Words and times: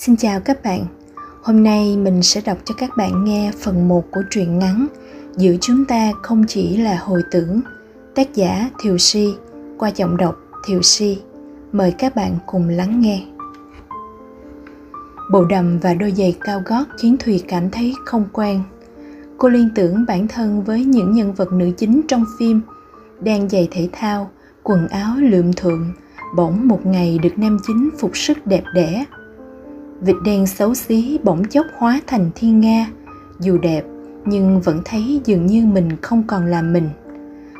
Xin 0.00 0.16
chào 0.16 0.40
các 0.40 0.62
bạn. 0.62 0.84
Hôm 1.42 1.62
nay 1.62 1.96
mình 1.96 2.22
sẽ 2.22 2.40
đọc 2.40 2.58
cho 2.64 2.74
các 2.78 2.96
bạn 2.96 3.24
nghe 3.24 3.52
phần 3.58 3.88
1 3.88 4.04
của 4.10 4.22
truyện 4.30 4.58
ngắn 4.58 4.86
Giữa 5.36 5.54
chúng 5.60 5.84
ta 5.84 6.12
không 6.22 6.44
chỉ 6.48 6.76
là 6.76 6.98
hồi 6.98 7.22
tưởng, 7.30 7.60
tác 8.14 8.34
giả 8.34 8.70
Thiều 8.82 8.98
Si, 8.98 9.34
qua 9.78 9.88
giọng 9.96 10.16
đọc 10.16 10.36
Thiều 10.66 10.82
Si. 10.82 11.22
Mời 11.72 11.94
các 11.98 12.16
bạn 12.16 12.38
cùng 12.46 12.68
lắng 12.68 13.00
nghe. 13.00 13.22
Bộ 15.32 15.44
đầm 15.44 15.78
và 15.78 15.94
đôi 15.94 16.12
giày 16.12 16.36
cao 16.40 16.62
gót 16.66 16.84
khiến 16.98 17.16
Thùy 17.16 17.42
cảm 17.48 17.70
thấy 17.70 17.94
không 18.06 18.24
quen. 18.32 18.62
Cô 19.38 19.48
liên 19.48 19.68
tưởng 19.74 20.04
bản 20.08 20.28
thân 20.28 20.64
với 20.64 20.84
những 20.84 21.12
nhân 21.12 21.32
vật 21.34 21.52
nữ 21.52 21.70
chính 21.76 22.00
trong 22.08 22.24
phim 22.38 22.60
đang 23.20 23.48
giày 23.48 23.68
thể 23.70 23.88
thao, 23.92 24.30
quần 24.62 24.88
áo 24.88 25.16
lượm 25.16 25.52
thượng, 25.52 25.92
bỗng 26.36 26.68
một 26.68 26.86
ngày 26.86 27.18
được 27.22 27.38
nam 27.38 27.58
chính 27.66 27.90
phục 27.98 28.16
sức 28.16 28.46
đẹp 28.46 28.62
đẽ 28.74 29.04
vịt 30.00 30.16
đen 30.24 30.46
xấu 30.46 30.74
xí 30.74 31.18
bỗng 31.24 31.44
chốc 31.44 31.66
hóa 31.78 32.00
thành 32.06 32.30
thiên 32.34 32.60
nga. 32.60 32.90
Dù 33.40 33.58
đẹp, 33.58 33.84
nhưng 34.24 34.60
vẫn 34.60 34.82
thấy 34.84 35.20
dường 35.24 35.46
như 35.46 35.66
mình 35.66 35.88
không 36.02 36.22
còn 36.26 36.46
là 36.46 36.62
mình. 36.62 36.88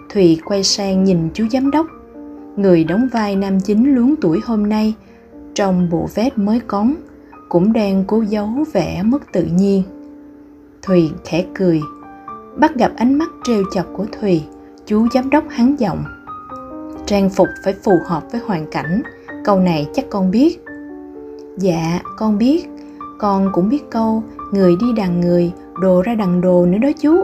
Thùy 0.08 0.40
quay 0.44 0.64
sang 0.64 1.04
nhìn 1.04 1.28
chú 1.34 1.44
giám 1.52 1.70
đốc. 1.70 1.86
Người 2.56 2.84
đóng 2.84 3.08
vai 3.12 3.36
nam 3.36 3.60
chính 3.60 3.94
luống 3.94 4.14
tuổi 4.20 4.40
hôm 4.44 4.68
nay, 4.68 4.94
trong 5.54 5.90
bộ 5.90 6.08
vest 6.14 6.38
mới 6.38 6.60
cóng 6.60 6.94
cũng 7.48 7.72
đang 7.72 8.04
cố 8.06 8.22
giấu 8.22 8.48
vẻ 8.72 9.02
mất 9.02 9.32
tự 9.32 9.44
nhiên. 9.44 9.82
Thùy 10.82 11.10
khẽ 11.24 11.44
cười. 11.54 11.80
Bắt 12.56 12.74
gặp 12.74 12.92
ánh 12.96 13.18
mắt 13.18 13.30
trêu 13.44 13.62
chọc 13.74 13.86
của 13.92 14.06
thùy, 14.20 14.42
chú 14.86 15.06
giám 15.14 15.30
đốc 15.30 15.44
hắn 15.50 15.76
giọng. 15.78 16.04
Trang 17.06 17.30
phục 17.30 17.48
phải 17.64 17.74
phù 17.84 17.92
hợp 18.06 18.22
với 18.32 18.40
hoàn 18.46 18.66
cảnh, 18.70 19.02
câu 19.44 19.60
này 19.60 19.88
chắc 19.94 20.04
con 20.10 20.30
biết 20.30 20.64
dạ 21.60 22.00
con 22.16 22.38
biết. 22.38 22.68
Con 23.18 23.50
cũng 23.52 23.68
biết 23.68 23.90
câu, 23.90 24.22
người 24.52 24.76
đi 24.80 24.86
đằng 24.96 25.20
người, 25.20 25.52
đồ 25.80 26.02
ra 26.02 26.14
đằng 26.14 26.40
đồ 26.40 26.66
nữa 26.66 26.78
đó 26.78 26.88
chú. 27.00 27.22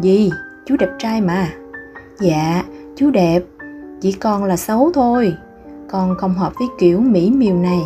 Gì? 0.00 0.30
Chú 0.66 0.76
đẹp 0.78 0.90
trai 0.98 1.20
mà. 1.20 1.48
Dạ 2.20 2.64
chú 2.96 3.10
đẹp. 3.10 3.42
Chỉ 4.00 4.12
con 4.12 4.44
là 4.44 4.56
xấu 4.56 4.90
thôi. 4.94 5.34
Con 5.90 6.16
không 6.16 6.34
hợp 6.34 6.52
với 6.58 6.68
kiểu 6.78 7.00
mỹ 7.00 7.30
miều 7.30 7.54
này. 7.54 7.80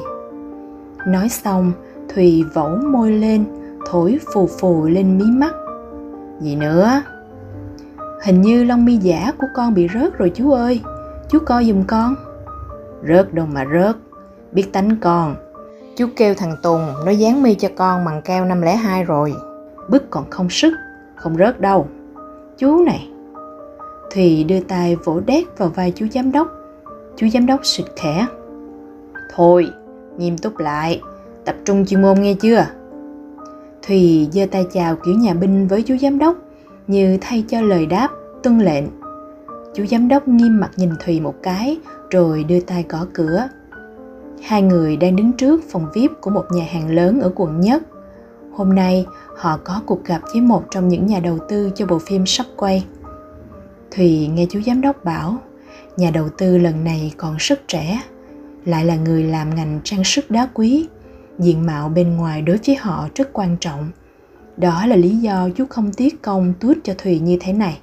Nói 1.07 1.29
xong, 1.29 1.73
thùy 2.15 2.45
vỗ 2.55 2.69
môi 2.93 3.11
lên, 3.11 3.45
thổi 3.91 4.19
phù 4.35 4.47
phù 4.47 4.87
lên 4.87 5.19
mí 5.19 5.25
mắt. 5.25 5.55
Gì 6.41 6.57
nữa? 6.57 7.03
Hình 8.25 8.43
như 8.43 8.65
lông 8.65 8.85
mi 8.85 8.97
giả 8.97 9.33
của 9.39 9.47
con 9.55 9.75
bị 9.75 9.89
rớt 9.95 10.19
rồi 10.19 10.33
chú 10.35 10.51
ơi. 10.51 10.81
Chú 11.29 11.39
coi 11.39 11.65
giùm 11.65 11.83
con. 11.83 12.15
Rớt 13.09 13.35
đâu 13.35 13.47
mà 13.53 13.65
rớt. 13.75 13.97
Biết 14.53 14.73
tánh 14.73 14.97
con 15.01 15.37
Chú 15.97 16.07
kêu 16.17 16.35
thằng 16.35 16.57
Tùng 16.63 16.87
nó 17.05 17.11
dán 17.11 17.43
mi 17.43 17.55
cho 17.55 17.69
con 17.77 18.05
bằng 18.05 18.23
keo 18.23 18.45
502 18.45 19.05
rồi. 19.05 19.35
Bức 19.89 20.11
còn 20.11 20.31
không 20.31 20.51
sức, 20.51 20.73
không 21.17 21.37
rớt 21.37 21.61
đâu. 21.61 21.89
Chú 22.59 22.85
này. 22.85 23.09
Thùy 24.15 24.45
đưa 24.45 24.61
tay 24.61 24.97
vỗ 24.97 25.21
đét 25.27 25.45
vào 25.59 25.69
vai 25.69 25.93
chú 25.97 26.07
giám 26.15 26.33
đốc. 26.33 26.49
Chú 27.17 27.29
giám 27.29 27.47
đốc 27.47 27.67
sụt 27.67 27.87
khẽ. 27.97 28.27
Thôi, 29.35 29.71
nghiêm 30.19 30.39
túc 30.39 30.59
lại, 30.59 31.01
tập 31.45 31.57
trung 31.65 31.87
chuyên 31.87 32.03
môn 32.03 32.21
nghe 32.21 32.35
chưa? 32.35 32.67
Thùy 33.87 34.29
giơ 34.33 34.47
tay 34.51 34.67
chào 34.73 34.97
kiểu 34.97 35.15
nhà 35.15 35.35
binh 35.35 35.69
với 35.69 35.83
chú 35.83 35.97
giám 35.97 36.19
đốc, 36.19 36.37
như 36.87 37.19
thay 37.21 37.45
cho 37.49 37.61
lời 37.61 37.87
đáp, 37.87 38.09
tuân 38.43 38.59
lệnh. 38.59 38.85
Chú 39.75 39.87
giám 39.87 40.09
đốc 40.09 40.29
nghiêm 40.29 40.61
mặt 40.61 40.71
nhìn 40.77 40.91
Thùy 41.05 41.21
một 41.21 41.35
cái, 41.43 41.79
rồi 42.11 42.45
đưa 42.45 42.61
tay 42.61 42.85
gõ 42.89 43.07
cửa. 43.13 43.49
Hai 44.43 44.63
người 44.63 44.97
đang 44.97 45.17
đứng 45.17 45.33
trước 45.33 45.61
phòng 45.71 45.87
VIP 45.95 46.11
của 46.21 46.31
một 46.31 46.45
nhà 46.51 46.65
hàng 46.71 46.91
lớn 46.91 47.21
ở 47.21 47.33
quận 47.35 47.61
nhất. 47.61 47.83
Hôm 48.53 48.75
nay, 48.75 49.07
họ 49.37 49.59
có 49.65 49.83
cuộc 49.87 50.05
gặp 50.05 50.21
với 50.33 50.43
một 50.43 50.65
trong 50.71 50.89
những 50.89 51.07
nhà 51.07 51.21
đầu 51.21 51.39
tư 51.49 51.71
cho 51.75 51.87
bộ 51.87 51.99
phim 51.99 52.27
sắp 52.27 52.47
quay. 52.57 52.85
Thùy 53.91 54.27
nghe 54.27 54.47
chú 54.51 54.61
giám 54.67 54.81
đốc 54.81 55.05
bảo, 55.05 55.39
nhà 55.97 56.11
đầu 56.11 56.29
tư 56.29 56.59
lần 56.59 56.85
này 56.85 57.13
còn 57.17 57.37
rất 57.39 57.69
trẻ, 57.69 58.03
lại 58.65 58.85
là 58.85 58.97
người 58.97 59.25
làm 59.25 59.55
ngành 59.55 59.81
trang 59.85 60.05
sức 60.05 60.31
đá 60.31 60.49
quý. 60.55 60.87
Diện 61.39 61.67
mạo 61.67 61.89
bên 61.89 62.17
ngoài 62.17 62.43
đối 62.43 62.59
với 62.67 62.77
họ 62.77 63.09
rất 63.15 63.33
quan 63.33 63.57
trọng. 63.61 63.91
Đó 64.57 64.87
là 64.87 64.97
lý 64.97 65.17
do 65.17 65.49
chú 65.57 65.67
không 65.71 65.93
tiếc 65.93 66.23
công 66.23 66.53
tuốt 66.61 66.77
cho 66.85 66.95
Thùy 66.99 67.19
như 67.19 67.37
thế 67.41 67.53
này. 67.53 67.79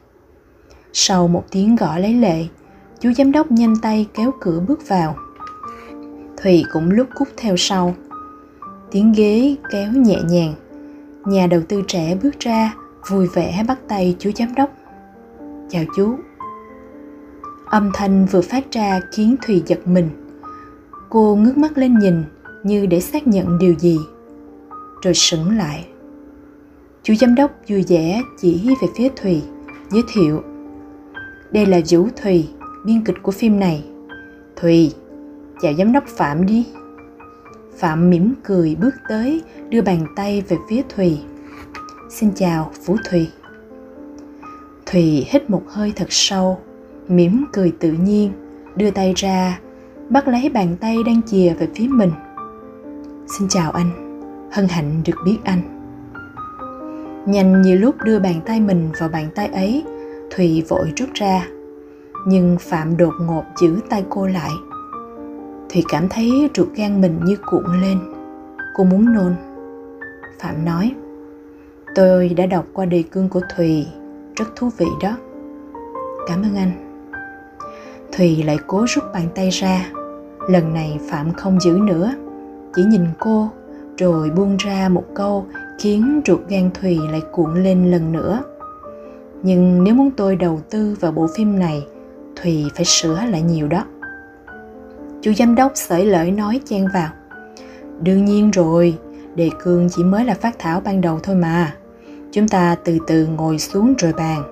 Sau 0.93 1.27
một 1.27 1.43
tiếng 1.51 1.75
gõ 1.75 1.97
lấy 1.97 2.13
lệ, 2.13 2.45
chú 2.99 3.13
giám 3.13 3.31
đốc 3.31 3.51
nhanh 3.51 3.75
tay 3.81 4.07
kéo 4.13 4.31
cửa 4.41 4.59
bước 4.67 4.87
vào. 4.87 5.15
Thùy 6.43 6.65
cũng 6.71 6.91
lúc 6.91 7.07
cút 7.15 7.27
theo 7.37 7.57
sau. 7.57 7.95
Tiếng 8.91 9.11
ghế 9.11 9.55
kéo 9.71 9.91
nhẹ 9.91 10.19
nhàng. 10.29 10.53
Nhà 11.25 11.47
đầu 11.47 11.61
tư 11.69 11.83
trẻ 11.87 12.17
bước 12.23 12.39
ra, 12.39 12.75
vui 13.09 13.27
vẻ 13.27 13.63
bắt 13.67 13.79
tay 13.87 14.15
chú 14.19 14.31
giám 14.35 14.55
đốc. 14.55 14.69
Chào 15.69 15.83
chú. 15.95 16.15
Âm 17.65 17.91
thanh 17.93 18.25
vừa 18.25 18.41
phát 18.41 18.71
ra 18.71 18.99
khiến 19.11 19.35
Thùy 19.45 19.63
giật 19.65 19.87
mình. 19.87 20.09
Cô 21.09 21.35
ngước 21.35 21.57
mắt 21.57 21.77
lên 21.77 21.99
nhìn 21.99 22.23
như 22.63 22.85
để 22.85 22.99
xác 22.99 23.27
nhận 23.27 23.57
điều 23.57 23.73
gì. 23.73 23.99
Rồi 25.01 25.13
sững 25.13 25.57
lại. 25.57 25.87
Chú 27.03 27.15
giám 27.15 27.35
đốc 27.35 27.51
vui 27.67 27.85
vẻ 27.87 28.21
chỉ 28.41 28.75
về 28.81 28.87
phía 28.95 29.09
Thùy, 29.15 29.41
giới 29.91 30.03
thiệu. 30.13 30.43
Đây 31.51 31.65
là 31.65 31.81
Vũ 31.89 32.07
Thùy, 32.23 32.49
biên 32.85 33.03
kịch 33.05 33.17
của 33.23 33.31
phim 33.31 33.59
này. 33.59 33.85
Thùy, 34.55 34.93
chào 35.63 35.73
giám 35.73 35.91
đốc 35.91 36.07
Phạm 36.07 36.45
đi. 36.45 36.67
Phạm 37.77 38.09
mỉm 38.09 38.33
cười 38.43 38.75
bước 38.75 38.95
tới, 39.09 39.41
đưa 39.69 39.81
bàn 39.81 40.05
tay 40.15 40.43
về 40.49 40.57
phía 40.69 40.81
Thùy. 40.89 41.21
Xin 42.09 42.31
chào, 42.35 42.71
Phú 42.85 42.97
Thùy. 43.09 43.29
Thùy 44.85 45.25
hít 45.29 45.49
một 45.49 45.63
hơi 45.67 45.93
thật 45.95 46.05
sâu, 46.09 46.59
mỉm 47.07 47.45
cười 47.53 47.73
tự 47.79 47.91
nhiên, 47.91 48.31
đưa 48.75 48.91
tay 48.91 49.13
ra, 49.15 49.59
bắt 50.09 50.27
lấy 50.27 50.49
bàn 50.49 50.75
tay 50.79 50.97
đang 51.05 51.21
chìa 51.25 51.53
về 51.59 51.67
phía 51.75 51.87
mình. 51.87 52.11
Xin 53.37 53.47
chào 53.47 53.71
anh, 53.71 54.19
hân 54.51 54.67
hạnh 54.67 55.01
được 55.05 55.17
biết 55.25 55.37
anh. 55.43 55.61
Nhanh 57.25 57.61
như 57.61 57.75
lúc 57.75 57.95
đưa 58.03 58.19
bàn 58.19 58.35
tay 58.45 58.59
mình 58.59 58.89
vào 58.99 59.09
bàn 59.09 59.29
tay 59.35 59.47
ấy, 59.47 59.83
Thùy 60.35 60.63
vội 60.69 60.93
rút 60.97 61.09
ra. 61.13 61.47
Nhưng 62.27 62.57
Phạm 62.59 62.97
đột 62.97 63.13
ngột 63.19 63.43
giữ 63.61 63.79
tay 63.89 64.05
cô 64.09 64.27
lại– 64.27 64.51
thùy 65.69 65.83
cảm 65.89 66.09
thấy 66.09 66.49
ruột 66.55 66.67
gan 66.75 67.01
mình 67.01 67.19
như 67.25 67.37
cuộn 67.45 67.81
lên. 67.81 67.99
Cô 68.75 68.83
muốn 68.83 69.13
nôn. 69.13 69.35
Phạm 70.39 70.65
nói, 70.65 70.95
tôi 71.95 72.29
đã 72.29 72.45
đọc 72.45 72.65
qua 72.73 72.85
đề 72.85 73.03
cương 73.11 73.29
của 73.29 73.41
thùy, 73.55 73.87
rất 74.35 74.55
thú 74.55 74.69
vị 74.77 74.87
đó. 75.01 75.17
Cảm 76.27 76.41
ơn 76.41 76.55
anh. 76.55 76.71
Thùy 78.11 78.43
lại 78.43 78.57
cố 78.67 78.85
rút 78.87 79.03
bàn 79.13 79.27
tay 79.35 79.49
ra. 79.49 79.89
Lần 80.49 80.73
này 80.73 80.99
phạm 81.09 81.33
không 81.33 81.59
giữ 81.59 81.79
nữa, 81.83 82.13
chỉ 82.75 82.83
nhìn 82.83 83.05
cô, 83.19 83.49
rồi 83.97 84.29
buông 84.29 84.57
ra 84.57 84.89
một 84.89 85.05
câu 85.13 85.45
khiến 85.79 86.21
ruột 86.25 86.39
gan 86.49 86.69
thùy 86.81 86.99
lại 87.11 87.21
cuộn 87.31 87.63
lên 87.63 87.91
lần 87.91 88.11
nữa. 88.11 88.43
Nhưng 89.43 89.83
nếu 89.83 89.95
muốn 89.95 90.11
tôi 90.11 90.35
đầu 90.35 90.61
tư 90.69 90.97
vào 90.99 91.11
bộ 91.11 91.27
phim 91.35 91.59
này, 91.59 91.87
thùy 92.35 92.71
phải 92.75 92.85
sửa 92.85 93.19
lại 93.29 93.41
nhiều 93.41 93.67
đó. 93.67 93.85
Chú 95.23 95.33
giám 95.33 95.55
đốc 95.55 95.71
sởi 95.75 96.05
lợi 96.05 96.31
nói 96.31 96.59
chen 96.65 96.87
vào. 96.93 97.09
Đương 98.01 98.25
nhiên 98.25 98.51
rồi, 98.51 98.97
đề 99.35 99.49
cương 99.63 99.89
chỉ 99.89 100.03
mới 100.03 100.25
là 100.25 100.33
phát 100.33 100.55
thảo 100.59 100.81
ban 100.81 101.01
đầu 101.01 101.19
thôi 101.23 101.35
mà. 101.35 101.75
Chúng 102.31 102.47
ta 102.47 102.75
từ 102.83 102.97
từ 103.07 103.27
ngồi 103.27 103.59
xuống 103.59 103.93
rồi 103.97 104.13
bàn. 104.13 104.43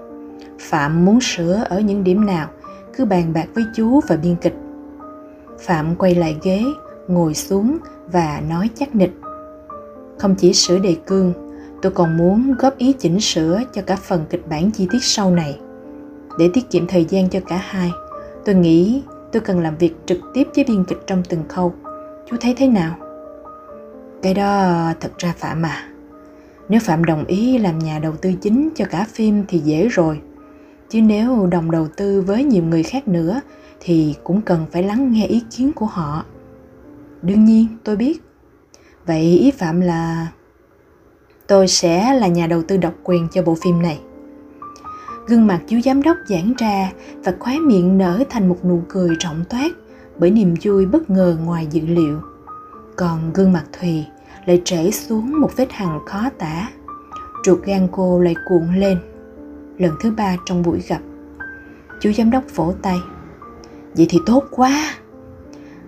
Phạm 0.59 1.05
muốn 1.05 1.21
sửa 1.21 1.63
ở 1.69 1.79
những 1.79 2.03
điểm 2.03 2.25
nào, 2.25 2.47
cứ 2.97 3.05
bàn 3.05 3.33
bạc 3.33 3.45
với 3.53 3.63
chú 3.75 4.01
và 4.07 4.15
biên 4.15 4.35
kịch. 4.35 4.55
Phạm 5.59 5.95
quay 5.95 6.15
lại 6.15 6.37
ghế, 6.43 6.63
ngồi 7.07 7.33
xuống 7.33 7.77
và 8.11 8.41
nói 8.49 8.69
chắc 8.75 8.95
nịch. 8.95 9.13
Không 10.17 10.35
chỉ 10.35 10.53
sửa 10.53 10.79
đề 10.79 10.95
cương, 11.05 11.33
tôi 11.81 11.91
còn 11.91 12.17
muốn 12.17 12.55
góp 12.59 12.77
ý 12.77 12.93
chỉnh 12.93 13.19
sửa 13.19 13.61
cho 13.73 13.81
cả 13.81 13.95
phần 13.95 14.25
kịch 14.29 14.49
bản 14.49 14.71
chi 14.71 14.87
tiết 14.91 15.03
sau 15.03 15.31
này. 15.31 15.59
Để 16.39 16.49
tiết 16.53 16.69
kiệm 16.69 16.87
thời 16.87 17.05
gian 17.05 17.29
cho 17.29 17.39
cả 17.47 17.57
hai, 17.57 17.91
tôi 18.45 18.55
nghĩ 18.55 19.01
tôi 19.31 19.41
cần 19.41 19.59
làm 19.59 19.77
việc 19.77 19.95
trực 20.05 20.17
tiếp 20.33 20.47
với 20.55 20.63
biên 20.63 20.83
kịch 20.83 21.03
trong 21.07 21.23
từng 21.29 21.43
khâu. 21.49 21.73
Chú 22.29 22.37
thấy 22.41 22.53
thế 22.57 22.67
nào? 22.67 22.95
Cái 24.21 24.33
đó 24.33 24.93
thật 24.99 25.11
ra 25.17 25.33
phạm 25.37 25.65
à. 25.65 25.87
Nếu 26.69 26.79
phạm 26.83 27.05
đồng 27.05 27.25
ý 27.25 27.57
làm 27.57 27.79
nhà 27.79 27.99
đầu 27.99 28.13
tư 28.21 28.33
chính 28.41 28.69
cho 28.75 28.85
cả 28.85 29.07
phim 29.09 29.43
thì 29.47 29.59
dễ 29.59 29.87
rồi. 29.87 30.21
Chứ 30.89 31.01
nếu 31.01 31.47
đồng 31.47 31.71
đầu 31.71 31.87
tư 31.97 32.21
với 32.21 32.43
nhiều 32.43 32.63
người 32.63 32.83
khác 32.83 33.07
nữa 33.07 33.41
thì 33.79 34.15
cũng 34.23 34.41
cần 34.41 34.65
phải 34.71 34.83
lắng 34.83 35.11
nghe 35.11 35.25
ý 35.25 35.43
kiến 35.57 35.71
của 35.73 35.85
họ. 35.85 36.25
Đương 37.21 37.45
nhiên, 37.45 37.67
tôi 37.83 37.95
biết. 37.95 38.21
Vậy 39.05 39.21
ý 39.21 39.51
phạm 39.51 39.81
là 39.81 40.27
tôi 41.47 41.67
sẽ 41.67 42.13
là 42.13 42.27
nhà 42.27 42.47
đầu 42.47 42.63
tư 42.67 42.77
độc 42.77 42.93
quyền 43.03 43.27
cho 43.31 43.41
bộ 43.41 43.55
phim 43.63 43.81
này. 43.81 43.99
Gương 45.27 45.47
mặt 45.47 45.59
chú 45.67 45.79
giám 45.85 46.01
đốc 46.01 46.17
giãn 46.27 46.53
ra 46.57 46.91
và 47.23 47.33
khóe 47.39 47.59
miệng 47.59 47.97
nở 47.97 48.23
thành 48.29 48.49
một 48.49 48.65
nụ 48.65 48.81
cười 48.89 49.15
rộng 49.15 49.43
toát 49.49 49.71
bởi 50.17 50.31
niềm 50.31 50.55
vui 50.63 50.85
bất 50.85 51.09
ngờ 51.09 51.37
ngoài 51.45 51.67
dự 51.71 51.81
liệu. 51.85 52.21
còn 52.95 53.33
gương 53.33 53.53
mặt 53.53 53.63
thùy 53.79 54.05
lại 54.45 54.61
trễ 54.65 54.91
xuống 54.91 55.41
một 55.41 55.51
vết 55.55 55.71
hằn 55.71 55.99
khó 56.05 56.29
tả. 56.37 56.69
Ruột 57.45 57.63
gan 57.63 57.87
cô 57.91 58.19
lại 58.19 58.35
cuộn 58.49 58.75
lên. 58.75 58.97
Lần 59.77 59.91
thứ 60.01 60.11
ba 60.11 60.35
trong 60.45 60.63
buổi 60.63 60.79
gặp 60.87 60.99
chú 62.01 62.11
giám 62.11 62.31
đốc 62.31 62.43
vỗ 62.55 62.73
tay. 62.81 62.97
Vậy 63.95 64.05
thì 64.09 64.19
tốt 64.25 64.43
quá. 64.51 64.95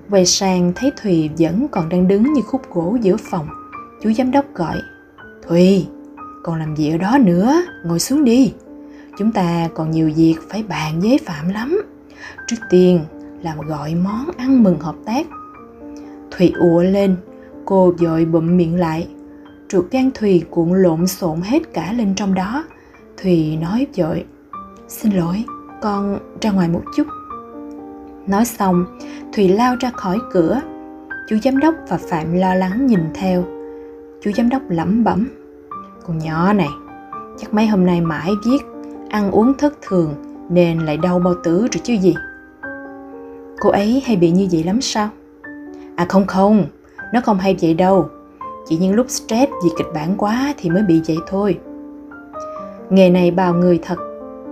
Quay 0.10 0.26
sang 0.26 0.72
thấy 0.76 0.92
thùy 1.02 1.30
vẫn 1.38 1.68
còn 1.72 1.90
đang 1.90 2.08
đứng 2.08 2.34
như 2.34 2.42
khúc 2.42 2.62
gỗ 2.74 2.98
giữa 3.02 3.18
phòng 3.18 3.48
chú 4.02 4.14
giám 4.14 4.32
đốc 4.32 4.46
gọi, 4.54 4.82
thùy, 5.48 5.88
còn 6.44 6.60
làm 6.60 6.76
gì 6.76 6.92
ở 6.92 6.98
đó 6.98 7.18
nữa? 7.22 7.62
Ngồi 7.86 8.00
xuống 8.00 8.24
đi 8.24 8.54
chúng 9.18 9.32
ta 9.32 9.70
còn 9.76 9.92
nhiều 9.92 10.12
việc 10.16 10.36
phải 10.50 10.64
bàn 10.64 11.00
với 11.00 11.20
phạm 11.26 11.50
lắm. 11.50 11.82
Trước 12.48 12.58
tiên 12.70 13.00
là 13.42 13.56
gọi 13.68 13.96
món 13.96 14.30
ăn 14.38 14.64
mừng 14.64 14.80
hợp 14.80 14.96
tác. 15.06 15.26
Thùy 16.32 16.54
ùa 16.60 16.84
lên, 16.84 17.16
cô 17.66 17.94
vội 18.00 18.26
bụm 18.26 18.58
miệng 18.58 18.80
lại. 18.80 19.08
Ruột 19.70 19.92
gan 19.92 20.12
thùy 20.14 20.44
cuộn 20.50 20.74
lộn 20.74 21.08
xộn 21.08 21.42
hết 21.42 21.74
cả 21.74 21.94
lên 21.94 22.16
trong 22.16 22.34
đó. 22.34 22.66
Thùy 23.24 23.58
nói 23.62 23.88
vội 23.98 24.26
xin 24.88 25.12
lỗi, 25.12 25.44
con 25.82 26.20
ra 26.42 26.52
ngoài 26.52 26.70
một 26.70 26.84
chút. 26.96 27.08
Nói 28.28 28.46
xong, 28.46 29.00
thùy 29.34 29.48
lao 29.48 29.76
ra 29.80 29.90
khỏi 29.90 30.20
cửa. 30.32 30.62
Chú 31.30 31.38
giám 31.44 31.60
đốc 31.60 31.76
và 31.90 31.98
phạm 32.10 32.34
lo 32.34 32.56
lắng 32.56 32.88
nhìn 32.88 33.00
theo. 33.14 33.46
Chú 34.22 34.32
giám 34.32 34.50
đốc 34.50 34.62
lẩm 34.70 35.04
bẩm, 35.04 35.30
con 36.08 36.18
nhỏ 36.18 36.54
này, 36.54 36.70
chắc 37.38 37.54
mấy 37.54 37.68
hôm 37.68 37.86
nay 37.86 38.02
mãi 38.02 38.32
viết 38.46 38.73
ăn 39.14 39.32
uống 39.32 39.54
thất 39.58 39.74
thường 39.82 40.16
nên 40.50 40.80
lại 40.80 40.98
đau 40.98 41.20
bao 41.20 41.34
tử 41.44 41.60
rồi 41.60 41.82
chứ 41.84 41.94
gì. 41.94 42.16
Cô 43.60 43.70
ấy 43.70 44.04
hay 44.06 44.16
bị 44.16 44.32
như 44.32 44.48
vậy 44.52 44.64
lắm 44.64 44.82
sao? 44.82 45.10
À 45.96 46.06
không 46.10 46.26
không, 46.26 46.66
nó 47.14 47.22
không 47.22 47.38
hay 47.38 47.56
vậy 47.62 47.74
đâu. 47.74 48.10
Chỉ 48.70 48.78
những 48.78 48.94
lúc 48.94 49.10
stress 49.10 49.52
vì 49.64 49.70
kịch 49.78 49.88
bản 49.94 50.16
quá 50.18 50.54
thì 50.58 50.70
mới 50.70 50.84
bị 50.84 51.02
vậy 51.08 51.18
thôi. 51.28 51.60
Nghề 52.90 53.10
này 53.10 53.32
bào 53.32 53.54
người 53.54 53.80
thật. 53.84 53.96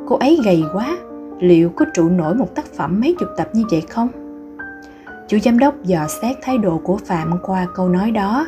Cô 0.08 0.16
ấy 0.16 0.40
gầy 0.46 0.64
quá, 0.74 0.98
liệu 1.40 1.70
có 1.70 1.86
trụ 1.94 2.10
nổi 2.10 2.36
một 2.36 2.56
tác 2.56 2.66
phẩm 2.66 3.02
mấy 3.02 3.16
chục 3.20 3.30
tập 3.38 3.50
như 3.54 3.64
vậy 3.72 3.82
không? 3.90 4.08
Chủ 5.28 5.40
giám 5.40 5.60
đốc 5.60 5.84
dò 5.84 6.08
xét 6.22 6.38
thái 6.42 6.58
độ 6.58 6.78
của 6.78 6.98
phạm 7.06 7.34
qua 7.44 7.68
câu 7.76 7.90
nói 7.90 8.12
đó. 8.12 8.48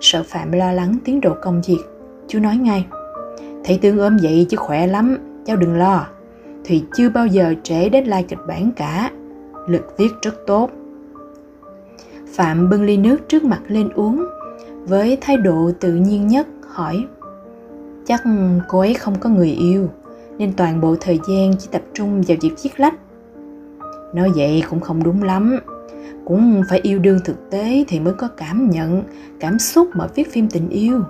Sợ 0.00 0.22
phạm 0.26 0.52
lo 0.52 0.72
lắng 0.72 0.96
tiến 1.04 1.20
độ 1.20 1.34
công 1.42 1.62
việc. 1.66 1.80
Chú 2.28 2.38
nói 2.38 2.56
ngay 2.56 2.86
thấy 3.64 3.78
tướng 3.82 3.98
ốm 3.98 4.16
vậy 4.22 4.46
chứ 4.50 4.56
khỏe 4.56 4.86
lắm 4.86 5.18
cháu 5.46 5.56
đừng 5.56 5.76
lo 5.76 6.06
thùy 6.68 6.84
chưa 6.94 7.08
bao 7.08 7.26
giờ 7.26 7.54
trễ 7.62 7.88
đến 7.88 8.04
lai 8.04 8.24
kịch 8.28 8.38
bản 8.48 8.72
cả. 8.72 9.10
Lực 9.68 9.94
viết 9.98 10.10
rất 10.22 10.34
tốt. 10.46 10.70
Phạm 12.34 12.70
bưng 12.70 12.82
ly 12.82 12.96
nước 12.96 13.28
trước 13.28 13.44
mặt 13.44 13.60
lên 13.68 13.88
uống, 13.94 14.24
với 14.86 15.18
thái 15.20 15.36
độ 15.36 15.70
tự 15.80 15.94
nhiên 15.94 16.26
nhất, 16.26 16.46
hỏi, 16.68 17.04
chắc 18.06 18.22
cô 18.68 18.80
ấy 18.80 18.94
không 18.94 19.14
có 19.20 19.30
người 19.30 19.50
yêu, 19.50 19.88
nên 20.38 20.52
toàn 20.52 20.80
bộ 20.80 20.96
thời 21.00 21.20
gian 21.28 21.52
chỉ 21.58 21.68
tập 21.72 21.82
trung 21.94 22.22
vào 22.22 22.36
việc 22.40 22.52
viết 22.62 22.80
lách. 22.80 22.94
Nói 24.14 24.30
vậy 24.34 24.62
cũng 24.70 24.80
không 24.80 25.02
đúng 25.02 25.22
lắm. 25.22 25.58
Cũng 26.24 26.62
phải 26.68 26.80
yêu 26.82 26.98
đương 26.98 27.18
thực 27.24 27.50
tế 27.50 27.84
thì 27.88 28.00
mới 28.00 28.14
có 28.14 28.28
cảm 28.28 28.70
nhận, 28.70 29.02
cảm 29.40 29.58
xúc 29.58 29.88
mà 29.94 30.06
viết 30.14 30.32
phim 30.32 30.48
tình 30.48 30.68
yêu. 30.68 31.00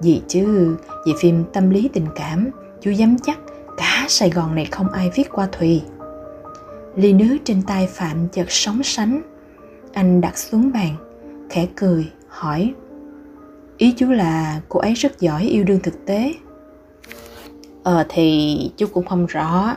Gì 0.00 0.22
chứ, 0.28 0.76
về 1.06 1.12
phim 1.20 1.44
tâm 1.52 1.70
lý 1.70 1.90
tình 1.92 2.06
cảm, 2.16 2.50
chú 2.80 2.90
dám 2.90 3.16
chắc 3.22 3.38
cả 3.76 4.06
sài 4.08 4.30
gòn 4.30 4.54
này 4.54 4.64
không 4.64 4.88
ai 4.88 5.10
viết 5.14 5.28
qua 5.32 5.48
thùy. 5.52 5.82
Ly 6.96 7.12
nước 7.12 7.36
trên 7.44 7.62
tay 7.62 7.88
phạm 7.92 8.28
chợt 8.28 8.46
sóng 8.48 8.82
sánh. 8.82 9.22
Anh 9.92 10.20
đặt 10.20 10.38
xuống 10.38 10.72
bàn, 10.72 10.96
khẽ 11.50 11.66
cười, 11.76 12.10
hỏi, 12.28 12.74
ý 13.78 13.94
chú 13.96 14.10
là 14.10 14.60
cô 14.68 14.80
ấy 14.80 14.94
rất 14.94 15.20
giỏi 15.20 15.42
yêu 15.42 15.64
đương 15.64 15.80
thực 15.82 16.06
tế? 16.06 16.34
Ờ 17.82 18.06
thì 18.08 18.58
chú 18.76 18.86
cũng 18.86 19.06
không 19.06 19.26
rõ. 19.26 19.76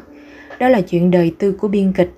Đó 0.59 0.69
là 0.69 0.81
chuyện 0.81 1.11
đời 1.11 1.35
tư 1.39 1.51
của 1.51 1.67
biên 1.67 1.93
kịch. 1.93 2.13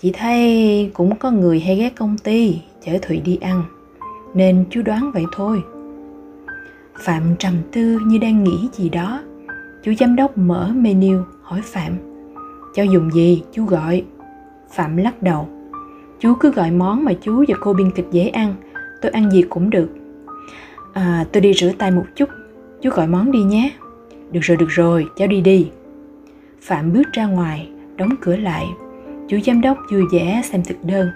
Chỉ 0.00 0.12
thấy 0.12 0.90
cũng 0.94 1.16
có 1.16 1.30
người 1.30 1.60
hay 1.60 1.76
ghé 1.76 1.90
công 1.90 2.18
ty, 2.18 2.58
chở 2.84 2.92
thụy 3.02 3.20
đi 3.20 3.38
ăn. 3.40 3.64
Nên 4.34 4.64
chú 4.70 4.82
đoán 4.82 5.10
vậy 5.14 5.24
thôi. 5.32 5.62
Phạm 6.98 7.36
trầm 7.38 7.54
tư 7.72 7.98
như 8.06 8.18
đang 8.18 8.44
nghĩ 8.44 8.68
gì 8.72 8.88
đó 8.88 9.22
chú 9.84 9.92
giám 9.94 10.16
đốc 10.16 10.38
mở 10.38 10.72
menu, 10.74 11.18
hỏi 11.42 11.60
phạm. 11.64 11.92
Cho 12.74 12.82
dùng 12.82 13.10
gì? 13.10 13.42
Chú 13.52 13.64
gọi. 13.64 14.04
Phạm 14.70 14.96
lắc 14.96 15.22
đầu. 15.22 15.48
Chú 16.20 16.34
cứ 16.40 16.50
gọi 16.50 16.70
món 16.70 17.04
mà 17.04 17.12
chú 17.22 17.44
và 17.48 17.54
cô 17.60 17.72
biên 17.72 17.90
kịch 17.90 18.06
dễ 18.10 18.28
ăn. 18.28 18.54
Tôi 19.02 19.12
ăn 19.12 19.30
gì 19.30 19.42
cũng 19.42 19.70
được. 19.70 19.88
À 20.92 21.24
tôi 21.32 21.40
đi 21.40 21.52
rửa 21.54 21.72
tay 21.78 21.90
một 21.90 22.04
chút. 22.16 22.28
Chú 22.82 22.90
gọi 22.90 23.06
món 23.06 23.32
đi 23.32 23.42
nhé. 23.42 23.72
Được 24.30 24.40
rồi 24.42 24.56
được 24.56 24.68
rồi. 24.68 25.06
Cháu 25.16 25.28
đi 25.28 25.40
đi. 25.40 25.70
Phạm 26.62 26.92
bước 26.92 27.12
ra 27.12 27.26
ngoài, 27.26 27.68
đóng 27.96 28.14
cửa 28.20 28.36
lại. 28.36 28.66
Chú 29.28 29.38
giám 29.46 29.60
đốc 29.60 29.78
vui 29.90 30.02
vẻ 30.12 30.42
xem 30.44 30.62
thực 30.64 30.76
đơn. 30.84 31.08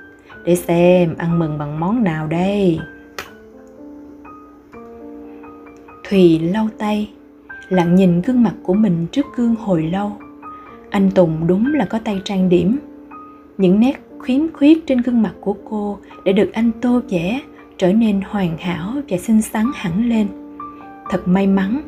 Để 0.45 0.57
xem 0.57 1.15
ăn 1.19 1.39
mừng 1.39 1.59
bằng 1.59 1.81
món 1.81 2.05
nào 2.05 2.27
đây. 2.27 2.81
Thùy 6.09 6.39
lau 6.39 6.69
tay 6.79 7.11
lặng 7.69 7.95
nhìn 7.95 8.23
gương 8.23 8.43
mặt 8.43 8.55
của 8.63 8.75
mình 8.75 9.07
trước 9.13 9.27
gương 9.37 9.55
hồi 9.55 9.83
lâu. 9.83 10.13
Anh 10.91 11.11
tùng 11.11 11.47
đúng 11.47 11.75
là 11.75 11.85
có 11.85 11.99
tay 12.05 12.21
trang 12.25 12.49
điểm. 12.49 12.79
Những 13.59 13.81
nét 13.81 14.01
khiếm 14.23 14.41
khuyết 14.53 14.87
trên 14.87 14.99
gương 14.99 15.23
mặt 15.23 15.33
của 15.41 15.57
cô 15.71 15.99
đã 16.25 16.33
được 16.33 16.53
anh 16.53 16.71
tô 16.81 17.01
vẽ 17.11 17.41
trở 17.79 17.93
nên 17.93 18.21
hoàn 18.29 18.59
hảo 18.59 18.93
và 19.09 19.17
xinh 19.17 19.43
xắn 19.43 19.67
hẳn 19.75 20.09
lên. 20.09 20.27
Thật 21.11 21.29
may 21.29 21.47
mắn, 21.47 21.81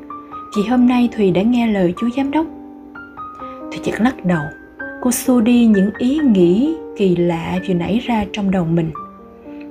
vì 0.57 0.63
hôm 0.69 0.89
nay 0.89 1.09
thùy 1.17 1.31
đã 1.31 1.43
nghe 1.43 1.67
lời 1.67 1.95
chú 2.01 2.09
giám 2.17 2.31
đốc. 2.31 2.47
Thùy 3.61 3.81
chợt 3.83 4.01
lắc 4.01 4.25
đầu. 4.25 4.43
Cô 5.03 5.11
xua 5.11 5.41
đi 5.41 5.67
những 5.67 5.91
ý 5.99 6.19
nghĩ 6.19 6.75
kỳ 6.97 7.17
lạ 7.17 7.59
vừa 7.69 7.75
nảy 7.75 7.99
ra 7.99 8.25
trong 8.33 8.51
đầu 8.51 8.65
mình. 8.65 8.91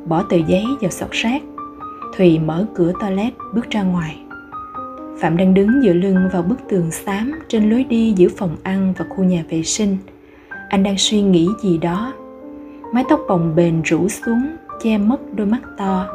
Bỏ 0.06 0.24
tờ 0.24 0.38
giấy 0.48 0.66
vào 0.82 0.92
sọt 0.92 1.12
rác 1.12 1.42
thùy 2.18 2.40
mở 2.40 2.66
cửa 2.76 2.92
toilet 3.00 3.34
bước 3.54 3.70
ra 3.70 3.84
ngoài 3.84 4.18
phạm 5.20 5.38
đang 5.38 5.54
đứng 5.54 5.82
dựa 5.84 5.94
lưng 5.94 6.30
vào 6.34 6.42
bức 6.42 6.56
tường 6.70 6.92
xám 6.92 7.32
trên 7.48 7.70
lối 7.70 7.84
đi 7.84 8.14
giữa 8.18 8.28
phòng 8.38 8.56
ăn 8.64 8.94
và 8.98 9.06
khu 9.10 9.24
nhà 9.24 9.44
vệ 9.50 9.64
sinh. 9.64 9.98
Anh 10.70 10.84
đang 10.84 10.98
suy 10.98 11.22
nghĩ 11.22 11.48
gì 11.62 11.78
đó. 11.78 12.14
Mái 12.94 13.04
tóc 13.10 13.20
bồng 13.28 13.56
bềnh 13.56 13.82
rủ 13.82 14.10
xuống, 14.10 14.42
che 14.84 14.98
mất 14.98 15.34
đôi 15.36 15.48
mắt 15.48 15.62
to. 15.78 16.08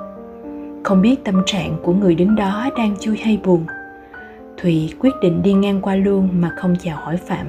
Không 0.83 1.03
biết 1.03 1.25
tâm 1.25 1.43
trạng 1.47 1.77
của 1.83 1.93
người 1.93 2.15
đứng 2.15 2.35
đó 2.35 2.71
đang 2.77 2.95
vui 3.07 3.17
hay 3.17 3.39
buồn. 3.45 3.65
Thùy 4.57 4.91
quyết 5.01 5.13
định 5.23 5.43
đi 5.43 5.53
ngang 5.53 5.81
qua 5.81 5.95
luôn 5.95 6.29
mà 6.41 6.51
không 6.57 6.77
chào 6.83 6.97
hỏi 6.97 7.17
phạm. 7.17 7.47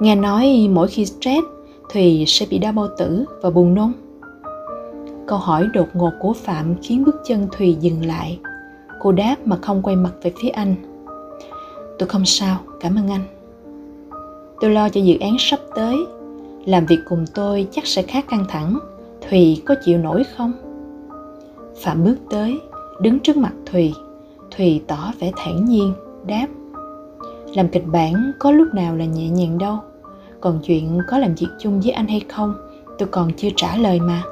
Nghe 0.00 0.14
nói 0.14 0.68
mỗi 0.70 0.88
khi 0.88 1.04
stress, 1.04 1.46
thùy 1.92 2.24
sẽ 2.26 2.46
bị 2.50 2.58
đau 2.58 2.72
bao 2.72 2.88
tử 2.98 3.24
và 3.42 3.50
buồn 3.50 3.74
nôn. 3.74 3.92
Câu 5.26 5.38
hỏi 5.38 5.66
đột 5.74 5.88
ngột 5.94 6.12
của 6.20 6.32
phạm 6.32 6.74
khiến 6.82 7.04
bước 7.04 7.16
chân 7.26 7.48
thùy 7.52 7.76
dừng 7.80 8.06
lại 8.06 8.38
cô 9.00 9.12
đáp 9.12 9.36
mà 9.44 9.56
không 9.62 9.82
quay 9.82 9.96
mặt 9.96 10.12
về 10.22 10.32
phía 10.42 10.48
anh. 10.48 10.74
Tôi 11.98 12.08
không 12.08 12.24
sao, 12.24 12.58
cảm 12.80 12.96
ơn 12.96 13.08
anh. 13.08 13.24
Tôi 14.60 14.70
lo 14.70 14.88
cho 14.88 15.00
dự 15.00 15.18
án 15.18 15.36
sắp 15.38 15.60
tới. 15.74 15.96
Làm 16.64 16.86
việc 16.86 16.98
cùng 17.08 17.24
tôi 17.34 17.66
chắc 17.72 17.86
sẽ 17.86 18.02
khá 18.02 18.20
căng 18.20 18.44
thẳng. 18.48 18.78
Thùy 19.28 19.62
có 19.66 19.74
chịu 19.84 19.98
nổi 19.98 20.24
không? 20.36 20.52
Phạm 21.82 22.04
bước 22.04 22.16
tới, 22.30 22.60
đứng 23.00 23.20
trước 23.20 23.36
mặt 23.36 23.52
thùy. 23.66 23.94
Thùy 24.56 24.82
tỏ 24.86 25.12
vẻ 25.18 25.32
thản 25.36 25.64
nhiên, 25.64 25.92
đáp. 26.26 26.46
Làm 27.54 27.68
kịch 27.68 27.84
bản 27.86 28.32
có 28.38 28.50
lúc 28.50 28.68
nào 28.74 28.96
là 28.96 29.04
nhẹ 29.04 29.28
nhàng 29.28 29.58
đâu. 29.58 29.78
Còn 30.40 30.60
chuyện 30.64 30.98
có 31.08 31.18
làm 31.18 31.34
việc 31.34 31.48
chung 31.58 31.80
với 31.80 31.90
anh 31.90 32.06
hay 32.06 32.20
không, 32.28 32.54
tôi 32.98 33.08
còn 33.08 33.32
chưa 33.36 33.48
trả 33.56 33.76
lời 33.76 34.00
mà. 34.00 34.22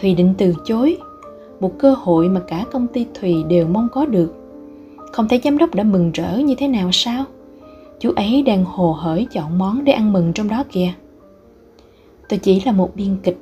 Thùy 0.00 0.14
định 0.14 0.34
từ 0.38 0.54
chối 0.64 0.98
một 1.60 1.78
cơ 1.78 1.94
hội 1.98 2.28
mà 2.28 2.40
cả 2.40 2.64
công 2.72 2.86
ty 2.86 3.06
thùy 3.14 3.42
đều 3.48 3.66
mong 3.66 3.88
có 3.92 4.06
được. 4.06 4.34
Không 5.12 5.28
thấy 5.28 5.40
giám 5.44 5.58
đốc 5.58 5.74
đã 5.74 5.84
mừng 5.84 6.12
rỡ 6.12 6.38
như 6.38 6.54
thế 6.54 6.68
nào 6.68 6.90
sao? 6.92 7.24
Chú 8.00 8.12
ấy 8.16 8.42
đang 8.42 8.64
hồ 8.64 8.92
hởi 8.92 9.26
chọn 9.32 9.58
món 9.58 9.84
để 9.84 9.92
ăn 9.92 10.12
mừng 10.12 10.32
trong 10.32 10.48
đó 10.48 10.64
kìa. 10.72 10.92
Tôi 12.28 12.38
chỉ 12.38 12.62
là 12.66 12.72
một 12.72 12.96
biên 12.96 13.16
kịch, 13.22 13.38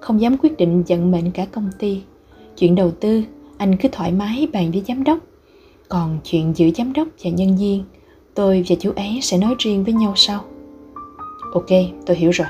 không 0.00 0.20
dám 0.20 0.36
quyết 0.38 0.56
định 0.56 0.82
vận 0.88 1.10
mệnh 1.10 1.30
cả 1.30 1.44
công 1.44 1.70
ty. 1.78 2.00
Chuyện 2.58 2.74
đầu 2.74 2.90
tư, 2.90 3.22
anh 3.56 3.76
cứ 3.76 3.88
thoải 3.92 4.12
mái 4.12 4.48
bàn 4.52 4.70
với 4.70 4.82
giám 4.88 5.04
đốc. 5.04 5.18
Còn 5.88 6.18
chuyện 6.24 6.52
giữa 6.56 6.70
giám 6.76 6.92
đốc 6.92 7.08
và 7.24 7.30
nhân 7.30 7.56
viên, 7.56 7.84
tôi 8.34 8.64
và 8.68 8.76
chú 8.80 8.92
ấy 8.96 9.18
sẽ 9.22 9.38
nói 9.38 9.54
riêng 9.58 9.84
với 9.84 9.94
nhau 9.94 10.12
sau. 10.16 10.44
Ok, 11.52 11.68
tôi 12.06 12.16
hiểu 12.16 12.30
rồi. 12.30 12.48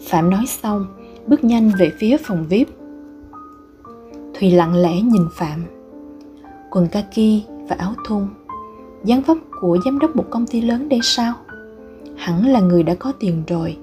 Phạm 0.00 0.30
nói 0.30 0.46
xong, 0.46 0.86
bước 1.26 1.44
nhanh 1.44 1.70
về 1.78 1.90
phía 1.98 2.16
phòng 2.16 2.46
vip 2.48 2.68
thùy 4.34 4.50
lặng 4.50 4.74
lẽ 4.74 5.00
nhìn 5.00 5.26
phạm. 5.32 5.64
Quần 6.70 6.88
kaki 6.88 7.42
và 7.68 7.76
áo 7.78 7.94
thun, 8.06 8.26
dáng 9.04 9.22
vóc 9.22 9.38
của 9.60 9.78
giám 9.84 9.98
đốc 9.98 10.16
một 10.16 10.24
công 10.30 10.46
ty 10.46 10.60
lớn 10.60 10.88
đây 10.88 11.00
sao? 11.02 11.34
Hẳn 12.16 12.46
là 12.46 12.60
người 12.60 12.82
đã 12.82 12.94
có 12.94 13.12
tiền 13.20 13.42
rồi. 13.46 13.76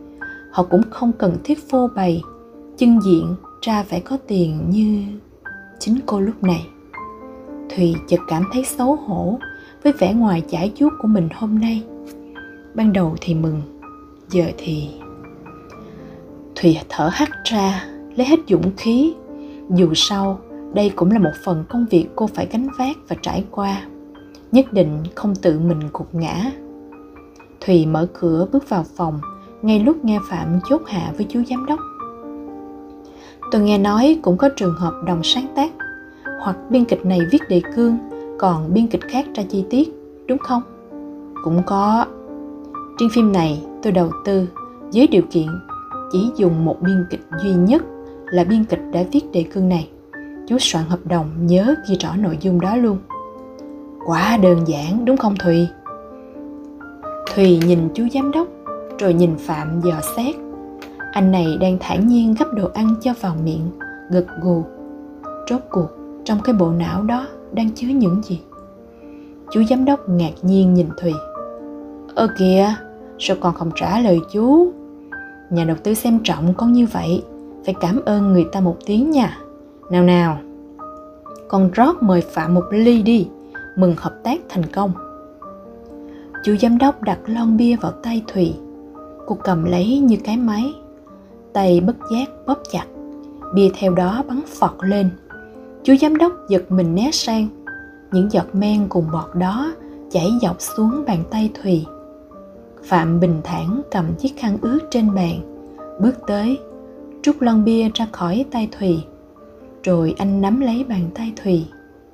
Họ 0.51 0.63
cũng 0.63 0.82
không 0.89 1.12
cần 1.12 1.38
thiết 1.44 1.70
phô 1.70 1.88
bày 1.96 2.22
chân 2.77 3.01
diện 3.01 3.36
ra 3.62 3.84
phải 3.84 4.01
có 4.01 4.18
tiền 4.27 4.70
như 4.70 5.03
chính 5.79 6.00
cô 6.06 6.20
lúc 6.20 6.44
này. 6.44 6.68
Thùy 7.75 7.96
chợt 8.08 8.20
cảm 8.27 8.44
thấy 8.53 8.63
xấu 8.65 8.96
hổ 8.96 9.39
với 9.84 9.94
vẻ 9.94 10.13
ngoài 10.13 10.44
chải 10.50 10.72
chuốt 10.75 10.94
của 11.01 11.08
mình 11.08 11.29
hôm 11.36 11.60
nay. 11.60 11.84
Ban 12.75 12.94
đầu 12.94 13.15
thì 13.22 13.34
mừng, 13.34 13.62
giờ 14.29 14.46
thì 14.58 14.89
thùy 16.56 16.77
thở 16.89 17.10
hắt 17.13 17.29
ra, 17.44 17.86
lấy 18.15 18.27
hết 18.27 18.39
dũng 18.48 18.72
khí 18.77 19.13
dù 19.70 19.94
sao, 19.96 20.40
đây 20.74 20.92
cũng 20.96 21.12
là 21.12 21.20
một 21.20 21.32
phần 21.46 21.64
công 21.70 21.86
việc 21.90 22.08
cô 22.16 22.28
phải 22.28 22.48
gánh 22.52 22.68
vác 22.78 22.98
và 23.08 23.16
trải 23.22 23.46
qua. 23.52 23.82
Nhất 24.52 24.74
định 24.74 25.04
không 25.16 25.36
tự 25.36 25.60
mình 25.60 25.80
gục 25.94 26.16
ngã. 26.16 26.52
Thùy 27.62 27.86
mở 27.86 28.08
cửa 28.20 28.48
bước 28.52 28.70
vào 28.70 28.86
phòng, 28.96 29.20
ngay 29.62 29.80
lúc 29.80 30.06
nghe 30.06 30.20
phạm 30.30 30.60
chốt 30.70 30.82
hạ 30.88 31.14
với 31.18 31.26
chú 31.30 31.44
giám 31.50 31.66
đốc. 31.66 31.80
Tôi 33.52 33.62
nghe 33.62 33.78
nói 33.78 34.20
cũng 34.22 34.38
có 34.38 34.50
trường 34.56 34.74
hợp 34.74 34.94
đồng 35.06 35.24
sáng 35.24 35.48
tác, 35.56 35.72
hoặc 36.42 36.58
biên 36.70 36.86
kịch 36.86 37.06
này 37.06 37.20
viết 37.32 37.42
đề 37.50 37.62
cương, 37.76 37.98
còn 38.40 38.74
biên 38.74 38.88
kịch 38.88 39.02
khác 39.08 39.26
ra 39.36 39.44
chi 39.50 39.66
tiết, 39.70 39.90
đúng 40.28 40.38
không? 40.38 40.62
Cũng 41.44 41.62
có. 41.66 42.06
Trên 42.98 43.10
phim 43.10 43.32
này, 43.32 43.64
tôi 43.84 43.92
đầu 43.92 44.12
tư 44.26 44.48
với 44.94 45.08
điều 45.08 45.24
kiện 45.32 45.48
chỉ 46.12 46.32
dùng 46.36 46.66
một 46.66 46.82
biên 46.82 47.06
kịch 47.10 47.26
duy 47.44 47.54
nhất 47.54 47.84
là 48.32 48.44
biên 48.44 48.66
kịch 48.66 48.82
đã 48.92 49.04
viết 49.12 49.32
đề 49.34 49.46
cương 49.54 49.70
này. 49.70 49.90
Chú 50.48 50.58
soạn 50.60 50.86
hợp 50.86 51.00
đồng 51.06 51.30
nhớ 51.48 51.76
ghi 51.90 51.96
rõ 52.00 52.16
nội 52.16 52.38
dung 52.42 52.62
đó 52.62 52.76
luôn. 52.76 52.98
Quá 54.06 54.38
đơn 54.38 54.68
giản, 54.68 55.06
đúng 55.06 55.18
không 55.18 55.36
thùy? 55.36 55.68
Thùy 57.36 57.60
nhìn 57.68 57.90
chú 57.94 58.04
giám 58.14 58.32
đốc, 58.32 58.48
rồi 59.00 59.14
nhìn 59.14 59.36
phạm 59.38 59.82
dò 59.82 60.02
xét. 60.16 60.36
Anh 61.12 61.32
này 61.32 61.58
đang 61.62 61.78
thản 61.80 62.08
nhiên 62.08 62.36
gấp 62.40 62.46
đồ 62.54 62.70
ăn 62.74 62.96
cho 63.02 63.14
vào 63.22 63.36
miệng, 63.44 63.72
gật 64.10 64.26
gù. 64.42 64.64
Rốt 65.50 65.62
cuộc, 65.70 65.88
trong 66.24 66.40
cái 66.44 66.54
bộ 66.54 66.72
não 66.72 67.04
đó 67.04 67.28
đang 67.54 67.70
chứa 67.72 67.88
những 67.88 68.22
gì? 68.24 68.42
Chú 69.52 69.64
giám 69.70 69.86
đốc 69.86 70.10
ngạc 70.10 70.34
nhiên 70.42 70.74
nhìn 70.74 70.88
thùy. 71.02 71.14
Ơ 72.16 72.28
kìa, 72.40 72.74
sao 73.20 73.38
con 73.40 73.54
không 73.54 73.72
trả 73.76 74.00
lời 74.00 74.20
chú? 74.32 74.72
Nhà 75.50 75.64
đầu 75.64 75.78
tư 75.84 75.94
xem 75.94 76.20
trọng 76.24 76.54
con 76.54 76.74
như 76.74 76.86
vậy 76.86 77.24
phải 77.66 77.75
cảm 77.82 78.01
ơn 78.06 78.34
người 78.34 78.46
ta 78.51 78.60
một 78.60 78.78
tiếng 78.86 79.12
nha. 79.12 79.38
Nào 79.92 80.04
nào, 80.04 80.39
con 81.48 81.72
rót 81.72 82.04
mời 82.04 82.22
phạm 82.22 82.54
một 82.54 82.66
ly 82.70 83.01
đi, 83.01 83.28
mừng 83.75 83.96
hợp 83.98 84.13
tác 84.24 84.42
thành 84.50 84.63
công. 84.74 84.92
Chú 86.44 86.56
giám 86.62 86.78
đốc 86.78 87.01
đặt 87.01 87.20
lon 87.25 87.58
bia 87.58 87.75
vào 87.75 87.92
tay 87.92 88.24
thùy. 88.28 88.54
Cô 89.25 89.38
cầm 89.44 89.66
lấy 89.66 90.00
như 90.00 90.18
cái 90.24 90.38
máy, 90.38 90.74
tay 91.54 91.80
bất 91.80 91.96
giác 92.12 92.30
bóp 92.48 92.58
chặt. 92.72 92.86
Bia 93.54 93.70
theo 93.80 93.94
đó 93.94 94.24
bắn 94.28 94.42
phọt 94.60 94.72
lên. 94.82 95.10
Chú 95.84 95.96
giám 96.01 96.18
đốc 96.18 96.34
giật 96.50 96.72
mình 96.72 96.96
né 96.96 97.10
sang. 97.13 97.48
Những 98.12 98.32
giọt 98.32 98.46
men 98.54 98.88
cùng 98.89 99.06
bọt 99.12 99.36
đó 99.36 99.74
chảy 100.12 100.32
dọc 100.42 100.62
xuống 100.62 101.04
bàn 101.08 101.24
tay 101.32 101.51
thùy. 101.62 101.86
Phạm 102.84 103.20
bình 103.20 103.42
thản 103.44 103.82
cầm 103.92 104.06
chiếc 104.16 104.34
khăn 104.38 104.58
ướt 104.62 104.80
trên 104.92 105.16
bàn, 105.16 105.39
bước 106.01 106.16
tới 106.28 106.60
trút 107.22 107.36
lon 107.40 107.64
bia 107.66 107.90
ra 107.94 108.08
khỏi 108.12 108.46
tay 108.52 108.70
thùy. 108.80 109.04
Rồi 109.84 110.16
anh 110.18 110.42
nắm 110.42 110.60
lấy 110.60 110.84
bàn 110.84 111.10
tay 111.16 111.34
thùy, 111.44 111.66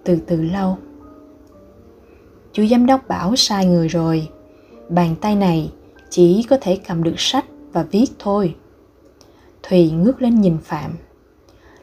từ 0.04 0.18
từ 0.28 0.42
lau. 0.42 0.78
Chú 2.54 2.66
giám 2.66 2.86
đốc 2.86 3.08
bảo 3.08 3.36
sai 3.36 3.66
người 3.66 3.88
rồi. 3.88 4.28
Bàn 4.90 5.16
tay 5.22 5.36
này 5.36 5.72
chỉ 6.10 6.46
có 6.50 6.58
thể 6.62 6.80
cầm 6.88 7.04
được 7.04 7.20
sách 7.20 7.46
và 7.74 7.84
viết 7.84 8.06
thôi. 8.20 8.56
Thùy 9.64 9.92
ngước 9.92 10.22
lên 10.22 10.42
nhìn 10.42 10.58
phạm. 10.64 10.92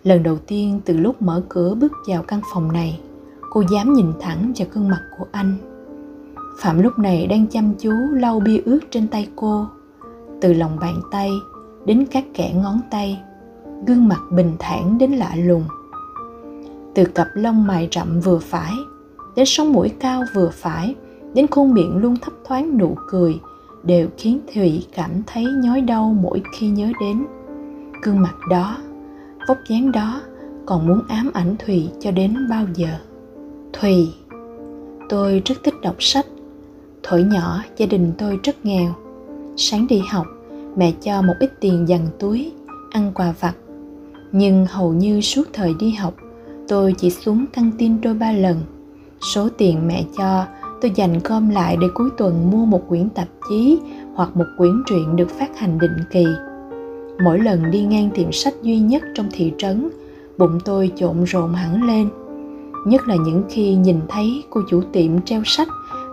Lần 0.04 0.22
đầu 0.22 0.38
tiên 0.38 0.80
từ 0.84 0.96
lúc 0.96 1.22
mở 1.22 1.42
cửa 1.48 1.74
bước 1.74 1.92
vào 2.06 2.22
căn 2.22 2.40
phòng 2.52 2.72
này, 2.72 3.00
cô 3.50 3.62
dám 3.72 3.92
nhìn 3.92 4.12
thẳng 4.20 4.52
vào 4.56 4.68
gương 4.72 4.88
mặt 4.88 5.02
của 5.18 5.26
anh. 5.32 5.56
Phạm 6.58 6.82
lúc 6.82 6.98
này 6.98 7.26
đang 7.26 7.46
chăm 7.46 7.74
chú 7.78 7.92
lau 8.12 8.40
bia 8.40 8.60
ướt 8.64 8.80
trên 8.90 9.08
tay 9.08 9.28
cô. 9.36 9.66
Từ 10.40 10.52
lòng 10.52 10.78
bàn 10.80 10.94
tay 11.10 11.30
đến 11.84 12.06
các 12.10 12.24
kẻ 12.34 12.52
ngón 12.62 12.80
tay, 12.90 13.20
gương 13.86 14.08
mặt 14.08 14.20
bình 14.30 14.52
thản 14.58 14.98
đến 14.98 15.12
lạ 15.12 15.32
lùng. 15.36 15.64
Từ 16.94 17.04
cặp 17.04 17.28
lông 17.34 17.66
mày 17.66 17.88
rậm 17.92 18.20
vừa 18.20 18.38
phải, 18.38 18.72
đến 19.36 19.46
sống 19.46 19.72
mũi 19.72 19.88
cao 20.00 20.22
vừa 20.34 20.50
phải, 20.52 20.94
đến 21.34 21.46
khuôn 21.46 21.74
miệng 21.74 21.96
luôn 21.96 22.16
thấp 22.16 22.32
thoáng 22.44 22.78
nụ 22.78 22.96
cười 23.08 23.40
đều 23.82 24.08
khiến 24.18 24.40
thủy 24.54 24.86
cảm 24.94 25.10
thấy 25.26 25.44
nhói 25.44 25.80
đau 25.80 26.16
mỗi 26.20 26.42
khi 26.52 26.68
nhớ 26.68 26.92
đến. 27.00 27.26
Gương 28.02 28.20
mặt 28.20 28.34
đó, 28.50 28.76
vóc 29.48 29.58
dáng 29.68 29.92
đó 29.92 30.20
còn 30.66 30.86
muốn 30.86 31.00
ám 31.08 31.30
ảnh 31.34 31.56
thùy 31.58 31.88
cho 32.00 32.10
đến 32.10 32.36
bao 32.50 32.66
giờ. 32.74 32.88
Thùy, 33.72 34.12
tôi 35.08 35.42
rất 35.44 35.54
thích 35.64 35.74
đọc 35.82 35.96
sách. 35.98 36.26
Thổi 37.02 37.22
nhỏ, 37.22 37.62
gia 37.76 37.86
đình 37.86 38.12
tôi 38.18 38.38
rất 38.42 38.66
nghèo. 38.66 38.94
Sáng 39.56 39.86
đi 39.86 40.02
học 40.10 40.26
mẹ 40.76 40.92
cho 41.02 41.22
một 41.22 41.34
ít 41.40 41.50
tiền 41.60 41.88
dằn 41.88 42.06
túi, 42.18 42.52
ăn 42.90 43.12
quà 43.14 43.34
vặt. 43.40 43.54
Nhưng 44.32 44.66
hầu 44.66 44.92
như 44.92 45.20
suốt 45.20 45.48
thời 45.52 45.74
đi 45.78 45.90
học, 45.90 46.14
tôi 46.68 46.94
chỉ 46.98 47.10
xuống 47.10 47.46
căng 47.52 47.70
tin 47.78 48.00
đôi 48.00 48.14
ba 48.14 48.32
lần. 48.32 48.60
Số 49.34 49.48
tiền 49.58 49.88
mẹ 49.88 50.04
cho, 50.18 50.46
tôi 50.80 50.92
dành 50.94 51.20
gom 51.24 51.50
lại 51.50 51.76
để 51.80 51.86
cuối 51.94 52.10
tuần 52.16 52.50
mua 52.50 52.64
một 52.64 52.88
quyển 52.88 53.08
tạp 53.08 53.28
chí 53.48 53.78
hoặc 54.14 54.36
một 54.36 54.46
quyển 54.58 54.82
truyện 54.86 55.16
được 55.16 55.30
phát 55.30 55.58
hành 55.58 55.78
định 55.78 55.96
kỳ. 56.12 56.26
Mỗi 57.24 57.38
lần 57.38 57.70
đi 57.70 57.82
ngang 57.82 58.10
tiệm 58.14 58.32
sách 58.32 58.54
duy 58.62 58.78
nhất 58.78 59.02
trong 59.14 59.28
thị 59.32 59.52
trấn, 59.58 59.88
bụng 60.38 60.58
tôi 60.64 60.92
trộn 60.96 61.24
rộn 61.24 61.54
hẳn 61.54 61.82
lên. 61.82 62.08
Nhất 62.86 63.08
là 63.08 63.16
những 63.16 63.42
khi 63.48 63.74
nhìn 63.74 64.00
thấy 64.08 64.44
cô 64.50 64.60
chủ 64.70 64.82
tiệm 64.92 65.20
treo 65.20 65.42
sách 65.44 65.68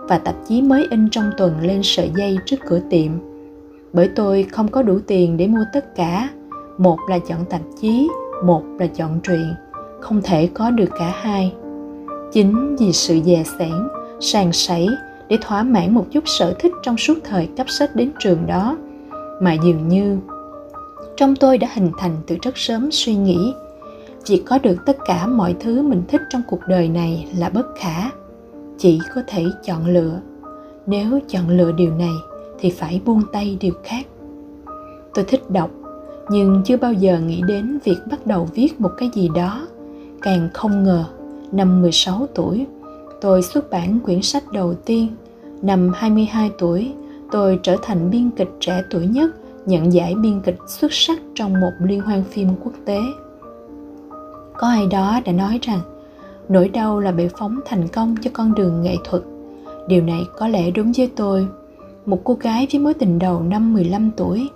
và 0.08 0.18
tạp 0.18 0.34
chí 0.48 0.62
mới 0.62 0.86
in 0.90 1.08
trong 1.10 1.30
tuần 1.38 1.60
lên 1.60 1.80
sợi 1.82 2.10
dây 2.16 2.36
trước 2.46 2.56
cửa 2.68 2.80
tiệm 2.90 3.10
bởi 3.92 4.08
tôi 4.16 4.46
không 4.52 4.68
có 4.68 4.82
đủ 4.82 4.98
tiền 5.06 5.36
để 5.36 5.46
mua 5.46 5.64
tất 5.72 5.94
cả. 5.96 6.28
Một 6.78 6.98
là 7.08 7.18
chọn 7.18 7.44
tạp 7.44 7.60
chí, 7.80 8.08
một 8.44 8.62
là 8.78 8.86
chọn 8.86 9.20
truyện. 9.20 9.54
Không 10.00 10.20
thể 10.24 10.48
có 10.54 10.70
được 10.70 10.90
cả 10.98 11.12
hai. 11.20 11.54
Chính 12.32 12.76
vì 12.76 12.92
sự 12.92 13.20
dè 13.24 13.44
sẻn 13.58 13.72
sàn 14.20 14.52
sảy 14.52 14.88
để 15.28 15.38
thỏa 15.40 15.62
mãn 15.62 15.94
một 15.94 16.06
chút 16.10 16.24
sở 16.26 16.54
thích 16.58 16.72
trong 16.82 16.96
suốt 16.96 17.18
thời 17.24 17.48
cấp 17.56 17.70
sách 17.70 17.96
đến 17.96 18.10
trường 18.18 18.46
đó, 18.46 18.76
mà 19.40 19.52
dường 19.52 19.88
như 19.88 20.18
trong 21.16 21.36
tôi 21.36 21.58
đã 21.58 21.68
hình 21.74 21.90
thành 21.98 22.16
từ 22.26 22.36
rất 22.42 22.58
sớm 22.58 22.88
suy 22.92 23.14
nghĩ. 23.14 23.54
Chỉ 24.24 24.42
có 24.46 24.58
được 24.58 24.76
tất 24.86 24.96
cả 25.04 25.26
mọi 25.26 25.56
thứ 25.60 25.82
mình 25.82 26.02
thích 26.08 26.20
trong 26.30 26.42
cuộc 26.48 26.60
đời 26.68 26.88
này 26.88 27.28
là 27.38 27.48
bất 27.48 27.66
khả. 27.78 28.10
Chỉ 28.78 28.98
có 29.14 29.22
thể 29.26 29.44
chọn 29.64 29.86
lựa. 29.86 30.20
Nếu 30.86 31.20
chọn 31.28 31.48
lựa 31.48 31.72
điều 31.72 31.94
này 31.94 32.12
thì 32.60 32.70
phải 32.70 33.00
buông 33.04 33.22
tay 33.32 33.56
điều 33.60 33.74
khác. 33.84 34.06
Tôi 35.14 35.24
thích 35.24 35.50
đọc, 35.50 35.70
nhưng 36.30 36.62
chưa 36.64 36.76
bao 36.76 36.92
giờ 36.92 37.20
nghĩ 37.20 37.42
đến 37.48 37.78
việc 37.84 37.98
bắt 38.10 38.26
đầu 38.26 38.48
viết 38.54 38.80
một 38.80 38.90
cái 38.98 39.10
gì 39.14 39.28
đó. 39.34 39.66
Càng 40.22 40.48
không 40.54 40.84
ngờ, 40.84 41.04
năm 41.52 41.82
16 41.82 42.26
tuổi, 42.34 42.66
tôi 43.20 43.42
xuất 43.42 43.70
bản 43.70 44.00
quyển 44.00 44.22
sách 44.22 44.52
đầu 44.52 44.74
tiên. 44.74 45.08
Năm 45.62 45.92
22 45.94 46.50
tuổi, 46.58 46.92
tôi 47.30 47.60
trở 47.62 47.76
thành 47.82 48.10
biên 48.10 48.30
kịch 48.30 48.50
trẻ 48.60 48.82
tuổi 48.90 49.06
nhất, 49.06 49.30
nhận 49.66 49.92
giải 49.92 50.14
biên 50.14 50.40
kịch 50.40 50.58
xuất 50.66 50.92
sắc 50.92 51.18
trong 51.34 51.60
một 51.60 51.72
liên 51.80 52.00
hoan 52.00 52.24
phim 52.24 52.48
quốc 52.64 52.72
tế. 52.84 53.00
Có 54.56 54.68
ai 54.68 54.86
đó 54.86 55.20
đã 55.24 55.32
nói 55.32 55.58
rằng, 55.62 55.80
nỗi 56.48 56.68
đau 56.68 57.00
là 57.00 57.12
bệ 57.12 57.28
phóng 57.38 57.60
thành 57.64 57.88
công 57.88 58.14
cho 58.22 58.30
con 58.34 58.54
đường 58.54 58.82
nghệ 58.82 58.96
thuật. 59.04 59.22
Điều 59.88 60.02
này 60.02 60.22
có 60.38 60.48
lẽ 60.48 60.70
đúng 60.70 60.92
với 60.96 61.10
tôi 61.16 61.46
một 62.06 62.20
cô 62.24 62.34
gái 62.34 62.66
với 62.72 62.80
mối 62.80 62.94
tình 62.94 63.18
đầu 63.18 63.42
năm 63.42 63.74
15 63.74 64.10
tuổi. 64.16 64.48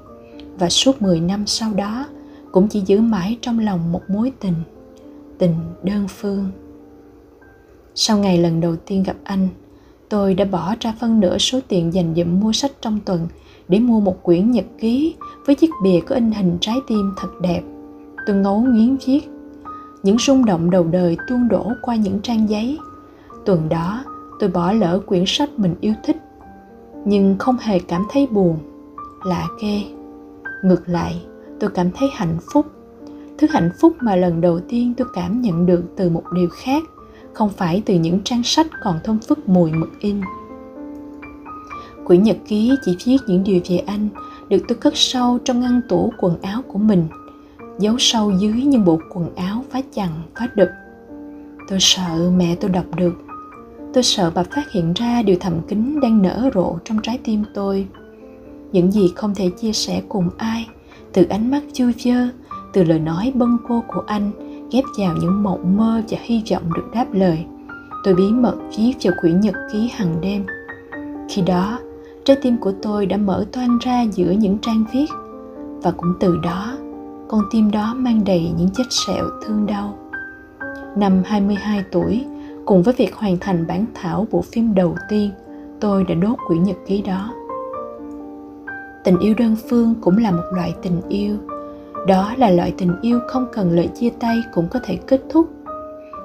Và 0.58 0.68
suốt 0.68 1.02
10 1.02 1.20
năm 1.20 1.46
sau 1.46 1.72
đó, 1.72 2.06
cũng 2.52 2.68
chỉ 2.68 2.82
giữ 2.86 3.00
mãi 3.00 3.38
trong 3.40 3.58
lòng 3.58 3.92
một 3.92 4.02
mối 4.08 4.32
tình 4.40 4.54
tình 5.38 5.54
đơn 5.82 6.06
phương. 6.08 6.50
Sau 7.94 8.18
ngày 8.18 8.38
lần 8.38 8.60
đầu 8.60 8.76
tiên 8.76 9.02
gặp 9.02 9.16
anh, 9.24 9.48
tôi 10.08 10.34
đã 10.34 10.44
bỏ 10.44 10.74
ra 10.80 10.94
phân 11.00 11.20
nửa 11.20 11.38
số 11.38 11.60
tiền 11.68 11.94
dành 11.94 12.14
dụm 12.16 12.40
mua 12.40 12.52
sách 12.52 12.72
trong 12.80 13.00
tuần 13.04 13.28
để 13.68 13.78
mua 13.80 14.00
một 14.00 14.22
quyển 14.22 14.50
nhật 14.50 14.64
ký 14.78 15.14
với 15.46 15.54
chiếc 15.54 15.70
bìa 15.82 16.00
có 16.06 16.14
in 16.14 16.32
hình 16.32 16.58
trái 16.60 16.76
tim 16.86 17.14
thật 17.16 17.28
đẹp. 17.40 17.62
Tôi 18.26 18.36
ngấu 18.36 18.60
nghiến 18.60 18.96
viết. 19.06 19.20
Những 20.02 20.18
rung 20.18 20.44
động 20.44 20.70
đầu 20.70 20.84
đời 20.84 21.16
tuôn 21.28 21.48
đổ 21.48 21.72
qua 21.82 21.96
những 21.96 22.20
trang 22.20 22.48
giấy. 22.50 22.78
Tuần 23.44 23.68
đó, 23.68 24.04
tôi 24.40 24.48
bỏ 24.48 24.72
lỡ 24.72 25.00
quyển 25.06 25.24
sách 25.26 25.50
mình 25.58 25.74
yêu 25.80 25.94
thích 26.04 26.16
nhưng 27.04 27.37
không 27.38 27.56
hề 27.61 27.78
cảm 27.78 28.06
thấy 28.11 28.26
buồn, 28.26 28.58
lạ 29.25 29.46
ghê. 29.62 29.82
Ngược 30.62 30.88
lại, 30.88 31.23
tôi 31.61 31.70
cảm 31.70 31.90
thấy 31.90 32.08
hạnh 32.12 32.37
phúc. 32.52 32.66
Thứ 33.38 33.46
hạnh 33.50 33.70
phúc 33.80 33.96
mà 34.00 34.16
lần 34.16 34.40
đầu 34.40 34.61
tiên 34.68 34.94
tôi 34.96 35.08
cảm 35.14 35.42
nhận 35.42 35.66
được 35.66 35.82
từ 35.96 36.11
một 36.11 36.23
điều 36.34 36.49
khác, 36.49 36.82
không 37.32 37.50
phải 37.56 37.82
từ 37.87 37.94
những 37.94 38.20
trang 38.25 38.42
sách 38.42 38.66
còn 38.82 38.99
thơm 39.04 39.18
phức 39.18 39.49
mùi 39.49 39.73
mực 39.73 40.00
in. 40.00 40.20
Quyển 42.04 42.23
nhật 42.23 42.37
ký 42.49 42.73
chỉ 42.84 42.96
viết 43.04 43.18
những 43.26 43.44
điều 43.44 43.61
về 43.68 43.76
anh, 43.76 44.08
được 44.49 44.58
tôi 44.68 44.78
cất 44.78 44.96
sâu 44.96 45.38
trong 45.44 45.61
ngăn 45.61 45.80
tủ 45.88 46.12
quần 46.18 46.42
áo 46.42 46.62
của 46.68 46.78
mình. 46.78 47.06
Giấu 47.78 47.96
sâu 47.99 48.32
dưới 48.38 48.52
những 48.52 48.84
bộ 48.84 48.99
quần 49.14 49.34
áo 49.34 49.64
phá 49.70 49.80
chằng 49.94 50.23
phá 50.34 50.49
đực 50.54 50.68
tôi 51.68 51.78
sợ 51.80 52.30
mẹ 52.37 52.54
tôi 52.61 52.70
đọc 52.70 52.84
được 52.96 53.14
tôi 53.94 54.02
sợ 54.02 54.30
bà 54.34 54.42
phát 54.42 54.70
hiện 54.70 54.92
ra 54.92 55.22
điều 55.22 55.36
thầm 55.40 55.52
kín 55.68 56.00
đang 56.00 56.22
nở 56.22 56.50
rộ 56.54 56.76
trong 56.84 56.98
trái 57.02 57.18
tim 57.24 57.44
tôi. 57.54 57.86
Những 58.72 58.92
gì 58.92 59.12
không 59.16 59.34
thể 59.34 59.50
chia 59.50 59.72
sẻ 59.72 60.02
cùng 60.08 60.28
ai, 60.36 60.68
từ 61.12 61.26
ánh 61.30 61.50
mắt 61.50 61.60
chua 61.72 61.90
chơ, 61.96 62.28
từ 62.72 62.84
lời 62.84 62.98
nói 62.98 63.32
bâng 63.34 63.56
cô 63.68 63.82
của 63.88 64.02
anh, 64.06 64.30
ghép 64.72 64.84
vào 64.98 65.16
những 65.20 65.42
mộng 65.42 65.76
mơ 65.76 66.02
và 66.10 66.18
hy 66.22 66.42
vọng 66.50 66.62
được 66.76 66.90
đáp 66.94 67.06
lời. 67.12 67.44
Tôi 68.04 68.14
bí 68.14 68.30
mật 68.30 68.54
viết 68.78 68.92
vào 69.02 69.14
quyển 69.20 69.40
nhật 69.40 69.54
ký 69.72 69.90
hàng 69.94 70.20
đêm. 70.20 70.44
Khi 71.28 71.42
đó, 71.42 71.78
trái 72.24 72.36
tim 72.42 72.56
của 72.56 72.72
tôi 72.82 73.06
đã 73.06 73.16
mở 73.16 73.46
toan 73.52 73.78
ra 73.78 74.02
giữa 74.02 74.30
những 74.30 74.58
trang 74.58 74.84
viết, 74.92 75.06
và 75.82 75.90
cũng 75.90 76.14
từ 76.20 76.38
đó, 76.42 76.76
con 77.28 77.42
tim 77.50 77.70
đó 77.70 77.94
mang 77.96 78.24
đầy 78.24 78.52
những 78.58 78.68
vết 78.78 78.84
sẹo 78.90 79.24
thương 79.46 79.66
đau. 79.66 79.98
Năm 80.96 81.22
22 81.24 81.84
tuổi 81.92 82.24
cùng 82.66 82.83
với 82.83 82.94
việc 82.94 83.14
hoàn 83.14 83.37
thành 83.40 83.66
bản 83.66 83.87
thảo 83.94 84.26
bộ 84.30 84.42
phim 84.42 84.75
đầu 84.75 84.97
tiên, 85.09 85.30
tôi 85.80 86.04
đã 86.04 86.14
đốt 86.14 86.38
quyển 86.47 86.62
nhật 86.62 86.76
ký 86.87 87.02
đó. 87.02 87.35
Tình 89.04 89.18
yêu 89.18 89.35
đơn 89.38 89.56
phương 89.71 89.94
cũng 90.00 90.18
là 90.18 90.30
một 90.30 90.44
loại 90.54 90.75
tình 90.83 91.00
yêu. 91.09 91.37
Đó 92.06 92.35
là 92.37 92.50
loại 92.50 92.75
tình 92.78 93.00
yêu 93.02 93.21
không 93.28 93.47
cần 93.52 93.71
lời 93.71 93.88
chia 93.94 94.11
tay 94.11 94.37
cũng 94.54 94.68
có 94.71 94.80
thể 94.85 94.97
kết 95.06 95.23
thúc. 95.30 95.49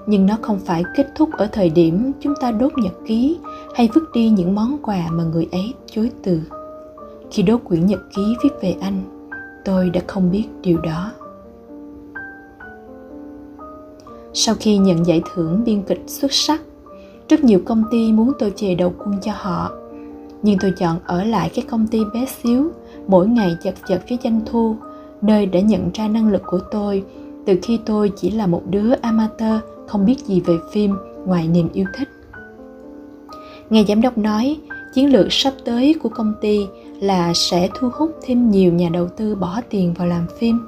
Nhưng 0.07 0.25
nó 0.25 0.37
không 0.41 0.59
phải 0.59 0.83
kết 0.95 1.07
thúc 1.15 1.29
ở 1.31 1.47
thời 1.51 1.69
điểm 1.69 2.11
chúng 2.19 2.33
ta 2.41 2.51
đốt 2.51 2.71
nhật 2.77 2.93
ký 3.05 3.37
hay 3.75 3.89
vứt 3.93 4.03
đi 4.13 4.29
những 4.29 4.55
món 4.55 4.77
quà 4.81 5.07
mà 5.11 5.23
người 5.23 5.47
ấy 5.51 5.73
chối 5.85 6.11
từ. 6.23 6.41
Khi 7.31 7.43
đốt 7.43 7.61
quyển 7.63 7.85
nhật 7.85 7.99
ký 8.15 8.35
viết 8.43 8.49
về 8.61 8.75
anh, 8.81 9.01
tôi 9.65 9.89
đã 9.89 10.01
không 10.07 10.31
biết 10.31 10.45
điều 10.61 10.77
đó. 10.77 11.11
Sau 14.33 14.55
khi 14.59 14.77
nhận 14.77 15.05
giải 15.05 15.21
thưởng 15.33 15.63
biên 15.65 15.81
kịch 15.81 16.03
xuất 16.07 16.33
sắc, 16.33 16.61
rất 17.29 17.43
nhiều 17.43 17.59
công 17.65 17.83
ty 17.91 18.13
muốn 18.13 18.31
tôi 18.39 18.53
về 18.59 18.75
đầu 18.75 18.93
quân 18.97 19.15
cho 19.21 19.31
họ. 19.35 19.71
Nhưng 20.41 20.57
tôi 20.59 20.73
chọn 20.77 20.99
ở 21.05 21.23
lại 21.23 21.51
cái 21.55 21.65
công 21.69 21.87
ty 21.87 21.99
bé 22.13 22.25
xíu, 22.43 22.71
mỗi 23.07 23.27
ngày 23.27 23.55
chật 23.63 23.75
chật 23.87 24.01
với 24.09 24.17
doanh 24.23 24.41
thu, 24.45 24.75
nơi 25.21 25.45
đã 25.45 25.59
nhận 25.59 25.89
ra 25.93 26.07
năng 26.07 26.31
lực 26.31 26.41
của 26.45 26.59
tôi 26.71 27.03
từ 27.45 27.59
khi 27.61 27.79
tôi 27.85 28.11
chỉ 28.15 28.31
là 28.31 28.47
một 28.47 28.61
đứa 28.69 28.93
amateur, 29.01 29.59
không 29.87 30.05
biết 30.05 30.25
gì 30.25 30.41
về 30.41 30.57
phim 30.71 30.95
ngoài 31.25 31.47
niềm 31.47 31.69
yêu 31.73 31.85
thích. 31.97 32.09
Nghe 33.69 33.83
giám 33.87 34.01
đốc 34.01 34.17
nói, 34.17 34.57
chiến 34.93 35.11
lược 35.11 35.27
sắp 35.29 35.53
tới 35.65 35.95
của 36.03 36.09
công 36.09 36.33
ty 36.41 36.67
là 36.99 37.33
sẽ 37.33 37.69
thu 37.75 37.89
hút 37.93 38.15
thêm 38.21 38.51
nhiều 38.51 38.73
nhà 38.73 38.89
đầu 38.89 39.07
tư 39.17 39.35
bỏ 39.35 39.61
tiền 39.69 39.93
vào 39.93 40.07
làm 40.07 40.25
phim, 40.39 40.59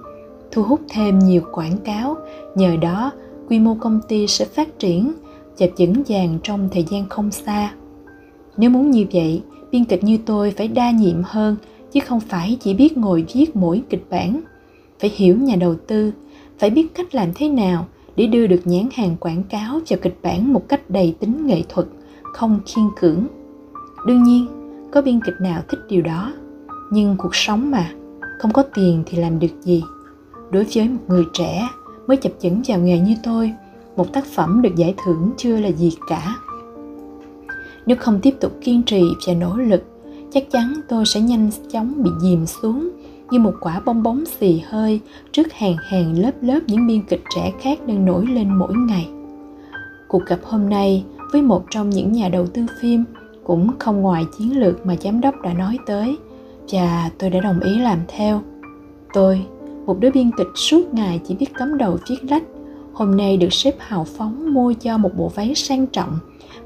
thu 0.51 0.63
hút 0.63 0.82
thêm 0.89 1.20
nhiều 1.20 1.41
quảng 1.51 1.77
cáo, 1.77 2.18
nhờ 2.56 2.75
đó 2.82 3.12
quy 3.51 3.60
mô 3.60 3.75
công 3.75 4.00
ty 4.08 4.27
sẽ 4.27 4.46
phát 4.46 4.79
triển 4.79 5.12
và 5.60 5.67
vững 5.77 6.03
vàng 6.08 6.39
trong 6.43 6.70
thời 6.72 6.86
gian 6.89 7.10
không 7.10 7.31
xa. 7.31 7.74
Nếu 8.58 8.70
muốn 8.70 8.91
như 8.91 9.05
vậy, 9.13 9.41
biên 9.72 9.86
kịch 9.86 10.03
như 10.03 10.17
tôi 10.25 10.51
phải 10.51 10.67
đa 10.67 10.91
nhiệm 10.91 11.22
hơn, 11.24 11.55
chứ 11.91 12.00
không 12.00 12.20
phải 12.20 12.58
chỉ 12.62 12.74
biết 12.74 12.98
ngồi 12.98 13.25
viết 13.34 13.55
mỗi 13.55 13.84
kịch 13.89 14.05
bản. 14.10 14.41
Phải 15.00 15.12
hiểu 15.15 15.38
nhà 15.38 15.55
đầu 15.55 15.75
tư, 15.88 16.12
phải 16.60 16.70
biết 16.70 16.96
cách 16.96 17.15
làm 17.15 17.29
thế 17.36 17.50
nào 17.50 17.88
để 18.15 18.27
đưa 18.27 18.48
được 18.48 18.62
nhãn 18.65 18.88
hàng 18.93 19.15
quảng 19.20 19.43
cáo 19.43 19.79
vào 19.89 20.00
kịch 20.01 20.17
bản 20.22 20.53
một 20.53 20.70
cách 20.70 20.89
đầy 20.89 21.15
tính 21.20 21.48
nghệ 21.48 21.63
thuật, 21.70 21.88
không 22.24 22.60
khiên 22.65 22.86
cưỡng. 23.00 23.27
Đương 24.08 24.24
nhiên, 24.24 24.48
có 24.91 25.01
biên 25.01 25.20
kịch 25.25 25.41
nào 25.41 25.62
thích 25.70 25.79
điều 25.89 26.01
đó, 26.01 26.34
nhưng 26.91 27.15
cuộc 27.17 27.36
sống 27.36 27.72
mà, 27.72 27.91
không 28.39 28.53
có 28.53 28.63
tiền 28.74 29.03
thì 29.05 29.17
làm 29.17 29.39
được 29.39 29.62
gì. 29.62 29.84
Đối 30.51 30.65
với 30.75 30.89
một 30.89 31.00
người 31.08 31.25
trẻ 31.34 31.67
mới 32.12 32.18
chập 32.18 32.32
chững 32.41 32.62
vào 32.68 32.80
nghề 32.80 33.00
như 33.00 33.15
tôi, 33.24 33.53
một 33.96 34.13
tác 34.13 34.25
phẩm 34.25 34.62
được 34.62 34.75
giải 34.75 34.94
thưởng 35.06 35.32
chưa 35.38 35.58
là 35.58 35.68
gì 35.68 35.98
cả. 36.07 36.35
Nếu 37.85 37.98
không 38.00 38.20
tiếp 38.22 38.35
tục 38.40 38.51
kiên 38.62 38.83
trì 38.83 39.03
và 39.27 39.33
nỗ 39.33 39.57
lực, 39.57 39.83
chắc 40.31 40.51
chắn 40.51 40.74
tôi 40.88 41.05
sẽ 41.05 41.22
nhanh 41.22 41.50
chóng 41.72 42.03
bị 42.03 42.09
dìm 42.22 42.46
xuống 42.46 42.90
như 43.31 43.40
một 43.40 43.53
quả 43.62 43.81
bong 43.85 44.03
bóng 44.03 44.24
xì 44.25 44.62
hơi 44.70 45.00
trước 45.31 45.53
hàng 45.53 45.75
hàng 45.90 46.20
lớp 46.20 46.31
lớp 46.42 46.59
những 46.68 46.88
biên 46.88 47.01
kịch 47.01 47.24
trẻ 47.35 47.53
khác 47.62 47.79
đang 47.88 48.05
nổi 48.05 48.25
lên 48.25 48.50
mỗi 48.50 48.74
ngày. 48.74 49.09
Cuộc 50.07 50.25
gặp 50.25 50.40
hôm 50.44 50.70
nay 50.70 51.03
với 51.31 51.42
một 51.42 51.66
trong 51.70 51.90
những 51.90 52.12
nhà 52.12 52.29
đầu 52.29 52.48
tư 52.48 52.66
phim 52.81 53.03
cũng 53.44 53.70
không 53.79 54.01
ngoài 54.01 54.25
chiến 54.38 54.59
lược 54.59 54.85
mà 54.85 54.96
giám 55.01 55.22
đốc 55.22 55.35
đã 55.42 55.53
nói 55.53 55.77
tới, 55.85 56.18
và 56.72 57.09
tôi 57.18 57.29
đã 57.29 57.40
đồng 57.40 57.59
ý 57.59 57.79
làm 57.79 58.00
theo. 58.07 58.42
Tôi 59.14 59.46
một 59.85 60.00
đứa 60.00 60.09
biên 60.11 60.31
kịch 60.37 60.51
suốt 60.55 60.94
ngày 60.94 61.22
chỉ 61.24 61.35
biết 61.35 61.53
cắm 61.53 61.77
đầu 61.77 61.98
viết 62.09 62.17
lách. 62.29 62.44
Hôm 62.94 63.17
nay 63.17 63.37
được 63.37 63.53
sếp 63.53 63.75
hào 63.79 64.03
phóng 64.03 64.53
mua 64.53 64.74
cho 64.74 64.98
một 64.98 65.11
bộ 65.17 65.31
váy 65.35 65.55
sang 65.55 65.87
trọng 65.87 66.20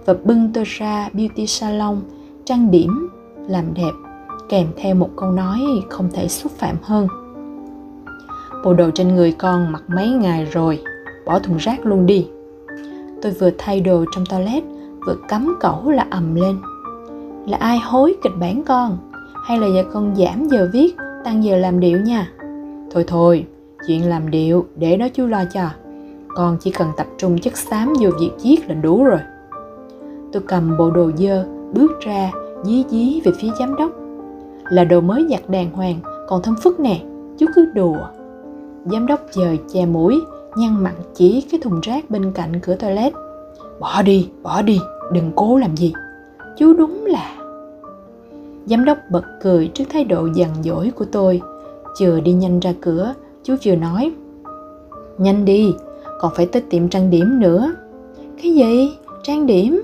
và 0.06 0.13
bưng 0.23 0.54
tôi 0.54 0.63
ra 0.67 1.10
beauty 1.13 1.47
salon, 1.47 2.01
trang 2.45 2.71
điểm 2.71 3.10
làm 3.47 3.73
đẹp, 3.73 3.91
kèm 4.49 4.67
theo 4.78 4.95
một 4.95 5.10
câu 5.15 5.32
nói 5.32 5.60
không 5.89 6.10
thể 6.13 6.28
xúc 6.28 6.51
phạm 6.51 6.75
hơn. 6.82 7.08
Bộ 8.63 8.73
đồ 8.73 8.89
trên 8.91 9.15
người 9.15 9.32
con 9.32 9.71
mặc 9.71 9.84
mấy 9.88 10.10
ngày 10.10 10.45
rồi, 10.45 10.80
bỏ 11.25 11.39
thùng 11.39 11.58
rác 11.58 11.86
luôn 11.86 12.06
đi. 12.06 12.28
Tôi 13.21 13.32
vừa 13.32 13.49
thay 13.58 13.82
đồ 13.82 14.06
trong 14.12 14.25
toilet, 14.25 14.63
vừa 15.06 15.15
cắm 15.28 15.56
cẩu 15.60 15.89
là 15.89 16.08
ầm 16.10 16.36
lên. 16.36 16.58
Là 17.47 17.58
ai 17.58 17.80
hối 17.80 18.15
kịch 18.23 18.34
bản 18.39 18.63
con? 18.63 18.97
Hay 19.43 19.60
là 19.60 19.67
giờ 19.67 19.84
con 19.93 20.15
giảm 20.15 20.47
giờ 20.47 20.69
viết, 20.73 20.95
tăng 21.23 21.43
giờ 21.43 21.58
làm 21.58 21.80
điệu 21.80 21.99
nha? 21.99 22.32
Thôi 22.95 23.03
thôi, 23.08 23.45
chuyện 23.88 24.10
làm 24.10 24.31
điệu 24.31 24.65
để 24.75 24.97
nó 24.97 25.08
chú 25.13 25.27
lo 25.27 25.43
cho. 25.53 25.69
Con 26.36 26.58
chỉ 26.62 26.71
cần 26.71 26.88
tập 26.97 27.08
trung 27.17 27.39
chất 27.39 27.58
xám 27.58 27.93
vô 27.99 28.10
việc 28.19 28.31
chiếc 28.39 28.69
là 28.69 28.75
đủ 28.75 29.03
rồi. 29.03 29.19
Tôi 30.31 30.43
cầm 30.47 30.77
bộ 30.77 30.91
đồ 30.91 31.12
dơ, 31.17 31.45
bước 31.73 31.91
ra, 31.99 32.31
dí 32.63 32.84
dí 32.89 33.21
về 33.25 33.31
phía 33.41 33.49
giám 33.60 33.75
đốc. 33.75 33.91
Là 34.69 34.84
đồ 34.84 35.01
mới 35.01 35.27
giặt 35.29 35.49
đàng 35.49 35.71
hoàng, 35.71 35.99
còn 36.27 36.41
thâm 36.41 36.55
phức 36.63 36.79
nè, 36.79 37.01
chú 37.38 37.45
cứ 37.55 37.65
đùa. 37.73 37.97
Giám 38.86 39.08
đốc 39.08 39.19
dời 39.31 39.60
che 39.73 39.86
mũi, 39.86 40.19
nhăn 40.55 40.84
mặt 40.84 40.93
chỉ 41.15 41.45
cái 41.51 41.60
thùng 41.63 41.79
rác 41.81 42.10
bên 42.10 42.31
cạnh 42.31 42.60
cửa 42.62 42.75
toilet. 42.75 43.13
Bỏ 43.79 44.01
đi 44.01 44.29
bỏ 44.43 44.62
đi, 44.62 44.79
đừng 45.12 45.31
cố 45.36 45.58
làm 45.58 45.77
gì. 45.77 45.93
Chú 46.58 46.73
đúng 46.73 47.05
là. 47.05 47.36
Giám 48.65 48.86
đốc 48.86 48.97
bật 49.10 49.23
cười 49.41 49.67
trước 49.67 49.86
thái 49.89 50.03
độ 50.03 50.27
dằn 50.36 50.49
dỗi 50.63 50.91
của 50.95 51.05
tôi 51.05 51.41
vừa 51.99 52.19
đi 52.19 52.34
nhanh 52.34 52.60
ra 52.60 52.73
cửa, 52.81 53.13
chú 53.43 53.55
vừa 53.65 53.75
nói. 53.75 54.12
Nhanh 55.17 55.45
đi, 55.45 55.75
còn 56.19 56.31
phải 56.36 56.45
tới 56.45 56.62
tiệm 56.69 56.89
trang 56.89 57.10
điểm 57.10 57.39
nữa. 57.39 57.75
Cái 58.41 58.53
gì? 58.53 58.97
Trang 59.23 59.45
điểm? 59.45 59.81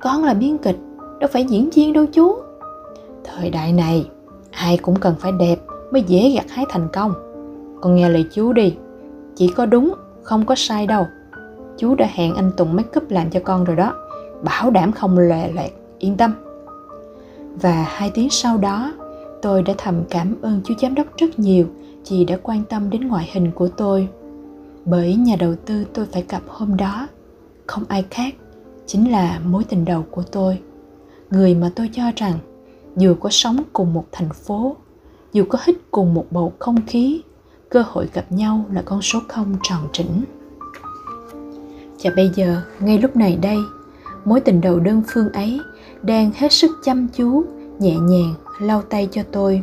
Con 0.00 0.24
là 0.24 0.34
biên 0.34 0.58
kịch, 0.58 0.76
đâu 1.20 1.30
phải 1.32 1.44
diễn 1.44 1.70
viên 1.70 1.92
đâu 1.92 2.06
chú. 2.12 2.36
Thời 3.24 3.50
đại 3.50 3.72
này, 3.72 4.08
ai 4.50 4.76
cũng 4.76 4.96
cần 4.96 5.14
phải 5.18 5.32
đẹp 5.32 5.58
mới 5.90 6.02
dễ 6.02 6.30
gặt 6.30 6.46
hái 6.48 6.64
thành 6.68 6.88
công. 6.92 7.12
Con 7.80 7.94
nghe 7.94 8.08
lời 8.08 8.24
chú 8.32 8.52
đi. 8.52 8.76
Chỉ 9.36 9.48
có 9.48 9.66
đúng, 9.66 9.94
không 10.22 10.46
có 10.46 10.54
sai 10.54 10.86
đâu. 10.86 11.06
Chú 11.78 11.94
đã 11.94 12.08
hẹn 12.12 12.34
anh 12.34 12.50
tùng 12.56 12.76
make 12.76 13.00
up 13.00 13.10
làm 13.10 13.30
cho 13.30 13.40
con 13.44 13.64
rồi 13.64 13.76
đó. 13.76 13.94
Bảo 14.42 14.70
đảm 14.70 14.92
không 14.92 15.18
lòe 15.18 15.52
loẹt, 15.52 15.70
yên 15.98 16.16
tâm. 16.16 16.32
Và 17.62 17.72
hai 17.88 18.10
tiếng 18.14 18.30
sau 18.30 18.58
đó 18.58 18.92
tôi 19.42 19.62
đã 19.62 19.74
thầm 19.78 20.04
cảm 20.10 20.34
ơn 20.42 20.60
chú 20.64 20.74
giám 20.80 20.94
đốc 20.94 21.16
rất 21.16 21.38
nhiều, 21.38 21.66
vì 22.10 22.24
đã 22.24 22.38
quan 22.42 22.62
tâm 22.68 22.90
đến 22.90 23.08
ngoại 23.08 23.30
hình 23.32 23.50
của 23.54 23.68
tôi. 23.68 24.08
Bởi 24.84 25.14
nhà 25.14 25.36
đầu 25.36 25.54
tư 25.66 25.84
tôi 25.94 26.06
phải 26.12 26.24
gặp 26.28 26.42
hôm 26.48 26.76
đó. 26.76 27.08
Không 27.66 27.84
ai 27.88 28.04
khác, 28.10 28.34
chính 28.86 29.10
là 29.10 29.40
mối 29.44 29.64
tình 29.64 29.84
đầu 29.84 30.04
của 30.10 30.22
tôi. 30.22 30.58
Người 31.30 31.54
mà 31.54 31.70
tôi 31.76 31.90
cho 31.92 32.02
rằng, 32.16 32.38
dù 32.96 33.14
có 33.14 33.30
sống 33.30 33.62
cùng 33.72 33.92
một 33.92 34.04
thành 34.12 34.28
phố, 34.28 34.76
dù 35.32 35.44
có 35.48 35.58
hít 35.64 35.76
cùng 35.90 36.14
một 36.14 36.26
bầu 36.30 36.52
không 36.58 36.86
khí, 36.86 37.22
cơ 37.68 37.84
hội 37.86 38.08
gặp 38.12 38.32
nhau 38.32 38.64
là 38.72 38.82
con 38.82 39.02
số 39.02 39.20
không 39.28 39.56
tròn 39.62 39.88
chỉnh 39.92 40.24
và 42.02 42.10
bây 42.16 42.30
giờ, 42.34 42.62
ngay 42.80 42.98
lúc 42.98 43.16
này 43.16 43.38
đây, 43.42 43.58
mối 44.24 44.40
tình 44.40 44.60
đầu 44.60 44.80
đơn 44.80 45.02
phương 45.08 45.32
ấy 45.32 45.60
đang 46.02 46.30
hết 46.36 46.52
sức 46.52 46.70
chăm 46.84 47.08
chú 47.08 47.44
nhẹ 47.80 47.98
nhàng 47.98 48.34
lau 48.58 48.82
tay 48.82 49.08
cho 49.10 49.22
tôi. 49.32 49.62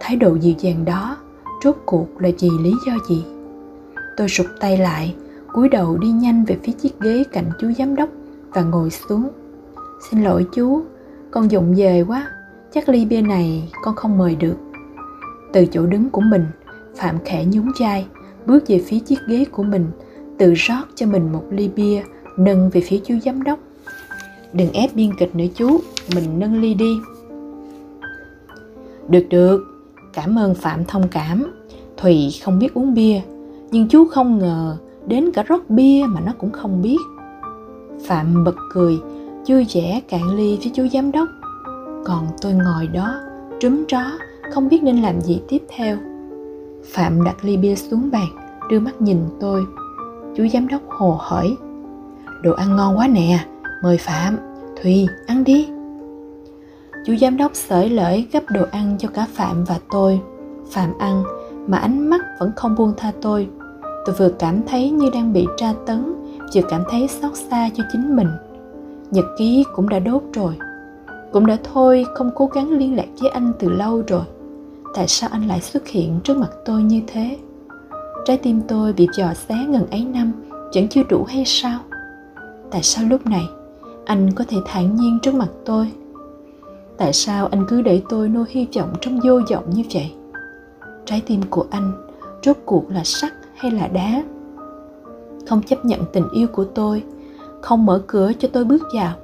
Thái 0.00 0.16
độ 0.16 0.34
dịu 0.34 0.54
dàng 0.58 0.84
đó 0.84 1.16
rốt 1.64 1.76
cuộc 1.86 2.06
là 2.18 2.30
vì 2.40 2.48
lý 2.62 2.72
do 2.86 2.92
gì? 3.08 3.24
Tôi 4.16 4.28
sụp 4.28 4.46
tay 4.60 4.78
lại, 4.78 5.14
cúi 5.52 5.68
đầu 5.68 5.96
đi 5.96 6.08
nhanh 6.08 6.44
về 6.44 6.56
phía 6.62 6.72
chiếc 6.72 7.00
ghế 7.00 7.24
cạnh 7.32 7.50
chú 7.60 7.72
giám 7.78 7.96
đốc 7.96 8.08
và 8.50 8.62
ngồi 8.62 8.90
xuống. 8.90 9.28
Xin 10.10 10.22
lỗi 10.22 10.46
chú, 10.54 10.82
con 11.30 11.50
dụng 11.50 11.74
về 11.76 12.04
quá, 12.08 12.30
chắc 12.72 12.88
ly 12.88 13.04
bia 13.04 13.20
này 13.20 13.68
con 13.82 13.96
không 13.96 14.18
mời 14.18 14.36
được. 14.36 14.56
Từ 15.52 15.66
chỗ 15.66 15.86
đứng 15.86 16.10
của 16.10 16.20
mình, 16.20 16.46
phạm 16.96 17.16
khẽ 17.24 17.44
nhún 17.44 17.72
vai, 17.80 18.06
bước 18.46 18.64
về 18.66 18.82
phía 18.86 18.98
chiếc 18.98 19.18
ghế 19.26 19.44
của 19.44 19.62
mình, 19.62 19.86
tự 20.38 20.54
rót 20.54 20.84
cho 20.94 21.06
mình 21.06 21.32
một 21.32 21.44
ly 21.50 21.68
bia, 21.68 22.02
nâng 22.36 22.70
về 22.70 22.80
phía 22.80 23.00
chú 23.04 23.14
giám 23.24 23.42
đốc. 23.42 23.58
Đừng 24.52 24.72
ép 24.72 24.94
biên 24.94 25.16
kịch 25.18 25.36
nữa 25.36 25.46
chú, 25.54 25.80
mình 26.14 26.38
nâng 26.38 26.60
ly 26.60 26.74
đi 26.74 26.96
được 29.08 29.26
được 29.30 29.64
cảm 30.12 30.38
ơn 30.38 30.54
phạm 30.54 30.84
thông 30.84 31.08
cảm 31.08 31.52
Thùy 32.02 32.34
không 32.44 32.58
biết 32.58 32.74
uống 32.74 32.94
bia, 32.94 33.20
nhưng 33.70 33.88
chú 33.88 34.04
không 34.04 34.38
ngờ 34.38 34.76
đến 35.06 35.30
cả 35.34 35.42
rót 35.42 35.70
bia 35.70 36.04
mà 36.08 36.20
nó 36.20 36.32
cũng 36.38 36.50
không 36.52 36.82
biết. 36.82 36.98
Phạm 38.06 38.44
bật 38.44 38.54
cười, 38.72 38.98
vui 39.48 39.66
vẻ 39.74 40.00
cạn 40.08 40.36
ly 40.36 40.56
với 40.56 40.70
chú 40.74 40.86
giám 40.92 41.12
đốc. 41.12 41.28
Còn 42.04 42.26
tôi 42.40 42.52
ngồi 42.52 42.86
đó, 42.86 43.14
trúm 43.60 43.84
tró, 43.88 44.02
không 44.52 44.68
biết 44.68 44.82
nên 44.82 45.02
làm 45.02 45.20
gì 45.20 45.40
tiếp 45.48 45.62
theo. 45.76 45.96
Phạm 46.92 47.24
đặt 47.24 47.36
ly 47.42 47.56
bia 47.56 47.74
xuống 47.74 48.10
bàn, 48.12 48.28
đưa 48.70 48.80
mắt 48.80 49.02
nhìn 49.02 49.18
tôi. 49.40 49.64
Chú 50.36 50.46
giám 50.48 50.68
đốc 50.68 50.82
hồ 50.88 51.16
hỏi. 51.20 51.56
Đồ 52.42 52.52
ăn 52.52 52.76
ngon 52.76 52.98
quá 52.98 53.08
nè, 53.08 53.46
mời 53.82 53.98
Phạm, 53.98 54.36
Thùy, 54.82 55.06
ăn 55.26 55.44
đi. 55.44 55.68
Chú 57.06 57.16
giám 57.16 57.36
đốc 57.36 57.54
sởi 57.54 57.90
lởi 57.90 58.26
gấp 58.32 58.42
đồ 58.50 58.64
ăn 58.70 58.96
cho 58.98 59.08
cả 59.08 59.26
Phạm 59.32 59.64
và 59.64 59.78
tôi. 59.90 60.20
Phạm 60.70 60.98
ăn, 60.98 61.22
mà 61.66 61.78
ánh 61.78 62.10
mắt 62.10 62.20
vẫn 62.40 62.52
không 62.56 62.74
buông 62.78 62.92
tha 62.96 63.12
tôi. 63.22 63.48
Tôi 64.06 64.14
vừa 64.18 64.28
cảm 64.28 64.62
thấy 64.66 64.90
như 64.90 65.10
đang 65.14 65.32
bị 65.32 65.46
tra 65.56 65.72
tấn, 65.86 66.14
vừa 66.54 66.62
cảm 66.68 66.82
thấy 66.90 67.08
xót 67.08 67.32
xa 67.50 67.68
cho 67.74 67.84
chính 67.92 68.16
mình. 68.16 68.28
Nhật 69.10 69.24
ký 69.38 69.64
cũng 69.74 69.88
đã 69.88 69.98
đốt 69.98 70.22
rồi. 70.32 70.54
Cũng 71.32 71.46
đã 71.46 71.56
thôi 71.72 72.06
không 72.14 72.30
cố 72.34 72.46
gắng 72.46 72.70
liên 72.70 72.96
lạc 72.96 73.06
với 73.20 73.30
anh 73.30 73.52
từ 73.58 73.68
lâu 73.68 74.02
rồi. 74.06 74.24
Tại 74.94 75.08
sao 75.08 75.30
anh 75.32 75.48
lại 75.48 75.60
xuất 75.60 75.88
hiện 75.88 76.20
trước 76.24 76.36
mặt 76.36 76.50
tôi 76.64 76.82
như 76.82 77.02
thế? 77.06 77.38
Trái 78.24 78.38
tim 78.38 78.60
tôi 78.68 78.92
bị 78.92 79.08
dò 79.16 79.34
xé 79.34 79.54
ngần 79.68 79.90
ấy 79.90 80.04
năm 80.04 80.32
vẫn 80.74 80.88
chưa 80.88 81.02
đủ 81.08 81.24
hay 81.24 81.44
sao? 81.46 81.78
Tại 82.70 82.82
sao 82.82 83.04
lúc 83.04 83.26
này 83.26 83.44
anh 84.04 84.32
có 84.32 84.44
thể 84.48 84.56
thản 84.66 84.96
nhiên 84.96 85.18
trước 85.22 85.34
mặt 85.34 85.48
tôi? 85.64 85.92
Tại 87.02 87.12
sao 87.12 87.46
anh 87.46 87.64
cứ 87.68 87.82
để 87.82 88.02
tôi 88.08 88.28
nuôi 88.28 88.44
hy 88.48 88.66
vọng 88.76 88.92
trong 89.00 89.20
vô 89.24 89.40
vọng 89.50 89.64
như 89.70 89.82
vậy? 89.94 90.12
Trái 91.04 91.22
tim 91.26 91.40
của 91.50 91.64
anh 91.70 91.92
rốt 92.42 92.56
cuộc 92.64 92.90
là 92.90 93.04
sắt 93.04 93.32
hay 93.56 93.70
là 93.70 93.88
đá? 93.88 94.22
Không 95.48 95.62
chấp 95.62 95.84
nhận 95.84 96.00
tình 96.12 96.24
yêu 96.32 96.46
của 96.52 96.64
tôi, 96.64 97.02
không 97.60 97.86
mở 97.86 98.02
cửa 98.06 98.32
cho 98.38 98.48
tôi 98.52 98.64
bước 98.64 98.82
vào, 98.94 99.14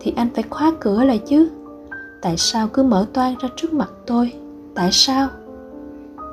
thì 0.00 0.12
anh 0.16 0.28
phải 0.34 0.44
khóa 0.50 0.72
cửa 0.80 1.04
lại 1.04 1.18
chứ. 1.18 1.48
Tại 2.22 2.36
sao 2.36 2.68
cứ 2.68 2.82
mở 2.82 3.06
toan 3.12 3.34
ra 3.40 3.48
trước 3.56 3.72
mặt 3.72 3.90
tôi? 4.06 4.32
Tại 4.74 4.88
sao? 4.92 5.28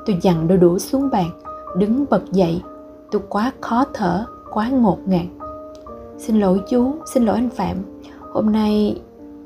Tôi 0.06 0.18
dằn 0.22 0.48
đôi 0.48 0.58
đũa 0.58 0.78
xuống 0.78 1.10
bàn, 1.10 1.30
đứng 1.76 2.04
bật 2.10 2.32
dậy. 2.32 2.62
Tôi 3.10 3.22
quá 3.28 3.52
khó 3.60 3.84
thở, 3.94 4.24
quá 4.50 4.68
ngột 4.68 4.98
ngạt. 5.06 5.26
Xin 6.18 6.40
lỗi 6.40 6.60
chú, 6.70 6.94
xin 7.14 7.24
lỗi 7.24 7.34
anh 7.34 7.50
Phạm. 7.50 7.76
Hôm 8.32 8.52
nay 8.52 9.00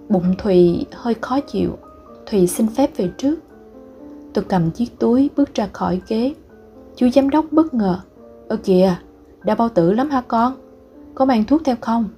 bụng 0.09 0.35
Thùy 0.39 0.87
hơi 0.93 1.15
khó 1.21 1.41
chịu. 1.41 1.79
Thùy 2.27 2.47
xin 2.47 2.67
phép 2.67 2.97
về 2.97 3.11
trước. 3.19 3.37
Tôi 4.33 4.45
cầm 4.49 4.71
chiếc 4.71 4.99
túi 4.99 5.31
bước 5.37 5.55
ra 5.55 5.69
khỏi 5.73 6.01
ghế. 6.09 6.35
Chú 6.97 7.09
giám 7.09 7.31
đốc 7.31 7.45
bất 7.51 7.75
ngờ. 7.75 7.99
Ơ 8.49 8.57
kìa, 8.57 8.95
đã 9.45 9.55
bao 9.55 9.69
tử 9.69 9.93
lắm 9.93 10.11
hả 10.11 10.21
con? 10.29 10.53
Có 11.15 11.25
mang 11.25 11.45
thuốc 11.45 11.63
theo 11.65 11.77
không? 11.81 12.09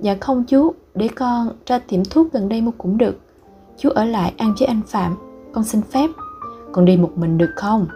Dạ 0.00 0.16
không 0.20 0.44
chú, 0.44 0.72
để 0.94 1.08
con 1.08 1.48
ra 1.66 1.78
tiệm 1.78 2.04
thuốc 2.04 2.32
gần 2.32 2.48
đây 2.48 2.60
mua 2.60 2.70
cũng 2.78 2.98
được. 2.98 3.16
Chú 3.76 3.90
ở 3.90 4.04
lại 4.04 4.34
ăn 4.36 4.54
với 4.58 4.66
anh 4.66 4.80
Phạm, 4.86 5.16
con 5.52 5.64
xin 5.64 5.82
phép. 5.82 6.10
Con 6.72 6.84
đi 6.84 6.96
một 6.96 7.10
mình 7.16 7.38
được 7.38 7.50
không? 7.56 7.86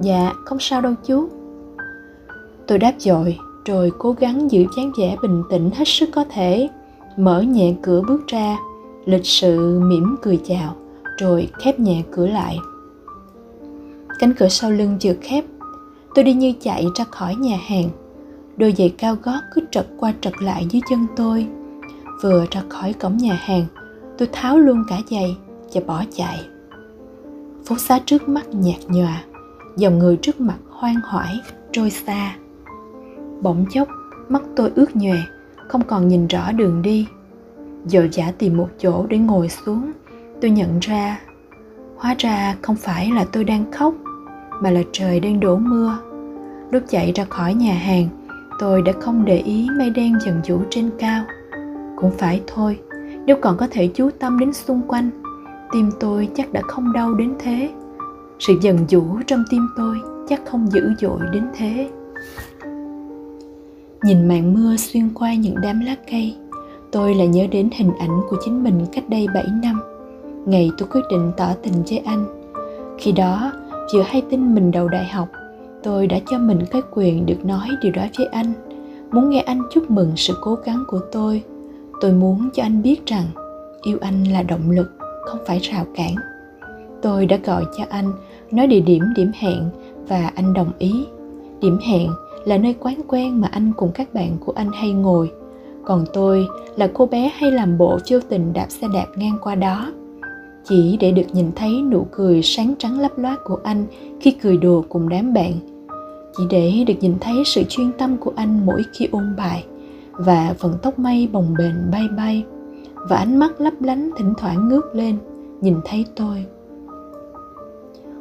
Dạ, 0.00 0.32
không 0.44 0.58
sao 0.60 0.80
đâu 0.80 0.94
chú. 1.04 1.28
Tôi 2.66 2.78
đáp 2.78 2.92
dội, 2.98 3.38
rồi 3.64 3.92
cố 3.98 4.12
gắng 4.12 4.50
giữ 4.50 4.64
dáng 4.76 4.92
vẻ 4.98 5.16
bình 5.22 5.42
tĩnh 5.50 5.70
hết 5.74 5.88
sức 5.88 6.08
có 6.14 6.24
thể. 6.30 6.68
Mở 7.16 7.40
nhẹ 7.40 7.74
cửa 7.82 8.02
bước 8.08 8.26
ra, 8.26 8.56
lịch 9.04 9.26
sự 9.26 9.80
mỉm 9.80 10.16
cười 10.22 10.40
chào, 10.44 10.76
rồi 11.18 11.48
khép 11.58 11.80
nhẹ 11.80 12.02
cửa 12.10 12.26
lại. 12.26 12.58
Cánh 14.18 14.34
cửa 14.38 14.48
sau 14.48 14.70
lưng 14.70 14.96
chưa 15.00 15.14
khép, 15.20 15.44
tôi 16.14 16.24
đi 16.24 16.34
như 16.34 16.52
chạy 16.60 16.86
ra 16.94 17.04
khỏi 17.04 17.34
nhà 17.34 17.58
hàng. 17.66 17.90
Đôi 18.56 18.74
giày 18.78 18.94
cao 18.98 19.16
gót 19.22 19.40
cứ 19.54 19.60
trật 19.70 19.86
qua 19.98 20.14
trật 20.20 20.32
lại 20.42 20.66
dưới 20.70 20.82
chân 20.90 21.06
tôi. 21.16 21.46
Vừa 22.22 22.46
ra 22.50 22.62
khỏi 22.68 22.92
cổng 22.92 23.16
nhà 23.16 23.34
hàng, 23.40 23.66
tôi 24.18 24.28
tháo 24.32 24.58
luôn 24.58 24.84
cả 24.88 25.00
giày 25.10 25.36
và 25.74 25.80
bỏ 25.86 26.04
chạy. 26.16 26.40
Phố 27.64 27.76
xá 27.78 27.98
trước 28.06 28.28
mắt 28.28 28.48
nhạt 28.48 28.80
nhòa, 28.88 29.24
dòng 29.76 29.98
người 29.98 30.16
trước 30.16 30.40
mặt 30.40 30.58
hoang 30.70 31.00
hoải, 31.04 31.40
trôi 31.72 31.90
xa. 31.90 32.36
Bỗng 33.40 33.66
chốc, 33.70 33.88
mắt 34.28 34.42
tôi 34.56 34.70
ướt 34.74 34.96
nhòe, 34.96 35.18
không 35.68 35.82
còn 35.86 36.08
nhìn 36.08 36.26
rõ 36.26 36.52
đường 36.52 36.82
đi. 36.82 37.06
Dội 37.86 38.08
dã 38.12 38.32
tìm 38.38 38.56
một 38.56 38.68
chỗ 38.78 39.06
để 39.08 39.18
ngồi 39.18 39.48
xuống, 39.48 39.92
tôi 40.40 40.50
nhận 40.50 40.78
ra, 40.80 41.20
hóa 41.96 42.14
ra 42.18 42.56
không 42.62 42.76
phải 42.76 43.10
là 43.10 43.24
tôi 43.32 43.44
đang 43.44 43.72
khóc, 43.72 43.94
mà 44.60 44.70
là 44.70 44.80
trời 44.92 45.20
đang 45.20 45.40
đổ 45.40 45.56
mưa. 45.56 45.98
Lúc 46.70 46.82
chạy 46.88 47.12
ra 47.12 47.24
khỏi 47.24 47.54
nhà 47.54 47.74
hàng, 47.74 48.08
tôi 48.58 48.82
đã 48.82 48.92
không 49.00 49.24
để 49.24 49.38
ý 49.38 49.68
mây 49.78 49.90
đen 49.90 50.18
dần 50.26 50.40
vũ 50.48 50.58
trên 50.70 50.90
cao. 50.98 51.24
Cũng 51.96 52.10
phải 52.18 52.42
thôi, 52.46 52.78
nếu 53.26 53.36
còn 53.42 53.56
có 53.56 53.68
thể 53.70 53.90
chú 53.94 54.10
tâm 54.18 54.38
đến 54.38 54.52
xung 54.52 54.82
quanh, 54.88 55.10
tim 55.72 55.90
tôi 56.00 56.28
chắc 56.34 56.52
đã 56.52 56.60
không 56.62 56.92
đau 56.92 57.14
đến 57.14 57.34
thế. 57.38 57.70
Sự 58.38 58.58
dần 58.62 58.78
vũ 58.90 59.18
trong 59.26 59.44
tim 59.50 59.68
tôi 59.76 59.96
chắc 60.28 60.40
không 60.46 60.72
dữ 60.72 60.92
dội 60.98 61.20
đến 61.32 61.44
thế. 61.56 61.90
Nhìn 64.04 64.28
màn 64.28 64.54
mưa 64.54 64.76
xuyên 64.76 65.08
qua 65.14 65.34
những 65.34 65.54
đám 65.62 65.80
lá 65.80 65.96
cây, 66.10 66.36
tôi 66.92 67.14
lại 67.14 67.26
nhớ 67.26 67.46
đến 67.50 67.68
hình 67.76 67.90
ảnh 67.98 68.20
của 68.30 68.36
chính 68.44 68.64
mình 68.64 68.86
cách 68.92 69.04
đây 69.08 69.26
7 69.34 69.44
năm. 69.62 69.80
Ngày 70.46 70.70
tôi 70.78 70.88
quyết 70.92 71.00
định 71.10 71.32
tỏ 71.36 71.48
tình 71.62 71.74
với 71.88 71.98
anh. 71.98 72.26
Khi 72.98 73.12
đó, 73.12 73.52
vừa 73.94 74.02
hay 74.02 74.22
tin 74.30 74.54
mình 74.54 74.70
đầu 74.70 74.88
đại 74.88 75.04
học, 75.04 75.28
tôi 75.82 76.06
đã 76.06 76.18
cho 76.30 76.38
mình 76.38 76.58
cái 76.70 76.82
quyền 76.90 77.26
được 77.26 77.44
nói 77.44 77.68
điều 77.82 77.92
đó 77.92 78.02
với 78.18 78.26
anh. 78.26 78.52
Muốn 79.10 79.30
nghe 79.30 79.40
anh 79.40 79.62
chúc 79.70 79.90
mừng 79.90 80.12
sự 80.16 80.34
cố 80.40 80.54
gắng 80.64 80.84
của 80.88 81.00
tôi. 81.12 81.42
Tôi 82.00 82.12
muốn 82.12 82.48
cho 82.54 82.62
anh 82.62 82.82
biết 82.82 83.06
rằng 83.06 83.26
yêu 83.82 83.98
anh 84.00 84.24
là 84.24 84.42
động 84.42 84.70
lực, 84.70 84.92
không 85.24 85.38
phải 85.46 85.58
rào 85.58 85.86
cản. 85.94 86.14
Tôi 87.02 87.26
đã 87.26 87.38
gọi 87.44 87.64
cho 87.78 87.84
anh, 87.90 88.12
nói 88.50 88.66
địa 88.66 88.80
điểm 88.80 89.02
điểm 89.16 89.30
hẹn 89.34 89.68
và 90.08 90.30
anh 90.34 90.54
đồng 90.54 90.70
ý. 90.78 91.06
Điểm 91.60 91.78
hẹn 91.88 92.08
là 92.44 92.58
nơi 92.58 92.74
quán 92.80 93.00
quen 93.08 93.40
mà 93.40 93.48
anh 93.48 93.72
cùng 93.76 93.90
các 93.94 94.14
bạn 94.14 94.36
của 94.44 94.52
anh 94.56 94.70
hay 94.72 94.92
ngồi. 94.92 95.32
Còn 95.84 96.04
tôi 96.12 96.46
là 96.76 96.90
cô 96.94 97.06
bé 97.06 97.32
hay 97.34 97.50
làm 97.50 97.78
bộ 97.78 97.98
vô 98.10 98.18
tình 98.28 98.52
đạp 98.52 98.66
xe 98.68 98.86
đạp 98.94 99.06
ngang 99.16 99.38
qua 99.42 99.54
đó. 99.54 99.92
Chỉ 100.64 100.96
để 101.00 101.10
được 101.10 101.26
nhìn 101.32 101.50
thấy 101.56 101.82
nụ 101.82 102.06
cười 102.10 102.42
sáng 102.42 102.74
trắng 102.78 103.00
lấp 103.00 103.18
loát 103.18 103.38
của 103.44 103.58
anh 103.64 103.86
khi 104.20 104.30
cười 104.30 104.56
đùa 104.56 104.82
cùng 104.88 105.08
đám 105.08 105.34
bạn. 105.34 105.52
Chỉ 106.36 106.44
để 106.50 106.84
được 106.86 106.94
nhìn 107.00 107.14
thấy 107.20 107.34
sự 107.46 107.62
chuyên 107.68 107.92
tâm 107.92 108.16
của 108.16 108.32
anh 108.36 108.66
mỗi 108.66 108.82
khi 108.92 109.08
ôn 109.12 109.36
bài 109.36 109.64
và 110.12 110.54
phần 110.58 110.74
tóc 110.82 110.98
mây 110.98 111.28
bồng 111.32 111.54
bềnh 111.58 111.90
bay 111.92 112.08
bay 112.16 112.44
và 113.08 113.16
ánh 113.16 113.38
mắt 113.38 113.60
lấp 113.60 113.74
lánh 113.80 114.10
thỉnh 114.16 114.34
thoảng 114.38 114.68
ngước 114.68 114.94
lên, 114.94 115.18
nhìn 115.60 115.76
thấy 115.84 116.04
tôi. 116.16 116.44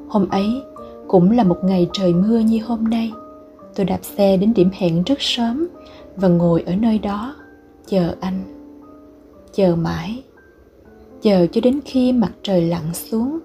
Hôm 0.07 0.29
ấy 0.29 0.61
cũng 1.07 1.31
là 1.31 1.43
một 1.43 1.57
ngày 1.63 1.89
trời 1.93 2.13
mưa 2.13 2.39
như 2.39 2.59
hôm 2.65 2.83
nay 2.83 3.11
tôi 3.75 3.85
đạp 3.85 3.99
xe 4.01 4.37
đến 4.37 4.53
điểm 4.53 4.69
hẹn 4.73 5.03
rất 5.03 5.21
sớm 5.21 5.67
và 6.15 6.27
ngồi 6.27 6.61
ở 6.61 6.75
nơi 6.75 6.99
đó, 6.99 7.35
chờ 7.87 8.15
anh, 8.21 8.43
chờ 9.53 9.75
mãi. 9.75 10.23
Chờ 11.21 11.47
cho 11.51 11.61
đến 11.61 11.79
khi 11.85 12.11
mặt 12.11 12.31
trời 12.43 12.61
lặn 12.61 12.93
xuống, 12.93 13.39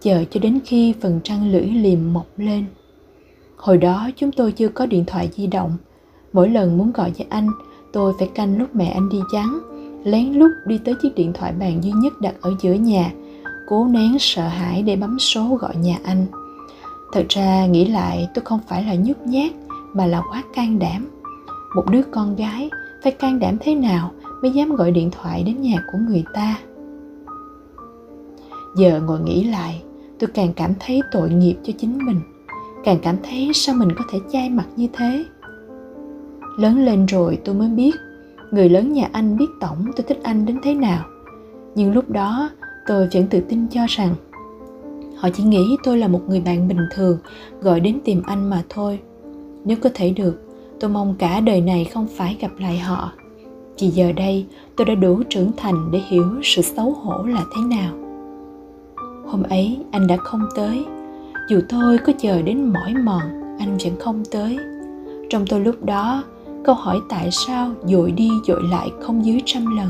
chờ 0.00 0.24
cho 0.30 0.40
đến 0.40 0.60
khi 0.64 0.94
phần 1.00 1.20
trăng 1.24 1.52
lưỡi 1.52 1.66
liềm 1.66 2.12
mọc 2.12 2.26
lên. 2.36 2.64
Hồi 3.56 3.78
đó 3.78 4.10
chúng 4.16 4.32
tôi 4.32 4.52
chưa 4.52 4.68
có 4.68 4.86
điện 4.86 5.04
thoại 5.06 5.30
di 5.36 5.46
động. 5.46 5.76
Mỗi 6.32 6.48
lần 6.48 6.78
muốn 6.78 6.92
gọi 6.92 7.12
cho 7.18 7.24
anh, 7.28 7.48
tôi 7.92 8.12
phải 8.18 8.28
canh 8.34 8.58
lúc 8.58 8.74
mẹ 8.74 8.86
anh 8.86 9.08
đi 9.08 9.18
vắng 9.32 9.60
lén 10.04 10.32
lút 10.32 10.50
đi 10.66 10.78
tới 10.84 10.94
chiếc 11.02 11.14
điện 11.14 11.32
thoại 11.32 11.52
bàn 11.52 11.84
duy 11.84 11.92
nhất 11.92 12.20
đặt 12.20 12.34
ở 12.40 12.54
giữa 12.60 12.72
nhà, 12.72 13.12
cố 13.68 13.86
nén 13.86 14.16
sợ 14.18 14.48
hãi 14.48 14.82
để 14.82 14.96
bấm 14.96 15.18
số 15.18 15.58
gọi 15.60 15.76
nhà 15.76 15.98
anh 16.04 16.26
thật 17.14 17.26
ra 17.28 17.66
nghĩ 17.66 17.84
lại, 17.84 18.28
tôi 18.34 18.44
không 18.44 18.60
phải 18.68 18.84
là 18.84 18.94
nhút 18.94 19.16
nhát, 19.24 19.52
mà 19.92 20.06
là 20.06 20.22
quá 20.30 20.42
can 20.54 20.78
đảm. 20.78 21.06
Một 21.76 21.90
đứa 21.90 22.02
con 22.02 22.36
gái, 22.36 22.70
phải 23.02 23.12
can 23.12 23.38
đảm 23.38 23.56
thế 23.60 23.74
nào 23.74 24.12
mới 24.42 24.50
dám 24.50 24.76
gọi 24.76 24.90
điện 24.90 25.10
thoại 25.10 25.42
đến 25.42 25.62
nhà 25.62 25.84
của 25.92 25.98
người 25.98 26.24
ta? 26.34 26.58
Giờ 28.76 29.00
ngồi 29.06 29.20
nghĩ 29.20 29.44
lại, 29.44 29.82
tôi 30.18 30.30
càng 30.34 30.52
cảm 30.56 30.72
thấy 30.80 31.02
tội 31.12 31.30
nghiệp 31.30 31.56
cho 31.64 31.72
chính 31.78 31.98
mình. 32.06 32.20
Càng 32.84 32.98
cảm 33.02 33.16
thấy 33.22 33.50
sao 33.54 33.74
mình 33.74 33.92
có 33.96 34.04
thể 34.10 34.18
chai 34.32 34.50
mặt 34.50 34.66
như 34.76 34.88
thế? 34.92 35.24
Lớn 36.58 36.84
lên 36.84 37.06
rồi 37.06 37.38
tôi 37.44 37.54
mới 37.54 37.68
biết, 37.68 37.94
người 38.50 38.68
lớn 38.68 38.92
nhà 38.92 39.08
anh 39.12 39.36
biết 39.36 39.48
tổng 39.60 39.84
tôi 39.96 40.04
thích 40.08 40.20
anh 40.22 40.46
đến 40.46 40.58
thế 40.62 40.74
nào. 40.74 41.04
Nhưng 41.74 41.92
lúc 41.92 42.10
đó, 42.10 42.50
tôi 42.86 43.08
vẫn 43.14 43.26
tự 43.26 43.40
tin 43.40 43.66
cho 43.68 43.80
rằng 43.88 44.14
họ 45.16 45.28
chỉ 45.34 45.42
nghĩ 45.42 45.76
tôi 45.84 45.98
là 45.98 46.08
một 46.08 46.20
người 46.28 46.40
bạn 46.40 46.68
bình 46.68 46.88
thường, 46.94 47.18
gọi 47.60 47.80
đến 47.80 47.98
tìm 48.04 48.22
anh 48.26 48.50
mà 48.50 48.62
thôi. 48.68 48.98
Nếu 49.64 49.76
có 49.82 49.90
thể 49.94 50.10
được, 50.10 50.40
tôi 50.80 50.90
mong 50.90 51.14
cả 51.18 51.40
đời 51.40 51.60
này 51.60 51.84
không 51.84 52.06
phải 52.16 52.36
gặp 52.40 52.50
lại 52.58 52.78
họ. 52.78 53.12
Chỉ 53.76 53.88
giờ 53.88 54.12
đây, 54.12 54.46
tôi 54.76 54.84
đã 54.84 54.94
đủ 54.94 55.22
trưởng 55.30 55.50
thành 55.56 55.90
để 55.92 56.00
hiểu 56.08 56.24
sự 56.42 56.62
xấu 56.62 56.90
hổ 56.92 57.22
là 57.22 57.44
thế 57.56 57.62
nào. 57.76 57.94
Hôm 59.26 59.42
ấy, 59.42 59.78
anh 59.90 60.06
đã 60.06 60.16
không 60.16 60.46
tới. 60.56 60.84
Dù 61.48 61.60
tôi 61.68 61.98
có 61.98 62.12
chờ 62.18 62.42
đến 62.42 62.72
mỏi 62.72 62.94
mòn, 63.04 63.22
anh 63.58 63.76
vẫn 63.84 63.96
không 64.00 64.22
tới. 64.30 64.58
Trong 65.30 65.46
tôi 65.46 65.60
lúc 65.60 65.84
đó, 65.84 66.24
câu 66.64 66.74
hỏi 66.74 67.00
tại 67.08 67.28
sao 67.30 67.70
dội 67.84 68.12
đi 68.12 68.30
dội 68.46 68.62
lại 68.70 68.90
không 69.00 69.24
dưới 69.24 69.42
trăm 69.44 69.76
lần? 69.76 69.88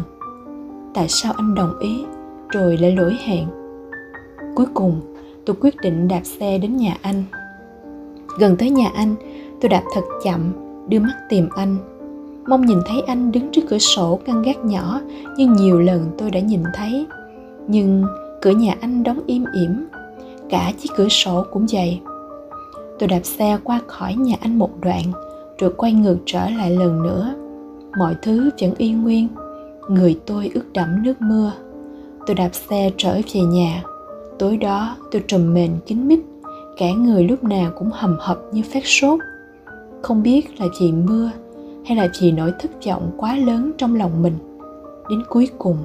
Tại 0.94 1.08
sao 1.08 1.32
anh 1.36 1.54
đồng 1.54 1.78
ý, 1.78 2.04
rồi 2.48 2.78
lại 2.78 2.96
lỗi 2.96 3.16
hẹn? 3.24 3.48
Cuối 4.54 4.66
cùng 4.74 5.13
tôi 5.46 5.56
quyết 5.60 5.76
định 5.82 6.08
đạp 6.08 6.20
xe 6.24 6.58
đến 6.58 6.76
nhà 6.76 6.96
anh. 7.02 7.24
Gần 8.38 8.56
tới 8.56 8.70
nhà 8.70 8.90
anh, 8.94 9.14
tôi 9.60 9.68
đạp 9.68 9.82
thật 9.94 10.04
chậm, 10.24 10.52
đưa 10.88 11.00
mắt 11.00 11.14
tìm 11.28 11.48
anh. 11.56 11.76
Mong 12.48 12.66
nhìn 12.66 12.78
thấy 12.86 13.00
anh 13.06 13.32
đứng 13.32 13.50
trước 13.52 13.62
cửa 13.68 13.78
sổ 13.78 14.20
căn 14.26 14.42
gác 14.42 14.64
nhỏ 14.64 15.00
như 15.36 15.46
nhiều 15.46 15.80
lần 15.80 16.10
tôi 16.18 16.30
đã 16.30 16.40
nhìn 16.40 16.62
thấy. 16.74 17.06
Nhưng 17.68 18.04
cửa 18.42 18.50
nhà 18.50 18.74
anh 18.80 19.02
đóng 19.02 19.20
im 19.26 19.44
ỉm, 19.52 19.86
cả 20.50 20.72
chiếc 20.80 20.90
cửa 20.96 21.08
sổ 21.08 21.44
cũng 21.52 21.66
vậy 21.72 22.00
tôi 22.98 23.08
đạp 23.08 23.20
xe 23.24 23.58
qua 23.64 23.80
khỏi 23.86 24.14
nhà 24.14 24.36
anh 24.40 24.58
một 24.58 24.70
đoạn, 24.80 25.02
rồi 25.58 25.72
quay 25.76 25.92
ngược 25.92 26.16
trở 26.26 26.50
lại 26.50 26.70
lần 26.70 27.02
nữa. 27.02 27.34
Mọi 27.98 28.14
thứ 28.22 28.50
vẫn 28.60 28.74
y 28.78 28.92
nguyên, 28.92 29.28
người 29.88 30.20
tôi 30.26 30.50
ướt 30.54 30.64
đẫm 30.74 31.02
nước 31.02 31.14
mưa. 31.20 31.52
Tôi 32.26 32.34
đạp 32.34 32.50
xe 32.52 32.90
trở 32.96 33.20
về 33.34 33.40
nhà 33.40 33.82
tối 34.38 34.56
đó, 34.56 34.96
tôi 35.10 35.24
trùm 35.28 35.54
mền 35.54 35.70
kín 35.86 36.08
mít, 36.08 36.20
cả 36.76 36.86
người 36.92 37.24
lúc 37.24 37.44
nào 37.44 37.72
cũng 37.78 37.90
hầm 37.92 38.16
hập 38.20 38.38
như 38.52 38.62
phát 38.72 38.86
sốt. 38.86 39.20
Không 40.02 40.22
biết 40.22 40.60
là 40.60 40.66
vì 40.80 40.92
mưa 40.92 41.30
hay 41.86 41.96
là 41.96 42.08
vì 42.20 42.32
nỗi 42.32 42.52
thất 42.60 42.70
vọng 42.86 43.10
quá 43.16 43.36
lớn 43.36 43.72
trong 43.78 43.94
lòng 43.94 44.22
mình. 44.22 44.34
Đến 45.10 45.22
cuối 45.28 45.48
cùng, 45.58 45.76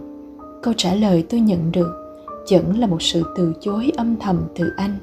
câu 0.61 0.73
trả 0.77 0.93
lời 0.93 1.25
tôi 1.29 1.39
nhận 1.39 1.71
được 1.71 1.99
vẫn 2.51 2.79
là 2.79 2.87
một 2.87 3.01
sự 3.01 3.23
từ 3.35 3.53
chối 3.61 3.91
âm 3.97 4.15
thầm 4.15 4.37
từ 4.55 4.65
anh. 4.77 4.95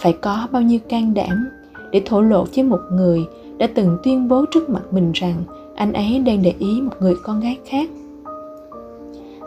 Phải 0.00 0.12
có 0.12 0.48
bao 0.52 0.62
nhiêu 0.62 0.78
can 0.88 1.14
đảm 1.14 1.48
để 1.90 2.02
thổ 2.04 2.20
lộ 2.20 2.46
với 2.54 2.64
một 2.64 2.80
người 2.92 3.26
đã 3.58 3.68
từng 3.74 3.98
tuyên 4.02 4.28
bố 4.28 4.44
trước 4.50 4.70
mặt 4.70 4.82
mình 4.90 5.12
rằng 5.14 5.44
anh 5.74 5.92
ấy 5.92 6.18
đang 6.18 6.42
để 6.42 6.54
ý 6.58 6.80
một 6.80 6.92
người 7.00 7.14
con 7.22 7.40
gái 7.40 7.58
khác? 7.64 7.90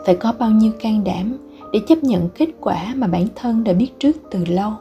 Phải 0.06 0.16
có 0.16 0.34
bao 0.38 0.50
nhiêu 0.50 0.72
can 0.80 1.04
đảm 1.04 1.36
để 1.72 1.80
chấp 1.88 2.04
nhận 2.04 2.28
kết 2.34 2.48
quả 2.60 2.94
mà 2.96 3.06
bản 3.06 3.26
thân 3.34 3.64
đã 3.64 3.72
biết 3.72 3.88
trước 3.98 4.16
từ 4.30 4.44
lâu. 4.44 4.72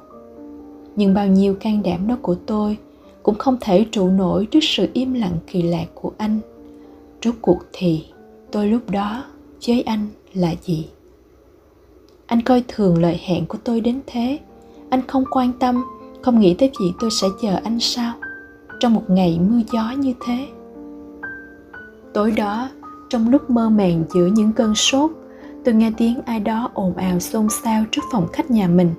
Nhưng 0.95 1.13
bao 1.13 1.28
nhiêu 1.28 1.56
can 1.60 1.84
đảm 1.84 2.08
đó 2.08 2.17
của 2.21 2.36
tôi 2.36 2.78
cũng 3.24 3.36
không 3.36 3.58
thể 3.62 3.86
trụ 3.91 4.08
nổi 4.08 4.45
trước 4.45 4.60
sự 4.62 4.88
im 4.93 5.13
lặng 5.13 5.38
kỳ 5.48 5.62
lạ 5.62 5.86
của 5.93 6.12
anh. 6.17 6.39
Rốt 7.24 7.36
cuộc 7.41 7.60
thì 7.74 8.06
tôi 8.52 8.67
lúc 8.67 8.89
đó 8.89 9.24
với 9.67 9.82
anh 9.82 10.08
là 10.34 10.56
gì? 10.63 10.88
Anh 12.26 12.41
coi 12.41 12.63
thường 12.67 13.02
lời 13.02 13.19
hẹn 13.26 13.45
của 13.45 13.58
tôi 13.63 13.82
đến 13.82 14.02
thế. 14.08 14.39
Anh 14.89 15.02
không 15.08 15.24
quan 15.32 15.54
tâm, 15.60 15.86
không 16.21 16.39
nghĩ 16.39 16.54
tới 16.54 16.71
việc 16.80 16.91
tôi 17.00 17.12
sẽ 17.12 17.28
chờ 17.41 17.60
anh 17.63 17.80
sao? 17.80 18.13
Trong 18.80 18.93
một 18.93 19.04
ngày 19.08 19.39
mưa 19.50 19.62
gió 19.74 19.91
như 19.98 20.13
thế. 20.26 20.48
Tối 22.13 22.32
đó, 22.32 22.69
trong 23.10 23.30
lúc 23.30 23.50
mơ 23.50 23.69
màng 23.69 24.04
giữa 24.13 24.26
những 24.26 24.54
cơn 24.54 24.76
sốt 24.76 25.12
tôi 25.65 25.75
nghe 25.75 25.91
tiếng 25.97 26.21
ai 26.25 26.39
đó 26.39 26.69
ồn 26.73 26.97
ào 26.97 27.19
xôn 27.19 27.47
xao 27.63 27.84
trước 27.91 28.01
phòng 28.12 28.28
khách 28.34 28.51
nhà 28.51 28.67
mình. 28.67 28.91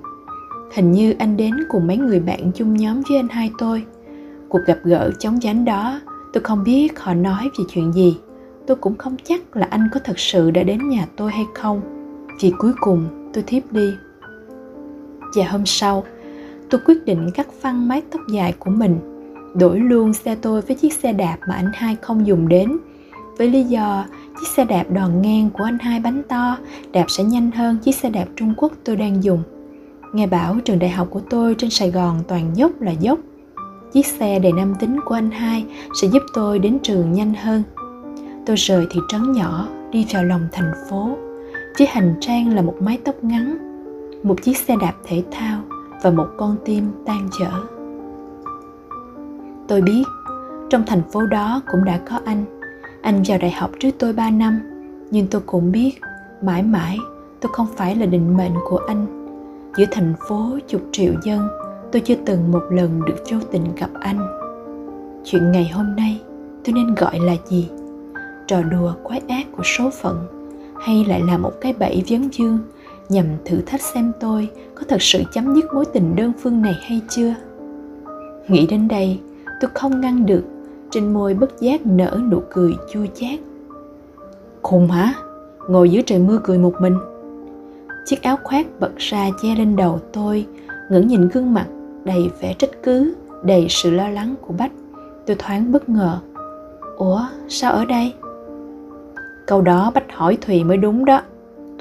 Hình 0.75 0.91
như 0.91 1.13
anh 1.19 1.37
đến 1.37 1.53
cùng 1.69 1.87
mấy 1.87 1.97
người 1.97 2.19
bạn 2.19 2.51
chung 2.55 2.73
nhóm 2.73 3.01
với 3.09 3.17
anh 3.17 3.27
hai 3.29 3.51
tôi. 3.57 3.85
Cuộc 4.49 4.59
gặp 4.65 4.77
gỡ 4.83 5.11
chóng 5.19 5.39
vánh 5.41 5.65
đó, 5.65 5.99
tôi 6.33 6.43
không 6.43 6.63
biết 6.63 6.99
họ 6.99 7.13
nói 7.13 7.43
về 7.43 7.65
chuyện 7.69 7.93
gì. 7.93 8.17
Tôi 8.67 8.77
cũng 8.77 8.97
không 8.97 9.15
chắc 9.23 9.57
là 9.57 9.67
anh 9.69 9.89
có 9.93 9.99
thật 10.03 10.19
sự 10.19 10.51
đã 10.51 10.63
đến 10.63 10.89
nhà 10.89 11.05
tôi 11.15 11.31
hay 11.31 11.45
không. 11.53 11.81
Vì 12.41 12.53
cuối 12.57 12.73
cùng 12.79 13.31
tôi 13.33 13.43
thiếp 13.47 13.71
đi. 13.71 13.91
Và 15.35 15.45
hôm 15.49 15.65
sau, 15.65 16.03
tôi 16.69 16.81
quyết 16.85 17.05
định 17.05 17.31
cắt 17.33 17.47
phăng 17.61 17.87
mái 17.87 18.01
tóc 18.11 18.21
dài 18.31 18.53
của 18.59 18.71
mình, 18.71 18.99
đổi 19.55 19.79
luôn 19.79 20.13
xe 20.13 20.35
tôi 20.35 20.61
với 20.61 20.75
chiếc 20.75 20.93
xe 20.93 21.13
đạp 21.13 21.37
mà 21.47 21.55
anh 21.55 21.71
hai 21.73 21.95
không 22.01 22.27
dùng 22.27 22.47
đến, 22.47 22.77
với 23.37 23.49
lý 23.49 23.63
do 23.63 24.05
chiếc 24.39 24.47
xe 24.47 24.65
đạp 24.65 24.83
đòn 24.89 25.21
ngang 25.21 25.49
của 25.49 25.63
anh 25.63 25.79
hai 25.79 25.99
bánh 25.99 26.23
to, 26.29 26.57
đạp 26.91 27.05
sẽ 27.07 27.23
nhanh 27.23 27.51
hơn 27.51 27.77
chiếc 27.77 27.95
xe 27.95 28.09
đạp 28.09 28.25
trung 28.35 28.53
quốc 28.57 28.71
tôi 28.83 28.95
đang 28.95 29.23
dùng. 29.23 29.43
Nghe 30.13 30.27
bảo 30.27 30.55
trường 30.65 30.79
đại 30.79 30.89
học 30.89 31.07
của 31.11 31.19
tôi 31.29 31.55
trên 31.57 31.69
sài 31.69 31.91
gòn 31.91 32.23
toàn 32.27 32.49
dốc 32.53 32.71
là 32.81 32.91
dốc. 32.91 33.19
Chiếc 33.93 34.05
xe 34.05 34.39
đầy 34.39 34.51
nam 34.51 34.75
tính 34.79 34.99
của 35.05 35.15
anh 35.15 35.31
hai 35.31 35.65
sẽ 36.01 36.07
giúp 36.07 36.23
tôi 36.33 36.59
đến 36.59 36.79
trường 36.83 37.13
nhanh 37.13 37.33
hơn. 37.33 37.63
Tôi 38.45 38.55
rời 38.55 38.87
thị 38.89 38.99
trấn 39.09 39.31
nhỏ, 39.31 39.67
đi 39.91 40.05
vào 40.13 40.23
lòng 40.23 40.47
thành 40.51 40.71
phố. 40.89 41.17
Chiếc 41.77 41.89
hành 41.89 42.15
trang 42.21 42.55
là 42.55 42.61
một 42.61 42.75
mái 42.79 42.99
tóc 43.05 43.15
ngắn, 43.21 43.57
một 44.23 44.43
chiếc 44.43 44.57
xe 44.57 44.75
đạp 44.81 44.93
thể 45.03 45.23
thao 45.31 45.61
và 46.03 46.09
một 46.09 46.27
con 46.37 46.55
tim 46.65 46.91
tan 47.05 47.29
chở. 47.39 47.51
Tôi 49.67 49.81
biết, 49.81 50.03
trong 50.69 50.83
thành 50.85 51.01
phố 51.11 51.25
đó 51.25 51.61
cũng 51.71 51.83
đã 51.85 51.99
có 52.09 52.19
anh 52.25 52.56
anh 53.07 53.23
vào 53.27 53.37
đại 53.37 53.51
học 53.51 53.71
trước 53.79 53.89
tôi 53.99 54.13
3 54.13 54.29
năm, 54.29 54.59
nhưng 55.11 55.27
tôi 55.27 55.41
cũng 55.45 55.71
biết 55.71 55.91
mãi 56.41 56.63
mãi 56.63 56.97
tôi 57.41 57.51
không 57.53 57.67
phải 57.75 57.95
là 57.95 58.05
định 58.05 58.37
mệnh 58.37 58.51
của 58.69 58.79
anh. 58.87 59.05
Giữa 59.77 59.85
thành 59.91 60.13
phố 60.27 60.57
chục 60.67 60.81
triệu 60.91 61.13
dân, 61.23 61.47
tôi 61.91 62.01
chưa 62.01 62.15
từng 62.25 62.51
một 62.51 62.63
lần 62.69 63.01
được 63.05 63.15
vô 63.31 63.37
tình 63.51 63.75
gặp 63.75 63.89
anh. 63.99 64.19
Chuyện 65.25 65.51
ngày 65.51 65.69
hôm 65.73 65.95
nay 65.95 66.21
tôi 66.65 66.73
nên 66.73 66.95
gọi 66.95 67.19
là 67.19 67.35
gì? 67.49 67.69
Trò 68.47 68.61
đùa 68.61 68.93
quái 69.03 69.21
ác 69.27 69.47
của 69.57 69.63
số 69.63 69.89
phận 70.01 70.27
hay 70.81 71.05
lại 71.07 71.21
là 71.27 71.37
một 71.37 71.51
cái 71.61 71.73
bẫy 71.79 72.03
vấn 72.09 72.33
dương 72.33 72.59
nhằm 73.09 73.25
thử 73.45 73.61
thách 73.65 73.81
xem 73.81 74.11
tôi 74.19 74.49
có 74.75 74.83
thật 74.87 75.01
sự 75.01 75.23
chấm 75.33 75.55
dứt 75.55 75.73
mối 75.73 75.85
tình 75.85 76.15
đơn 76.15 76.31
phương 76.39 76.61
này 76.61 76.75
hay 76.81 77.01
chưa? 77.09 77.33
Nghĩ 78.47 78.67
đến 78.67 78.87
đây, 78.87 79.19
tôi 79.61 79.71
không 79.73 80.01
ngăn 80.01 80.25
được 80.25 80.43
trên 80.91 81.13
môi 81.13 81.33
bất 81.33 81.59
giác 81.59 81.85
nở 81.85 82.19
nụ 82.31 82.41
cười 82.49 82.75
chua 82.91 83.05
chát. 83.13 83.39
Khùng 84.61 84.87
hả? 84.87 85.13
Ngồi 85.67 85.89
dưới 85.89 86.03
trời 86.05 86.19
mưa 86.19 86.39
cười 86.43 86.57
một 86.57 86.73
mình. 86.81 86.97
Chiếc 88.05 88.21
áo 88.21 88.37
khoác 88.43 88.67
bật 88.79 88.91
ra 88.97 89.29
che 89.41 89.55
lên 89.55 89.75
đầu 89.75 89.99
tôi, 90.13 90.45
ngẩng 90.89 91.07
nhìn 91.07 91.29
gương 91.29 91.53
mặt 91.53 91.67
đầy 92.03 92.29
vẻ 92.41 92.53
trách 92.53 92.83
cứ, 92.83 93.13
đầy 93.43 93.67
sự 93.69 93.91
lo 93.91 94.09
lắng 94.09 94.35
của 94.41 94.53
bách. 94.57 94.71
Tôi 95.25 95.35
thoáng 95.39 95.71
bất 95.71 95.89
ngờ. 95.89 96.19
Ủa, 96.97 97.21
sao 97.47 97.71
ở 97.71 97.85
đây? 97.85 98.13
Câu 99.47 99.61
đó 99.61 99.91
bách 99.95 100.13
hỏi 100.13 100.37
thùy 100.41 100.63
mới 100.63 100.77
đúng 100.77 101.05
đó. 101.05 101.21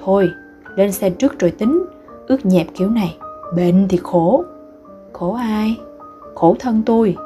Thôi, 0.05 0.31
lên 0.77 0.93
xe 0.93 1.11
trước 1.11 1.39
rồi 1.39 1.51
tính 1.51 1.85
ướt 2.27 2.47
nhẹp 2.47 2.67
kiểu 2.75 2.91
này. 2.91 3.17
Bệnh 3.57 3.89
thì 3.89 3.99
khổ. 4.03 4.45
Khổ 5.13 5.35
ai? 5.35 5.81
Khổ 6.35 6.57
thân 6.59 6.83
tôi. 6.87 7.17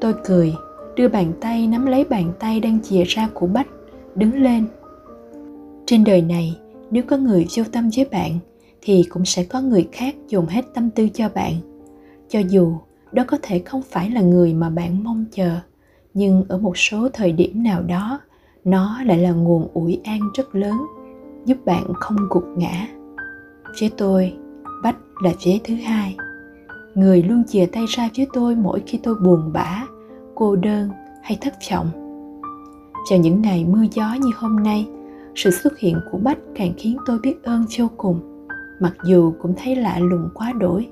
Tôi 0.00 0.14
cười 0.24 0.54
đưa 0.96 1.08
bàn 1.08 1.32
tay 1.40 1.66
nắm 1.66 1.86
lấy 1.86 2.04
bàn 2.04 2.32
tay 2.38 2.60
đang 2.60 2.78
chìa 2.82 3.04
ra 3.04 3.28
của 3.34 3.46
bách, 3.46 3.66
đứng 4.14 4.34
lên. 4.42 4.66
Trên 5.86 6.04
đời 6.04 6.22
này, 6.22 6.58
nếu 6.90 7.02
có 7.02 7.16
người 7.16 7.46
vô 7.56 7.64
tâm 7.72 7.90
với 7.96 8.04
bạn, 8.12 8.38
thì 8.82 9.04
cũng 9.08 9.24
sẽ 9.24 9.44
có 9.44 9.60
người 9.60 9.88
khác 9.92 10.14
dùng 10.28 10.46
hết 10.46 10.64
tâm 10.74 10.90
tư 10.90 11.08
cho 11.08 11.28
bạn. 11.34 11.54
Cho 12.28 12.38
dù 12.38 12.76
đó 13.12 13.24
có 13.26 13.38
thể 13.42 13.58
không 13.58 13.82
phải 13.82 14.10
là 14.10 14.20
người 14.20 14.54
mà 14.54 14.70
bạn 14.70 15.04
mong 15.04 15.24
chờ, 15.32 15.56
nhưng 16.14 16.44
ở 16.48 16.58
một 16.58 16.78
số 16.78 17.08
thời 17.12 17.32
điểm 17.32 17.62
nào 17.62 17.82
đó, 17.82 18.20
nó 18.64 19.02
lại 19.04 19.18
là 19.18 19.30
nguồn 19.30 19.68
ủi 19.74 20.00
an 20.04 20.20
rất 20.34 20.54
lớn, 20.54 20.74
giúp 21.44 21.58
bạn 21.64 21.84
không 21.94 22.16
gục 22.30 22.44
ngã. 22.56 22.88
Với 23.80 23.90
tôi, 23.96 24.32
bách 24.82 24.96
là 25.22 25.32
vế 25.46 25.60
thứ 25.64 25.74
hai. 25.74 26.16
Người 26.94 27.22
luôn 27.22 27.42
chìa 27.48 27.66
tay 27.66 27.84
ra 27.88 28.08
với 28.16 28.26
tôi 28.32 28.54
mỗi 28.54 28.82
khi 28.86 28.98
tôi 29.02 29.14
buồn 29.14 29.52
bã 29.52 29.86
cô 30.34 30.56
đơn 30.56 30.88
hay 31.22 31.38
thất 31.40 31.54
vọng. 31.70 31.90
Vào 33.10 33.18
những 33.18 33.42
ngày 33.42 33.64
mưa 33.64 33.84
gió 33.92 34.14
như 34.20 34.30
hôm 34.36 34.56
nay, 34.56 34.88
sự 35.34 35.50
xuất 35.50 35.78
hiện 35.78 36.00
của 36.10 36.18
bách 36.18 36.38
càng 36.54 36.72
khiến 36.76 36.96
tôi 37.06 37.18
biết 37.18 37.42
ơn 37.42 37.64
vô 37.78 37.90
cùng, 37.96 38.46
mặc 38.80 38.94
dù 39.04 39.32
cũng 39.42 39.54
thấy 39.56 39.76
lạ 39.76 39.98
lùng 39.98 40.28
quá 40.34 40.52
đổi. 40.52 40.88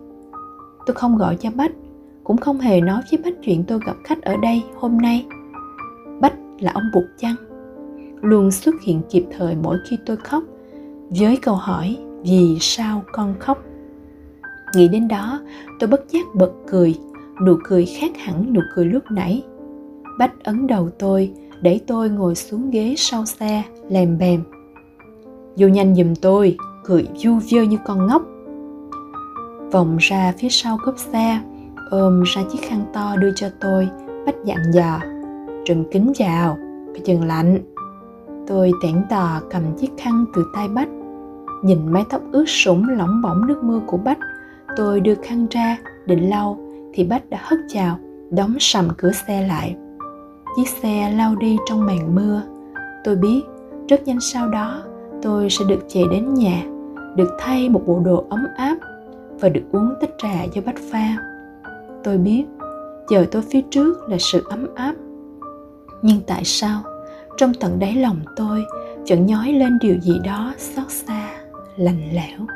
Tôi 0.86 0.94
không 0.94 1.16
gọi 1.16 1.36
cho 1.36 1.50
bách, 1.54 1.72
cũng 2.24 2.36
không 2.36 2.58
hề 2.58 2.80
nói 2.80 3.02
với 3.10 3.20
bách 3.24 3.34
chuyện 3.42 3.64
tôi 3.64 3.80
gặp 3.86 3.96
khách 4.04 4.22
ở 4.22 4.36
đây 4.36 4.62
hôm 4.76 4.98
nay. 4.98 5.26
Bách 6.20 6.34
là 6.60 6.72
ông 6.74 6.84
bụt 6.94 7.04
chăng, 7.18 7.34
luôn 8.20 8.50
xuất 8.50 8.74
hiện 8.82 9.00
kịp 9.10 9.24
thời 9.38 9.56
mỗi 9.62 9.78
khi 9.88 9.98
tôi 10.06 10.16
khóc, 10.16 10.42
với 11.10 11.36
câu 11.36 11.54
hỏi, 11.54 11.98
vì 12.22 12.56
sao 12.60 13.02
con 13.12 13.34
khóc? 13.38 13.64
Nghĩ 14.74 14.88
đến 14.88 15.08
đó, 15.08 15.40
tôi 15.80 15.88
bất 15.88 16.08
giác 16.08 16.26
bật 16.34 16.52
cười 16.66 16.94
nụ 17.44 17.56
cười 17.64 17.86
khác 17.86 18.10
hẳn 18.18 18.52
nụ 18.54 18.60
cười 18.74 18.84
lúc 18.84 19.02
nãy. 19.10 19.44
Bách 20.18 20.44
ấn 20.44 20.66
đầu 20.66 20.88
tôi, 20.98 21.32
để 21.62 21.80
tôi 21.86 22.10
ngồi 22.10 22.34
xuống 22.34 22.70
ghế 22.70 22.94
sau 22.96 23.26
xe, 23.26 23.62
lèm 23.88 24.18
bèm. 24.18 24.42
Vô 25.56 25.68
nhanh 25.68 25.94
giùm 25.94 26.14
tôi, 26.14 26.56
cười 26.84 27.08
du 27.16 27.38
vơ 27.50 27.62
như 27.62 27.76
con 27.84 28.06
ngốc. 28.06 28.22
Vòng 29.72 29.96
ra 30.00 30.32
phía 30.38 30.48
sau 30.48 30.78
cốp 30.84 30.98
xe, 30.98 31.40
ôm 31.90 32.22
ra 32.22 32.42
chiếc 32.52 32.58
khăn 32.62 32.84
to 32.92 33.16
đưa 33.16 33.30
cho 33.36 33.48
tôi, 33.60 33.88
bách 34.26 34.44
dặn 34.44 34.58
dò. 34.72 35.00
Trùm 35.64 35.84
kính 35.90 36.12
vào, 36.18 36.56
cái 36.94 37.02
chừng 37.04 37.24
lạnh. 37.24 37.58
Tôi 38.46 38.72
tẻn 38.82 39.02
tò 39.10 39.40
cầm 39.50 39.62
chiếc 39.78 39.90
khăn 39.98 40.24
từ 40.34 40.44
tay 40.54 40.68
bách. 40.68 40.88
Nhìn 41.62 41.92
mái 41.92 42.04
tóc 42.10 42.22
ướt 42.32 42.48
sũng 42.48 42.88
lỏng 42.88 43.22
bỏng 43.22 43.46
nước 43.46 43.64
mưa 43.64 43.80
của 43.86 43.96
bách, 43.96 44.18
tôi 44.76 45.00
đưa 45.00 45.14
khăn 45.14 45.46
ra, 45.50 45.78
định 46.06 46.30
lau 46.30 46.58
thì 46.92 47.04
bách 47.04 47.30
đã 47.30 47.38
hất 47.42 47.58
chào, 47.68 47.98
đóng 48.30 48.56
sầm 48.60 48.88
cửa 48.98 49.12
xe 49.28 49.46
lại. 49.46 49.76
Chiếc 50.56 50.68
xe 50.68 51.12
lao 51.16 51.36
đi 51.36 51.56
trong 51.68 51.86
màn 51.86 52.14
mưa. 52.14 52.42
Tôi 53.04 53.16
biết, 53.16 53.42
rất 53.88 54.06
nhanh 54.06 54.20
sau 54.20 54.48
đó, 54.48 54.82
tôi 55.22 55.50
sẽ 55.50 55.64
được 55.68 55.80
chạy 55.88 56.04
đến 56.10 56.34
nhà, 56.34 56.62
được 57.16 57.36
thay 57.38 57.68
một 57.68 57.82
bộ 57.86 58.00
đồ 58.04 58.24
ấm 58.30 58.46
áp 58.56 58.76
và 59.40 59.48
được 59.48 59.62
uống 59.72 59.94
tách 60.00 60.10
trà 60.18 60.42
do 60.42 60.62
bách 60.66 60.78
pha. 60.92 61.16
Tôi 62.04 62.18
biết, 62.18 62.44
chờ 63.08 63.24
tôi 63.30 63.42
phía 63.42 63.60
trước 63.70 64.08
là 64.08 64.16
sự 64.20 64.42
ấm 64.50 64.66
áp. 64.74 64.94
Nhưng 66.02 66.20
tại 66.26 66.44
sao, 66.44 66.82
trong 67.36 67.52
tận 67.60 67.78
đáy 67.78 67.94
lòng 67.94 68.16
tôi 68.36 68.64
vẫn 69.08 69.26
nhói 69.26 69.52
lên 69.52 69.78
điều 69.80 70.00
gì 70.00 70.18
đó 70.24 70.54
xót 70.58 70.90
xa, 70.90 71.30
lạnh 71.76 72.10
lẽo? 72.12 72.46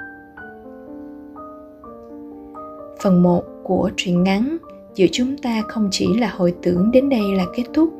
Phần 3.03 3.23
1 3.23 3.43
của 3.67 3.91
truyện 3.97 4.23
ngắn 4.23 4.57
giữa 4.95 5.07
chúng 5.13 5.37
ta 5.37 5.63
không 5.69 5.89
chỉ 5.91 6.19
là 6.19 6.31
hồi 6.37 6.55
tưởng 6.63 6.91
đến 6.91 7.09
đây 7.09 7.33
là 7.37 7.45
kết 7.57 7.65
thúc 7.75 7.91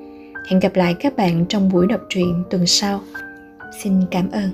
hẹn 0.49 0.61
gặp 0.61 0.77
lại 0.77 0.95
các 1.01 1.17
bạn 1.17 1.47
trong 1.49 1.69
buổi 1.73 1.87
đọc 1.87 2.01
truyện 2.09 2.43
tuần 2.51 2.67
sau 2.67 3.01
xin 3.83 3.93
cảm 4.11 4.31
ơn 4.31 4.51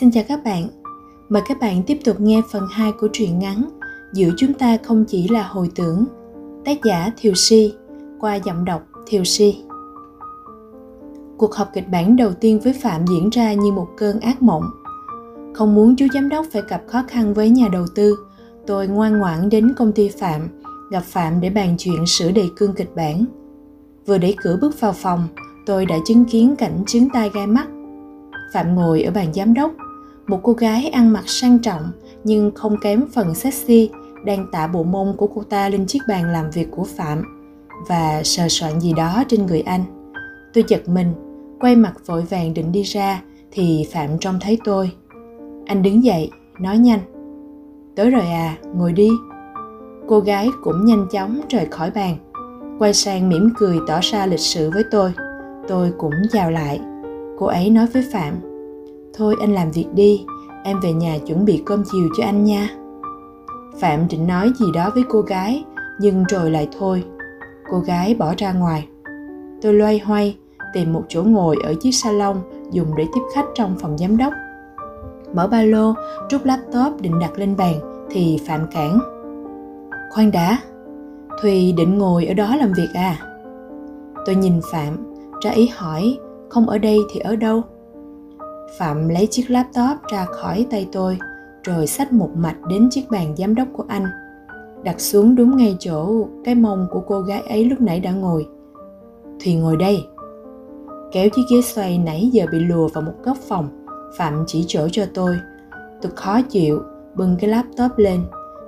Xin 0.00 0.10
chào 0.10 0.24
các 0.28 0.40
bạn. 0.44 0.68
Mời 1.28 1.42
các 1.48 1.56
bạn 1.60 1.82
tiếp 1.86 1.98
tục 2.04 2.20
nghe 2.20 2.42
phần 2.52 2.66
2 2.70 2.92
của 3.00 3.08
truyện 3.12 3.38
ngắn 3.38 3.68
Giữa 4.12 4.30
chúng 4.36 4.54
ta 4.54 4.76
không 4.84 5.04
chỉ 5.08 5.28
là 5.28 5.42
hồi 5.48 5.70
tưởng. 5.74 6.04
Tác 6.64 6.78
giả 6.84 7.10
Thiều 7.16 7.32
Si, 7.34 7.74
qua 8.20 8.34
giọng 8.34 8.64
đọc 8.64 8.82
Thiều 9.06 9.24
Si. 9.24 9.65
Cuộc 11.38 11.54
họp 11.54 11.72
kịch 11.72 11.88
bản 11.88 12.16
đầu 12.16 12.32
tiên 12.32 12.60
với 12.60 12.72
Phạm 12.72 13.06
diễn 13.06 13.30
ra 13.30 13.52
như 13.52 13.72
một 13.72 13.88
cơn 13.96 14.20
ác 14.20 14.42
mộng. 14.42 14.70
Không 15.54 15.74
muốn 15.74 15.96
chú 15.96 16.06
giám 16.14 16.28
đốc 16.28 16.46
phải 16.52 16.62
gặp 16.68 16.82
khó 16.86 17.02
khăn 17.08 17.34
với 17.34 17.50
nhà 17.50 17.68
đầu 17.72 17.84
tư, 17.94 18.16
tôi 18.66 18.88
ngoan 18.88 19.18
ngoãn 19.18 19.48
đến 19.48 19.74
công 19.76 19.92
ty 19.92 20.08
Phạm, 20.08 20.48
gặp 20.90 21.02
Phạm 21.04 21.40
để 21.40 21.50
bàn 21.50 21.74
chuyện 21.78 22.06
sửa 22.06 22.30
đề 22.30 22.48
cương 22.56 22.74
kịch 22.74 22.90
bản. 22.96 23.24
Vừa 24.06 24.18
đẩy 24.18 24.34
cửa 24.42 24.58
bước 24.60 24.80
vào 24.80 24.92
phòng, 24.92 25.28
tôi 25.66 25.86
đã 25.86 25.96
chứng 26.06 26.24
kiến 26.24 26.56
cảnh 26.56 26.82
chứng 26.86 27.08
tai 27.12 27.30
gai 27.34 27.46
mắt. 27.46 27.66
Phạm 28.52 28.74
ngồi 28.74 29.02
ở 29.02 29.10
bàn 29.10 29.32
giám 29.34 29.54
đốc, 29.54 29.70
một 30.26 30.40
cô 30.42 30.52
gái 30.52 30.88
ăn 30.88 31.12
mặc 31.12 31.24
sang 31.26 31.58
trọng 31.58 31.90
nhưng 32.24 32.50
không 32.54 32.76
kém 32.80 33.04
phần 33.14 33.34
sexy 33.34 33.90
đang 34.24 34.46
tạ 34.52 34.66
bộ 34.66 34.82
mông 34.82 35.16
của 35.16 35.26
cô 35.26 35.42
ta 35.42 35.68
lên 35.68 35.86
chiếc 35.86 36.00
bàn 36.08 36.24
làm 36.32 36.50
việc 36.50 36.68
của 36.70 36.84
Phạm 36.84 37.22
và 37.88 38.20
sờ 38.24 38.48
soạn 38.48 38.80
gì 38.80 38.92
đó 38.92 39.22
trên 39.28 39.46
người 39.46 39.60
anh. 39.60 39.84
Tôi 40.54 40.64
giật 40.68 40.88
mình, 40.88 41.12
quay 41.60 41.76
mặt 41.76 41.92
vội 42.06 42.22
vàng 42.22 42.54
định 42.54 42.72
đi 42.72 42.82
ra 42.82 43.22
thì 43.50 43.86
Phạm 43.92 44.18
trông 44.20 44.38
thấy 44.40 44.58
tôi. 44.64 44.90
Anh 45.66 45.82
đứng 45.82 46.04
dậy, 46.04 46.30
nói 46.58 46.78
nhanh. 46.78 47.00
Tới 47.96 48.10
rồi 48.10 48.26
à, 48.26 48.56
ngồi 48.74 48.92
đi. 48.92 49.10
Cô 50.08 50.20
gái 50.20 50.50
cũng 50.62 50.84
nhanh 50.84 51.06
chóng 51.10 51.40
rời 51.48 51.66
khỏi 51.66 51.90
bàn, 51.90 52.16
quay 52.78 52.94
sang 52.94 53.28
mỉm 53.28 53.50
cười 53.56 53.78
tỏ 53.86 53.98
ra 54.02 54.26
lịch 54.26 54.40
sự 54.40 54.70
với 54.70 54.84
tôi. 54.90 55.12
Tôi 55.68 55.92
cũng 55.98 56.14
chào 56.32 56.50
lại. 56.50 56.80
Cô 57.38 57.46
ấy 57.46 57.70
nói 57.70 57.86
với 57.92 58.04
Phạm, 58.12 58.34
Thôi 59.16 59.36
anh 59.40 59.54
làm 59.54 59.70
việc 59.70 59.86
đi, 59.94 60.24
em 60.64 60.80
về 60.80 60.92
nhà 60.92 61.18
chuẩn 61.26 61.44
bị 61.44 61.62
cơm 61.66 61.82
chiều 61.92 62.08
cho 62.16 62.24
anh 62.24 62.44
nha. 62.44 62.68
Phạm 63.80 64.08
định 64.08 64.26
nói 64.26 64.52
gì 64.58 64.66
đó 64.74 64.90
với 64.94 65.04
cô 65.08 65.20
gái, 65.20 65.64
nhưng 66.00 66.24
rồi 66.24 66.50
lại 66.50 66.68
thôi. 66.78 67.04
Cô 67.70 67.78
gái 67.78 68.14
bỏ 68.14 68.34
ra 68.38 68.52
ngoài. 68.52 68.88
Tôi 69.62 69.74
loay 69.74 69.98
hoay, 69.98 70.36
tìm 70.76 70.92
một 70.92 71.02
chỗ 71.08 71.22
ngồi 71.22 71.56
ở 71.64 71.74
chiếc 71.80 71.92
salon 71.92 72.36
dùng 72.70 72.96
để 72.96 73.06
tiếp 73.14 73.20
khách 73.34 73.46
trong 73.54 73.76
phòng 73.78 73.98
giám 73.98 74.16
đốc. 74.16 74.32
Mở 75.34 75.46
ba 75.46 75.62
lô, 75.62 75.94
rút 76.30 76.44
laptop 76.44 77.00
định 77.00 77.18
đặt 77.18 77.38
lên 77.38 77.56
bàn 77.56 77.74
thì 78.10 78.40
Phạm 78.46 78.60
cản. 78.70 78.98
Khoan 80.10 80.30
đã, 80.30 80.58
Thùy 81.42 81.72
định 81.76 81.98
ngồi 81.98 82.26
ở 82.26 82.34
đó 82.34 82.56
làm 82.56 82.72
việc 82.72 82.88
à? 82.94 83.18
Tôi 84.26 84.34
nhìn 84.34 84.60
Phạm, 84.72 85.14
ra 85.44 85.50
ý 85.50 85.70
hỏi, 85.74 86.18
không 86.48 86.68
ở 86.68 86.78
đây 86.78 86.98
thì 87.12 87.20
ở 87.20 87.36
đâu? 87.36 87.62
Phạm 88.78 89.08
lấy 89.08 89.26
chiếc 89.26 89.50
laptop 89.50 90.06
ra 90.12 90.24
khỏi 90.24 90.66
tay 90.70 90.88
tôi, 90.92 91.18
rồi 91.62 91.86
xách 91.86 92.12
một 92.12 92.30
mạch 92.36 92.56
đến 92.68 92.88
chiếc 92.90 93.10
bàn 93.10 93.34
giám 93.36 93.54
đốc 93.54 93.68
của 93.72 93.84
anh. 93.88 94.06
Đặt 94.84 95.00
xuống 95.00 95.34
đúng 95.34 95.56
ngay 95.56 95.76
chỗ 95.80 96.26
cái 96.44 96.54
mông 96.54 96.86
của 96.90 97.00
cô 97.06 97.20
gái 97.20 97.40
ấy 97.40 97.64
lúc 97.64 97.80
nãy 97.80 98.00
đã 98.00 98.12
ngồi. 98.12 98.48
Thùy 99.44 99.54
ngồi 99.54 99.76
đây. 99.76 100.06
Kéo 101.16 101.28
chiếc 101.28 101.42
ghế 101.50 101.62
xoay 101.62 101.98
nãy 101.98 102.28
giờ 102.32 102.46
bị 102.52 102.58
lùa 102.58 102.88
vào 102.88 103.02
một 103.02 103.12
góc 103.24 103.36
phòng, 103.48 103.68
Phạm 104.16 104.44
chỉ 104.46 104.64
chỗ 104.68 104.88
cho 104.92 105.06
tôi. 105.14 105.38
Tôi 106.02 106.12
khó 106.16 106.42
chịu, 106.42 106.82
bưng 107.14 107.36
cái 107.40 107.50
laptop 107.50 107.90
lên, 107.96 108.20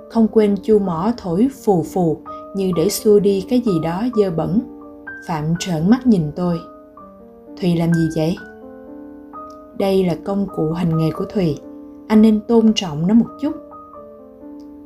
không 0.09 0.27
quên 0.27 0.55
chu 0.63 0.79
mỏ 0.79 1.11
thổi 1.17 1.47
phù 1.63 1.83
phù 1.83 2.21
như 2.55 2.71
để 2.75 2.89
xua 2.89 3.19
đi 3.19 3.45
cái 3.49 3.61
gì 3.65 3.71
đó 3.83 4.03
dơ 4.15 4.31
bẩn. 4.31 4.61
Phạm 5.27 5.43
trợn 5.59 5.89
mắt 5.89 6.07
nhìn 6.07 6.31
tôi. 6.35 6.59
Thùy 7.61 7.75
làm 7.75 7.93
gì 7.93 8.09
vậy? 8.15 8.35
đây 9.79 10.05
là 10.05 10.15
công 10.25 10.47
cụ 10.55 10.71
hành 10.71 10.97
nghề 10.97 11.11
của 11.11 11.25
thùy 11.25 11.57
anh 12.07 12.21
nên 12.21 12.39
tôn 12.47 12.71
trọng 12.75 13.07
nó 13.07 13.13
một 13.13 13.27
chút 13.41 13.51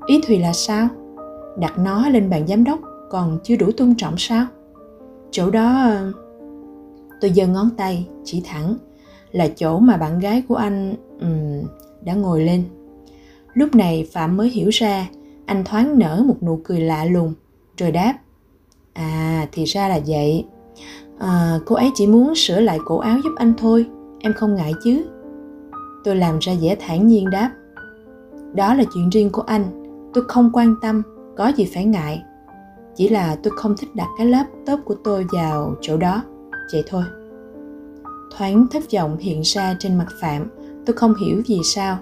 ý 0.05 0.21
thùy 0.27 0.39
là 0.39 0.53
sao 0.53 0.87
đặt 1.57 1.73
nó 1.79 2.09
lên 2.09 2.29
bàn 2.29 2.47
giám 2.47 2.63
đốc 2.63 2.79
còn 3.09 3.39
chưa 3.43 3.55
đủ 3.55 3.71
tôn 3.77 3.95
trọng 3.97 4.13
sao 4.17 4.45
chỗ 5.31 5.49
đó 5.49 5.81
ờ, 5.83 6.11
tôi 7.23 7.33
giơ 7.35 7.47
ngón 7.47 7.69
tay 7.77 8.07
chỉ 8.23 8.41
thẳng. 8.45 8.75
Là 9.31 9.47
chỗ 9.47 9.79
mà 9.79 9.97
bạn 9.97 10.19
gái 10.19 10.43
của 10.47 10.55
anh 10.55 10.95
um, 11.21 11.67
đã 12.01 12.13
ngồi 12.13 12.43
lên. 12.43 12.63
Lúc 13.53 13.75
này 13.75 14.07
phạm 14.13 14.37
mới 14.37 14.49
hiểu 14.49 14.69
ra 14.69 15.09
anh 15.45 15.63
thoáng 15.63 15.99
nở 15.99 16.23
một 16.27 16.43
nụ 16.43 16.59
cười 16.63 16.79
lạ 16.79 17.05
lùng 17.05 17.33
rồi 17.77 17.91
đáp 17.91 18.13
à 18.93 19.47
thì 19.51 19.63
ra 19.63 19.87
là 19.87 19.99
vậy. 20.07 20.45
À, 21.19 21.59
cô 21.65 21.75
ấy 21.75 21.91
chỉ 21.95 22.07
muốn 22.07 22.35
sửa 22.35 22.59
lại 22.59 22.79
cổ 22.85 22.97
áo 22.97 23.17
giúp 23.23 23.31
anh 23.35 23.53
thôi 23.57 23.85
em 24.19 24.33
không 24.33 24.55
ngại 24.55 24.73
chứ? 24.83 25.05
Tôi 26.03 26.15
làm 26.15 26.39
ra 26.39 26.53
vẻ 26.61 26.75
thản 26.79 27.07
nhiên 27.07 27.29
đáp 27.29 27.51
đó 28.53 28.73
là 28.73 28.83
chuyện 28.93 29.09
riêng 29.09 29.29
của 29.29 29.41
anh 29.41 29.83
tôi 30.13 30.23
không 30.27 30.49
quan 30.53 30.75
tâm 30.81 31.01
có 31.37 31.51
gì 31.57 31.69
phải 31.73 31.85
ngại. 31.85 32.23
Chỉ 32.95 33.09
là 33.09 33.35
tôi 33.43 33.53
không 33.57 33.75
thích 33.77 33.95
đặt 33.95 34.07
cái 34.17 34.27
laptop 34.27 34.79
của 34.85 34.95
tôi 35.03 35.25
vào 35.31 35.75
chỗ 35.81 35.97
đó 35.97 36.23
vậy 36.71 36.83
thôi. 36.87 37.03
Thoáng 38.37 38.67
thất 38.71 38.83
vọng 38.93 39.17
hiện 39.17 39.41
ra 39.43 39.75
trên 39.79 39.97
mặt 39.97 40.07
phạm, 40.21 40.47
tôi 40.85 40.95
không 40.95 41.13
hiểu 41.15 41.41
vì 41.47 41.57
sao. 41.63 41.97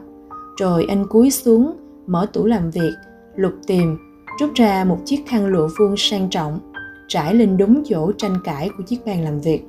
Rồi 0.60 0.86
anh 0.90 1.08
cúi 1.08 1.32
xuống, 1.32 1.74
mở 2.08 2.26
tủ 2.34 2.46
làm 2.46 2.72
việc, 2.72 2.94
lục 3.36 3.54
tìm, 3.68 3.98
rút 4.40 4.54
ra 4.56 4.84
một 4.84 4.98
chiếc 5.06 5.24
khăn 5.28 5.46
lụa 5.46 5.70
vuông 5.78 5.98
sang 5.98 6.30
trọng, 6.30 6.60
trải 7.08 7.36
lên 7.36 7.58
đúng 7.58 7.84
chỗ 7.86 8.12
tranh 8.12 8.38
cãi 8.44 8.70
của 8.78 8.84
chiếc 8.84 9.06
bàn 9.06 9.24
làm 9.24 9.40
việc. 9.40 9.66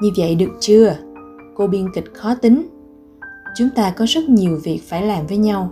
Như 0.00 0.10
vậy 0.16 0.34
được 0.34 0.50
chưa? 0.60 0.96
Cô 1.54 1.66
biên 1.66 1.86
kịch 1.94 2.14
khó 2.14 2.34
tính. 2.34 2.68
Chúng 3.56 3.68
ta 3.76 3.92
có 3.96 4.04
rất 4.08 4.28
nhiều 4.28 4.60
việc 4.64 4.80
phải 4.88 5.06
làm 5.06 5.26
với 5.26 5.36
nhau. 5.36 5.70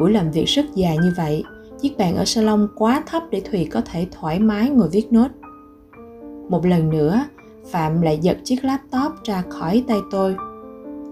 Buổi 0.00 0.12
làm 0.12 0.30
việc 0.30 0.44
rất 0.44 0.64
dài 0.74 0.98
như 1.02 1.12
vậy, 1.16 1.44
chiếc 1.80 1.98
bàn 1.98 2.16
ở 2.16 2.24
salon 2.24 2.68
quá 2.74 3.02
thấp 3.06 3.22
để 3.30 3.40
thùy 3.40 3.68
có 3.70 3.80
thể 3.80 4.06
thoải 4.10 4.40
mái 4.40 4.70
ngồi 4.70 4.88
viết 4.88 5.12
nốt 5.12 5.28
một 6.48 6.66
lần 6.66 6.90
nữa 6.90 7.24
phạm 7.70 8.02
lại 8.02 8.18
giật 8.18 8.38
chiếc 8.44 8.64
laptop 8.64 9.12
ra 9.24 9.42
khỏi 9.48 9.84
tay 9.88 10.00
tôi 10.10 10.36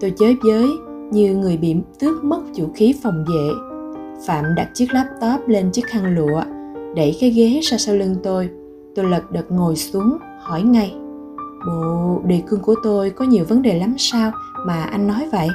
tôi 0.01 0.13
chới 0.17 0.35
giới 0.47 0.67
như 1.11 1.35
người 1.35 1.57
bị 1.57 1.75
tước 1.99 2.23
mất 2.23 2.41
vũ 2.55 2.67
khí 2.75 2.95
phòng 3.03 3.25
vệ 3.27 3.49
phạm 4.27 4.55
đặt 4.55 4.69
chiếc 4.73 4.93
laptop 4.93 5.47
lên 5.47 5.71
chiếc 5.71 5.85
khăn 5.85 6.15
lụa 6.15 6.41
đẩy 6.95 7.17
cái 7.21 7.29
ghế 7.29 7.59
ra 7.63 7.77
sau 7.77 7.95
lưng 7.95 8.15
tôi 8.23 8.49
tôi 8.95 9.05
lật 9.05 9.31
đật 9.31 9.51
ngồi 9.51 9.75
xuống 9.75 10.17
hỏi 10.39 10.61
ngay 10.61 10.95
Bộ 11.65 12.21
đề 12.25 12.41
cương 12.47 12.59
của 12.59 12.75
tôi 12.83 13.09
có 13.09 13.25
nhiều 13.25 13.45
vấn 13.45 13.61
đề 13.61 13.79
lắm 13.79 13.95
sao 13.97 14.31
mà 14.65 14.83
anh 14.83 15.07
nói 15.07 15.29
vậy? 15.31 15.47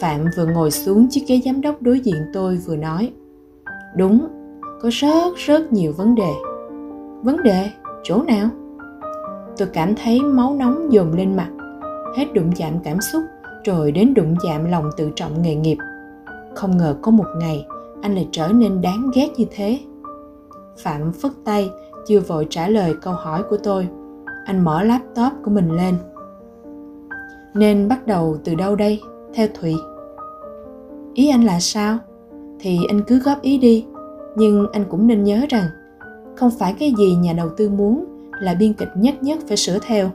Phạm 0.00 0.24
vừa 0.36 0.46
ngồi 0.46 0.70
xuống 0.70 1.06
chiếc 1.10 1.24
ghế 1.28 1.40
giám 1.44 1.60
đốc 1.60 1.82
đối 1.82 2.00
diện 2.00 2.22
tôi 2.32 2.56
vừa 2.56 2.76
nói 2.76 3.12
Đúng, 3.96 4.28
có 4.82 4.90
rất 4.92 5.36
rất 5.36 5.72
nhiều 5.72 5.92
vấn 5.92 6.14
đề 6.14 6.32
Vấn 7.22 7.42
đề? 7.42 7.70
Chỗ 8.02 8.22
nào? 8.22 8.48
Tôi 9.56 9.68
cảm 9.72 9.94
thấy 9.94 10.22
máu 10.22 10.56
nóng 10.58 10.92
dồn 10.92 11.12
lên 11.12 11.36
mặt. 11.36 11.48
Hết 12.16 12.24
đụng 12.34 12.52
chạm 12.56 12.72
cảm 12.84 13.00
xúc, 13.00 13.22
rồi 13.64 13.92
đến 13.92 14.14
đụng 14.14 14.34
chạm 14.42 14.64
lòng 14.64 14.90
tự 14.96 15.10
trọng 15.16 15.42
nghề 15.42 15.54
nghiệp. 15.54 15.78
Không 16.54 16.76
ngờ 16.76 16.96
có 17.02 17.10
một 17.10 17.26
ngày, 17.38 17.66
anh 18.02 18.14
lại 18.14 18.28
trở 18.32 18.48
nên 18.48 18.82
đáng 18.82 19.10
ghét 19.14 19.28
như 19.36 19.44
thế. 19.50 19.78
Phạm 20.78 21.12
phất 21.12 21.32
tay, 21.44 21.70
chưa 22.06 22.20
vội 22.20 22.46
trả 22.50 22.68
lời 22.68 22.94
câu 23.02 23.14
hỏi 23.14 23.42
của 23.50 23.56
tôi. 23.62 23.88
Anh 24.44 24.64
mở 24.64 24.82
laptop 24.82 25.32
của 25.44 25.50
mình 25.50 25.70
lên. 25.70 25.94
Nên 27.54 27.88
bắt 27.88 28.06
đầu 28.06 28.36
từ 28.44 28.54
đâu 28.54 28.76
đây, 28.76 29.00
theo 29.34 29.48
thụy? 29.60 29.74
Ý 31.14 31.28
anh 31.28 31.44
là 31.44 31.60
sao? 31.60 31.98
Thì 32.60 32.78
anh 32.88 33.02
cứ 33.06 33.18
góp 33.18 33.42
ý 33.42 33.58
đi, 33.58 33.86
nhưng 34.36 34.66
anh 34.72 34.84
cũng 34.90 35.06
nên 35.06 35.24
nhớ 35.24 35.40
rằng 35.48 35.64
không 36.36 36.50
phải 36.58 36.74
cái 36.78 36.94
gì 36.98 37.14
nhà 37.14 37.32
đầu 37.32 37.48
tư 37.56 37.68
muốn 37.68 38.04
là 38.40 38.54
biên 38.54 38.72
kịch 38.72 38.88
nhất 38.96 39.22
nhất 39.22 39.38
phải 39.48 39.56
sửa 39.56 39.78
theo. 39.82 40.10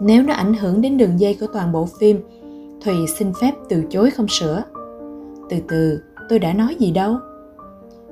Nếu 0.00 0.22
nó 0.22 0.34
ảnh 0.34 0.54
hưởng 0.54 0.80
đến 0.80 0.96
đường 0.96 1.20
dây 1.20 1.36
của 1.40 1.46
toàn 1.52 1.72
bộ 1.72 1.88
phim, 1.98 2.20
thùy 2.84 2.94
xin 3.18 3.32
phép 3.40 3.52
từ 3.68 3.82
chối 3.90 4.10
không 4.10 4.28
sửa. 4.28 4.62
Từ 5.50 5.56
từ, 5.68 6.00
tôi 6.28 6.38
đã 6.38 6.52
nói 6.52 6.76
gì 6.78 6.90
đâu. 6.90 7.16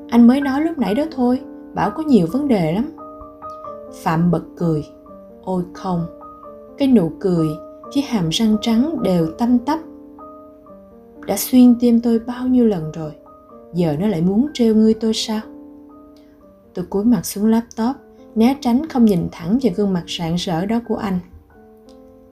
Anh 0.09 0.27
mới 0.27 0.41
nói 0.41 0.61
lúc 0.61 0.79
nãy 0.79 0.95
đó 0.95 1.05
thôi, 1.17 1.41
bảo 1.75 1.91
có 1.91 2.03
nhiều 2.03 2.27
vấn 2.33 2.49
đề 2.49 2.73
lắm. 2.73 2.97
Phạm 4.03 4.31
bật 4.31 4.43
cười. 4.57 4.85
Ôi 5.45 5.63
không, 5.73 6.07
cái 6.79 6.89
nụ 6.89 7.13
cười 7.21 7.47
với 7.95 8.03
hàm 8.03 8.29
răng 8.29 8.57
trắng 8.61 9.03
đều 9.03 9.27
tăm 9.27 9.59
tắp. 9.59 9.81
Đã 11.27 11.37
xuyên 11.37 11.75
tim 11.81 12.01
tôi 12.01 12.19
bao 12.19 12.47
nhiêu 12.47 12.67
lần 12.67 12.93
rồi, 12.93 13.13
giờ 13.75 13.97
nó 14.01 14.07
lại 14.07 14.23
muốn 14.23 14.47
trêu 14.55 14.75
ngươi 14.75 14.95
tôi 14.95 15.15
sao? 15.15 15.41
Tôi 16.75 16.85
cúi 16.85 17.05
mặt 17.05 17.27
xuống 17.27 17.47
laptop, 17.47 17.97
né 18.35 18.57
tránh 18.61 18.89
không 18.89 19.05
nhìn 19.05 19.29
thẳng 19.33 19.59
vào 19.63 19.73
gương 19.77 19.93
mặt 19.93 20.05
sạng 20.07 20.39
sỡ 20.39 20.67
đó 20.67 20.81
của 20.89 20.97
anh. 20.97 21.19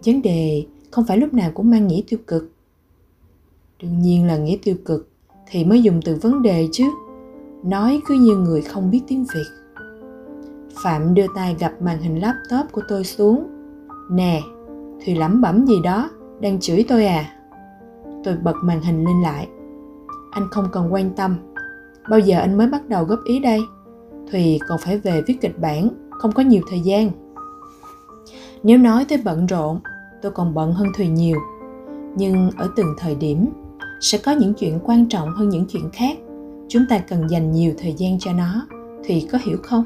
Vấn 0.05 0.23
đề 0.23 0.67
không 0.91 1.05
phải 1.07 1.19
lúc 1.19 1.35
nào 1.35 1.51
cũng 1.55 1.71
mang 1.71 1.87
nghĩa 1.87 2.03
tiêu 2.09 2.19
cực. 2.27 2.53
Đương 3.83 3.99
nhiên 3.99 4.27
là 4.27 4.37
nghĩa 4.37 4.57
tiêu 4.63 4.75
cực 4.85 5.09
thì 5.47 5.65
mới 5.65 5.83
dùng 5.83 6.01
từ 6.05 6.19
vấn 6.23 6.43
đề 6.43 6.69
chứ. 6.73 6.85
Nói 7.65 8.01
cứ 8.07 8.15
như 8.15 8.37
người 8.37 8.63
không 8.63 8.91
biết 8.91 9.03
tiếng 9.09 9.25
việt. 9.35 9.47
Phạm 10.83 11.15
đưa 11.15 11.27
tay 11.35 11.57
gặp 11.59 11.73
màn 11.83 12.03
hình 12.03 12.21
laptop 12.21 12.73
của 12.73 12.83
tôi 12.89 13.05
xuống. 13.05 13.47
Nè, 14.11 14.43
thì 15.01 15.15
lẩm 15.15 15.41
bẩm 15.41 15.67
gì 15.67 15.77
đó, 15.85 16.11
đang 16.41 16.61
chửi 16.61 16.85
tôi 16.89 17.07
à? 17.07 17.37
Tôi 18.25 18.37
bật 18.37 18.57
màn 18.65 18.83
hình 18.83 19.05
lên 19.05 19.23
lại. 19.23 19.49
Anh 20.31 20.49
không 20.51 20.69
cần 20.73 20.93
quan 20.93 21.11
tâm. 21.11 21.37
Bao 22.11 22.19
giờ 22.19 22.39
anh 22.39 22.59
mới 22.59 22.67
bắt 22.67 22.89
đầu 22.89 23.05
góp 23.05 23.19
ý 23.25 23.39
đây? 23.39 23.61
Thùy 24.33 24.61
còn 24.69 24.79
phải 24.79 24.99
về 24.99 25.23
viết 25.27 25.41
kịch 25.41 25.59
bản, 25.61 25.89
không 26.11 26.33
có 26.33 26.43
nhiều 26.43 26.63
thời 26.71 26.81
gian. 26.81 27.11
Nếu 28.63 28.79
nói 28.79 29.05
tới 29.09 29.19
bận 29.25 29.47
rộn, 29.47 29.81
tôi 30.23 30.33
còn 30.33 30.55
bận 30.55 30.73
hơn 30.73 30.89
thùy 30.97 31.09
nhiều. 31.09 31.39
Nhưng 32.17 32.51
ở 32.57 32.71
từng 32.77 32.95
thời 32.99 33.15
điểm, 33.15 33.47
sẽ 34.01 34.19
có 34.19 34.33
những 34.33 34.55
chuyện 34.55 34.79
quan 34.85 35.09
trọng 35.09 35.31
hơn 35.31 35.49
những 35.49 35.67
chuyện 35.67 35.91
khác. 35.93 36.19
Chúng 36.69 36.83
ta 36.89 36.99
cần 36.99 37.31
dành 37.31 37.53
nhiều 37.53 37.73
thời 37.79 37.93
gian 37.93 38.19
cho 38.19 38.33
nó 38.33 38.67
thùy 39.09 39.29
có 39.33 39.39
hiểu 39.43 39.57
không? 39.63 39.85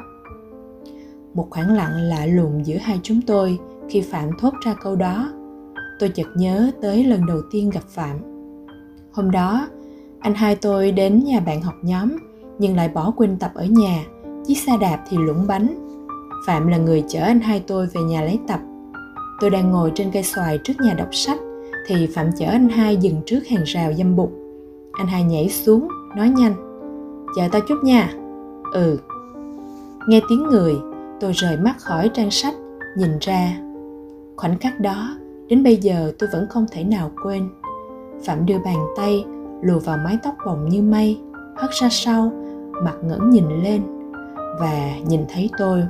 Một 1.34 1.46
khoảng 1.50 1.72
lặng 1.72 1.96
lạ 1.96 2.26
lùng 2.26 2.66
giữa 2.66 2.76
hai 2.76 3.00
chúng 3.02 3.20
tôi 3.26 3.58
khi 3.88 4.00
phạm 4.00 4.30
thốt 4.38 4.54
ra 4.64 4.74
câu 4.82 4.96
đó. 4.96 5.32
Tôi 5.98 6.08
chợt 6.08 6.26
nhớ 6.36 6.70
tới 6.82 7.04
lần 7.04 7.26
đầu 7.26 7.38
tiên 7.50 7.70
gặp 7.70 7.84
phạm. 7.88 8.18
Hôm 9.12 9.30
đó, 9.30 9.68
anh 10.20 10.34
hai 10.34 10.56
tôi 10.56 10.92
đến 10.92 11.24
nhà 11.24 11.40
bạn 11.40 11.62
học 11.62 11.74
nhóm, 11.82 12.16
nhưng 12.58 12.76
lại 12.76 12.88
bỏ 12.88 13.12
quên 13.16 13.38
tập 13.38 13.50
ở 13.54 13.64
nhà 13.64 14.04
chiếc 14.46 14.58
xe 14.58 14.72
đạp 14.80 15.04
thì 15.08 15.16
lũng 15.16 15.46
bánh. 15.46 15.74
Phạm 16.46 16.66
là 16.66 16.76
người 16.76 17.04
chở 17.08 17.20
anh 17.20 17.40
hai 17.40 17.64
tôi 17.66 17.86
về 17.86 18.02
nhà 18.02 18.22
lấy 18.22 18.38
tập. 18.48 18.60
Tôi 19.40 19.50
đang 19.50 19.70
ngồi 19.70 19.92
trên 19.94 20.10
cây 20.10 20.22
xoài 20.22 20.58
trước 20.64 20.72
nhà 20.80 20.94
đọc 20.94 21.08
sách, 21.12 21.38
thì 21.86 22.06
phạm 22.06 22.26
chở 22.38 22.46
anh 22.46 22.68
hai 22.68 22.96
dừng 22.96 23.22
trước 23.26 23.40
hàng 23.50 23.64
rào 23.64 23.92
dâm 23.92 24.16
bụt. 24.16 24.30
Anh 24.92 25.06
hai 25.06 25.24
nhảy 25.24 25.48
xuống, 25.48 25.88
nói 26.16 26.28
nhanh. 26.28 26.54
Chờ 27.36 27.48
tao 27.52 27.60
chút 27.68 27.84
nha. 27.84 28.12
Ừ. 28.72 28.98
Nghe 30.08 30.20
tiếng 30.28 30.42
người, 30.42 30.74
tôi 31.20 31.32
rời 31.32 31.56
mắt 31.56 31.74
khỏi 31.78 32.10
trang 32.14 32.30
sách, 32.30 32.54
nhìn 32.96 33.10
ra. 33.20 33.56
Khoảnh 34.36 34.58
khắc 34.58 34.80
đó, 34.80 35.16
đến 35.48 35.62
bây 35.62 35.76
giờ 35.76 36.12
tôi 36.18 36.28
vẫn 36.32 36.46
không 36.50 36.66
thể 36.72 36.84
nào 36.84 37.10
quên. 37.22 37.48
Phạm 38.24 38.46
đưa 38.46 38.58
bàn 38.58 38.76
tay 38.96 39.24
lùa 39.62 39.78
vào 39.78 39.98
mái 40.04 40.18
tóc 40.22 40.34
bồng 40.46 40.68
như 40.68 40.82
mây, 40.82 41.18
hất 41.56 41.70
ra 41.70 41.88
sau, 41.90 42.32
mặt 42.84 42.94
ngẩng 43.04 43.30
nhìn 43.30 43.62
lên 43.62 43.82
và 44.60 44.90
nhìn 45.06 45.20
thấy 45.28 45.50
tôi. 45.58 45.82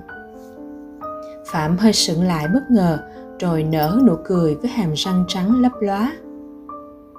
Phạm 1.47 1.77
hơi 1.79 1.93
sững 1.93 2.23
lại 2.23 2.47
bất 2.55 2.71
ngờ, 2.71 2.99
rồi 3.41 3.63
nở 3.63 4.01
nụ 4.07 4.17
cười 4.25 4.55
với 4.55 4.71
hàm 4.71 4.93
răng 4.95 5.25
trắng 5.29 5.61
lấp 5.61 5.73
lóa. 5.81 6.13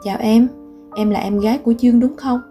Chào 0.04 0.18
em 0.20 0.48
em 0.96 1.10
là 1.10 1.20
em 1.20 1.39
gái 1.39 1.58
của 1.58 1.74
chương 1.80 2.00
đúng 2.00 2.16
không? 2.18 2.41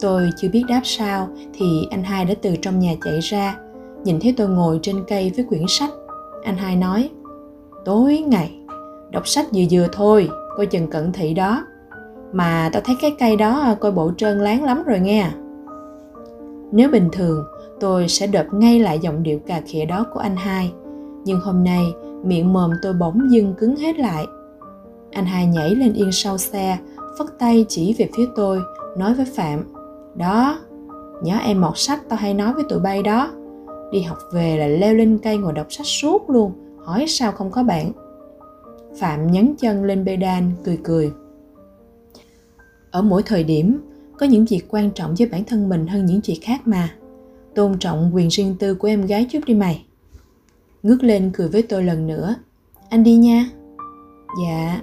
Tôi 0.00 0.30
chưa 0.36 0.48
biết 0.48 0.64
đáp 0.68 0.80
sao 0.84 1.28
thì 1.52 1.88
anh 1.90 2.02
hai 2.02 2.24
đã 2.24 2.34
từ 2.42 2.56
trong 2.62 2.78
nhà 2.78 2.94
chạy 3.04 3.20
ra, 3.20 3.56
nhìn 4.04 4.20
thấy 4.20 4.34
tôi 4.36 4.48
ngồi 4.48 4.78
trên 4.82 5.04
cây 5.08 5.32
với 5.36 5.44
quyển 5.44 5.64
sách. 5.68 5.90
Anh 6.44 6.56
hai 6.56 6.76
nói, 6.76 7.10
tối 7.84 8.24
ngày, 8.26 8.58
đọc 9.10 9.28
sách 9.28 9.46
vừa 9.52 9.62
vừa 9.70 9.86
thôi, 9.92 10.30
coi 10.56 10.66
chừng 10.66 10.90
cận 10.90 11.12
thị 11.12 11.34
đó. 11.34 11.64
Mà 12.32 12.70
tao 12.72 12.82
thấy 12.84 12.96
cái 13.00 13.16
cây 13.18 13.36
đó 13.36 13.74
coi 13.80 13.92
bộ 13.92 14.12
trơn 14.16 14.38
láng 14.38 14.64
lắm 14.64 14.82
rồi 14.82 15.00
nghe. 15.00 15.30
Nếu 16.72 16.90
bình 16.90 17.08
thường 17.12 17.44
tôi 17.80 18.08
sẽ 18.08 18.26
đợp 18.26 18.46
ngay 18.52 18.80
lại 18.80 18.98
giọng 18.98 19.22
điệu 19.22 19.38
cà 19.38 19.60
khịa 19.66 19.84
đó 19.84 20.06
của 20.14 20.20
anh 20.20 20.36
hai. 20.36 20.72
Nhưng 21.24 21.40
hôm 21.40 21.64
nay, 21.64 21.84
miệng 22.24 22.52
mồm 22.52 22.70
tôi 22.82 22.92
bỗng 22.92 23.30
dưng 23.30 23.54
cứng 23.58 23.76
hết 23.76 23.98
lại. 23.98 24.26
Anh 25.12 25.24
hai 25.24 25.46
nhảy 25.46 25.74
lên 25.74 25.92
yên 25.92 26.12
sau 26.12 26.38
xe, 26.38 26.78
phất 27.18 27.26
tay 27.38 27.66
chỉ 27.68 27.94
về 27.98 28.08
phía 28.16 28.26
tôi, 28.36 28.60
nói 28.96 29.14
với 29.14 29.24
phạm, 29.24 29.64
đó, 30.14 30.58
nhớ 31.22 31.36
em 31.36 31.60
mọt 31.60 31.72
sách 31.78 32.00
tao 32.08 32.18
hay 32.18 32.34
nói 32.34 32.52
với 32.52 32.64
tụi 32.68 32.80
bay 32.80 33.02
đó. 33.02 33.30
Đi 33.92 34.00
học 34.00 34.18
về 34.32 34.56
là 34.56 34.66
leo 34.66 34.94
lên 34.94 35.18
cây 35.22 35.38
ngồi 35.38 35.52
đọc 35.52 35.66
sách 35.70 35.86
suốt 35.86 36.30
luôn, 36.30 36.52
hỏi 36.84 37.04
sao 37.08 37.32
không 37.32 37.50
có 37.50 37.62
bạn. 37.62 37.92
Phạm 38.98 39.26
nhấn 39.26 39.54
chân 39.58 39.84
lên 39.84 40.04
bê 40.04 40.16
đan 40.16 40.50
cười 40.64 40.78
cười. 40.84 41.12
Ở 42.90 43.02
mỗi 43.02 43.22
thời 43.22 43.44
điểm, 43.44 43.80
có 44.18 44.26
những 44.26 44.44
việc 44.44 44.62
quan 44.68 44.90
trọng 44.90 45.14
với 45.18 45.28
bản 45.28 45.44
thân 45.44 45.68
mình 45.68 45.86
hơn 45.86 46.06
những 46.06 46.20
chuyện 46.20 46.38
khác 46.42 46.60
mà 46.64 46.94
tôn 47.54 47.78
trọng 47.78 48.10
quyền 48.14 48.28
riêng 48.28 48.56
tư 48.58 48.74
của 48.74 48.88
em 48.88 49.06
gái 49.06 49.26
chút 49.30 49.40
đi 49.46 49.54
mày. 49.54 49.84
Ngước 50.82 51.02
lên 51.02 51.30
cười 51.34 51.48
với 51.48 51.62
tôi 51.62 51.82
lần 51.82 52.06
nữa. 52.06 52.34
Anh 52.88 53.04
đi 53.04 53.16
nha. 53.16 53.46
Dạ. 54.44 54.80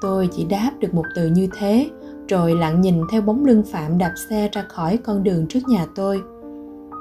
Tôi 0.00 0.28
chỉ 0.32 0.44
đáp 0.44 0.70
được 0.80 0.94
một 0.94 1.04
từ 1.14 1.28
như 1.28 1.48
thế, 1.58 1.90
rồi 2.28 2.54
lặng 2.54 2.80
nhìn 2.80 3.02
theo 3.12 3.22
bóng 3.22 3.44
lưng 3.44 3.62
phạm 3.72 3.98
đạp 3.98 4.12
xe 4.30 4.48
ra 4.52 4.64
khỏi 4.68 4.96
con 4.96 5.22
đường 5.22 5.46
trước 5.46 5.60
nhà 5.68 5.86
tôi. 5.94 6.22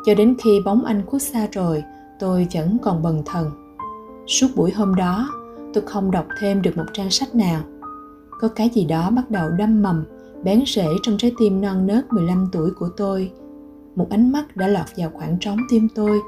Cho 0.05 0.15
đến 0.15 0.35
khi 0.43 0.59
bóng 0.65 0.85
anh 0.85 1.05
khuất 1.05 1.21
xa 1.21 1.47
rồi, 1.51 1.83
tôi 2.19 2.47
vẫn 2.53 2.77
còn 2.83 3.03
bần 3.03 3.23
thần. 3.25 3.51
Suốt 4.27 4.47
buổi 4.55 4.71
hôm 4.71 4.95
đó, 4.95 5.29
tôi 5.73 5.83
không 5.87 6.11
đọc 6.11 6.25
thêm 6.39 6.61
được 6.61 6.77
một 6.77 6.85
trang 6.93 7.11
sách 7.11 7.35
nào. 7.35 7.63
Có 8.39 8.47
cái 8.47 8.69
gì 8.69 8.85
đó 8.85 9.09
bắt 9.09 9.31
đầu 9.31 9.49
đâm 9.49 9.83
mầm, 9.83 10.03
bén 10.43 10.63
rễ 10.67 10.87
trong 11.03 11.17
trái 11.17 11.31
tim 11.39 11.61
non 11.61 11.87
nớt 11.87 12.13
15 12.13 12.49
tuổi 12.51 12.71
của 12.71 12.89
tôi 12.97 13.31
một 13.97 14.09
ánh 14.09 14.31
mắt 14.31 14.57
đã 14.57 14.67
lọt 14.67 14.85
vào 14.97 15.09
khoảng 15.13 15.37
trống 15.39 15.57
tim 15.69 15.87
tôi 15.95 16.19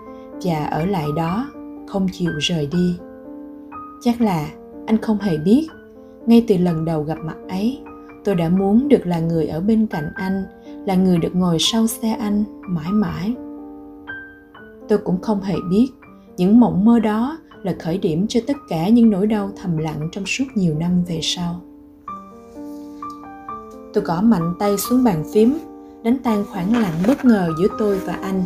và 0.44 0.66
ở 0.66 0.86
lại 0.86 1.08
đó, 1.16 1.50
không 1.88 2.08
chịu 2.12 2.32
rời 2.40 2.68
đi. 2.72 2.98
Chắc 4.02 4.22
là 4.22 4.50
anh 4.86 4.98
không 4.98 5.18
hề 5.18 5.38
biết, 5.38 5.68
ngay 6.26 6.46
từ 6.48 6.58
lần 6.58 6.86
đầu 6.86 7.04
gặp 7.04 7.18
mặt 7.26 7.38
ấy, 7.50 7.80
tôi 8.24 8.36
đã 8.36 8.50
muốn 8.50 8.88
được 8.88 9.08
là 9.08 9.20
người 9.20 9.48
ở 9.48 9.60
bên 9.60 9.88
cạnh 9.88 10.12
anh, 10.16 10.44
là 10.86 10.96
người 10.96 11.18
được 11.18 11.36
ngồi 11.36 11.58
sau 11.60 11.88
xe 11.88 12.10
anh 12.10 12.44
mãi 12.62 12.92
mãi. 12.92 13.34
Tôi 14.88 14.98
cũng 14.98 15.22
không 15.22 15.42
hề 15.42 15.56
biết, 15.70 15.88
những 16.38 16.60
mộng 16.60 16.86
mơ 16.86 17.00
đó 17.00 17.38
là 17.64 17.76
khởi 17.80 17.98
điểm 17.98 18.26
cho 18.30 18.40
tất 18.48 18.58
cả 18.70 18.90
những 18.90 19.10
nỗi 19.10 19.28
đau 19.28 19.52
thầm 19.62 19.78
lặng 19.78 20.10
trong 20.12 20.26
suốt 20.26 20.46
nhiều 20.56 20.76
năm 20.80 21.04
về 21.08 21.20
sau. 21.24 21.62
Tôi 23.94 24.04
gõ 24.04 24.22
mạnh 24.22 24.54
tay 24.60 24.78
xuống 24.78 25.04
bàn 25.04 25.24
phím 25.34 25.58
đánh 26.04 26.18
tan 26.24 26.46
khoảng 26.52 26.82
lặng 26.82 26.94
bất 27.08 27.26
ngờ 27.26 27.50
giữa 27.60 27.68
tôi 27.80 28.00
và 28.00 28.14
anh. 28.14 28.44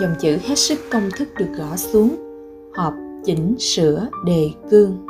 Dòng 0.00 0.14
chữ 0.20 0.38
hết 0.42 0.54
sức 0.54 0.78
công 0.92 1.08
thức 1.16 1.28
được 1.38 1.48
gõ 1.58 1.76
xuống. 1.76 2.16
Họp, 2.74 2.94
chỉnh, 3.24 3.54
sửa, 3.58 4.08
đề, 4.24 4.50
cương. 4.70 5.06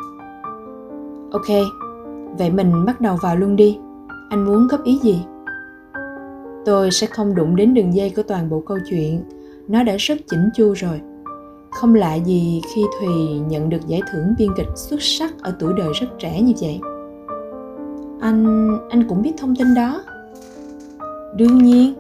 Ok, 1.32 1.48
vậy 2.38 2.50
mình 2.50 2.84
bắt 2.84 3.00
đầu 3.00 3.16
vào 3.22 3.36
luôn 3.36 3.56
đi. 3.56 3.78
Anh 4.30 4.44
muốn 4.44 4.68
góp 4.68 4.84
ý 4.84 4.98
gì? 5.02 5.24
Tôi 6.64 6.90
sẽ 6.90 7.06
không 7.06 7.34
đụng 7.34 7.56
đến 7.56 7.74
đường 7.74 7.94
dây 7.94 8.12
của 8.16 8.22
toàn 8.22 8.50
bộ 8.50 8.62
câu 8.66 8.78
chuyện. 8.90 9.24
Nó 9.68 9.82
đã 9.82 9.96
rất 9.98 10.18
chỉnh 10.30 10.50
chu 10.54 10.72
rồi. 10.72 11.00
Không 11.70 11.94
lạ 11.94 12.14
gì 12.14 12.62
khi 12.74 12.82
thùy 13.00 13.38
nhận 13.48 13.68
được 13.68 13.86
giải 13.86 14.00
thưởng 14.12 14.34
biên 14.38 14.48
kịch 14.56 14.68
xuất 14.76 15.02
sắc 15.02 15.34
ở 15.42 15.54
tuổi 15.58 15.72
đời 15.76 15.92
rất 16.00 16.06
trẻ 16.18 16.40
như 16.42 16.52
vậy. 16.60 16.80
Anh 18.20 18.68
anh 18.90 19.08
cũng 19.08 19.22
biết 19.22 19.32
thông 19.38 19.56
tin 19.56 19.74
đó 19.74 20.02
đương 21.36 21.58
nhiên, 21.58 21.94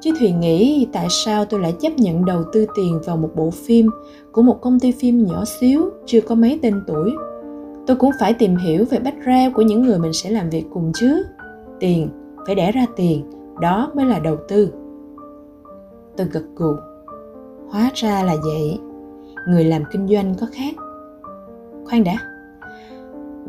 chứ 0.00 0.10
thùy 0.18 0.32
nghĩ 0.32 0.88
tại 0.92 1.06
sao 1.10 1.44
tôi 1.44 1.60
lại 1.60 1.74
chấp 1.80 1.90
nhận 1.96 2.24
đầu 2.24 2.44
tư 2.52 2.66
tiền 2.74 2.98
vào 3.04 3.16
một 3.16 3.30
bộ 3.34 3.50
phim 3.50 3.90
của 4.32 4.42
một 4.42 4.60
công 4.60 4.80
ty 4.80 4.92
phim 4.92 5.26
nhỏ 5.26 5.44
xíu 5.44 5.90
chưa 6.06 6.20
có 6.20 6.34
mấy 6.34 6.58
tên 6.62 6.82
tuổi? 6.86 7.10
Tôi 7.86 7.96
cũng 7.96 8.10
phải 8.20 8.34
tìm 8.34 8.56
hiểu 8.56 8.84
về 8.90 8.98
background 8.98 9.54
của 9.54 9.62
những 9.62 9.82
người 9.82 9.98
mình 9.98 10.12
sẽ 10.12 10.30
làm 10.30 10.50
việc 10.50 10.64
cùng 10.72 10.92
chứ. 10.94 11.22
Tiền, 11.80 12.08
phải 12.46 12.54
đẻ 12.54 12.72
ra 12.72 12.86
tiền, 12.96 13.30
đó 13.60 13.90
mới 13.94 14.06
là 14.06 14.18
đầu 14.18 14.36
tư. 14.48 14.72
Tôi 16.16 16.26
gật 16.26 16.44
gù. 16.56 16.72
Hóa 17.68 17.90
ra 17.94 18.22
là 18.22 18.36
vậy. 18.44 18.78
Người 19.48 19.64
làm 19.64 19.82
kinh 19.92 20.08
doanh 20.08 20.34
có 20.40 20.46
khác. 20.52 20.74
Khoan 21.84 22.04
đã. 22.04 22.16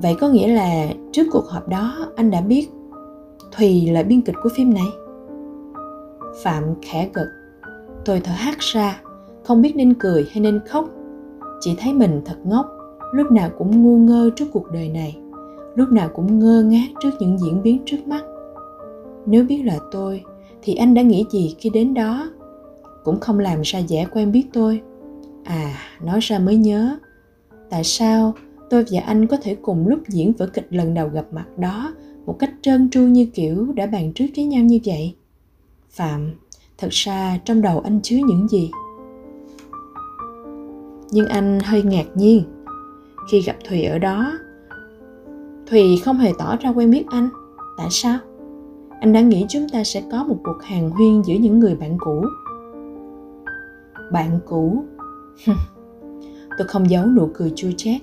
Vậy 0.01 0.16
có 0.20 0.30
nghĩa 0.30 0.47
là 0.47 0.88
trước 1.12 1.24
cuộc 1.32 1.45
họp 1.47 1.68
đó, 1.68 2.08
anh 2.16 2.32
đã 2.32 2.41
biết 2.41 2.70
thùy 3.58 3.89
là 3.91 4.03
biên 4.03 4.22
kịch 4.22 4.36
của 4.43 4.49
phim 4.55 4.74
này. 4.74 4.88
Phạm 6.43 6.64
khẽ 6.82 7.10
gật. 7.14 7.28
Tôi 8.05 8.20
thở 8.20 8.32
hắt 8.32 8.60
ra, 8.60 9.01
không 9.43 9.62
biết 9.62 9.76
nên 9.76 9.93
cười 9.93 10.28
hay 10.32 10.41
nên 10.41 10.60
khóc. 10.68 10.89
Chỉ 11.60 11.76
thấy 11.80 11.93
mình 11.93 12.22
thật 12.26 12.36
ngốc, 12.43 12.66
lúc 13.14 13.32
nào 13.32 13.49
cũng 13.58 13.84
ngu 13.84 13.97
ngơ 13.97 14.30
trước 14.36 14.45
cuộc 14.53 14.72
đời 14.72 14.89
này, 14.89 15.18
lúc 15.76 15.91
nào 15.91 16.10
cũng 16.16 16.39
ngơ 16.39 16.64
ngác 16.64 16.88
trước 17.01 17.10
những 17.20 17.38
diễn 17.38 17.64
biến 17.64 17.82
trước 17.86 18.08
mắt. 18.08 18.24
Nếu 19.26 19.43
biết 19.43 19.62
là 19.66 19.80
tôi, 19.91 20.24
thì 20.62 20.76
anh 20.76 20.93
đã 20.93 21.01
nghĩ 21.01 21.26
gì 21.32 21.55
khi 21.60 21.70
đến 21.70 21.93
đó? 21.93 22.30
Cũng 23.03 23.20
không 23.20 23.39
làm 23.39 23.62
ra 23.64 23.80
vẻ 23.89 24.05
quen 24.12 24.32
biết 24.32 24.47
tôi. 24.53 24.82
À 25.43 25.74
nói 26.03 26.20
ra 26.22 26.39
mới 26.39 26.55
nhớ. 26.55 26.97
Tại 27.70 27.84
sao 27.84 28.34
tôi 28.70 28.86
và 28.91 29.01
anh 29.01 29.28
có 29.28 29.38
thể 29.41 29.55
cùng 29.55 29.88
lúc 29.88 29.99
diễn 30.08 30.34
vở 30.34 30.47
kịch 30.47 30.68
lần 30.70 30.93
đầu 30.93 31.10
gặp 31.10 31.26
mặt 31.32 31.45
đó 31.58 31.93
một 32.28 32.39
cách 32.39 32.53
trơn 32.61 32.89
tru 32.89 33.01
như 33.01 33.25
kiểu 33.34 33.67
đã 33.75 33.86
bàn 33.86 34.11
trước 34.15 34.25
với 34.36 34.45
nhau 34.45 34.63
như 34.63 34.80
vậy. 34.86 35.15
Phạm, 35.89 36.32
thật 36.78 36.88
ra 36.91 37.39
trong 37.45 37.61
đầu 37.61 37.80
anh 37.80 37.99
chứa 38.03 38.17
những 38.28 38.47
gì? 38.47 38.71
Nhưng 41.11 41.25
anh 41.25 41.59
hơi 41.59 41.84
ngạc 41.84 42.05
nhiên. 42.15 42.43
Khi 43.32 43.41
gặp 43.41 43.55
thùy 43.69 43.84
ở 43.84 43.99
đó, 43.99 44.32
thùy 45.67 46.01
không 46.05 46.17
hề 46.17 46.32
tỏ 46.39 46.57
ra 46.61 46.69
quen 46.69 46.91
biết 46.91 47.03
anh. 47.07 47.30
Tại 47.78 47.88
sao? 47.89 48.19
Anh 48.99 49.13
đã 49.13 49.21
nghĩ 49.21 49.45
chúng 49.49 49.69
ta 49.69 49.84
sẽ 49.84 50.03
có 50.11 50.23
một 50.23 50.38
cuộc 50.43 50.63
hàng 50.63 50.89
huyên 50.89 51.21
giữa 51.21 51.36
những 51.36 51.59
người 51.59 51.75
bạn 51.75 51.97
cũ. 51.99 52.25
Bạn 54.11 54.39
cũ? 54.45 54.84
Tôi 56.57 56.67
không 56.67 56.89
giấu 56.89 57.05
nụ 57.05 57.30
cười 57.34 57.51
chua 57.55 57.71
chát. 57.78 58.01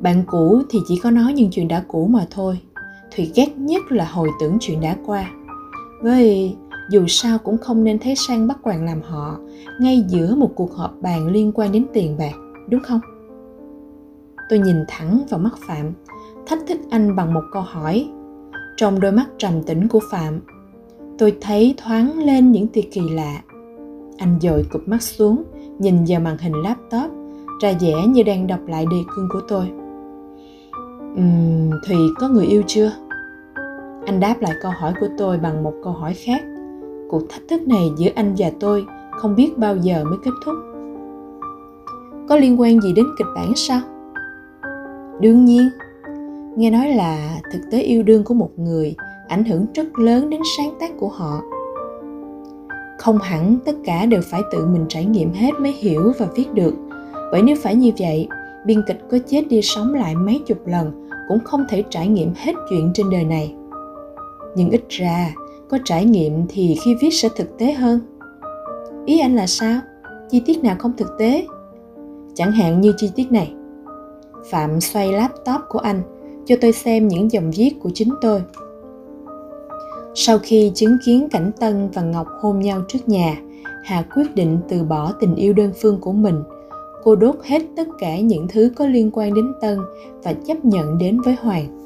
Bạn 0.00 0.24
cũ 0.26 0.62
thì 0.70 0.78
chỉ 0.88 1.00
có 1.02 1.10
nói 1.10 1.32
những 1.32 1.50
chuyện 1.50 1.68
đã 1.68 1.84
cũ 1.88 2.06
mà 2.06 2.26
thôi 2.30 2.60
thùy 3.16 3.32
ghét 3.34 3.48
nhất 3.56 3.92
là 3.92 4.04
hồi 4.04 4.28
tưởng 4.40 4.56
chuyện 4.60 4.80
đã 4.80 4.96
qua. 5.06 5.30
Với, 6.02 6.56
dù 6.90 7.04
sao 7.08 7.38
cũng 7.38 7.58
không 7.58 7.84
nên 7.84 7.98
thấy 7.98 8.14
sang 8.16 8.46
bắt 8.46 8.58
quàng 8.62 8.84
làm 8.84 9.02
họ, 9.02 9.38
ngay 9.80 10.04
giữa 10.08 10.34
một 10.34 10.50
cuộc 10.54 10.74
họp 10.74 10.94
bàn 11.02 11.28
liên 11.28 11.52
quan 11.54 11.72
đến 11.72 11.86
tiền 11.92 12.16
bạc, 12.18 12.34
đúng 12.68 12.82
không? 12.82 13.00
Tôi 14.48 14.58
nhìn 14.58 14.76
thẳng 14.88 15.20
vào 15.30 15.40
mắt 15.40 15.58
phạm. 15.66 15.92
Thách 16.46 16.66
thức 16.68 16.78
anh 16.90 17.16
bằng 17.16 17.34
một 17.34 17.44
câu 17.52 17.62
hỏi. 17.62 18.08
Trong 18.76 19.00
đôi 19.00 19.12
mắt 19.12 19.26
trầm 19.38 19.62
tĩnh 19.62 19.88
của 19.88 20.00
phạm, 20.10 20.40
tôi 21.18 21.36
thấy 21.40 21.74
thoáng 21.76 22.18
lên 22.18 22.52
những 22.52 22.68
tia 22.68 22.82
kỳ 22.92 23.00
lạ. 23.00 23.42
Anh 24.18 24.38
dội 24.40 24.64
cụp 24.72 24.88
mắt 24.88 25.02
xuống, 25.02 25.42
nhìn 25.78 26.04
vào 26.08 26.20
màn 26.20 26.38
hình 26.38 26.52
laptop, 26.52 27.10
ra 27.62 27.72
vẻ 27.80 28.06
như 28.08 28.22
đang 28.22 28.46
đọc 28.46 28.60
lại 28.66 28.86
đề 28.90 28.96
cương 29.14 29.28
của 29.32 29.40
tôi 29.48 29.70
um, 31.16 31.70
thùy 31.86 31.96
có 32.18 32.28
người 32.28 32.46
yêu 32.46 32.62
chưa? 32.66 32.92
Anh 34.06 34.20
đáp 34.20 34.34
lại 34.40 34.52
câu 34.62 34.72
hỏi 34.80 34.92
của 35.00 35.08
tôi 35.18 35.38
bằng 35.38 35.62
một 35.62 35.74
câu 35.84 35.92
hỏi 35.92 36.14
khác. 36.14 36.42
Cuộc 37.10 37.22
thách 37.28 37.42
thức 37.48 37.68
này 37.68 37.90
giữa 37.96 38.10
anh 38.14 38.34
và 38.38 38.50
tôi 38.60 38.86
không 39.10 39.36
biết 39.36 39.58
bao 39.58 39.76
giờ 39.76 40.04
mới 40.04 40.18
kết 40.24 40.30
thúc. 40.44 40.54
Có 42.28 42.36
liên 42.36 42.60
quan 42.60 42.80
gì 42.80 42.92
đến 42.92 43.06
kịch 43.18 43.26
bản 43.34 43.52
sao? 43.56 43.80
Đương 45.20 45.44
nhiên. 45.44 45.68
Nghe 46.56 46.70
nói 46.70 46.88
là 46.88 47.40
thực 47.52 47.60
tế 47.70 47.80
yêu 47.80 48.02
đương 48.02 48.24
của 48.24 48.34
một 48.34 48.50
người 48.56 48.94
ảnh 49.28 49.44
hưởng 49.44 49.66
rất 49.74 49.98
lớn 49.98 50.30
đến 50.30 50.40
sáng 50.56 50.74
tác 50.80 50.90
của 50.98 51.08
họ. 51.08 51.40
Không 52.98 53.18
hẳn 53.18 53.56
tất 53.64 53.76
cả 53.84 54.06
đều 54.06 54.20
phải 54.30 54.40
tự 54.52 54.66
mình 54.66 54.84
trải 54.88 55.04
nghiệm 55.04 55.32
hết 55.32 55.50
mới 55.60 55.72
hiểu 55.72 56.12
và 56.18 56.26
viết 56.34 56.54
được. 56.54 56.74
Bởi 57.32 57.42
nếu 57.42 57.56
phải 57.62 57.74
như 57.74 57.92
vậy 57.98 58.28
biên 58.68 58.82
kịch 58.82 58.98
có 59.10 59.18
chết 59.26 59.44
đi 59.48 59.62
sống 59.62 59.94
lại 59.94 60.14
mấy 60.14 60.42
chục 60.46 60.66
lần 60.66 61.08
cũng 61.28 61.38
không 61.44 61.64
thể 61.68 61.84
trải 61.90 62.08
nghiệm 62.08 62.32
hết 62.36 62.52
chuyện 62.70 62.90
trên 62.94 63.10
đời 63.10 63.24
này. 63.24 63.54
Nhưng 64.56 64.70
ít 64.70 64.84
ra, 64.88 65.34
có 65.68 65.78
trải 65.84 66.04
nghiệm 66.04 66.46
thì 66.48 66.76
khi 66.84 66.94
viết 67.00 67.10
sẽ 67.10 67.28
thực 67.36 67.58
tế 67.58 67.72
hơn. 67.72 68.00
Ý 69.06 69.20
anh 69.20 69.36
là 69.36 69.46
sao? 69.46 69.80
Chi 70.30 70.42
tiết 70.46 70.62
nào 70.62 70.76
không 70.78 70.92
thực 70.96 71.18
tế? 71.18 71.46
Chẳng 72.34 72.52
hạn 72.52 72.80
như 72.80 72.92
chi 72.96 73.10
tiết 73.14 73.32
này. 73.32 73.52
Phạm 74.50 74.80
xoay 74.80 75.12
laptop 75.12 75.60
của 75.68 75.78
anh, 75.78 76.02
cho 76.46 76.56
tôi 76.60 76.72
xem 76.72 77.08
những 77.08 77.32
dòng 77.32 77.50
viết 77.50 77.70
của 77.80 77.90
chính 77.94 78.14
tôi. 78.20 78.42
Sau 80.14 80.38
khi 80.42 80.72
chứng 80.74 80.96
kiến 81.04 81.28
cảnh 81.30 81.50
tân 81.60 81.90
và 81.90 82.02
ngọc 82.02 82.26
hôn 82.40 82.60
nhau 82.60 82.82
trước 82.88 83.08
nhà, 83.08 83.36
hà 83.84 84.02
quyết 84.14 84.34
định 84.34 84.58
từ 84.68 84.84
bỏ 84.84 85.12
tình 85.20 85.34
yêu 85.34 85.52
đơn 85.52 85.72
phương 85.80 85.98
của 86.00 86.12
mình 86.12 86.42
cô 87.04 87.16
đốt 87.16 87.36
hết 87.44 87.62
tất 87.76 87.88
cả 87.98 88.20
những 88.20 88.46
thứ 88.48 88.72
có 88.76 88.86
liên 88.86 89.10
quan 89.12 89.34
đến 89.34 89.52
tân 89.60 89.78
và 90.22 90.32
chấp 90.32 90.64
nhận 90.64 90.98
đến 90.98 91.20
với 91.20 91.34
hoàng. 91.40 91.78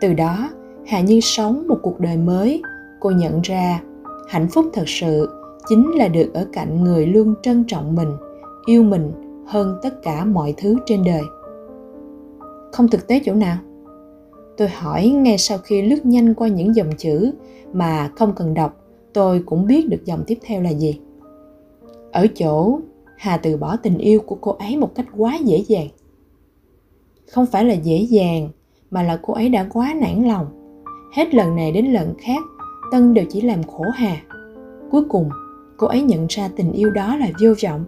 Từ 0.00 0.12
đó, 0.12 0.50
hà 0.86 1.00
như 1.00 1.20
sống 1.20 1.68
một 1.68 1.78
cuộc 1.82 2.00
đời 2.00 2.16
mới. 2.16 2.62
Cô 3.00 3.10
nhận 3.10 3.40
ra, 3.42 3.82
hạnh 4.28 4.48
phúc 4.48 4.66
thật 4.72 4.84
sự 4.86 5.28
chính 5.68 5.92
là 5.92 6.08
được 6.08 6.34
ở 6.34 6.46
cạnh 6.52 6.84
người 6.84 7.06
luôn 7.06 7.34
trân 7.42 7.64
trọng 7.68 7.94
mình, 7.94 8.08
yêu 8.66 8.82
mình 8.82 9.12
hơn 9.46 9.78
tất 9.82 10.02
cả 10.02 10.24
mọi 10.24 10.54
thứ 10.56 10.76
trên 10.86 11.04
đời. 11.04 11.22
Không 12.72 12.88
thực 12.88 13.06
tế 13.06 13.20
chỗ 13.24 13.34
nào. 13.34 13.56
Tôi 14.56 14.68
hỏi 14.68 15.08
ngay 15.08 15.38
sau 15.38 15.58
khi 15.58 15.82
lướt 15.82 16.06
nhanh 16.06 16.34
qua 16.34 16.48
những 16.48 16.74
dòng 16.74 16.90
chữ 16.98 17.32
mà 17.72 18.10
không 18.16 18.32
cần 18.36 18.54
đọc, 18.54 18.76
tôi 19.12 19.42
cũng 19.46 19.66
biết 19.66 19.88
được 19.88 20.04
dòng 20.04 20.24
tiếp 20.26 20.38
theo 20.42 20.62
là 20.62 20.70
gì. 20.70 21.00
Ở 22.12 22.26
chỗ 22.34 22.78
hà 23.24 23.36
từ 23.36 23.56
bỏ 23.56 23.76
tình 23.76 23.98
yêu 23.98 24.20
của 24.20 24.36
cô 24.40 24.52
ấy 24.52 24.76
một 24.76 24.94
cách 24.94 25.06
quá 25.16 25.36
dễ 25.36 25.64
dàng. 25.68 25.88
Không 27.30 27.46
phải 27.46 27.64
là 27.64 27.74
dễ 27.74 27.98
dàng, 27.98 28.48
mà 28.90 29.02
là 29.02 29.18
cô 29.22 29.34
ấy 29.34 29.48
đã 29.48 29.66
quá 29.72 29.94
nản 30.00 30.28
lòng. 30.28 30.46
Hết 31.12 31.34
lần 31.34 31.56
này 31.56 31.72
đến 31.72 31.86
lần 31.86 32.14
khác, 32.18 32.42
tân 32.92 33.14
đều 33.14 33.24
chỉ 33.30 33.40
làm 33.40 33.62
khổ 33.62 33.84
hà. 33.94 34.16
Cuối 34.90 35.04
cùng, 35.08 35.30
cô 35.76 35.86
ấy 35.86 36.02
nhận 36.02 36.26
ra 36.28 36.48
tình 36.56 36.72
yêu 36.72 36.90
đó 36.90 37.16
là 37.16 37.26
vô 37.40 37.48
vọng, 37.64 37.84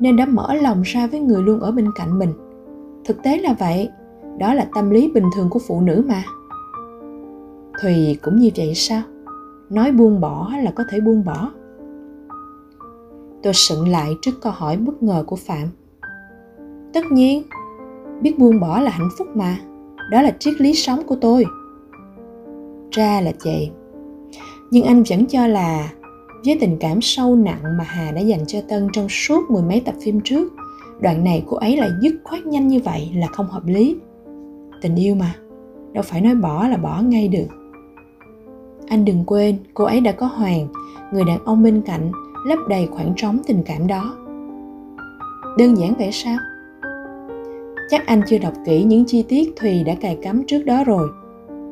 nên 0.00 0.16
đã 0.16 0.26
mở 0.26 0.54
lòng 0.54 0.82
ra 0.82 1.06
với 1.06 1.20
người 1.20 1.42
luôn 1.42 1.60
ở 1.60 1.72
bên 1.72 1.90
cạnh 1.94 2.18
mình. 2.18 2.32
Thực 3.04 3.22
tế 3.22 3.38
là 3.38 3.54
vậy, 3.58 3.88
đó 4.38 4.54
là 4.54 4.68
tâm 4.74 4.90
lý 4.90 5.10
bình 5.14 5.24
thường 5.36 5.50
của 5.50 5.60
phụ 5.68 5.80
nữ 5.80 6.04
mà. 6.08 6.22
Thùy 7.82 8.18
cũng 8.22 8.36
như 8.36 8.50
vậy 8.56 8.74
sao? 8.74 9.02
Nói 9.70 9.92
buông 9.92 10.20
bỏ 10.20 10.52
là 10.64 10.70
có 10.70 10.84
thể 10.90 11.00
buông 11.00 11.24
bỏ 11.24 11.50
tôi 13.42 13.54
sững 13.54 13.88
lại 13.88 14.14
trước 14.22 14.32
câu 14.42 14.52
hỏi 14.52 14.76
bất 14.76 15.02
ngờ 15.02 15.24
của 15.26 15.36
phạm. 15.36 15.68
Tất 16.92 17.00
nhiên, 17.10 17.42
biết 18.20 18.38
buông 18.38 18.60
bỏ 18.60 18.80
là 18.80 18.90
hạnh 18.90 19.08
phúc 19.18 19.28
mà. 19.34 19.58
Đó 20.10 20.22
là 20.22 20.36
triết 20.38 20.60
lý 20.60 20.74
sống 20.74 21.02
của 21.06 21.16
tôi. 21.20 21.44
Ra 22.90 23.20
là 23.20 23.32
vậy. 23.44 23.70
Nhưng 24.70 24.84
anh 24.84 25.02
vẫn 25.10 25.26
cho 25.26 25.46
là, 25.46 25.92
với 26.44 26.58
tình 26.60 26.76
cảm 26.80 27.00
sâu 27.02 27.36
nặng 27.36 27.62
mà 27.78 27.84
hà 27.84 28.10
đã 28.10 28.20
dành 28.20 28.46
cho 28.46 28.60
tân 28.68 28.88
trong 28.92 29.08
suốt 29.08 29.50
mười 29.50 29.62
mấy 29.62 29.80
tập 29.80 29.94
phim 30.02 30.20
trước, 30.24 30.52
đoạn 31.00 31.24
này 31.24 31.44
cô 31.46 31.56
ấy 31.56 31.76
lại 31.76 31.90
dứt 32.00 32.14
khoát 32.24 32.46
nhanh 32.46 32.68
như 32.68 32.80
vậy 32.84 33.10
là 33.14 33.26
không 33.26 33.46
hợp 33.46 33.66
lý. 33.66 33.96
Tình 34.82 34.96
yêu 34.96 35.14
mà, 35.14 35.34
đâu 35.92 36.04
phải 36.06 36.20
nói 36.20 36.34
bỏ 36.34 36.68
là 36.68 36.76
bỏ 36.76 37.02
ngay 37.02 37.28
được. 37.28 37.46
Anh 38.88 39.04
đừng 39.04 39.24
quên, 39.26 39.58
cô 39.74 39.84
ấy 39.84 40.00
đã 40.00 40.12
có 40.12 40.26
hoàng, 40.26 40.68
người 41.12 41.24
đàn 41.24 41.44
ông 41.44 41.62
bên 41.62 41.82
cạnh 41.86 42.12
lấp 42.44 42.58
đầy 42.68 42.88
khoảng 42.90 43.12
trống 43.16 43.38
tình 43.46 43.62
cảm 43.66 43.86
đó. 43.86 44.16
Đơn 45.58 45.76
giản 45.76 45.94
vậy 45.98 46.12
sao? 46.12 46.36
Chắc 47.90 48.06
anh 48.06 48.22
chưa 48.26 48.38
đọc 48.38 48.52
kỹ 48.64 48.84
những 48.84 49.04
chi 49.04 49.22
tiết 49.22 49.56
thùy 49.56 49.84
đã 49.84 49.94
cài 49.94 50.18
cắm 50.22 50.42
trước 50.46 50.62
đó 50.62 50.84
rồi. 50.84 51.08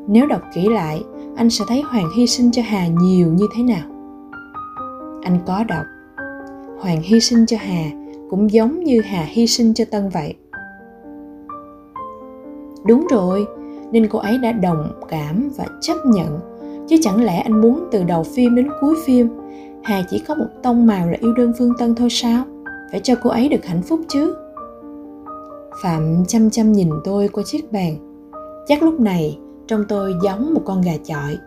Nếu 0.09 0.27
đọc 0.27 0.43
kỹ 0.55 0.69
lại, 0.69 1.05
anh 1.37 1.51
sẽ 1.51 1.65
thấy 1.69 1.83
hoàng 1.83 2.09
hy 2.17 2.27
sinh 2.27 2.51
cho 2.53 2.63
hà 2.65 2.87
nhiều 2.87 3.33
như 3.33 3.47
thế 3.57 3.63
nào. 3.63 3.89
Anh 5.23 5.39
có 5.47 5.65
đọc. 5.69 5.85
Hoàng 6.81 7.03
hy 7.03 7.21
sinh 7.21 7.47
cho 7.47 7.57
hà 7.61 7.85
cũng 8.31 8.53
giống 8.53 8.85
như 8.85 9.01
hà 9.01 9.25
hy 9.29 9.47
sinh 9.47 9.75
cho 9.75 9.85
tân 9.91 10.09
vậy. 10.09 10.35
Đúng 12.87 13.07
rồi, 13.11 13.47
nên 13.93 14.09
cô 14.09 14.19
ấy 14.19 14.39
đã 14.39 14.53
đồng 14.53 14.93
cảm 15.09 15.49
và 15.57 15.65
chấp 15.81 15.97
nhận. 16.07 16.39
Chứ 16.89 16.97
chẳng 17.03 17.25
lẽ 17.25 17.41
anh 17.41 17.61
muốn 17.61 17.89
từ 17.93 18.05
đầu 18.05 18.23
phim 18.23 18.55
đến 18.55 18.69
cuối 18.81 18.97
phim 19.07 19.29
hà 19.87 20.03
chỉ 20.11 20.19
có 20.19 20.35
một 20.35 20.47
tông 20.63 20.87
màu 20.87 21.09
là 21.09 21.17
yêu 21.21 21.33
đơn 21.33 21.53
phương 21.59 21.73
tân 21.79 21.95
thôi 21.95 22.09
sao? 22.11 22.45
Phải 22.91 23.01
cho 23.01 23.15
cô 23.23 23.31
ấy 23.31 23.49
được 23.49 23.65
hạnh 23.65 23.83
phúc 23.83 24.01
chứ. 24.09 24.37
Phạm 25.83 26.25
chăm 26.29 26.51
chăm 26.51 26.73
nhìn 26.73 26.91
tôi 27.05 27.29
qua 27.29 27.45
chiếc 27.47 27.73
bàn. 27.73 27.97
Chắc 28.67 28.83
lúc 28.83 29.01
này, 29.01 29.39
trong 29.67 29.85
tôi 29.89 30.15
giống 30.23 30.55
một 30.55 30.63
con 30.65 30.81
gà 30.81 30.93
chọi. 31.05 31.39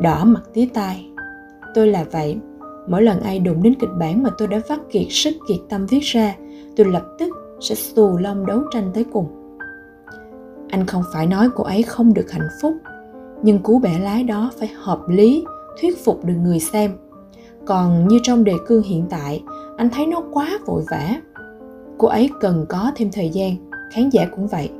Đỏ 0.00 0.24
mặt 0.24 0.42
tía 0.52 0.68
tai. 0.74 1.06
Tôi 1.74 1.86
là 1.86 2.04
vậy. 2.12 2.38
Mỗi 2.86 3.02
lần 3.02 3.20
ai 3.20 3.38
đụng 3.38 3.62
đến 3.62 3.74
kịch 3.80 3.90
bản 3.98 4.22
mà 4.22 4.30
tôi 4.38 4.48
đã 4.48 4.60
phát 4.68 4.80
kiệt 4.90 5.06
sức, 5.10 5.32
kiệt 5.48 5.58
tâm 5.68 5.86
viết 5.86 6.00
ra, 6.02 6.36
tôi 6.76 6.86
lập 6.86 7.04
tức 7.18 7.28
sẽ 7.60 7.74
xù 7.74 8.16
lông 8.16 8.46
đấu 8.46 8.62
tranh 8.70 8.90
tới 8.94 9.04
cùng. 9.12 9.26
Anh 10.68 10.86
không 10.86 11.02
phải 11.12 11.26
nói 11.26 11.48
cô 11.54 11.64
ấy 11.64 11.82
không 11.82 12.14
được 12.14 12.30
hạnh 12.30 12.48
phúc, 12.62 12.74
nhưng 13.42 13.58
cú 13.58 13.78
bẻ 13.78 13.98
lái 13.98 14.24
đó 14.24 14.50
phải 14.58 14.68
hợp 14.68 15.00
lý 15.08 15.44
thuyết 15.80 16.04
phục 16.04 16.24
được 16.24 16.34
người 16.42 16.60
xem. 16.60 16.92
Còn 17.66 18.08
như 18.08 18.18
trong 18.22 18.44
đề 18.44 18.54
cương 18.66 18.82
hiện 18.82 19.06
tại, 19.10 19.42
anh 19.76 19.90
thấy 19.90 20.06
nó 20.06 20.22
quá 20.32 20.58
vội 20.66 20.82
vã. 20.90 21.20
Cô 21.98 22.08
ấy 22.08 22.30
cần 22.40 22.66
có 22.68 22.92
thêm 22.96 23.10
thời 23.12 23.28
gian, 23.28 23.56
khán 23.92 24.10
giả 24.10 24.26
cũng 24.36 24.46
vậy. 24.46 24.70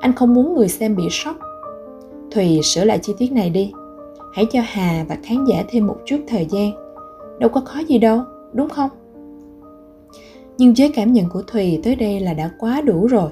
Anh 0.00 0.12
không 0.12 0.34
muốn 0.34 0.54
người 0.54 0.68
xem 0.68 0.96
bị 0.96 1.04
sốc. 1.10 1.36
Thùy 2.30 2.60
sửa 2.62 2.84
lại 2.84 2.98
chi 3.02 3.12
tiết 3.18 3.32
này 3.32 3.50
đi. 3.50 3.72
Hãy 4.34 4.46
cho 4.52 4.60
hà 4.64 5.04
và 5.08 5.16
khán 5.22 5.44
giả 5.44 5.64
thêm 5.68 5.86
một 5.86 5.96
chút 6.04 6.16
thời 6.28 6.46
gian. 6.50 6.72
Đâu 7.38 7.50
có 7.50 7.60
khó 7.60 7.80
gì 7.88 7.98
đâu, 7.98 8.20
đúng 8.52 8.68
không? 8.68 8.90
Nhưng 10.58 10.74
với 10.78 10.92
cảm 10.94 11.12
nhận 11.12 11.28
của 11.28 11.42
thùy 11.46 11.80
tới 11.84 11.96
đây 11.96 12.20
là 12.20 12.34
đã 12.34 12.50
quá 12.58 12.80
đủ 12.80 13.06
rồi. 13.06 13.30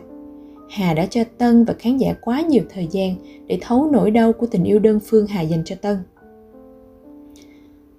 Hà 0.71 0.95
đã 0.95 1.07
cho 1.07 1.25
Tân 1.39 1.65
và 1.65 1.75
khán 1.79 1.97
giả 1.97 2.15
quá 2.21 2.41
nhiều 2.41 2.63
thời 2.75 2.89
gian 2.91 3.15
để 3.47 3.59
thấu 3.61 3.89
nỗi 3.93 4.11
đau 4.11 4.33
của 4.33 4.47
tình 4.47 4.65
yêu 4.65 4.79
đơn 4.79 5.01
phương 5.07 5.27
Hà 5.27 5.41
dành 5.41 5.63
cho 5.65 5.77
Tân. 5.83 5.97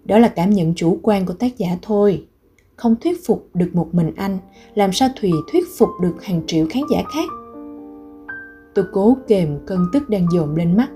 Đó 0.06 0.20
là 0.20 0.28
cảm 0.28 0.50
nhận 0.50 0.74
chủ 0.76 1.00
quan 1.02 1.26
của 1.26 1.34
tác 1.34 1.58
giả 1.58 1.78
thôi. 1.82 2.26
Không 2.76 2.96
thuyết 3.02 3.26
phục 3.26 3.50
được 3.54 3.70
một 3.74 3.88
mình 3.92 4.12
anh, 4.16 4.38
làm 4.76 4.94
sao 4.94 5.10
Thùy 5.16 5.32
thuyết 5.52 5.64
phục 5.78 5.90
được 6.02 6.24
hàng 6.24 6.42
triệu 6.48 6.66
khán 6.70 6.84
giả 6.92 7.04
khác? 7.14 7.30
Tôi 8.76 8.86
cố 8.92 9.18
kềm 9.28 9.60
cơn 9.66 9.86
tức 9.94 10.10
đang 10.10 10.28
dồn 10.34 10.56
lên 10.56 10.78
mắt. 10.78 10.90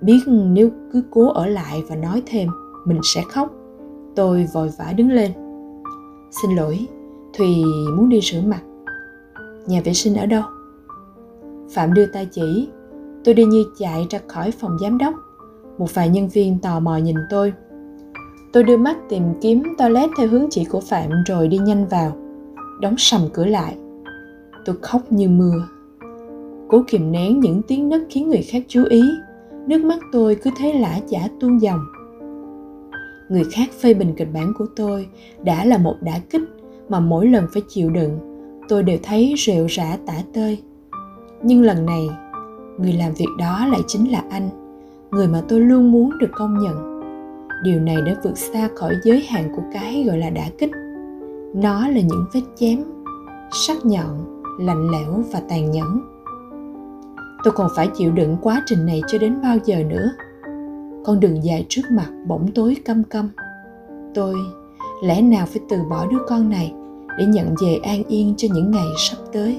Biết 0.00 0.20
nếu 0.26 0.70
cứ 0.92 1.02
cố 1.10 1.32
ở 1.32 1.46
lại 1.46 1.82
và 1.88 1.96
nói 1.96 2.22
thêm, 2.26 2.48
mình 2.84 3.00
sẽ 3.14 3.22
khóc. 3.30 3.52
Tôi 4.16 4.46
vội 4.54 4.70
vã 4.78 4.92
đứng 4.96 5.10
lên. 5.10 5.32
Xin 6.42 6.56
lỗi, 6.56 6.86
Thùy 7.38 7.48
muốn 7.96 8.08
đi 8.08 8.20
rửa 8.20 8.40
mặt. 8.46 8.62
Nhà 9.66 9.80
vệ 9.84 9.92
sinh 9.92 10.16
ở 10.16 10.26
đâu? 10.26 10.42
Phạm 11.70 11.94
đưa 11.94 12.06
tay 12.06 12.28
chỉ. 12.32 12.68
Tôi 13.24 13.34
đi 13.34 13.44
như 13.44 13.64
chạy 13.78 14.06
ra 14.10 14.18
khỏi 14.28 14.50
phòng 14.50 14.78
giám 14.80 14.98
đốc. 14.98 15.14
Một 15.78 15.94
vài 15.94 16.08
nhân 16.08 16.28
viên 16.28 16.58
tò 16.58 16.80
mò 16.80 16.96
nhìn 16.96 17.16
tôi. 17.30 17.52
Tôi 18.54 18.64
đưa 18.64 18.76
mắt 18.76 18.96
tìm 19.08 19.22
kiếm 19.40 19.62
toilet 19.78 20.10
theo 20.16 20.28
hướng 20.28 20.46
chỉ 20.50 20.64
của 20.64 20.80
Phạm 20.80 21.10
rồi 21.26 21.48
đi 21.48 21.58
nhanh 21.58 21.86
vào. 21.86 22.16
Đóng 22.80 22.94
sầm 22.98 23.20
cửa 23.32 23.46
lại. 23.46 23.76
Tôi 24.64 24.76
khóc 24.82 25.12
như 25.12 25.28
mưa. 25.28 25.68
Cố 26.68 26.84
kìm 26.86 27.12
nén 27.12 27.40
những 27.40 27.62
tiếng 27.62 27.88
nấc 27.88 28.02
khiến 28.10 28.28
người 28.28 28.42
khác 28.42 28.62
chú 28.68 28.84
ý. 28.90 29.02
Nước 29.66 29.84
mắt 29.84 29.98
tôi 30.12 30.34
cứ 30.34 30.50
thế 30.56 30.72
lã 30.72 31.00
chả 31.08 31.28
tuôn 31.40 31.62
dòng. 31.62 31.80
Người 33.28 33.44
khác 33.44 33.68
phê 33.80 33.94
bình 33.94 34.14
kịch 34.16 34.28
bản 34.34 34.52
của 34.58 34.66
tôi 34.76 35.08
đã 35.42 35.64
là 35.64 35.78
một 35.78 35.94
đả 36.00 36.18
kích 36.30 36.42
mà 36.88 37.00
mỗi 37.00 37.26
lần 37.26 37.46
phải 37.52 37.62
chịu 37.68 37.90
đựng, 37.90 38.18
tôi 38.68 38.82
đều 38.82 38.98
thấy 39.02 39.34
rệu 39.38 39.66
rã 39.66 39.96
tả 40.06 40.14
tơi 40.34 40.62
nhưng 41.42 41.62
lần 41.62 41.86
này, 41.86 42.08
người 42.78 42.92
làm 42.92 43.12
việc 43.14 43.28
đó 43.38 43.66
lại 43.66 43.80
chính 43.86 44.12
là 44.12 44.24
anh, 44.30 44.48
người 45.10 45.28
mà 45.28 45.42
tôi 45.48 45.60
luôn 45.60 45.92
muốn 45.92 46.18
được 46.18 46.30
công 46.32 46.58
nhận 46.58 46.93
điều 47.64 47.80
này 47.80 47.96
đã 48.06 48.16
vượt 48.24 48.38
xa 48.38 48.68
khỏi 48.74 48.96
giới 49.04 49.20
hạn 49.28 49.52
của 49.56 49.62
cái 49.72 50.04
gọi 50.06 50.18
là 50.18 50.30
đả 50.30 50.48
kích. 50.58 50.70
Nó 51.54 51.88
là 51.88 52.00
những 52.00 52.24
vết 52.34 52.40
chém, 52.56 52.84
sắc 53.52 53.86
nhọn, 53.86 54.42
lạnh 54.58 54.90
lẽo 54.90 55.22
và 55.32 55.40
tàn 55.48 55.70
nhẫn. 55.70 56.00
Tôi 57.44 57.52
còn 57.56 57.68
phải 57.76 57.88
chịu 57.96 58.12
đựng 58.12 58.36
quá 58.42 58.62
trình 58.66 58.86
này 58.86 59.02
cho 59.06 59.18
đến 59.18 59.42
bao 59.42 59.56
giờ 59.64 59.84
nữa. 59.84 60.12
Con 61.04 61.20
đường 61.20 61.44
dài 61.44 61.66
trước 61.68 61.82
mặt 61.90 62.08
bỗng 62.26 62.50
tối 62.54 62.76
căm 62.84 63.04
căm. 63.04 63.30
Tôi 64.14 64.34
lẽ 65.04 65.22
nào 65.22 65.46
phải 65.46 65.60
từ 65.68 65.76
bỏ 65.90 66.06
đứa 66.10 66.18
con 66.28 66.50
này 66.50 66.74
để 67.18 67.26
nhận 67.26 67.54
về 67.62 67.78
an 67.82 68.02
yên 68.08 68.34
cho 68.36 68.48
những 68.52 68.70
ngày 68.70 68.88
sắp 68.98 69.16
tới? 69.32 69.58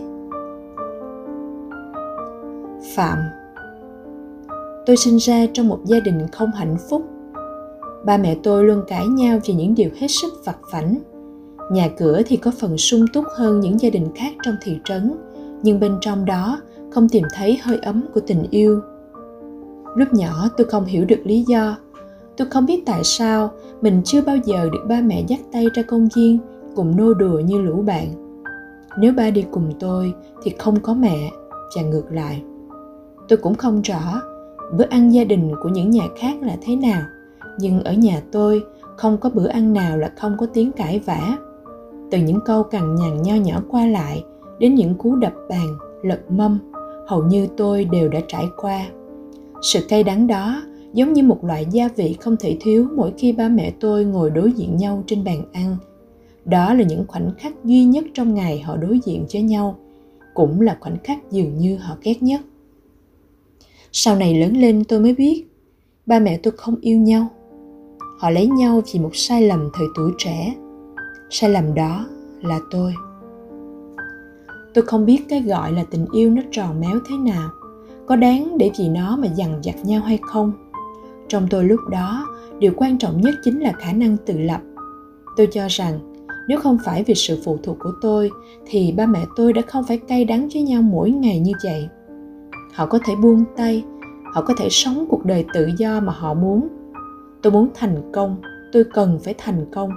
Phạm, 2.96 3.18
tôi 4.86 4.98
sinh 4.98 5.18
ra 5.18 5.46
trong 5.54 5.68
một 5.68 5.80
gia 5.86 6.00
đình 6.00 6.28
không 6.32 6.52
hạnh 6.52 6.76
phúc 6.90 7.02
ba 8.06 8.18
mẹ 8.18 8.38
tôi 8.44 8.64
luôn 8.64 8.84
cãi 8.88 9.08
nhau 9.08 9.40
về 9.46 9.54
những 9.54 9.76
điều 9.76 9.90
hết 10.00 10.08
sức 10.08 10.34
vặt 10.46 10.58
vảnh 10.72 10.96
nhà 11.72 11.90
cửa 11.98 12.22
thì 12.26 12.38
có 12.38 12.52
phần 12.60 12.78
sung 12.78 13.06
túc 13.14 13.26
hơn 13.36 13.60
những 13.60 13.80
gia 13.80 13.90
đình 13.90 14.08
khác 14.16 14.34
trong 14.44 14.56
thị 14.62 14.80
trấn, 14.84 15.14
nhưng 15.64 15.80
bên 15.80 15.98
trong 16.02 16.26
đó 16.26 16.62
không 16.92 17.10
tìm 17.10 17.24
thấy 17.36 17.58
hơi 17.64 17.78
ấm 17.78 18.04
của 18.14 18.20
tình 18.28 18.44
yêu. 18.52 18.82
Lúc 19.96 20.14
nhỏ 20.14 20.50
tôi 20.58 20.68
không 20.68 20.86
hiểu 20.86 21.06
được 21.06 21.20
lý 21.24 21.44
do. 21.48 21.78
Tôi 22.38 22.48
không 22.50 22.66
biết 22.66 22.84
tại 22.86 23.04
sao 23.04 23.52
mình 23.82 24.02
chưa 24.06 24.22
bao 24.22 24.38
giờ 24.46 24.70
được 24.72 24.86
ba 24.88 25.02
mẹ 25.02 25.24
dắt 25.28 25.40
tay 25.52 25.68
ra 25.74 25.84
công 25.84 26.08
viên 26.16 26.40
cùng 26.76 26.98
nô 26.98 27.14
đùa 27.14 27.40
như 27.40 27.62
lũ 27.62 27.82
bạn. 27.82 28.08
Nếu 29.00 29.14
ba 29.14 29.30
đi 29.30 29.46
cùng 29.52 29.72
tôi 29.80 30.14
thì 30.44 30.54
không 30.60 30.80
có 30.80 30.94
mẹ, 30.94 31.32
và 31.76 31.82
ngược 31.82 32.12
lại. 32.12 32.44
Tôi 33.28 33.38
cũng 33.38 33.56
không 33.56 33.82
rõ 33.82 34.22
bữa 34.78 34.86
ăn 34.90 35.14
gia 35.14 35.24
đình 35.24 35.52
của 35.64 35.70
những 35.70 35.90
nhà 35.90 36.04
khác 36.20 36.36
là 36.42 36.58
thế 36.62 36.76
nào 36.76 37.02
nhưng 37.60 37.84
ở 37.84 37.94
nhà 37.94 38.22
tôi, 38.32 38.64
không 38.98 39.18
có 39.18 39.30
bữa 39.30 39.48
ăn 39.48 39.74
nào 39.74 39.98
là 39.98 40.12
không 40.18 40.36
có 40.40 40.46
tiếng 40.46 40.72
cãi 40.72 41.00
vã. 41.00 41.38
Từ 42.12 42.18
những 42.18 42.40
câu 42.46 42.64
cằn 42.64 42.96
nhằn 42.96 43.22
nho 43.22 43.36
nhỏ 43.36 43.62
qua 43.70 43.86
lại, 43.86 44.24
đến 44.60 44.76
những 44.76 44.96
cú 44.96 45.16
đập 45.16 45.34
bàn, 45.50 45.78
lật 46.04 46.32
mâm, 46.32 46.60
hầu 47.08 47.24
như 47.24 47.48
tôi 47.58 47.86
đều 47.86 48.10
đã 48.10 48.20
trải 48.28 48.46
qua. 48.58 48.88
Sự 49.62 49.80
cay 49.90 50.04
đắng 50.04 50.28
đó 50.28 50.64
giống 50.94 51.14
như 51.14 51.24
một 51.24 51.44
loại 51.44 51.68
gia 51.72 51.88
vị 51.88 52.16
không 52.20 52.38
thể 52.38 52.58
thiếu 52.60 52.88
mỗi 52.96 53.14
khi 53.18 53.32
ba 53.32 53.50
mẹ 53.50 53.74
tôi 53.80 54.06
ngồi 54.06 54.30
đối 54.30 54.52
diện 54.52 54.78
nhau 54.78 55.04
trên 55.08 55.24
bàn 55.24 55.46
ăn. 55.54 55.78
Đó 56.46 56.74
là 56.74 56.84
những 56.84 57.06
khoảnh 57.08 57.32
khắc 57.38 57.66
duy 57.66 57.84
nhất 57.84 58.06
trong 58.14 58.34
ngày 58.34 58.60
họ 58.60 58.78
đối 58.78 59.00
diện 59.06 59.26
với 59.34 59.42
nhau, 59.42 59.76
cũng 60.34 60.62
là 60.62 60.78
khoảnh 60.80 60.98
khắc 61.04 61.32
dường 61.32 61.58
như 61.58 61.78
họ 61.78 61.96
ghét 62.04 62.24
nhất. 62.24 62.42
Sau 63.92 64.16
này 64.16 64.40
lớn 64.40 64.58
lên 64.58 64.84
tôi 64.84 65.00
mới 65.00 65.16
biết, 65.16 65.46
ba 66.06 66.20
mẹ 66.20 66.38
tôi 66.44 66.54
không 66.58 66.76
yêu 66.82 66.98
nhau 66.98 67.28
họ 68.18 68.30
lấy 68.30 68.48
nhau 68.48 68.82
vì 68.94 69.00
một 69.00 69.10
sai 69.14 69.42
lầm 69.42 69.70
thời 69.74 69.88
tuổi 69.96 70.12
trẻ. 70.18 70.56
Sai 71.30 71.50
lầm 71.50 71.74
đó 71.74 72.06
là 72.42 72.60
tôi. 72.72 72.94
Tôi 74.74 74.86
không 74.86 75.06
biết 75.06 75.26
cái 75.30 75.42
gọi 75.42 75.72
là 75.72 75.84
tình 75.92 76.06
yêu 76.14 76.30
nó 76.30 76.42
tròn 76.52 76.80
méo 76.80 77.00
thế 77.10 77.18
nào, 77.18 77.50
có 78.06 78.16
đáng 78.16 78.58
để 78.58 78.72
vì 78.80 78.90
nó 78.90 79.18
mà 79.18 79.28
dằn 79.28 79.62
vặt 79.64 79.86
nhau 79.86 80.02
hay 80.02 80.20
không. 80.22 80.52
Trong 81.28 81.48
tôi 81.50 81.64
lúc 81.64 81.80
đó, 81.90 82.28
điều 82.60 82.74
quan 82.76 82.98
trọng 82.98 83.22
nhất 83.22 83.34
chính 83.44 83.60
là 83.60 83.72
khả 83.72 83.94
năng 83.94 84.18
tự 84.26 84.40
lập. 84.40 84.62
Tôi 85.38 85.48
cho 85.48 85.68
rằng, 85.70 86.00
nếu 86.48 86.60
không 86.60 86.78
phải 86.86 87.04
vì 87.04 87.16
sự 87.16 87.42
phụ 87.46 87.58
thuộc 87.64 87.78
của 87.80 87.92
tôi, 88.02 88.32
thì 88.66 88.92
ba 88.92 89.06
mẹ 89.06 89.26
tôi 89.36 89.54
đã 89.54 89.62
không 89.62 89.84
phải 89.84 89.98
cay 89.98 90.26
đắng 90.26 90.50
với 90.54 90.62
nhau 90.62 90.82
mỗi 90.82 91.12
ngày 91.12 91.40
như 91.40 91.52
vậy. 91.64 91.90
Họ 92.74 92.86
có 92.86 93.00
thể 93.06 93.16
buông 93.16 93.44
tay, 93.58 93.84
họ 94.34 94.42
có 94.42 94.54
thể 94.58 94.68
sống 94.72 95.06
cuộc 95.10 95.26
đời 95.26 95.46
tự 95.54 95.70
do 95.78 96.00
mà 96.00 96.14
họ 96.14 96.34
muốn 96.34 96.68
tôi 97.46 97.52
muốn 97.52 97.70
thành 97.74 98.12
công, 98.14 98.36
tôi 98.72 98.84
cần 98.94 99.20
phải 99.24 99.36
thành 99.38 99.66
công. 99.72 99.90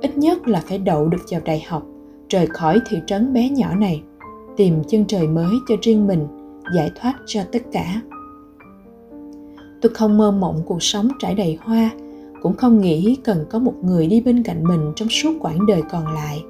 Ít 0.00 0.18
nhất 0.18 0.48
là 0.48 0.62
phải 0.68 0.78
đậu 0.78 1.08
được 1.08 1.18
vào 1.30 1.40
đại 1.44 1.64
học, 1.68 1.86
rời 2.28 2.46
khỏi 2.46 2.80
thị 2.88 2.98
trấn 3.06 3.32
bé 3.32 3.48
nhỏ 3.48 3.74
này, 3.74 4.02
tìm 4.56 4.84
chân 4.88 5.04
trời 5.08 5.26
mới 5.26 5.54
cho 5.68 5.74
riêng 5.82 6.06
mình, 6.06 6.26
giải 6.74 6.90
thoát 7.00 7.14
cho 7.26 7.40
tất 7.52 7.62
cả. 7.72 8.00
Tôi 9.80 9.94
không 9.94 10.18
mơ 10.18 10.30
mộng 10.30 10.62
cuộc 10.66 10.82
sống 10.82 11.08
trải 11.18 11.34
đầy 11.34 11.58
hoa, 11.62 11.90
cũng 12.42 12.56
không 12.56 12.80
nghĩ 12.80 13.16
cần 13.24 13.44
có 13.50 13.58
một 13.58 13.74
người 13.82 14.06
đi 14.06 14.20
bên 14.20 14.42
cạnh 14.42 14.64
mình 14.64 14.92
trong 14.96 15.08
suốt 15.08 15.32
quãng 15.40 15.66
đời 15.66 15.82
còn 15.90 16.14
lại. 16.14 16.44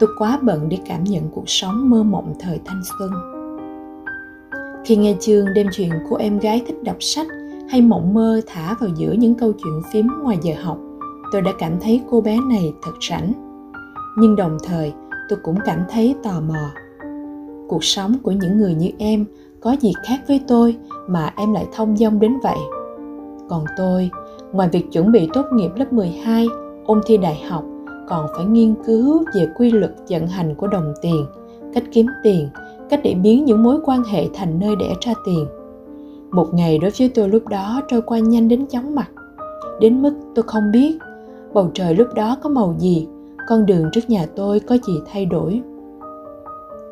Tôi 0.00 0.08
quá 0.18 0.38
bận 0.42 0.68
để 0.68 0.78
cảm 0.86 1.04
nhận 1.04 1.28
cuộc 1.34 1.48
sống 1.48 1.90
mơ 1.90 2.02
mộng 2.02 2.34
thời 2.40 2.60
thanh 2.64 2.82
xuân. 2.98 3.10
Khi 4.84 4.96
nghe 4.96 5.14
chương 5.20 5.46
đem 5.54 5.66
chuyện 5.72 5.90
cô 6.10 6.16
em 6.16 6.38
gái 6.38 6.62
thích 6.66 6.82
đọc 6.82 6.96
sách 7.00 7.26
hay 7.74 7.82
mộng 7.82 8.14
mơ 8.14 8.40
thả 8.46 8.74
vào 8.80 8.90
giữa 8.96 9.12
những 9.12 9.34
câu 9.34 9.52
chuyện 9.52 9.82
phím 9.92 10.06
ngoài 10.22 10.38
giờ 10.42 10.54
học 10.62 10.78
tôi 11.32 11.42
đã 11.42 11.52
cảm 11.58 11.72
thấy 11.80 12.00
cô 12.10 12.20
bé 12.20 12.40
này 12.48 12.74
thật 12.82 12.92
rảnh 13.10 13.32
nhưng 14.18 14.36
đồng 14.36 14.56
thời 14.64 14.92
tôi 15.28 15.38
cũng 15.42 15.56
cảm 15.64 15.78
thấy 15.90 16.14
tò 16.22 16.40
mò 16.48 16.70
cuộc 17.68 17.84
sống 17.84 18.14
của 18.22 18.32
những 18.32 18.58
người 18.58 18.74
như 18.74 18.90
em 18.98 19.24
có 19.60 19.76
gì 19.80 19.92
khác 20.06 20.20
với 20.28 20.40
tôi 20.48 20.76
mà 21.08 21.32
em 21.36 21.52
lại 21.52 21.66
thông 21.72 21.96
dong 21.96 22.20
đến 22.20 22.38
vậy 22.42 22.58
còn 23.48 23.64
tôi 23.76 24.10
ngoài 24.52 24.68
việc 24.72 24.92
chuẩn 24.92 25.12
bị 25.12 25.28
tốt 25.34 25.46
nghiệp 25.52 25.70
lớp 25.76 25.92
12, 25.92 26.46
ôn 26.86 27.00
thi 27.06 27.16
đại 27.16 27.42
học, 27.48 27.64
còn 28.08 28.26
phải 28.36 28.44
nghiên 28.44 28.74
cứu 28.86 29.24
về 29.34 29.48
quy 29.56 29.70
luật 29.70 29.92
vận 30.08 30.26
hành 30.26 30.54
của 30.54 30.66
đồng 30.66 30.94
tiền, 31.02 31.26
cách 31.74 31.84
kiếm 31.92 32.06
tiền, 32.22 32.48
cách 32.90 33.00
để 33.04 33.14
biến 33.14 33.44
những 33.44 33.62
mối 33.62 33.78
quan 33.84 34.04
hệ 34.04 34.28
thành 34.34 34.58
nơi 34.58 34.76
đẻ 34.76 34.94
ra 35.00 35.14
tiền. 35.26 35.46
Một 36.34 36.54
ngày 36.54 36.78
đối 36.78 36.90
với 36.98 37.08
tôi 37.08 37.28
lúc 37.28 37.48
đó 37.48 37.80
trôi 37.88 38.02
qua 38.02 38.18
nhanh 38.18 38.48
đến 38.48 38.66
chóng 38.66 38.94
mặt, 38.94 39.08
đến 39.80 40.02
mức 40.02 40.14
tôi 40.34 40.42
không 40.42 40.70
biết 40.72 40.98
bầu 41.52 41.70
trời 41.74 41.94
lúc 41.94 42.08
đó 42.14 42.36
có 42.42 42.48
màu 42.48 42.74
gì, 42.78 43.06
con 43.48 43.66
đường 43.66 43.88
trước 43.92 44.10
nhà 44.10 44.26
tôi 44.36 44.60
có 44.60 44.76
gì 44.86 45.00
thay 45.12 45.26
đổi. 45.26 45.62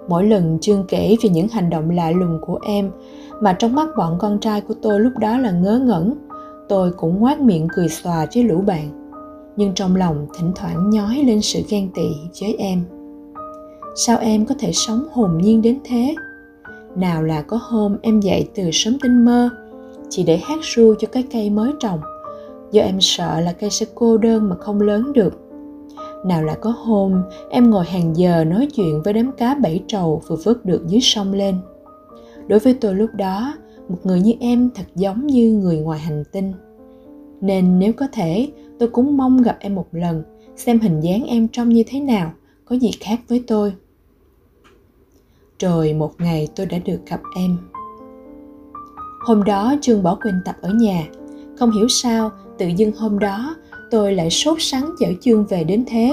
Mỗi 0.08 0.26
lần 0.26 0.58
chương 0.60 0.84
kể 0.88 1.16
về 1.22 1.30
những 1.30 1.48
hành 1.48 1.70
động 1.70 1.90
lạ 1.90 2.10
lùng 2.10 2.38
của 2.40 2.58
em 2.62 2.90
mà 3.40 3.52
trong 3.52 3.74
mắt 3.74 3.88
bọn 3.96 4.18
con 4.18 4.38
trai 4.38 4.60
của 4.60 4.74
tôi 4.82 5.00
lúc 5.00 5.12
đó 5.18 5.38
là 5.38 5.50
ngớ 5.50 5.78
ngẩn, 5.78 6.14
tôi 6.68 6.92
cũng 6.92 7.20
ngoác 7.20 7.40
miệng 7.40 7.68
cười 7.74 7.88
xòa 7.88 8.26
với 8.34 8.44
lũ 8.44 8.60
bạn. 8.66 9.12
Nhưng 9.56 9.74
trong 9.74 9.96
lòng 9.96 10.26
thỉnh 10.38 10.52
thoảng 10.54 10.90
nhói 10.90 11.22
lên 11.26 11.42
sự 11.42 11.60
ghen 11.68 11.90
tị 11.94 12.08
với 12.40 12.54
em. 12.58 12.82
Sao 13.94 14.18
em 14.18 14.46
có 14.46 14.54
thể 14.58 14.72
sống 14.72 15.04
hồn 15.12 15.38
nhiên 15.38 15.62
đến 15.62 15.78
thế? 15.84 16.14
Nào 16.96 17.22
là 17.22 17.42
có 17.42 17.58
hôm 17.62 17.96
em 18.02 18.20
dậy 18.20 18.48
từ 18.54 18.70
sớm 18.72 18.98
tinh 19.02 19.24
mơ, 19.24 19.50
chỉ 20.08 20.22
để 20.22 20.36
hát 20.36 20.58
ru 20.62 20.94
cho 20.98 21.08
cái 21.12 21.24
cây 21.32 21.50
mới 21.50 21.72
trồng. 21.80 22.00
Do 22.72 22.82
em 22.82 23.00
sợ 23.00 23.40
là 23.40 23.52
cây 23.52 23.70
sẽ 23.70 23.86
cô 23.94 24.16
đơn 24.16 24.48
mà 24.48 24.56
không 24.56 24.80
lớn 24.80 25.12
được. 25.12 25.38
Nào 26.26 26.42
là 26.42 26.54
có 26.54 26.70
hôm 26.70 27.22
em 27.50 27.70
ngồi 27.70 27.84
hàng 27.84 28.16
giờ 28.16 28.44
nói 28.44 28.68
chuyện 28.76 29.02
với 29.04 29.12
đám 29.12 29.32
cá 29.32 29.54
bảy 29.54 29.82
trầu 29.86 30.22
vừa 30.26 30.36
vớt 30.44 30.64
được 30.64 30.86
dưới 30.86 31.00
sông 31.00 31.32
lên. 31.32 31.54
Đối 32.46 32.58
với 32.58 32.74
tôi 32.74 32.94
lúc 32.94 33.10
đó, 33.14 33.54
một 33.88 33.98
người 34.04 34.20
như 34.20 34.32
em 34.40 34.70
thật 34.74 34.84
giống 34.94 35.26
như 35.26 35.52
người 35.52 35.76
ngoài 35.76 35.98
hành 35.98 36.24
tinh. 36.32 36.52
Nên 37.40 37.78
nếu 37.78 37.92
có 37.92 38.06
thể, 38.12 38.48
tôi 38.78 38.88
cũng 38.88 39.16
mong 39.16 39.42
gặp 39.42 39.56
em 39.60 39.74
một 39.74 39.86
lần, 39.92 40.22
xem 40.56 40.78
hình 40.78 41.00
dáng 41.00 41.24
em 41.24 41.48
trông 41.48 41.68
như 41.68 41.82
thế 41.86 42.00
nào, 42.00 42.32
có 42.64 42.76
gì 42.76 42.90
khác 43.00 43.20
với 43.28 43.44
tôi 43.46 43.72
rồi 45.58 45.92
một 45.92 46.20
ngày 46.20 46.48
tôi 46.56 46.66
đã 46.66 46.78
được 46.78 46.98
gặp 47.06 47.20
em. 47.36 47.56
Hôm 49.26 49.44
đó 49.44 49.74
trương 49.80 50.02
bỏ 50.02 50.18
quên 50.22 50.34
tập 50.44 50.56
ở 50.62 50.70
nhà. 50.70 51.06
Không 51.58 51.70
hiểu 51.70 51.88
sao, 51.88 52.30
tự 52.58 52.66
dưng 52.66 52.92
hôm 52.92 53.18
đó 53.18 53.56
tôi 53.90 54.12
lại 54.12 54.30
sốt 54.30 54.56
sắng 54.60 54.90
chở 54.98 55.06
chương 55.20 55.46
về 55.46 55.64
đến 55.64 55.84
thế. 55.86 56.12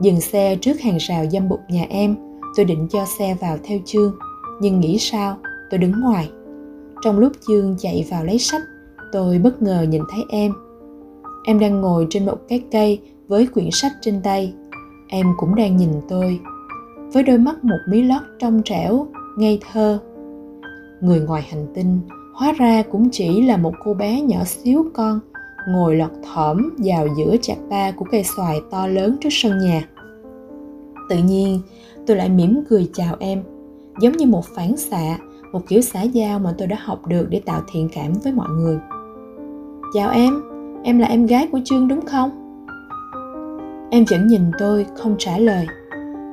Dừng 0.00 0.20
xe 0.20 0.56
trước 0.56 0.80
hàng 0.80 0.98
rào 1.00 1.24
dâm 1.32 1.48
bụt 1.48 1.60
nhà 1.68 1.86
em, 1.90 2.16
tôi 2.56 2.64
định 2.64 2.88
cho 2.90 3.04
xe 3.18 3.36
vào 3.40 3.58
theo 3.64 3.78
chương 3.84 4.12
nhưng 4.60 4.80
nghĩ 4.80 4.98
sao, 4.98 5.36
tôi 5.70 5.78
đứng 5.78 6.00
ngoài. 6.00 6.30
Trong 7.02 7.18
lúc 7.18 7.32
chương 7.48 7.76
chạy 7.78 8.06
vào 8.10 8.24
lấy 8.24 8.38
sách, 8.38 8.62
tôi 9.12 9.38
bất 9.38 9.62
ngờ 9.62 9.86
nhìn 9.88 10.02
thấy 10.10 10.24
em. 10.28 10.52
Em 11.44 11.58
đang 11.58 11.80
ngồi 11.80 12.06
trên 12.10 12.26
một 12.26 12.38
cái 12.48 12.64
cây 12.72 13.00
với 13.28 13.46
quyển 13.46 13.68
sách 13.72 13.92
trên 14.00 14.22
tay. 14.22 14.54
Em 15.08 15.26
cũng 15.36 15.54
đang 15.54 15.76
nhìn 15.76 15.90
tôi 16.08 16.40
với 17.12 17.22
đôi 17.22 17.38
mắt 17.38 17.64
một 17.64 17.78
mí 17.86 18.02
lót 18.02 18.22
trong 18.38 18.62
trẻo, 18.64 19.06
ngây 19.36 19.60
thơ. 19.72 19.98
Người 21.00 21.20
ngoài 21.20 21.42
hành 21.50 21.66
tinh, 21.74 22.00
hóa 22.34 22.52
ra 22.52 22.82
cũng 22.82 23.08
chỉ 23.12 23.42
là 23.42 23.56
một 23.56 23.74
cô 23.84 23.94
bé 23.94 24.20
nhỏ 24.20 24.44
xíu 24.44 24.84
con, 24.94 25.20
ngồi 25.68 25.96
lọt 25.96 26.10
thỏm 26.22 26.70
vào 26.78 27.06
giữa 27.18 27.36
chạc 27.42 27.58
ba 27.70 27.90
của 27.90 28.04
cây 28.10 28.24
xoài 28.24 28.60
to 28.70 28.86
lớn 28.86 29.16
trước 29.20 29.28
sân 29.32 29.58
nhà. 29.58 29.88
Tự 31.08 31.16
nhiên, 31.16 31.60
tôi 32.06 32.16
lại 32.16 32.28
mỉm 32.28 32.60
cười 32.68 32.90
chào 32.94 33.16
em, 33.18 33.42
giống 34.00 34.12
như 34.12 34.26
một 34.26 34.44
phản 34.44 34.76
xạ, 34.76 35.18
một 35.52 35.60
kiểu 35.68 35.80
xã 35.80 36.02
giao 36.02 36.38
mà 36.38 36.54
tôi 36.58 36.68
đã 36.68 36.76
học 36.80 37.06
được 37.06 37.26
để 37.30 37.40
tạo 37.40 37.62
thiện 37.72 37.88
cảm 37.92 38.12
với 38.24 38.32
mọi 38.32 38.48
người. 38.48 38.78
Chào 39.94 40.10
em 40.10 40.42
em 40.84 40.98
là 40.98 41.06
em 41.06 41.26
gái 41.26 41.48
của 41.52 41.60
trương 41.64 41.88
đúng 41.88 42.06
không? 42.06 42.30
Em 43.90 44.04
vẫn 44.10 44.26
nhìn 44.26 44.42
tôi, 44.58 44.86
không 44.96 45.14
trả 45.18 45.38
lời 45.38 45.66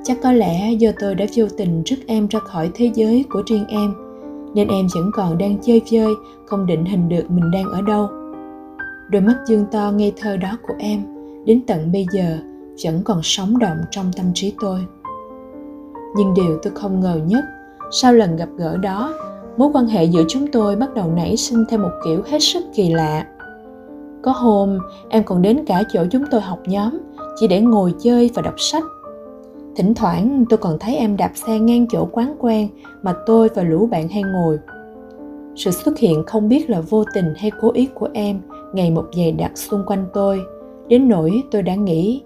chắc 0.05 0.17
có 0.23 0.31
lẽ 0.31 0.71
do 0.73 0.91
tôi 0.99 1.15
đã 1.15 1.25
vô 1.35 1.45
tình 1.57 1.83
rước 1.83 1.95
em 2.07 2.27
ra 2.27 2.39
khỏi 2.39 2.71
thế 2.73 2.91
giới 2.95 3.25
của 3.29 3.43
riêng 3.45 3.65
em, 3.67 3.93
nên 4.53 4.67
em 4.67 4.87
vẫn 4.95 5.11
còn 5.13 5.37
đang 5.37 5.57
chơi 5.61 5.81
chơi 5.85 6.13
không 6.45 6.65
định 6.65 6.85
hình 6.85 7.09
được 7.09 7.31
mình 7.31 7.51
đang 7.51 7.65
ở 7.65 7.81
đâu. 7.81 8.07
Đôi 9.09 9.21
mắt 9.21 9.35
dương 9.47 9.65
to 9.71 9.91
ngây 9.91 10.13
thơ 10.17 10.37
đó 10.37 10.57
của 10.67 10.73
em, 10.79 11.01
đến 11.45 11.61
tận 11.67 11.91
bây 11.91 12.05
giờ, 12.11 12.37
vẫn 12.83 13.01
còn 13.03 13.19
sống 13.23 13.59
động 13.59 13.77
trong 13.91 14.11
tâm 14.17 14.25
trí 14.33 14.53
tôi. 14.61 14.79
Nhưng 16.17 16.33
điều 16.33 16.59
tôi 16.63 16.73
không 16.75 16.99
ngờ 16.99 17.19
nhất, 17.25 17.43
sau 17.91 18.13
lần 18.13 18.35
gặp 18.35 18.49
gỡ 18.57 18.77
đó, 18.77 19.13
mối 19.57 19.69
quan 19.73 19.87
hệ 19.87 20.03
giữa 20.03 20.23
chúng 20.27 20.47
tôi 20.51 20.75
bắt 20.75 20.93
đầu 20.93 21.11
nảy 21.15 21.37
sinh 21.37 21.65
theo 21.69 21.79
một 21.79 21.91
kiểu 22.05 22.21
hết 22.25 22.39
sức 22.39 22.63
kỳ 22.75 22.89
lạ. 22.89 23.25
Có 24.23 24.31
hôm, 24.31 24.79
em 25.09 25.23
còn 25.23 25.41
đến 25.41 25.65
cả 25.67 25.83
chỗ 25.93 26.05
chúng 26.11 26.23
tôi 26.31 26.41
học 26.41 26.59
nhóm, 26.65 26.97
chỉ 27.39 27.47
để 27.47 27.61
ngồi 27.61 27.93
chơi 27.99 28.31
và 28.35 28.41
đọc 28.41 28.55
sách 28.57 28.83
thỉnh 29.75 29.93
thoảng, 29.93 30.45
tôi 30.49 30.57
còn 30.57 30.77
thấy 30.79 30.95
em 30.95 31.17
đạp 31.17 31.31
xe 31.35 31.59
ngang 31.59 31.85
chỗ 31.89 32.07
quán 32.11 32.35
quen 32.39 32.67
mà 33.01 33.13
tôi 33.25 33.49
và 33.55 33.63
lũ 33.63 33.87
bạn 33.91 34.07
hay 34.07 34.23
ngồi. 34.23 34.57
Sự 35.55 35.71
xuất 35.71 35.97
hiện 35.97 36.23
không 36.27 36.49
biết 36.49 36.69
là 36.69 36.81
vô 36.81 37.03
tình 37.13 37.33
hay 37.37 37.51
cố 37.61 37.71
ý 37.71 37.89
của 37.93 38.09
em 38.13 38.41
ngày 38.73 38.91
một 38.91 39.05
dày 39.17 39.31
đặc 39.31 39.51
xung 39.57 39.83
quanh 39.85 40.05
tôi. 40.13 40.41
Đến 40.87 41.09
nỗi 41.09 41.43
tôi 41.51 41.61
đã 41.61 41.75
nghĩ, 41.75 42.23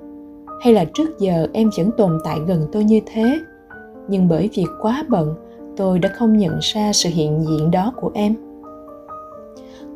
hay 0.61 0.73
là 0.73 0.85
trước 0.93 1.19
giờ 1.19 1.47
em 1.53 1.69
vẫn 1.77 1.91
tồn 1.97 2.19
tại 2.23 2.39
gần 2.47 2.67
tôi 2.71 2.83
như 2.83 2.99
thế? 3.05 3.39
Nhưng 4.07 4.27
bởi 4.27 4.49
vì 4.53 4.63
quá 4.81 5.05
bận, 5.09 5.35
tôi 5.77 5.99
đã 5.99 6.09
không 6.09 6.37
nhận 6.37 6.57
ra 6.61 6.93
sự 6.93 7.09
hiện 7.09 7.45
diện 7.49 7.71
đó 7.71 7.93
của 8.01 8.11
em. 8.13 8.35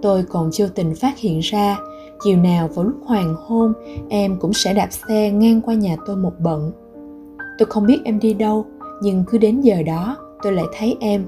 Tôi 0.02 0.24
còn 0.24 0.50
chưa 0.52 0.68
tình 0.68 0.96
phát 0.96 1.18
hiện 1.18 1.40
ra, 1.40 1.78
chiều 2.24 2.38
nào 2.38 2.68
vào 2.68 2.86
lúc 2.86 2.96
hoàng 3.06 3.36
hôn, 3.46 3.74
em 4.10 4.40
cũng 4.40 4.54
sẽ 4.54 4.74
đạp 4.74 4.88
xe 4.92 5.32
ngang 5.32 5.62
qua 5.62 5.74
nhà 5.74 5.96
tôi 6.06 6.16
một 6.16 6.34
bận 6.40 6.72
tôi 7.58 7.66
không 7.66 7.86
biết 7.86 8.00
em 8.06 8.20
đi 8.20 8.34
đâu, 8.34 8.66
nhưng 9.02 9.24
cứ 9.28 9.38
đến 9.38 9.62
giờ 9.62 9.84
đó, 9.84 10.18
tôi 10.44 10.54
lại 10.54 10.66
thấy 10.78 10.98
em. 11.00 11.26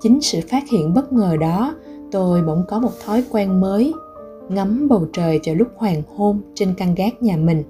Chính 0.00 0.20
sự 0.20 0.40
phát 0.50 0.68
hiện 0.68 0.94
bất 0.94 1.12
ngờ 1.12 1.36
đó, 1.40 1.74
tôi 2.10 2.42
bỗng 2.42 2.64
có 2.68 2.80
một 2.80 2.90
thói 3.04 3.24
quen 3.30 3.60
mới, 3.60 3.92
ngắm 4.48 4.88
bầu 4.88 5.06
trời 5.12 5.40
vào 5.46 5.54
lúc 5.54 5.68
hoàng 5.76 6.02
hôn 6.16 6.40
trên 6.54 6.74
căn 6.76 6.94
gác 6.94 7.22
nhà 7.22 7.36
mình. 7.36 7.62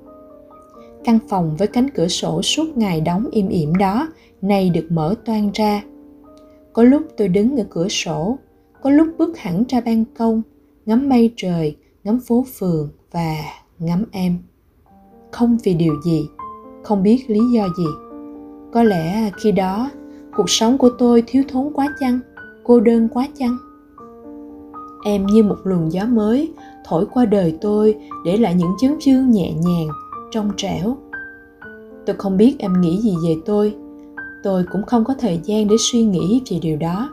Căn 1.05 1.19
phòng 1.29 1.57
với 1.57 1.69
cánh 1.69 1.91
cửa 1.91 2.09
sổ 2.09 2.43
suốt 2.43 2.77
ngày 2.77 3.01
đóng 3.01 3.29
im 3.31 3.49
ỉm 3.49 3.75
đó, 3.75 4.09
nay 4.43 4.71
được 4.71 4.87
mở 4.89 5.15
toang 5.25 5.51
ra. 5.55 5.83
Có 6.73 6.83
lúc 6.83 7.03
tôi 7.17 7.29
đứng 7.29 7.57
ở 7.57 7.65
cửa 7.71 7.89
sổ, 7.89 8.39
có 8.83 8.91
lúc 8.91 9.09
bước 9.19 9.39
hẳn 9.39 9.65
ra 9.69 9.81
ban 9.81 10.05
công, 10.19 10.43
ngắm 10.87 11.09
mây 11.09 11.33
trời, 11.37 11.77
ngắm 12.05 12.21
phố 12.21 12.45
phường 12.59 12.91
và 13.13 13.37
ngắm 13.79 14.05
em. 14.13 14.39
Không 15.31 15.59
vì 15.65 15.75
điều 15.75 15.95
gì 16.05 16.29
không 16.83 17.03
biết 17.03 17.25
lý 17.29 17.41
do 17.55 17.69
gì. 17.79 17.87
Có 18.73 18.83
lẽ 18.83 19.31
khi 19.43 19.53
đó, 19.53 19.91
cuộc 20.37 20.51
sống 20.51 20.79
của 20.79 20.91
tôi 20.99 21.23
thiếu 21.27 21.43
thốn 21.49 21.73
quá 21.73 21.95
chăng? 22.01 22.21
Cô 22.65 22.81
đơn 22.81 23.09
quá 23.09 23.29
chăng? 23.39 23.57
Em 25.05 25.27
như 25.27 25.43
một 25.43 25.57
luồng 25.65 25.93
gió 25.93 26.05
mới 26.07 26.53
thổi 26.85 27.07
qua 27.07 27.25
đời 27.25 27.59
tôi 27.61 27.97
để 28.25 28.37
lại 28.37 28.55
những 28.55 28.73
chấn 28.81 28.97
chương 29.01 29.31
nhẹ 29.31 29.53
nhàng 29.53 29.89
trong 30.31 30.51
trẻo. 30.57 30.97
Tôi 32.07 32.17
không 32.17 32.37
biết 32.37 32.57
em 32.59 32.81
nghĩ 32.81 33.01
gì 33.01 33.15
về 33.25 33.37
tôi. 33.47 33.75
Tôi 34.43 34.65
cũng 34.73 34.83
không 34.83 35.05
có 35.05 35.15
thời 35.19 35.41
gian 35.45 35.69
để 35.69 35.77
suy 35.79 36.03
nghĩ 36.03 36.43
về 36.51 36.59
điều 36.63 36.77
đó. 36.77 37.11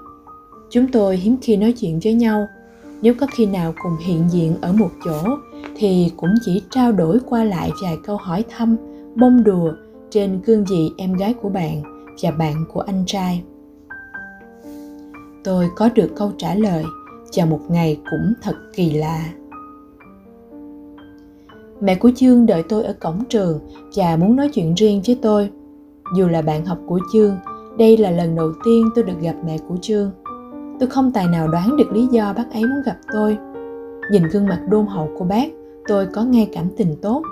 Chúng 0.70 0.88
tôi 0.92 1.18
hiếm 1.18 1.38
khi 1.42 1.58
nói 1.58 1.72
chuyện 1.72 2.00
với 2.04 2.14
nhau. 2.14 2.48
Nếu 3.02 3.14
có 3.20 3.28
khi 3.32 3.46
nào 3.46 3.74
cùng 3.84 3.98
hiện 4.00 4.24
diện 4.30 4.56
ở 4.62 4.74
một 4.74 4.90
chỗ 5.06 5.24
thì 5.76 6.12
cũng 6.18 6.30
chỉ 6.46 6.62
trao 6.72 6.92
đổi 6.92 7.20
qua 7.26 7.44
lại 7.44 7.72
vài 7.84 7.98
câu 8.04 8.18
hỏi 8.18 8.44
thăm 8.50 8.76
bông 9.20 9.44
đùa 9.44 9.72
trên 10.10 10.40
cương 10.46 10.66
vị 10.66 10.92
em 10.98 11.14
gái 11.14 11.34
của 11.34 11.50
bạn 11.50 11.82
và 12.22 12.32
bạn 12.32 12.66
của 12.74 12.80
anh 12.80 13.04
trai. 13.06 13.44
Tôi 15.44 15.70
có 15.76 15.90
được 15.96 16.10
câu 16.16 16.32
trả 16.38 16.56
lời 16.56 16.84
và 17.36 17.46
một 17.46 17.60
ngày 17.70 18.00
cũng 18.12 18.34
thật 18.42 18.56
kỳ 18.76 18.92
lạ. 18.92 19.30
Mẹ 21.82 21.96
của 21.96 22.12
chương 22.16 22.46
đợi 22.46 22.64
tôi 22.70 22.84
ở 22.84 22.94
cổng 22.94 23.26
trường 23.30 23.60
và 23.96 24.18
muốn 24.18 24.36
nói 24.36 24.50
chuyện 24.54 24.74
riêng 24.74 25.02
với 25.08 25.20
tôi. 25.22 25.50
Dù 26.16 26.28
là 26.28 26.42
bạn 26.42 26.66
học 26.66 26.80
của 26.88 27.00
chương, 27.14 27.38
đây 27.78 27.98
là 27.98 28.12
lần 28.12 28.36
đầu 28.36 28.52
tiên 28.66 28.90
tôi 28.96 29.04
được 29.04 29.22
gặp 29.22 29.36
mẹ 29.46 29.58
của 29.68 29.76
chương. 29.82 30.12
Tôi 30.80 30.90
không 30.90 31.12
tài 31.12 31.28
nào 31.28 31.48
đoán 31.48 31.78
được 31.78 31.92
lý 31.92 32.08
do 32.12 32.34
bác 32.34 32.52
ấy 32.52 32.62
muốn 32.62 32.82
gặp 32.86 32.98
tôi. 33.14 33.38
Nhìn 34.12 34.24
gương 34.24 34.48
mặt 34.48 34.60
đôn 34.70 34.86
hậu 34.86 35.10
của 35.18 35.26
bác, 35.26 35.48
tôi 35.88 36.06
có 36.06 36.24
ngay 36.24 36.50
cảm 36.54 36.70
tình 36.78 36.96
tốt 37.02 37.24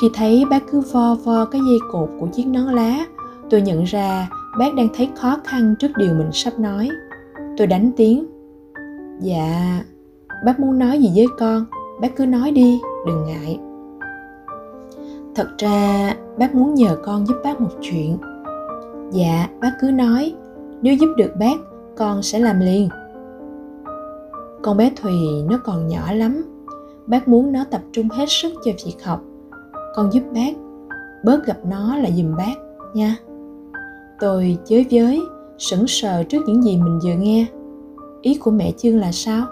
khi 0.00 0.10
thấy 0.14 0.44
bác 0.50 0.62
cứ 0.70 0.80
vo 0.80 1.14
vo 1.24 1.44
cái 1.44 1.60
dây 1.68 1.78
cột 1.92 2.08
của 2.20 2.26
chiếc 2.26 2.46
nón 2.46 2.74
lá, 2.74 3.06
tôi 3.50 3.62
nhận 3.62 3.84
ra 3.84 4.28
bác 4.58 4.74
đang 4.74 4.88
thấy 4.96 5.10
khó 5.16 5.36
khăn 5.44 5.74
trước 5.78 5.90
điều 5.96 6.14
mình 6.14 6.30
sắp 6.32 6.58
nói. 6.58 6.90
Tôi 7.56 7.66
đánh 7.66 7.90
tiếng. 7.96 8.26
Dạ 9.20 9.82
bác 10.44 10.60
muốn 10.60 10.78
nói 10.78 10.98
gì 10.98 11.12
với 11.14 11.26
con, 11.38 11.64
bác 12.00 12.16
cứ 12.16 12.26
nói 12.26 12.50
đi, 12.50 12.80
đừng 13.06 13.24
ngại. 13.24 13.58
Thật 15.34 15.48
ra, 15.58 16.14
bác 16.38 16.54
muốn 16.54 16.74
nhờ 16.74 16.96
con 17.04 17.26
giúp 17.26 17.36
bác 17.44 17.60
một 17.60 17.70
chuyện. 17.80 18.18
Dạ 19.12 19.48
bác 19.60 19.72
cứ 19.80 19.90
nói, 19.90 20.34
nếu 20.82 20.94
giúp 20.94 21.08
được 21.16 21.30
bác, 21.38 21.56
con 21.96 22.22
sẽ 22.22 22.38
làm 22.38 22.60
liền. 22.60 22.88
Con 24.62 24.76
bé 24.76 24.92
thùy 24.96 25.12
nó 25.50 25.60
còn 25.64 25.88
nhỏ 25.88 26.12
lắm. 26.12 26.44
Bác 27.06 27.28
muốn 27.28 27.52
nó 27.52 27.64
tập 27.70 27.80
trung 27.92 28.08
hết 28.08 28.26
sức 28.28 28.52
cho 28.64 28.72
việc 28.86 28.96
học 29.04 29.22
con 29.96 30.12
giúp 30.12 30.22
bác. 30.34 30.56
Bớt 31.24 31.46
gặp 31.46 31.56
nó 31.70 31.96
là 31.96 32.10
giùm 32.10 32.36
bác, 32.36 32.54
nha. 32.94 33.16
Tôi 34.20 34.58
chới 34.64 34.86
với, 34.90 35.20
sững 35.58 35.86
sờ 35.86 36.22
trước 36.22 36.42
những 36.46 36.62
gì 36.62 36.76
mình 36.76 36.98
vừa 37.04 37.14
nghe. 37.14 37.46
Ý 38.22 38.34
của 38.34 38.50
mẹ 38.50 38.72
chương 38.76 38.98
là 38.98 39.12
sao? 39.12 39.46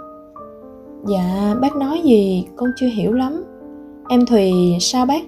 Dạ 1.06 1.54
bác 1.60 1.76
nói 1.76 2.00
gì 2.04 2.46
con 2.56 2.68
chưa 2.76 2.86
hiểu 2.86 3.12
lắm. 3.12 3.44
Em 4.08 4.26
thùy 4.26 4.52
sao 4.80 5.06
bác? 5.06 5.22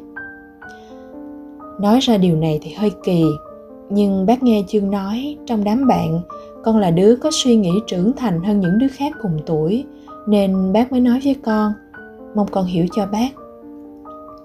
Nói 1.80 2.00
ra 2.00 2.16
điều 2.16 2.36
này 2.36 2.58
thì 2.62 2.72
hơi 2.72 2.92
kỳ, 3.04 3.24
nhưng 3.90 4.26
bác 4.26 4.42
nghe 4.42 4.64
chương 4.68 4.90
nói 4.90 5.36
trong 5.46 5.64
đám 5.64 5.86
bạn, 5.88 6.20
con 6.64 6.78
là 6.78 6.90
đứa 6.90 7.16
có 7.16 7.30
suy 7.32 7.56
nghĩ 7.56 7.72
trưởng 7.86 8.12
thành 8.16 8.42
hơn 8.42 8.60
những 8.60 8.78
đứa 8.78 8.88
khác 8.88 9.12
cùng 9.22 9.38
tuổi, 9.46 9.84
nên 10.26 10.72
bác 10.72 10.92
mới 10.92 11.00
nói 11.00 11.20
với 11.24 11.36
con. 11.44 11.72
Mong 12.34 12.46
con 12.50 12.64
hiểu 12.64 12.86
cho 12.92 13.06
bác 13.06 13.45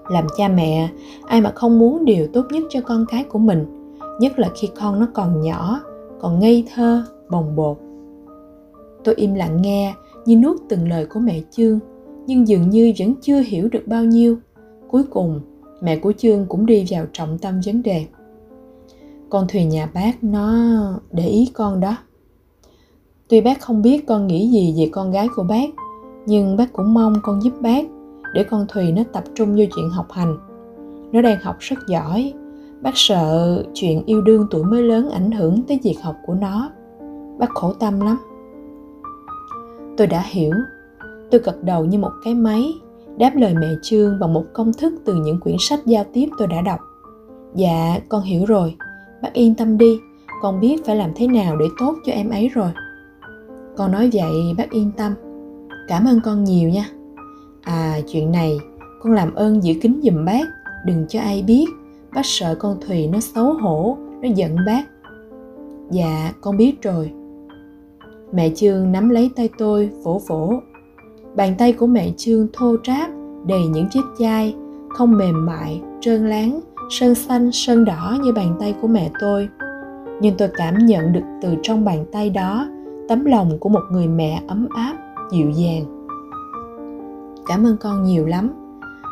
làm 0.08 0.26
cha 0.36 0.48
mẹ, 0.48 0.88
ai 1.26 1.40
mà 1.40 1.52
không 1.54 1.78
muốn 1.78 2.04
điều 2.04 2.26
tốt 2.32 2.46
nhất 2.50 2.62
cho 2.70 2.80
con 2.80 3.04
cái 3.08 3.24
của 3.24 3.38
mình, 3.38 3.66
nhất 4.20 4.38
là 4.38 4.50
khi 4.54 4.68
con 4.80 5.00
nó 5.00 5.08
còn 5.14 5.40
nhỏ, 5.40 5.80
còn 6.20 6.38
ngây 6.38 6.66
thơ, 6.74 7.04
bồng 7.30 7.56
bột. 7.56 7.78
Tôi 9.04 9.14
im 9.14 9.34
lặng 9.34 9.62
nghe 9.62 9.94
như 10.26 10.36
nuốt 10.36 10.56
từng 10.68 10.88
lời 10.88 11.06
của 11.06 11.20
mẹ 11.20 11.40
chương, 11.50 11.78
nhưng 12.26 12.48
dường 12.48 12.70
như 12.70 12.92
vẫn 12.98 13.14
chưa 13.22 13.40
hiểu 13.40 13.68
được 13.68 13.82
bao 13.86 14.04
nhiêu. 14.04 14.36
Cuối 14.88 15.02
cùng, 15.10 15.40
mẹ 15.80 15.96
của 15.96 16.12
chương 16.12 16.46
cũng 16.46 16.66
đi 16.66 16.84
vào 16.90 17.06
trọng 17.12 17.38
tâm 17.38 17.60
vấn 17.66 17.82
đề. 17.82 18.06
Con 19.30 19.46
thùy 19.48 19.64
nhà 19.64 19.90
bác 19.94 20.24
nó 20.24 20.52
để 21.10 21.26
ý 21.26 21.50
con 21.54 21.80
đó. 21.80 21.96
Tuy 23.28 23.40
bác 23.40 23.60
không 23.60 23.82
biết 23.82 24.06
con 24.06 24.26
nghĩ 24.26 24.48
gì 24.48 24.74
về 24.78 24.88
con 24.92 25.10
gái 25.10 25.28
của 25.36 25.42
bác, 25.42 25.70
nhưng 26.26 26.56
bác 26.56 26.72
cũng 26.72 26.94
mong 26.94 27.14
con 27.22 27.42
giúp 27.42 27.52
bác 27.60 27.84
để 28.34 28.44
con 28.44 28.66
thùy 28.68 28.92
nó 28.92 29.02
tập 29.12 29.24
trung 29.34 29.54
vô 29.56 29.64
chuyện 29.76 29.90
học 29.90 30.12
hành. 30.12 30.36
Nó 31.12 31.22
đang 31.22 31.40
học 31.40 31.56
rất 31.58 31.76
giỏi, 31.88 32.32
bác 32.82 32.90
sợ 32.94 33.62
chuyện 33.74 34.02
yêu 34.06 34.20
đương 34.20 34.46
tuổi 34.50 34.64
mới 34.64 34.82
lớn 34.82 35.10
ảnh 35.10 35.30
hưởng 35.30 35.62
tới 35.62 35.80
việc 35.82 35.96
học 36.02 36.16
của 36.26 36.34
nó. 36.34 36.70
Bác 37.38 37.50
khổ 37.50 37.72
tâm 37.72 38.00
lắm. 38.00 38.16
Tôi 39.96 40.06
đã 40.06 40.22
hiểu. 40.26 40.52
Tôi 41.30 41.40
gật 41.44 41.64
đầu 41.64 41.84
như 41.84 41.98
một 41.98 42.12
cái 42.24 42.34
máy, 42.34 42.72
đáp 43.18 43.32
lời 43.34 43.54
mẹ 43.54 43.68
trương 43.82 44.20
bằng 44.20 44.34
một 44.34 44.44
công 44.52 44.72
thức 44.72 44.94
từ 45.04 45.14
những 45.14 45.40
quyển 45.40 45.56
sách 45.58 45.80
giao 45.86 46.04
tiếp 46.12 46.28
tôi 46.38 46.48
đã 46.48 46.60
đọc. 46.60 46.80
Dạ 47.54 47.98
con 48.08 48.22
hiểu 48.22 48.44
rồi. 48.44 48.74
Bác 49.22 49.32
yên 49.32 49.54
tâm 49.54 49.78
đi. 49.78 49.98
Con 50.42 50.60
biết 50.60 50.86
phải 50.86 50.96
làm 50.96 51.10
thế 51.14 51.26
nào 51.26 51.56
để 51.56 51.66
tốt 51.78 51.94
cho 52.06 52.12
em 52.12 52.30
ấy 52.30 52.48
rồi. 52.48 52.70
Con 53.76 53.92
nói 53.92 54.10
vậy, 54.12 54.54
bác 54.58 54.70
yên 54.70 54.90
tâm. 54.96 55.12
Cảm 55.88 56.04
ơn 56.06 56.20
con 56.24 56.44
nhiều 56.44 56.68
nha 56.68 56.88
à 57.62 58.00
chuyện 58.12 58.32
này, 58.32 58.58
con 59.02 59.12
làm 59.12 59.34
ơn 59.34 59.64
giữ 59.64 59.74
kín 59.82 60.00
giùm 60.02 60.24
bác, 60.24 60.44
đừng 60.86 61.06
cho 61.08 61.20
ai 61.20 61.42
biết. 61.42 61.66
Bác 62.14 62.26
sợ 62.26 62.54
con 62.54 62.76
thùy 62.80 63.06
nó 63.06 63.20
xấu 63.20 63.52
hổ, 63.52 63.96
nó 64.22 64.28
giận 64.34 64.56
bác. 64.66 64.82
Dạ 65.90 66.32
con 66.40 66.56
biết 66.56 66.82
rồi. 66.82 67.12
Mẹ 68.32 68.50
trương 68.54 68.92
nắm 68.92 69.08
lấy 69.08 69.30
tay 69.36 69.48
tôi, 69.58 69.90
vỗ 70.02 70.20
vỗ. 70.28 70.52
Bàn 71.36 71.54
tay 71.58 71.72
của 71.72 71.86
mẹ 71.86 72.10
trương 72.16 72.48
thô 72.52 72.76
ráp, 72.86 73.10
đầy 73.46 73.66
những 73.66 73.86
chiếc 73.90 74.04
chai, 74.18 74.54
không 74.88 75.18
mềm 75.18 75.46
mại, 75.46 75.80
trơn 76.00 76.28
láng, 76.28 76.60
sơn 76.90 77.14
xanh, 77.14 77.52
sơn 77.52 77.84
đỏ 77.84 78.18
như 78.22 78.32
bàn 78.32 78.56
tay 78.60 78.74
của 78.82 78.88
mẹ 78.88 79.10
tôi. 79.20 79.48
Nhưng 80.20 80.36
tôi 80.38 80.48
cảm 80.56 80.78
nhận 80.78 81.12
được 81.12 81.24
từ 81.42 81.54
trong 81.62 81.84
bàn 81.84 82.04
tay 82.12 82.30
đó, 82.30 82.68
tấm 83.08 83.24
lòng 83.24 83.58
của 83.58 83.68
một 83.68 83.82
người 83.90 84.06
mẹ 84.06 84.42
ấm 84.48 84.68
áp, 84.70 84.94
dịu 85.32 85.50
dàng 85.50 86.01
cảm 87.46 87.66
ơn 87.66 87.76
con 87.76 88.02
nhiều 88.02 88.26
lắm. 88.26 88.50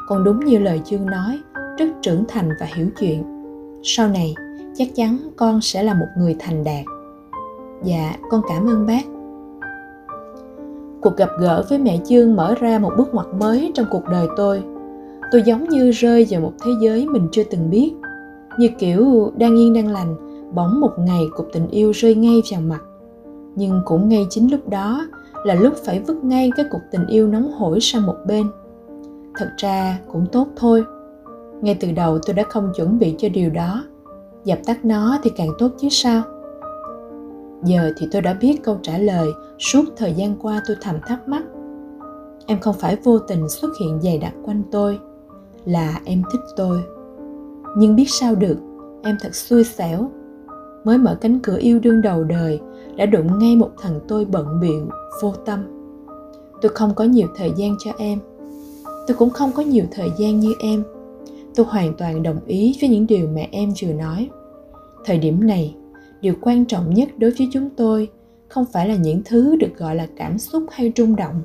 Con 0.09 0.24
đúng 0.24 0.41
như 0.41 0.59
lời 0.59 0.81
chương 0.85 1.07
nói, 1.07 1.41
rất 1.78 1.87
trưởng 2.03 2.24
thành 2.28 2.49
và 2.61 2.66
hiểu 2.76 2.87
chuyện. 3.01 3.24
Sau 3.83 4.09
này, 4.09 4.35
chắc 4.74 4.89
chắn 4.95 5.18
con 5.37 5.61
sẽ 5.61 5.83
là 5.83 5.95
một 5.95 6.07
người 6.18 6.37
thành 6.39 6.64
đạt. 6.64 6.85
Dạ 7.83 8.12
con 8.31 8.43
cảm 8.49 8.66
ơn 8.66 8.87
bác. 8.87 9.03
Cuộc 11.03 11.16
gặp 11.16 11.28
gỡ 11.41 11.64
với 11.68 11.78
mẹ 11.78 11.99
chương 12.05 12.37
mở 12.37 12.55
ra 12.61 12.78
một 12.78 12.93
bước 12.99 13.14
ngoặt 13.14 13.26
mới 13.41 13.72
trong 13.74 13.87
cuộc 13.91 14.05
đời 14.11 14.26
tôi. 14.37 14.62
Tôi 15.33 15.43
giống 15.43 15.68
như 15.68 15.91
rơi 15.91 16.26
vào 16.31 16.41
một 16.41 16.53
thế 16.64 16.70
giới 16.83 17.07
mình 17.07 17.28
chưa 17.33 17.45
từng 17.45 17.70
biết. 17.70 17.93
Như 18.59 18.68
kiểu 18.78 19.33
đang 19.37 19.59
yên 19.59 19.74
đang 19.74 19.89
lành, 19.89 20.16
bỗng 20.55 20.81
một 20.81 20.93
ngày 20.99 21.24
cục 21.37 21.49
tình 21.53 21.68
yêu 21.68 21.93
rơi 21.93 22.14
ngay 22.14 22.43
vào 22.53 22.61
mặt. 22.61 22.81
Nhưng 23.55 23.81
cũng 23.85 24.09
ngay 24.09 24.26
chính 24.31 24.51
lúc 24.51 24.68
đó 24.68 25.07
là 25.45 25.55
lúc 25.55 25.74
phải 25.84 26.01
vứt 26.01 26.24
ngay 26.24 26.53
cái 26.57 26.66
cuộc 26.70 26.80
tình 26.91 27.07
yêu 27.07 27.28
nóng 27.28 27.53
hổi 27.53 27.80
sang 27.80 28.07
một 28.07 28.16
bên. 28.26 28.47
Thật 29.36 29.51
ra 29.57 29.99
cũng 30.12 30.26
tốt 30.32 30.49
thôi. 30.57 30.84
Ngay 31.61 31.76
từ 31.80 31.93
đầu 31.93 32.18
tôi 32.26 32.34
đã 32.34 32.43
không 32.49 32.72
chuẩn 32.76 32.99
bị 32.99 33.14
cho 33.18 33.28
điều 33.28 33.51
đó. 33.51 33.84
Dập 34.45 34.59
tắt 34.66 34.84
nó 34.84 35.18
thì 35.22 35.30
càng 35.36 35.51
tốt 35.59 35.68
chứ 35.78 35.88
sao? 35.88 36.22
Giờ 37.62 37.93
thì 37.97 38.09
tôi 38.12 38.22
đã 38.22 38.34
biết 38.34 38.61
câu 38.62 38.78
trả 38.82 38.99
lời 38.99 39.28
suốt 39.59 39.84
thời 39.97 40.12
gian 40.12 40.36
qua 40.43 40.62
tôi 40.66 40.76
thầm 40.80 40.97
thắc 41.07 41.28
mắc. 41.28 41.43
Em 42.47 42.61
không 42.61 42.74
phải 42.78 42.97
vô 43.05 43.18
tình 43.18 43.49
xuất 43.49 43.70
hiện 43.80 44.01
dày 44.01 44.18
đặc 44.18 44.34
quanh 44.45 44.62
tôi, 44.70 44.99
là 45.64 46.01
em 46.05 46.22
thích 46.32 46.41
tôi. 46.57 46.82
Nhưng 47.76 47.97
biết 47.97 48.07
sao 48.09 48.34
được, 48.34 48.57
em 49.03 49.16
thật 49.20 49.34
xui 49.34 49.64
xẻo. 49.64 50.11
Mới 50.84 50.99
mở 50.99 51.18
cánh 51.20 51.38
cửa 51.43 51.57
yêu 51.61 51.78
đương 51.78 52.03
đầu 52.03 52.24
đời 52.24 52.61
đã 52.97 53.07
đụng 53.07 53.38
ngay 53.38 53.57
một 53.57 53.70
thằng 53.82 54.01
tôi 54.09 54.24
bận 54.24 54.61
biệu 54.61 54.86
vô 55.22 55.34
tâm. 55.45 55.61
Tôi 56.62 56.72
không 56.74 56.95
có 56.95 57.05
nhiều 57.05 57.28
thời 57.36 57.53
gian 57.57 57.76
cho 57.84 57.93
em. 57.99 58.18
Tôi 58.84 59.16
cũng 59.16 59.30
không 59.30 59.53
có 59.53 59.62
nhiều 59.62 59.84
thời 59.91 60.11
gian 60.18 60.41
như 60.41 60.55
em. 60.61 60.82
Tôi 61.55 61.66
hoàn 61.66 61.95
toàn 61.95 62.22
đồng 62.22 62.41
ý 62.47 62.76
với 62.80 62.91
những 62.91 63.07
điều 63.07 63.28
mẹ 63.28 63.49
em 63.53 63.72
vừa 63.82 63.93
nói. 63.93 64.30
Thời 65.05 65.18
điểm 65.18 65.47
này, 65.47 65.74
điều 66.20 66.34
quan 66.41 66.64
trọng 66.64 66.95
nhất 66.95 67.09
đối 67.18 67.30
với 67.30 67.49
chúng 67.53 67.70
tôi 67.76 68.09
không 68.49 68.64
phải 68.72 68.88
là 68.88 68.97
những 68.97 69.22
thứ 69.24 69.57
được 69.57 69.76
gọi 69.78 69.97
là 69.97 70.07
cảm 70.16 70.38
xúc 70.38 70.64
hay 70.70 70.93
rung 70.97 71.16
động, 71.16 71.43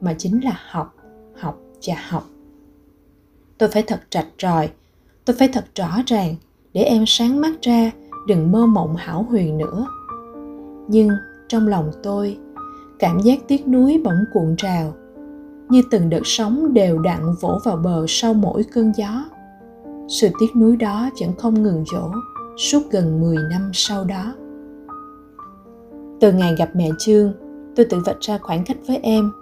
mà 0.00 0.14
chính 0.18 0.44
là 0.44 0.60
học 0.70 0.94
học 1.36 1.60
và 1.86 1.94
học. 2.08 2.28
Tôi 3.58 3.68
phải 3.68 3.82
thật 3.82 4.00
trạch 4.10 4.26
tròi, 4.38 4.70
tôi 5.24 5.36
phải 5.36 5.48
thật 5.48 5.64
rõ 5.74 6.02
ràng 6.06 6.34
để 6.72 6.82
em 6.82 7.04
sáng 7.06 7.40
mắt 7.40 7.52
ra, 7.62 7.90
đừng 8.26 8.52
mơ 8.52 8.66
mộng 8.66 8.96
hảo 8.96 9.26
huyền 9.28 9.58
nữa 9.58 9.86
nhưng 10.90 11.08
trong 11.48 11.68
lòng 11.68 11.90
tôi 12.02 12.38
cảm 12.98 13.20
giác 13.20 13.38
tiếc 13.48 13.68
nuối 13.68 14.00
bỗng 14.04 14.24
cuộn 14.32 14.54
trào 14.56 14.94
như 15.68 15.82
từng 15.90 16.10
đợt 16.10 16.22
sóng 16.24 16.74
đều 16.74 16.98
đặn 16.98 17.20
vỗ 17.40 17.58
vào 17.64 17.76
bờ 17.76 18.04
sau 18.08 18.34
mỗi 18.34 18.64
cơn 18.64 18.92
gió 18.96 19.24
sự 20.10 20.28
tiếc 20.40 20.56
nuối 20.56 20.76
đó 20.76 21.10
vẫn 21.20 21.32
không 21.38 21.62
ngừng 21.62 21.84
dỗ 21.92 22.10
suốt 22.56 22.90
gần 22.90 23.20
10 23.20 23.36
năm 23.50 23.70
sau 23.72 24.04
đó. 24.04 24.34
Từ 26.20 26.32
ngày 26.32 26.54
gặp 26.58 26.70
mẹ 26.74 26.88
Trương, 26.98 27.32
tôi 27.76 27.86
tự 27.90 27.98
vạch 28.06 28.20
ra 28.20 28.38
khoảng 28.38 28.64
cách 28.64 28.76
với 28.86 28.98
em. 29.02 29.32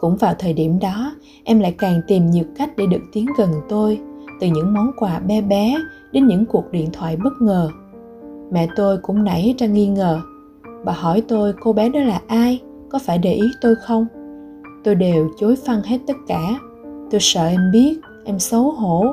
Cũng 0.00 0.16
vào 0.16 0.34
thời 0.38 0.52
điểm 0.52 0.78
đó, 0.78 1.14
em 1.44 1.60
lại 1.60 1.74
càng 1.78 2.00
tìm 2.08 2.30
nhiều 2.30 2.44
cách 2.56 2.70
để 2.76 2.86
được 2.86 3.02
tiến 3.12 3.26
gần 3.38 3.50
tôi, 3.68 4.00
từ 4.40 4.46
những 4.46 4.74
món 4.74 4.90
quà 4.96 5.18
bé 5.18 5.40
bé 5.40 5.76
đến 6.12 6.26
những 6.26 6.46
cuộc 6.46 6.70
điện 6.70 6.88
thoại 6.92 7.16
bất 7.16 7.32
ngờ. 7.40 7.70
Mẹ 8.50 8.68
tôi 8.76 8.98
cũng 8.98 9.24
nảy 9.24 9.54
ra 9.58 9.66
nghi 9.66 9.86
ngờ. 9.86 10.20
Bà 10.84 10.92
hỏi 10.92 11.22
tôi 11.28 11.52
cô 11.60 11.72
bé 11.72 11.88
đó 11.88 12.00
là 12.00 12.20
ai, 12.26 12.62
có 12.88 12.98
phải 12.98 13.18
để 13.18 13.32
ý 13.32 13.46
tôi 13.60 13.74
không? 13.86 14.06
Tôi 14.84 14.94
đều 14.94 15.30
chối 15.38 15.56
phăng 15.66 15.82
hết 15.82 15.98
tất 16.06 16.16
cả. 16.26 16.58
Tôi 17.10 17.20
sợ 17.20 17.46
em 17.46 17.70
biết, 17.72 17.98
em 18.24 18.38
xấu 18.38 18.70
hổ. 18.70 19.06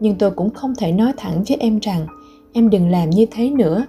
Nhưng 0.00 0.18
tôi 0.18 0.30
cũng 0.30 0.50
không 0.50 0.74
thể 0.78 0.92
nói 0.92 1.12
thẳng 1.16 1.42
với 1.48 1.56
em 1.60 1.78
rằng 1.78 2.06
em 2.52 2.70
đừng 2.70 2.90
làm 2.90 3.10
như 3.10 3.26
thế 3.30 3.50
nữa 3.50 3.84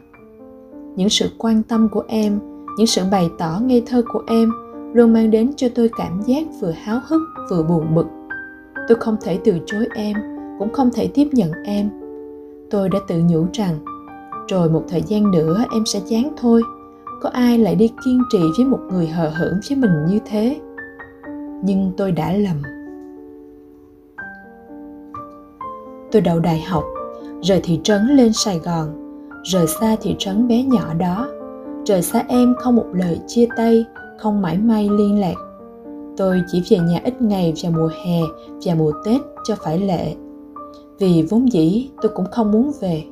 những 0.96 1.10
sự 1.10 1.30
quan 1.38 1.64
tâm 1.64 1.90
của 1.92 2.04
em 2.08 2.40
những 2.78 2.88
sự 2.88 3.02
bày 3.12 3.30
tỏ 3.38 3.60
ngây 3.64 3.84
thơ 3.86 4.04
của 4.14 4.24
em 4.28 4.52
luôn 4.94 5.14
mang 5.14 5.32
đến 5.32 5.52
cho 5.56 5.68
tôi 5.76 5.90
cảm 5.98 6.22
giác 6.26 6.44
vừa 6.62 6.72
háo 6.72 7.00
hức 7.08 7.22
vừa 7.50 7.64
buồn 7.64 7.96
bực 7.96 8.08
tôi 8.88 8.98
không 9.00 9.18
thể 9.22 9.40
từ 9.44 9.60
chối 9.66 9.88
em 9.96 10.18
cũng 10.60 10.74
không 10.74 10.90
thể 10.94 11.08
tiếp 11.08 11.28
nhận 11.32 11.52
em 11.66 11.90
tôi 12.70 12.90
đã 12.90 13.00
tự 13.08 13.22
nhủ 13.30 13.46
rằng 13.54 13.76
rồi 14.48 14.70
một 14.70 14.84
thời 14.90 15.02
gian 15.02 15.32
nữa 15.32 15.66
em 15.74 15.86
sẽ 15.86 16.00
chán 16.10 16.34
thôi 16.38 16.62
có 17.22 17.30
ai 17.30 17.58
lại 17.58 17.76
đi 17.76 17.92
kiên 18.06 18.24
trì 18.32 18.40
với 18.58 18.66
một 18.66 18.80
người 18.92 19.08
hờ 19.08 19.30
hững 19.30 19.60
với 19.70 19.78
mình 19.78 20.06
như 20.08 20.20
thế? 20.26 20.60
Nhưng 21.64 21.92
tôi 21.98 22.12
đã 22.12 22.34
lầm. 22.34 22.62
Tôi 26.12 26.22
đậu 26.22 26.40
đại 26.40 26.62
học, 26.62 26.84
rời 27.42 27.60
thị 27.64 27.80
trấn 27.84 28.08
lên 28.08 28.34
sài 28.34 28.60
gòn, 28.60 28.88
rời 29.44 29.68
xa 29.68 29.96
thị 30.02 30.16
trấn 30.20 30.48
bé 30.48 30.64
nhỏ 30.64 30.94
đó. 30.94 31.28
Rời 31.86 32.02
xa 32.02 32.24
em 32.28 32.56
không 32.60 32.76
một 32.76 32.88
lời 32.94 33.20
chia 33.28 33.48
tay, 33.58 33.86
không 34.20 34.42
mãi 34.42 34.58
may 34.58 34.90
liên 34.90 35.20
lạc. 35.20 35.36
Tôi 36.18 36.42
chỉ 36.48 36.64
về 36.70 36.78
nhà 36.80 37.02
ít 37.04 37.22
ngày 37.22 37.54
vào 37.64 37.72
mùa 37.72 37.90
hè 38.06 38.20
và 38.66 38.76
mùa 38.76 38.92
tết 39.06 39.22
cho 39.44 39.56
phải 39.56 39.80
lệ. 39.80 40.16
Vì 41.00 41.28
vốn 41.30 41.52
dĩ 41.54 41.90
tôi 42.02 42.12
cũng 42.16 42.26
không 42.32 42.52
muốn 42.52 42.72
về. 42.82 43.04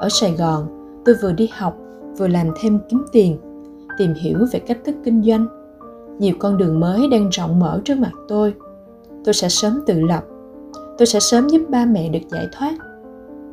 Ở 0.00 0.08
sài 0.08 0.32
gòn, 0.32 0.66
tôi 1.04 1.14
vừa 1.22 1.32
đi 1.32 1.48
học 1.52 1.76
vừa 2.18 2.28
làm 2.28 2.46
thêm 2.60 2.78
kiếm 2.88 3.04
tiền, 3.12 3.36
tìm 3.98 4.14
hiểu 4.14 4.38
về 4.52 4.58
cách 4.58 4.78
thức 4.84 4.94
kinh 5.04 5.22
doanh. 5.22 5.46
Nhiều 6.18 6.34
con 6.38 6.56
đường 6.56 6.80
mới 6.80 7.08
đang 7.10 7.28
rộng 7.28 7.58
mở 7.58 7.80
trước 7.84 7.98
mặt 7.98 8.12
tôi. 8.28 8.54
Tôi 9.24 9.34
sẽ 9.34 9.48
sớm 9.48 9.80
tự 9.86 10.00
lập. 10.00 10.24
Tôi 10.98 11.06
sẽ 11.06 11.20
sớm 11.20 11.48
giúp 11.48 11.62
ba 11.68 11.84
mẹ 11.84 12.08
được 12.08 12.28
giải 12.30 12.48
thoát. 12.52 12.74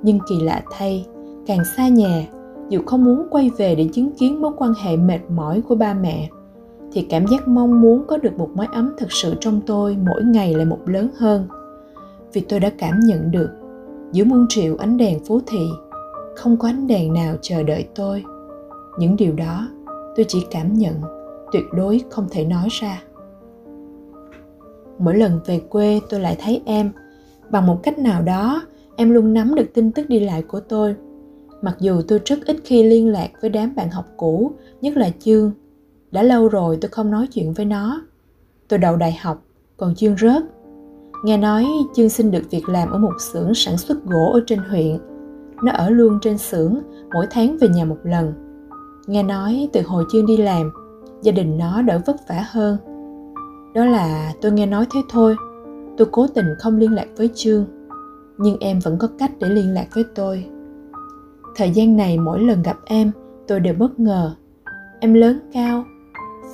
Nhưng 0.02 0.20
kỳ 0.30 0.40
lạ 0.42 0.64
thay, 0.72 1.06
càng 1.46 1.66
xa 1.78 1.88
nhà, 1.88 2.28
dù 2.70 2.80
không 2.86 3.06
muốn 3.06 3.28
quay 3.30 3.52
về 3.58 3.76
để 3.76 3.90
chứng 3.94 4.12
kiến 4.12 4.42
mối 4.42 4.52
quan 4.58 4.74
hệ 4.84 4.98
mệt 4.98 5.20
mỏi 5.30 5.62
của 5.62 5.76
ba 5.76 5.94
mẹ, 5.94 6.30
thì 6.92 7.02
cảm 7.10 7.28
giác 7.28 7.48
mong 7.48 7.82
muốn 7.82 8.04
có 8.08 8.18
được 8.18 8.38
một 8.38 8.50
mái 8.56 8.68
ấm 8.74 8.94
thật 8.98 9.12
sự 9.12 9.36
trong 9.40 9.62
tôi 9.66 9.98
mỗi 10.06 10.24
ngày 10.24 10.54
lại 10.54 10.66
một 10.66 10.80
lớn 10.86 11.10
hơn. 11.18 11.48
Vì 12.34 12.42
tôi 12.42 12.60
đã 12.60 12.72
cảm 12.78 13.00
nhận 13.00 13.32
được, 13.32 13.50
giữa 14.12 14.24
muôn 14.24 14.46
triệu 14.50 14.76
ánh 14.78 14.98
đèn 14.98 15.20
phố 15.26 15.40
thị, 15.48 15.66
không 16.36 16.58
có 16.58 16.68
ánh 16.68 16.88
đèn 16.88 17.14
nào 17.14 17.36
chờ 17.42 17.64
đợi 17.64 17.88
tôi 17.96 18.24
những 18.98 19.16
điều 19.16 19.34
đó, 19.34 19.68
tôi 20.16 20.26
chỉ 20.28 20.48
cảm 20.52 20.74
nhận, 20.74 21.02
tuyệt 21.52 21.64
đối 21.74 22.02
không 22.10 22.28
thể 22.32 22.46
nói 22.46 22.68
ra. 22.72 23.04
Mỗi 25.00 25.16
lần 25.16 25.40
về 25.46 25.60
quê, 25.60 26.02
tôi 26.10 26.20
lại 26.20 26.38
thấy 26.40 26.62
em. 26.66 26.92
Bằng 27.50 27.68
một 27.68 27.80
cách 27.84 28.00
nào 28.00 28.22
đó, 28.22 28.62
em 28.96 29.10
luôn 29.10 29.34
nắm 29.34 29.56
được 29.56 29.74
tin 29.74 29.92
tức 29.92 30.10
đi 30.10 30.20
lại 30.20 30.42
của 30.42 30.60
tôi. 30.60 30.96
Mặc 31.62 31.76
dù 31.80 32.02
tôi 32.08 32.20
rất 32.26 32.40
ít 32.46 32.58
khi 32.64 32.84
liên 32.84 33.12
lạc 33.12 33.30
với 33.42 33.50
đám 33.50 33.76
bạn 33.76 33.90
học 33.90 34.06
cũ, 34.18 34.52
nhất 34.82 34.98
là 34.98 35.10
chương. 35.20 35.52
Đã 36.12 36.24
lâu 36.24 36.48
rồi 36.48 36.78
tôi 36.82 36.90
không 36.90 37.12
nói 37.12 37.28
chuyện 37.28 37.54
với 37.54 37.66
nó. 37.66 38.02
Tôi 38.68 38.80
đậu 38.80 38.96
đại 38.96 39.18
học, 39.22 39.44
còn 39.78 39.96
chương 39.96 40.18
rớt. 40.18 40.44
Nghe 41.24 41.38
nói 41.38 41.66
chương 41.96 42.10
xin 42.10 42.32
được 42.32 42.44
việc 42.52 42.70
làm 42.70 42.92
ở 42.92 42.98
một 42.98 43.14
xưởng 43.20 43.54
sản 43.54 43.78
xuất 43.78 44.06
gỗ 44.06 44.32
ở 44.34 44.42
trên 44.48 44.60
huyện. 44.60 44.98
Nó 45.64 45.72
ở 45.72 45.90
luôn 45.90 46.20
trên 46.22 46.38
xưởng, 46.38 46.80
mỗi 47.14 47.28
tháng 47.30 47.58
về 47.58 47.68
nhà 47.68 47.86
một 47.86 47.98
lần 48.04 48.45
nghe 49.08 49.24
nói 49.24 49.70
từ 49.74 49.82
hồi 49.86 50.06
chương 50.12 50.26
đi 50.26 50.38
làm, 50.38 50.72
gia 51.22 51.32
đình 51.32 51.58
nó 51.58 51.82
đỡ 51.82 52.02
vất 52.06 52.16
vả 52.30 52.46
hơn. 52.52 52.78
Đó 53.74 53.86
là 53.86 54.34
tôi 54.42 54.52
nghe 54.52 54.66
nói 54.66 54.86
thế 54.94 55.02
thôi, 55.10 55.36
tôi 55.98 56.08
cố 56.12 56.28
tình 56.28 56.46
không 56.60 56.78
liên 56.78 56.94
lạc 56.94 57.08
với 57.18 57.30
trương, 57.36 57.66
nhưng 58.38 58.58
em 58.60 58.80
vẫn 58.80 58.98
có 58.98 59.08
cách 59.20 59.32
để 59.40 59.50
liên 59.50 59.74
lạc 59.74 59.88
với 59.94 60.04
tôi. 60.16 60.46
Thời 61.56 61.72
gian 61.72 61.98
này 61.98 62.18
mỗi 62.18 62.40
lần 62.40 62.62
gặp 62.62 62.78
em, 62.86 63.12
tôi 63.48 63.60
đều 63.60 63.74
bất 63.74 64.00
ngờ. 64.00 64.36
Em 65.00 65.14
lớn 65.14 65.40
cao, 65.54 65.84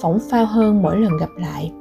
phỏng 0.02 0.20
phao 0.30 0.45
hơn 0.45 0.82
mỗi 0.82 0.99
lần 0.99 1.18
gặp 1.18 1.30
lại. 1.38 1.72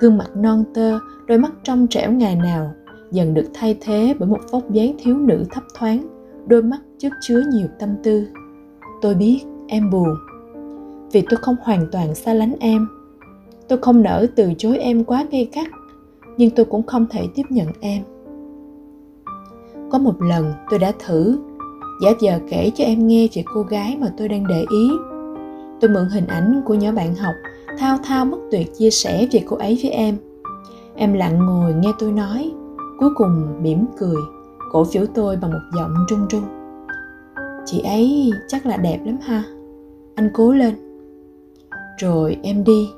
Gương 0.00 0.18
mặt 0.18 0.36
non 0.36 0.64
tơ, 0.74 0.98
đôi 1.26 1.38
mắt 1.38 1.52
trong 1.62 1.86
trẻo 1.90 2.12
ngày 2.12 2.36
nào, 2.36 2.74
dần 3.10 3.34
được 3.34 3.46
thay 3.54 3.78
thế 3.80 4.14
bởi 4.18 4.28
một 4.28 4.40
vóc 4.50 4.70
dáng 4.70 4.96
thiếu 4.98 5.16
nữ 5.18 5.44
thấp 5.50 5.64
thoáng, 5.78 6.02
đôi 6.46 6.62
mắt 6.62 6.80
chất 6.98 7.12
chứa 7.20 7.42
nhiều 7.52 7.66
tâm 7.78 7.90
tư. 8.02 8.26
Tôi 9.02 9.14
biết 9.14 9.40
em 9.68 9.90
buồn. 9.90 10.14
Vì 11.12 11.22
tôi 11.30 11.38
không 11.42 11.56
hoàn 11.62 11.86
toàn 11.92 12.14
xa 12.14 12.34
lánh 12.34 12.54
em. 12.60 12.88
Tôi 13.68 13.78
không 13.82 14.02
nỡ 14.02 14.26
từ 14.36 14.52
chối 14.58 14.78
em 14.78 15.04
quá 15.04 15.26
gay 15.30 15.48
gắt, 15.52 15.66
nhưng 16.36 16.50
tôi 16.50 16.66
cũng 16.66 16.82
không 16.82 17.06
thể 17.10 17.28
tiếp 17.34 17.42
nhận 17.48 17.66
em. 17.80 18.02
Có 19.90 19.98
một 19.98 20.22
lần 20.22 20.52
tôi 20.70 20.78
đã 20.78 20.92
thử, 21.06 21.38
giả 22.02 22.10
vờ 22.20 22.38
kể 22.50 22.70
cho 22.74 22.84
em 22.84 23.06
nghe 23.06 23.28
về 23.34 23.44
cô 23.54 23.62
gái 23.62 23.96
mà 24.00 24.12
tôi 24.18 24.28
đang 24.28 24.46
để 24.46 24.64
ý. 24.70 24.90
Tôi 25.80 25.90
mượn 25.90 26.08
hình 26.08 26.26
ảnh 26.26 26.62
của 26.64 26.74
nhỏ 26.74 26.92
bạn 26.92 27.14
học, 27.14 27.34
thao 27.78 27.98
thao 28.04 28.24
bất 28.24 28.38
tuyệt 28.50 28.74
chia 28.78 28.90
sẻ 28.90 29.28
về 29.32 29.42
cô 29.46 29.56
ấy 29.56 29.78
với 29.82 29.90
em. 29.90 30.16
Em 30.94 31.12
lặng 31.12 31.46
ngồi 31.46 31.74
nghe 31.74 31.92
tôi 31.98 32.12
nói, 32.12 32.52
cuối 32.98 33.10
cùng 33.16 33.62
mỉm 33.62 33.84
cười, 33.98 34.16
cổ 34.72 34.84
phiếu 34.84 35.06
tôi 35.14 35.36
bằng 35.36 35.50
một 35.50 35.60
giọng 35.76 35.94
trung 36.08 36.26
trung. 36.28 36.42
Chị 37.66 37.80
ấy 37.80 38.30
chắc 38.48 38.66
là 38.66 38.76
đẹp 38.76 38.98
lắm 39.04 39.16
ha 39.22 39.44
anh 40.18 40.30
cố 40.34 40.52
lên. 40.52 40.74
Rồi 41.98 42.36
em 42.42 42.64
đi. 42.64 42.90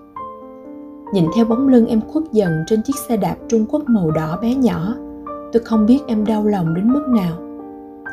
Nhìn 1.14 1.24
theo 1.36 1.44
bóng 1.44 1.68
lưng 1.68 1.86
em 1.86 2.00
khuất 2.00 2.24
dần 2.32 2.52
trên 2.66 2.82
chiếc 2.82 2.96
xe 3.08 3.16
đạp 3.16 3.36
trung 3.48 3.66
quốc 3.68 3.82
màu 3.88 4.10
đỏ 4.10 4.38
bé 4.42 4.54
nhỏ, 4.54 4.94
tôi 5.52 5.62
không 5.64 5.86
biết 5.86 5.98
em 6.06 6.24
đau 6.24 6.44
lòng 6.44 6.74
đến 6.74 6.92
mức 6.92 7.08
nào. 7.08 7.36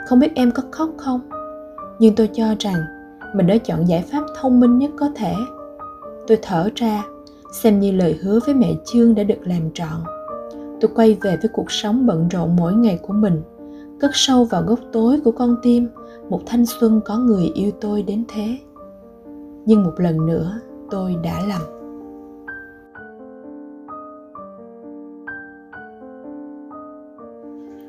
Không 0.08 0.20
biết 0.20 0.32
em 0.36 0.52
có 0.52 0.64
khóc 0.72 0.90
không? 0.98 1.20
Nhưng 2.00 2.16
tôi 2.16 2.30
cho 2.34 2.46
rằng 2.60 2.76
mình 3.36 3.48
đã 3.48 3.58
chọn 3.58 3.88
giải 3.88 4.06
pháp 4.12 4.24
thông 4.40 4.60
minh 4.60 4.78
nhất 4.78 4.92
có 4.98 5.10
thể. 5.16 5.34
Tôi 6.28 6.40
thở 6.42 6.70
ra, 6.76 7.04
xem 7.52 7.80
như 7.80 7.92
lời 7.92 8.18
hứa 8.22 8.40
với 8.46 8.56
mẹ 8.56 8.74
chương 8.86 9.16
đã 9.16 9.24
được 9.24 9.40
làm 9.44 9.62
trọn. 9.74 10.04
Tôi 10.82 10.92
quay 10.96 11.18
về 11.22 11.38
với 11.42 11.50
cuộc 11.54 11.72
sống 11.72 12.06
bận 12.06 12.28
rộn 12.28 12.56
mỗi 12.56 12.74
ngày 12.74 13.00
của 13.08 13.14
mình, 13.14 13.42
cất 14.00 14.12
sâu 14.14 14.46
vào 14.46 14.62
góc 14.62 14.80
tối 14.92 15.22
của 15.24 15.32
con 15.32 15.56
tim, 15.64 15.88
một 16.30 16.42
thanh 16.46 16.66
xuân 16.66 17.02
có 17.06 17.18
người 17.18 17.52
yêu 17.56 17.72
tôi 17.82 18.04
đến 18.04 18.24
thế 18.28 18.58
nhưng 19.68 19.84
một 19.84 19.94
lần 19.98 20.26
nữa 20.26 20.60
tôi 20.92 21.16
đã 21.24 21.42
lầm 21.48 21.62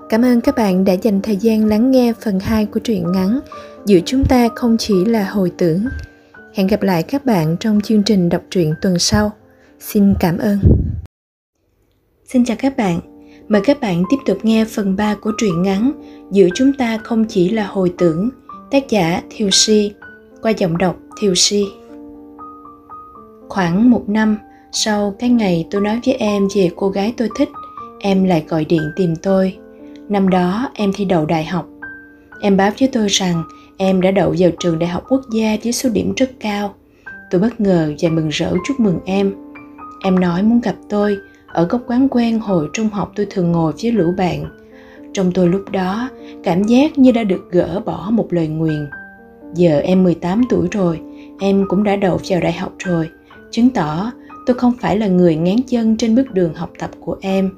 Cảm 0.08 0.22
ơn 0.22 0.40
các 0.40 0.54
bạn 0.56 0.84
đã 0.84 0.92
dành 0.92 1.20
thời 1.22 1.36
gian 1.36 1.66
lắng 1.66 1.90
nghe 1.90 2.12
phần 2.20 2.40
2 2.40 2.66
của 2.66 2.80
truyện 2.80 3.12
ngắn 3.12 3.40
Giữa 3.86 3.98
chúng 4.04 4.24
ta 4.24 4.48
không 4.56 4.76
chỉ 4.78 5.04
là 5.04 5.24
hồi 5.30 5.52
tưởng. 5.58 5.84
Hẹn 6.54 6.66
gặp 6.66 6.82
lại 6.82 7.02
các 7.02 7.24
bạn 7.24 7.56
trong 7.60 7.80
chương 7.80 8.02
trình 8.02 8.28
đọc 8.28 8.42
truyện 8.50 8.74
tuần 8.82 8.98
sau. 8.98 9.32
Xin 9.80 10.14
cảm 10.20 10.38
ơn. 10.38 10.58
Xin 12.24 12.44
chào 12.44 12.56
các 12.60 12.76
bạn. 12.76 13.00
Mời 13.48 13.60
các 13.64 13.80
bạn 13.80 14.04
tiếp 14.10 14.16
tục 14.26 14.38
nghe 14.42 14.64
phần 14.64 14.96
3 14.96 15.14
của 15.14 15.32
truyện 15.38 15.62
ngắn 15.62 15.92
Giữa 16.30 16.48
chúng 16.54 16.72
ta 16.72 16.98
không 17.04 17.24
chỉ 17.28 17.48
là 17.48 17.66
hồi 17.66 17.94
tưởng, 17.98 18.30
tác 18.70 18.88
giả 18.88 19.22
Thiều 19.30 19.48
Si, 19.52 19.92
qua 20.42 20.50
giọng 20.50 20.78
đọc 20.78 20.96
Thiều 21.18 21.34
Si. 21.34 21.64
Khoảng 23.48 23.90
một 23.90 24.08
năm 24.08 24.38
sau 24.72 25.14
cái 25.18 25.30
ngày 25.30 25.66
tôi 25.70 25.80
nói 25.80 26.00
với 26.06 26.14
em 26.14 26.48
về 26.56 26.70
cô 26.76 26.88
gái 26.88 27.14
tôi 27.16 27.28
thích, 27.36 27.48
em 28.00 28.24
lại 28.24 28.44
gọi 28.48 28.64
điện 28.64 28.82
tìm 28.96 29.16
tôi 29.16 29.58
Năm 30.08 30.28
đó 30.28 30.70
em 30.74 30.92
thi 30.94 31.04
đậu 31.04 31.26
đại 31.26 31.44
học. 31.44 31.68
Em 32.40 32.56
báo 32.56 32.70
với 32.80 32.88
tôi 32.92 33.06
rằng 33.08 33.42
em 33.76 34.00
đã 34.00 34.10
đậu 34.10 34.34
vào 34.38 34.50
trường 34.58 34.78
đại 34.78 34.90
học 34.90 35.04
quốc 35.08 35.20
gia 35.32 35.56
với 35.62 35.72
số 35.72 35.88
điểm 35.88 36.12
rất 36.16 36.30
cao. 36.40 36.74
Tôi 37.30 37.40
bất 37.40 37.60
ngờ 37.60 37.92
và 38.00 38.08
mừng 38.08 38.28
rỡ 38.28 38.52
chúc 38.66 38.80
mừng 38.80 38.98
em. 39.04 39.34
Em 40.04 40.20
nói 40.20 40.42
muốn 40.42 40.60
gặp 40.60 40.74
tôi 40.88 41.16
ở 41.46 41.64
góc 41.64 41.80
quán 41.86 42.08
quen 42.08 42.40
hồi 42.40 42.68
trung 42.72 42.88
học 42.88 43.12
tôi 43.16 43.26
thường 43.30 43.52
ngồi 43.52 43.72
với 43.82 43.92
lũ 43.92 44.14
bạn. 44.16 44.44
Trong 45.12 45.32
tôi 45.32 45.48
lúc 45.48 45.64
đó, 45.70 46.10
cảm 46.44 46.62
giác 46.62 46.98
như 46.98 47.12
đã 47.12 47.24
được 47.24 47.50
gỡ 47.50 47.80
bỏ 47.84 48.08
một 48.10 48.32
lời 48.32 48.48
nguyền. 48.48 48.86
Giờ 49.54 49.78
em 49.78 50.02
18 50.02 50.42
tuổi 50.50 50.68
rồi, 50.70 51.00
em 51.38 51.64
cũng 51.68 51.84
đã 51.84 51.96
đậu 51.96 52.20
vào 52.28 52.40
đại 52.40 52.52
học 52.52 52.72
rồi, 52.78 53.08
chứng 53.50 53.70
tỏ 53.70 54.12
tôi 54.46 54.58
không 54.58 54.72
phải 54.80 54.98
là 54.98 55.06
người 55.06 55.36
ngán 55.36 55.56
chân 55.66 55.96
trên 55.96 56.14
bước 56.14 56.30
đường 56.32 56.54
học 56.54 56.70
tập 56.78 56.90
của 57.00 57.16
em. 57.20 57.50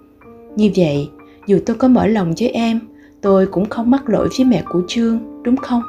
Như 0.57 0.71
vậy, 0.77 1.09
dù 1.47 1.59
tôi 1.67 1.77
có 1.77 1.89
mở 1.89 2.07
lòng 2.07 2.33
với 2.39 2.49
em 2.49 2.81
tôi 3.21 3.47
cũng 3.47 3.69
không 3.69 3.91
mắc 3.91 4.09
lỗi 4.09 4.29
với 4.39 4.47
mẹ 4.47 4.63
của 4.69 4.83
trương 4.89 5.19
đúng 5.43 5.57
không? 5.57 5.83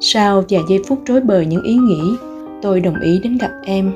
Sau 0.00 0.44
vài 0.48 0.60
giây 0.68 0.78
phút 0.86 1.02
rối 1.06 1.20
bời 1.20 1.46
những 1.46 1.62
ý 1.62 1.74
nghĩ 1.74 2.16
tôi 2.62 2.80
đồng 2.80 3.00
ý 3.00 3.20
đến 3.22 3.38
gặp 3.38 3.50
em. 3.64 3.92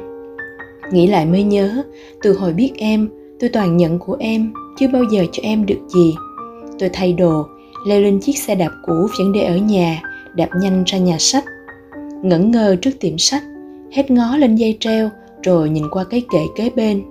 Nghĩ 0.92 1.06
lại 1.06 1.26
mới 1.26 1.42
nhớ 1.42 1.82
từ 2.22 2.38
hồi 2.38 2.52
biết 2.52 2.72
em 2.76 3.08
tôi 3.40 3.50
toàn 3.50 3.76
nhận 3.76 3.98
của 3.98 4.16
em 4.18 4.52
chưa 4.78 4.88
bao 4.92 5.02
giờ 5.10 5.24
cho 5.32 5.42
em 5.42 5.66
được 5.66 5.80
gì. 5.88 6.14
Tôi 6.78 6.90
thay 6.92 7.12
đồ 7.12 7.46
leo 7.86 8.00
lên 8.00 8.20
chiếc 8.20 8.38
xe 8.38 8.54
đạp 8.54 8.72
cũ 8.86 9.08
vẫn 9.18 9.32
để 9.32 9.42
ở 9.42 9.56
nhà 9.56 10.02
đạp 10.34 10.48
nhanh 10.60 10.84
ra 10.86 10.98
nhà 10.98 11.16
sách 11.18 11.44
ngẩn 12.22 12.50
ngơ 12.50 12.76
trước 12.76 12.90
tiệm 13.00 13.18
sách 13.18 13.42
hết 13.92 14.10
ngó 14.10 14.36
lên 14.36 14.56
dây 14.56 14.76
treo 14.80 15.10
rồi 15.42 15.68
nhìn 15.70 15.84
qua 15.90 16.04
cái 16.04 16.22
kệ 16.32 16.42
kế 16.56 16.70
bên 16.70 17.02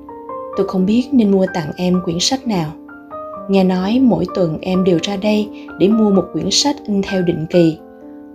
tôi 0.58 0.68
không 0.68 0.86
biết 0.86 1.04
nên 1.12 1.32
mua 1.32 1.46
tặng 1.54 1.72
em 1.76 2.02
quyển 2.06 2.18
sách 2.20 2.48
nào 2.48 2.72
Nghe 3.48 3.64
nói 3.64 4.00
mỗi 4.04 4.26
tuần 4.36 4.58
em 4.62 4.84
đều 4.84 5.00
ra 5.02 5.16
đây 5.16 5.50
để 5.80 5.88
mua 5.88 6.12
một 6.12 6.26
quyển 6.34 6.52
sách 6.52 6.76
in 6.88 7.02
theo 7.02 7.22
định 7.22 7.46
kỳ. 7.50 7.78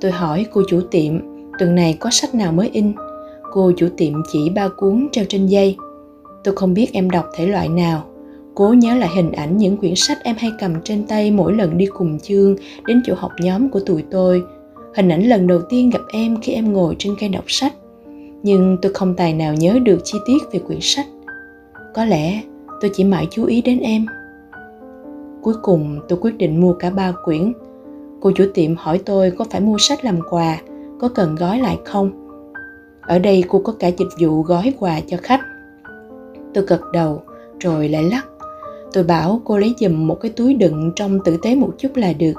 Tôi 0.00 0.10
hỏi 0.10 0.46
cô 0.52 0.62
chủ 0.68 0.80
tiệm, 0.90 1.12
tuần 1.58 1.74
này 1.74 1.96
có 2.00 2.10
sách 2.10 2.34
nào 2.34 2.52
mới 2.52 2.70
in? 2.72 2.92
Cô 3.52 3.72
chủ 3.76 3.88
tiệm 3.96 4.12
chỉ 4.32 4.50
ba 4.50 4.68
cuốn 4.68 5.08
treo 5.12 5.24
trên 5.28 5.46
dây. 5.46 5.76
Tôi 6.44 6.56
không 6.56 6.74
biết 6.74 6.92
em 6.92 7.10
đọc 7.10 7.26
thể 7.36 7.46
loại 7.46 7.68
nào. 7.68 8.04
Cố 8.54 8.72
nhớ 8.72 8.94
lại 8.94 9.08
hình 9.14 9.32
ảnh 9.32 9.58
những 9.58 9.76
quyển 9.76 9.94
sách 9.96 10.18
em 10.22 10.36
hay 10.38 10.52
cầm 10.60 10.72
trên 10.84 11.06
tay 11.06 11.30
mỗi 11.30 11.52
lần 11.52 11.78
đi 11.78 11.86
cùng 11.86 12.18
chương 12.18 12.56
đến 12.86 13.02
chỗ 13.06 13.14
học 13.16 13.32
nhóm 13.40 13.68
của 13.68 13.80
tụi 13.80 14.04
tôi. 14.10 14.42
Hình 14.94 15.08
ảnh 15.08 15.22
lần 15.22 15.46
đầu 15.46 15.60
tiên 15.68 15.90
gặp 15.90 16.02
em 16.12 16.40
khi 16.42 16.52
em 16.52 16.72
ngồi 16.72 16.96
trên 16.98 17.14
cây 17.20 17.28
đọc 17.28 17.44
sách. 17.46 17.74
Nhưng 18.42 18.76
tôi 18.82 18.92
không 18.92 19.14
tài 19.14 19.34
nào 19.34 19.54
nhớ 19.54 19.78
được 19.82 19.98
chi 20.04 20.18
tiết 20.26 20.38
về 20.52 20.58
quyển 20.58 20.78
sách. 20.80 21.06
Có 21.94 22.04
lẽ 22.04 22.42
tôi 22.80 22.90
chỉ 22.94 23.04
mãi 23.04 23.26
chú 23.30 23.44
ý 23.44 23.62
đến 23.62 23.78
em 23.78 24.06
Cuối 25.42 25.54
cùng 25.62 26.00
tôi 26.08 26.18
quyết 26.22 26.38
định 26.38 26.60
mua 26.60 26.72
cả 26.72 26.90
ba 26.90 27.12
quyển. 27.24 27.52
Cô 28.20 28.30
chủ 28.34 28.44
tiệm 28.54 28.76
hỏi 28.76 29.00
tôi 29.06 29.30
có 29.30 29.44
phải 29.50 29.60
mua 29.60 29.76
sách 29.78 30.04
làm 30.04 30.18
quà, 30.30 30.58
có 31.00 31.08
cần 31.08 31.34
gói 31.34 31.58
lại 31.58 31.78
không? 31.84 32.10
Ở 33.00 33.18
đây 33.18 33.44
cô 33.48 33.58
có 33.64 33.72
cả 33.78 33.88
dịch 33.88 34.08
vụ 34.20 34.42
gói 34.42 34.74
quà 34.78 35.00
cho 35.06 35.16
khách. 35.22 35.40
Tôi 36.54 36.64
gật 36.66 36.80
đầu, 36.92 37.22
rồi 37.60 37.88
lại 37.88 38.02
lắc. 38.02 38.26
Tôi 38.92 39.04
bảo 39.04 39.40
cô 39.44 39.58
lấy 39.58 39.74
giùm 39.80 40.06
một 40.06 40.20
cái 40.20 40.30
túi 40.30 40.54
đựng 40.54 40.92
trong 40.96 41.18
tử 41.24 41.36
tế 41.42 41.54
một 41.54 41.70
chút 41.78 41.96
là 41.96 42.12
được. 42.12 42.34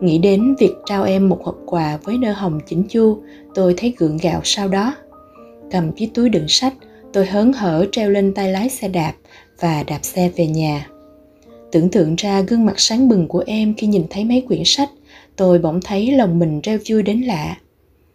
Nghĩ 0.00 0.18
đến 0.18 0.54
việc 0.58 0.74
trao 0.86 1.04
em 1.04 1.28
một 1.28 1.44
hộp 1.44 1.58
quà 1.66 1.98
với 2.04 2.18
nơ 2.18 2.32
hồng 2.32 2.60
chỉnh 2.66 2.82
chu, 2.88 3.18
tôi 3.54 3.74
thấy 3.76 3.94
gượng 3.98 4.16
gạo 4.16 4.40
sau 4.44 4.68
đó. 4.68 4.94
Cầm 5.70 5.92
chiếc 5.92 6.14
túi 6.14 6.28
đựng 6.28 6.48
sách, 6.48 6.74
tôi 7.12 7.26
hớn 7.26 7.52
hở 7.52 7.86
treo 7.92 8.10
lên 8.10 8.34
tay 8.34 8.52
lái 8.52 8.68
xe 8.68 8.88
đạp 8.88 9.12
và 9.60 9.82
đạp 9.82 9.98
xe 10.02 10.30
về 10.36 10.46
nhà. 10.46 10.86
Tưởng 11.72 11.90
tượng 11.90 12.14
ra 12.16 12.40
gương 12.40 12.64
mặt 12.64 12.74
sáng 12.80 13.08
bừng 13.08 13.28
của 13.28 13.44
em 13.46 13.74
khi 13.74 13.86
nhìn 13.86 14.04
thấy 14.10 14.24
mấy 14.24 14.40
quyển 14.40 14.62
sách, 14.64 14.90
tôi 15.36 15.58
bỗng 15.58 15.80
thấy 15.84 16.10
lòng 16.12 16.38
mình 16.38 16.60
reo 16.60 16.78
vui 16.88 17.02
đến 17.02 17.20
lạ. 17.20 17.56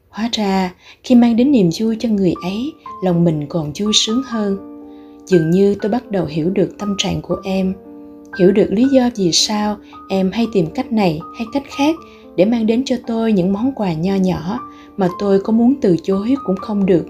Hóa 0.10 0.30
ra, 0.32 0.74
khi 1.04 1.16
mang 1.16 1.36
đến 1.36 1.52
niềm 1.52 1.70
vui 1.80 1.98
cho 2.00 2.10
người 2.10 2.34
ấy, 2.44 2.74
lòng 3.04 3.24
mình 3.24 3.46
còn 3.50 3.72
vui 3.80 3.92
sướng 3.96 4.22
hơn. 4.26 4.58
Dường 5.26 5.52
như 5.52 5.76
tôi 5.82 5.92
bắt 5.92 6.12
đầu 6.12 6.26
hiểu 6.26 6.50
được 6.50 6.78
tâm 6.80 6.96
trạng 6.98 7.22
của 7.22 7.38
em, 7.44 7.74
hiểu 8.40 8.52
được 8.52 8.68
lý 8.70 8.86
do 8.92 9.10
vì 9.16 9.32
sao 9.32 9.78
em 10.10 10.32
hay 10.32 10.48
tìm 10.54 10.66
cách 10.76 10.92
này 10.92 11.20
hay 11.38 11.48
cách 11.54 11.64
khác 11.78 11.96
để 12.36 12.46
mang 12.46 12.66
đến 12.66 12.84
cho 12.86 12.96
tôi 13.08 13.34
những 13.34 13.54
món 13.54 13.72
quà 13.72 13.94
nho 13.94 14.16
nhỏ 14.16 14.60
mà 14.98 15.10
tôi 15.20 15.40
có 15.40 15.54
muốn 15.54 15.74
từ 15.82 15.96
chối 16.04 16.36
cũng 16.46 16.56
không 16.56 16.86
được. 16.86 17.06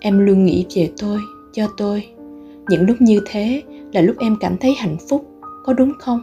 Em 0.00 0.26
luôn 0.26 0.44
nghĩ 0.44 0.66
về 0.74 0.90
tôi, 0.98 1.18
cho 1.52 1.68
tôi. 1.76 2.06
Những 2.68 2.86
lúc 2.86 2.96
như 3.00 3.20
thế 3.26 3.62
là 3.92 4.00
lúc 4.00 4.16
em 4.18 4.36
cảm 4.40 4.56
thấy 4.56 4.74
hạnh 4.74 4.96
phúc 5.08 5.26
có 5.64 5.72
đúng 5.72 5.92
không? 5.98 6.20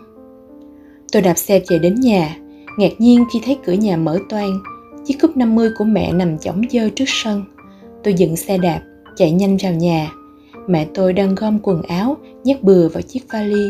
Tôi 1.12 1.22
đạp 1.22 1.38
xe 1.38 1.62
về 1.68 1.80
đến 1.80 1.96
nhà, 1.96 2.38
ngạc 2.78 2.92
nhiên 2.98 3.26
khi 3.34 3.40
thấy 3.46 3.58
cửa 3.66 3.74
nhà 3.74 3.98
mở 3.98 4.20
toang, 4.30 4.60
chiếc 5.06 5.18
cúp 5.22 5.38
50 5.38 5.70
của 5.78 5.84
mẹ 5.84 6.14
nằm 6.14 6.38
chỏng 6.38 6.62
dơ 6.72 6.90
trước 6.90 7.06
sân. 7.08 7.44
Tôi 8.04 8.14
dựng 8.14 8.36
xe 8.36 8.58
đạp, 8.58 8.82
chạy 9.16 9.32
nhanh 9.32 9.58
vào 9.64 9.74
nhà. 9.74 10.12
Mẹ 10.68 10.88
tôi 10.94 11.14
đang 11.14 11.36
gom 11.36 11.60
quần 11.60 11.82
áo, 11.82 12.18
nhét 12.44 12.64
bừa 12.64 12.88
vào 12.88 13.02
chiếc 13.02 13.24
vali. 13.34 13.70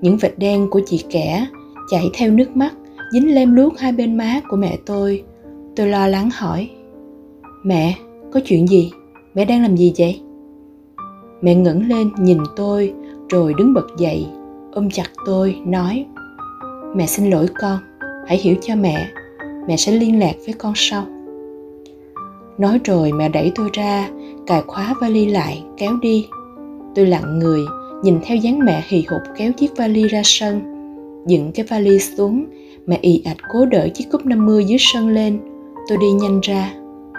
Những 0.00 0.16
vệt 0.16 0.38
đen 0.38 0.68
của 0.70 0.80
chị 0.86 1.04
kẻ 1.10 1.46
chảy 1.90 2.10
theo 2.14 2.30
nước 2.30 2.56
mắt, 2.56 2.74
dính 3.12 3.34
lem 3.34 3.54
luốc 3.56 3.78
hai 3.78 3.92
bên 3.92 4.16
má 4.16 4.40
của 4.48 4.56
mẹ 4.56 4.78
tôi. 4.86 5.24
Tôi 5.76 5.88
lo 5.88 6.06
lắng 6.06 6.30
hỏi, 6.32 6.70
Mẹ, 7.62 7.94
có 8.32 8.40
chuyện 8.44 8.68
gì? 8.68 8.90
Mẹ 9.34 9.44
đang 9.44 9.62
làm 9.62 9.76
gì 9.76 9.92
vậy? 9.98 10.20
Mẹ 11.42 11.54
ngẩng 11.54 11.88
lên 11.88 12.10
nhìn 12.18 12.38
tôi, 12.56 12.92
rồi 13.28 13.54
đứng 13.58 13.74
bật 13.74 13.86
dậy, 13.98 14.26
ôm 14.76 14.90
chặt 14.90 15.10
tôi 15.26 15.60
nói 15.66 16.06
mẹ 16.94 17.06
xin 17.06 17.30
lỗi 17.30 17.46
con 17.60 17.78
hãy 18.26 18.38
hiểu 18.38 18.54
cho 18.60 18.74
mẹ 18.76 19.08
mẹ 19.68 19.76
sẽ 19.76 19.92
liên 19.92 20.18
lạc 20.18 20.34
với 20.44 20.54
con 20.58 20.72
sau 20.76 21.06
nói 22.58 22.80
rồi 22.84 23.12
mẹ 23.12 23.28
đẩy 23.28 23.52
tôi 23.54 23.70
ra 23.72 24.08
cài 24.46 24.62
khóa 24.66 24.94
vali 25.00 25.26
lại 25.26 25.64
kéo 25.76 25.96
đi 26.02 26.28
tôi 26.94 27.06
lặng 27.06 27.38
người 27.38 27.60
nhìn 28.02 28.18
theo 28.22 28.36
dáng 28.36 28.58
mẹ 28.64 28.84
hì 28.88 29.04
hục 29.08 29.22
kéo 29.36 29.52
chiếc 29.52 29.76
vali 29.76 30.08
ra 30.08 30.20
sân. 30.24 30.60
Dựng 31.26 31.52
cái 31.52 31.66
vali 31.68 31.98
xuống, 31.98 32.44
mẹ 32.86 32.98
ì 33.02 33.22
ạch 33.24 33.36
cố 33.52 33.66
đỡ 33.66 33.88
chiếc 33.94 34.04
cúp 34.12 34.26
50 34.26 34.64
dưới 34.64 34.78
sân 34.80 35.08
lên. 35.08 35.38
Tôi 35.88 35.98
đi 36.00 36.10
nhanh 36.12 36.40
ra. 36.42 36.72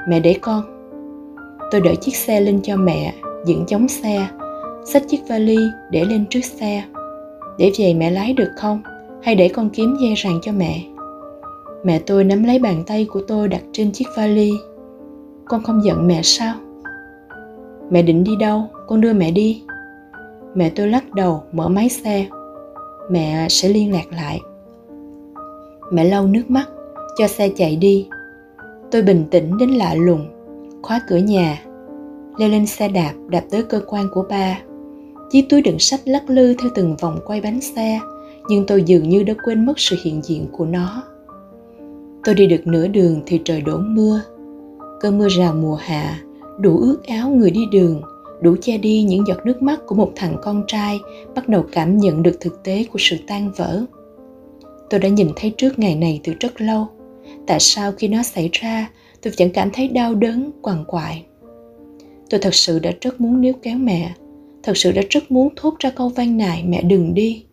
Mẹ 0.09 0.19
để 0.19 0.35
con. 0.41 0.61
Tôi 1.71 1.81
đỡ 1.81 1.95
chiếc 2.01 2.15
xe 2.15 2.41
lên 2.41 2.59
cho 2.63 2.75
mẹ, 2.75 3.13
dựng 3.45 3.65
chống 3.67 3.87
xe. 3.87 4.27
Xách 4.85 5.07
chiếc 5.07 5.19
vali 5.27 5.57
để 5.91 6.05
lên 6.05 6.25
trước 6.29 6.45
xe. 6.45 6.83
Để 7.57 7.71
về 7.77 7.93
mẹ 7.93 8.11
lái 8.11 8.33
được 8.33 8.49
không? 8.55 8.81
Hay 9.23 9.35
để 9.35 9.47
con 9.47 9.69
kiếm 9.69 9.97
dây 10.01 10.13
ràng 10.15 10.39
cho 10.41 10.51
mẹ? 10.51 10.83
Mẹ 11.83 11.99
tôi 11.99 12.23
nắm 12.23 12.43
lấy 12.43 12.59
bàn 12.59 12.83
tay 12.87 13.05
của 13.09 13.21
tôi 13.27 13.47
đặt 13.47 13.61
trên 13.71 13.91
chiếc 13.91 14.07
vali. 14.17 14.51
Con 15.45 15.63
không 15.63 15.83
giận 15.83 16.07
mẹ 16.07 16.21
sao? 16.23 16.55
Mẹ 17.89 18.01
định 18.01 18.23
đi 18.23 18.35
đâu? 18.35 18.63
Con 18.87 19.01
đưa 19.01 19.13
mẹ 19.13 19.31
đi 19.31 19.63
mẹ 20.55 20.69
tôi 20.69 20.87
lắc 20.87 21.13
đầu, 21.13 21.43
mở 21.51 21.69
máy 21.69 21.89
xe. 21.89 22.27
Mẹ 23.11 23.47
sẽ 23.49 23.69
liên 23.69 23.93
lạc 23.93 24.05
lại. 24.11 24.41
Mẹ 25.91 26.03
lau 26.03 26.27
nước 26.27 26.43
mắt, 26.49 26.69
cho 27.17 27.27
xe 27.27 27.49
chạy 27.49 27.75
đi. 27.75 28.07
Tôi 28.91 29.01
bình 29.01 29.25
tĩnh 29.31 29.57
đến 29.57 29.69
lạ 29.69 29.95
lùng, 29.95 30.27
khóa 30.81 31.01
cửa 31.07 31.17
nhà. 31.17 31.61
Leo 32.37 32.49
lên 32.49 32.65
xe 32.65 32.87
đạp 32.87 33.13
đạp 33.29 33.43
tới 33.49 33.63
cơ 33.63 33.81
quan 33.87 34.07
của 34.13 34.25
ba. 34.29 34.59
Chiếc 35.29 35.45
túi 35.49 35.61
đựng 35.61 35.79
sách 35.79 35.99
lắc 36.05 36.29
lư 36.29 36.53
theo 36.53 36.69
từng 36.75 36.95
vòng 36.95 37.19
quay 37.25 37.41
bánh 37.41 37.61
xe, 37.61 37.99
nhưng 38.49 38.65
tôi 38.65 38.83
dường 38.83 39.09
như 39.09 39.23
đã 39.23 39.33
quên 39.43 39.65
mất 39.65 39.79
sự 39.79 39.95
hiện 40.03 40.21
diện 40.23 40.47
của 40.51 40.65
nó. 40.65 41.03
Tôi 42.23 42.35
đi 42.35 42.47
được 42.47 42.67
nửa 42.67 42.87
đường 42.87 43.21
thì 43.25 43.41
trời 43.45 43.61
đổ 43.61 43.77
mưa. 43.77 44.21
Cơn 44.99 45.17
mưa 45.17 45.27
rào 45.29 45.53
mùa 45.53 45.75
hạ, 45.75 46.19
đủ 46.59 46.77
ướt 46.77 46.97
áo 47.07 47.29
người 47.29 47.51
đi 47.51 47.65
đường 47.71 48.01
đủ 48.41 48.55
che 48.61 48.77
đi 48.77 49.03
những 49.03 49.27
giọt 49.27 49.45
nước 49.45 49.61
mắt 49.61 49.79
của 49.85 49.95
một 49.95 50.11
thằng 50.15 50.37
con 50.41 50.63
trai 50.67 50.99
bắt 51.35 51.49
đầu 51.49 51.65
cảm 51.71 51.97
nhận 51.97 52.23
được 52.23 52.37
thực 52.39 52.63
tế 52.63 52.85
của 52.91 52.99
sự 52.99 53.17
tan 53.27 53.51
vỡ. 53.57 53.85
Tôi 54.89 54.99
đã 54.99 55.09
nhìn 55.09 55.27
thấy 55.35 55.53
trước 55.57 55.79
ngày 55.79 55.95
này 55.95 56.19
từ 56.23 56.33
rất 56.39 56.61
lâu. 56.61 56.87
Tại 57.47 57.59
sao 57.59 57.91
khi 57.91 58.07
nó 58.07 58.23
xảy 58.23 58.49
ra, 58.51 58.89
tôi 59.21 59.33
vẫn 59.39 59.49
cảm 59.53 59.69
thấy 59.73 59.87
đau 59.87 60.15
đớn, 60.15 60.51
quằn 60.61 60.85
quại? 60.87 61.25
Tôi 62.29 62.39
thật 62.39 62.53
sự 62.53 62.79
đã 62.79 62.91
rất 63.01 63.21
muốn 63.21 63.41
níu 63.41 63.53
kéo 63.61 63.77
mẹ. 63.77 64.13
Thật 64.63 64.77
sự 64.77 64.91
đã 64.91 65.01
rất 65.09 65.31
muốn 65.31 65.49
thốt 65.55 65.73
ra 65.79 65.89
câu 65.89 66.09
van 66.09 66.37
nài, 66.37 66.63
mẹ 66.67 66.81
đừng 66.81 67.13
đi. 67.13 67.43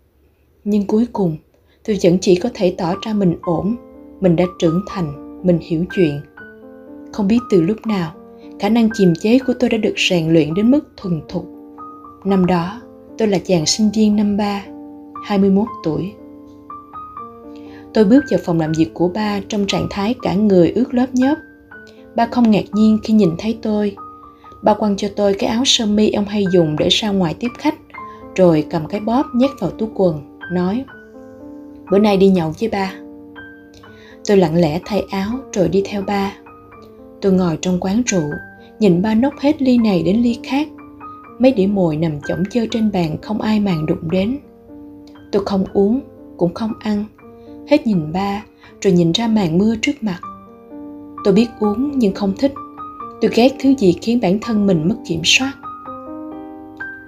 Nhưng 0.64 0.87
cuối 0.87 1.07
cùng, 1.12 1.37
tôi 1.85 1.99
vẫn 2.03 2.18
chỉ 2.20 2.37
có 2.37 2.49
thể 2.55 2.74
tỏ 2.78 2.95
ra 3.07 3.12
mình 3.12 3.37
ổn. 3.43 3.76
Mình 4.20 4.37
đã 4.37 4.45
trưởng 4.59 4.80
thành, 4.89 5.41
mình 5.47 5.59
hiểu 5.62 5.85
chuyện. 5.97 6.20
Không 7.12 7.28
biết 7.28 7.39
từ 7.51 7.61
lúc 7.61 7.87
nào 7.87 8.12
khả 8.64 8.70
năng 8.70 8.88
kiềm 8.98 9.14
chế 9.14 9.38
của 9.38 9.52
tôi 9.60 9.70
đã 9.70 9.78
được 9.78 9.94
rèn 9.96 10.32
luyện 10.32 10.54
đến 10.54 10.70
mức 10.70 10.80
thuần 10.96 11.20
thục. 11.28 11.46
Năm 12.24 12.46
đó, 12.46 12.80
tôi 13.18 13.28
là 13.28 13.38
chàng 13.38 13.66
sinh 13.66 13.90
viên 13.94 14.16
năm 14.16 14.36
ba 14.36 14.62
21 15.24 15.66
tuổi. 15.84 16.12
Tôi 17.94 18.04
bước 18.04 18.24
vào 18.30 18.40
phòng 18.44 18.60
làm 18.60 18.72
việc 18.72 18.90
của 18.94 19.08
ba 19.08 19.40
trong 19.48 19.66
trạng 19.66 19.86
thái 19.90 20.14
cả 20.22 20.34
người 20.34 20.70
ướt 20.70 20.94
lớp 20.94 21.06
nhớp. 21.12 21.34
Ba 22.16 22.26
không 22.26 22.50
ngạc 22.50 22.64
nhiên 22.72 22.98
khi 23.02 23.14
nhìn 23.14 23.30
thấy 23.38 23.58
tôi. 23.62 23.96
Ba 24.62 24.74
quăng 24.74 24.96
cho 24.96 25.08
tôi 25.16 25.34
cái 25.34 25.50
áo 25.50 25.62
sơ 25.64 25.86
mi 25.86 26.12
ông 26.12 26.24
hay 26.24 26.44
dùng 26.52 26.76
để 26.78 26.88
ra 26.88 27.10
ngoài 27.10 27.34
tiếp 27.40 27.50
khách, 27.58 27.74
rồi 28.34 28.66
cầm 28.70 28.86
cái 28.86 29.00
bóp 29.00 29.26
nhét 29.34 29.50
vào 29.60 29.70
túi 29.70 29.88
quần, 29.94 30.38
nói, 30.52 30.84
bữa 31.90 31.98
nay 31.98 32.16
đi 32.16 32.28
nhậu 32.28 32.52
với 32.60 32.68
ba. 32.68 32.92
Tôi 34.28 34.36
lặng 34.36 34.56
lẽ 34.56 34.80
thay 34.84 35.04
áo 35.10 35.30
rồi 35.52 35.68
đi 35.68 35.82
theo 35.86 36.02
ba. 36.02 36.32
Tôi 37.20 37.32
ngồi 37.32 37.58
trong 37.62 37.80
quán 37.80 38.02
rượu 38.06 38.30
nhìn 38.78 39.02
ba 39.02 39.14
nốc 39.14 39.34
hết 39.38 39.62
ly 39.62 39.78
này 39.78 40.02
đến 40.02 40.16
ly 40.16 40.38
khác. 40.42 40.68
Mấy 41.38 41.52
đĩa 41.52 41.66
mồi 41.66 41.96
nằm 41.96 42.12
chỏng 42.28 42.42
chơ 42.50 42.66
trên 42.70 42.92
bàn 42.92 43.16
không 43.22 43.40
ai 43.40 43.60
màng 43.60 43.86
đụng 43.86 44.10
đến. 44.10 44.38
Tôi 45.32 45.44
không 45.44 45.64
uống, 45.72 46.00
cũng 46.36 46.54
không 46.54 46.72
ăn. 46.80 47.04
Hết 47.68 47.86
nhìn 47.86 48.12
ba, 48.12 48.44
rồi 48.80 48.92
nhìn 48.92 49.12
ra 49.12 49.28
màn 49.28 49.58
mưa 49.58 49.74
trước 49.82 50.02
mặt. 50.02 50.18
Tôi 51.24 51.34
biết 51.34 51.46
uống 51.60 51.98
nhưng 51.98 52.14
không 52.14 52.32
thích. 52.38 52.52
Tôi 53.20 53.30
ghét 53.34 53.56
thứ 53.60 53.74
gì 53.78 53.94
khiến 54.02 54.20
bản 54.22 54.38
thân 54.42 54.66
mình 54.66 54.88
mất 54.88 54.96
kiểm 55.06 55.20
soát. 55.24 55.52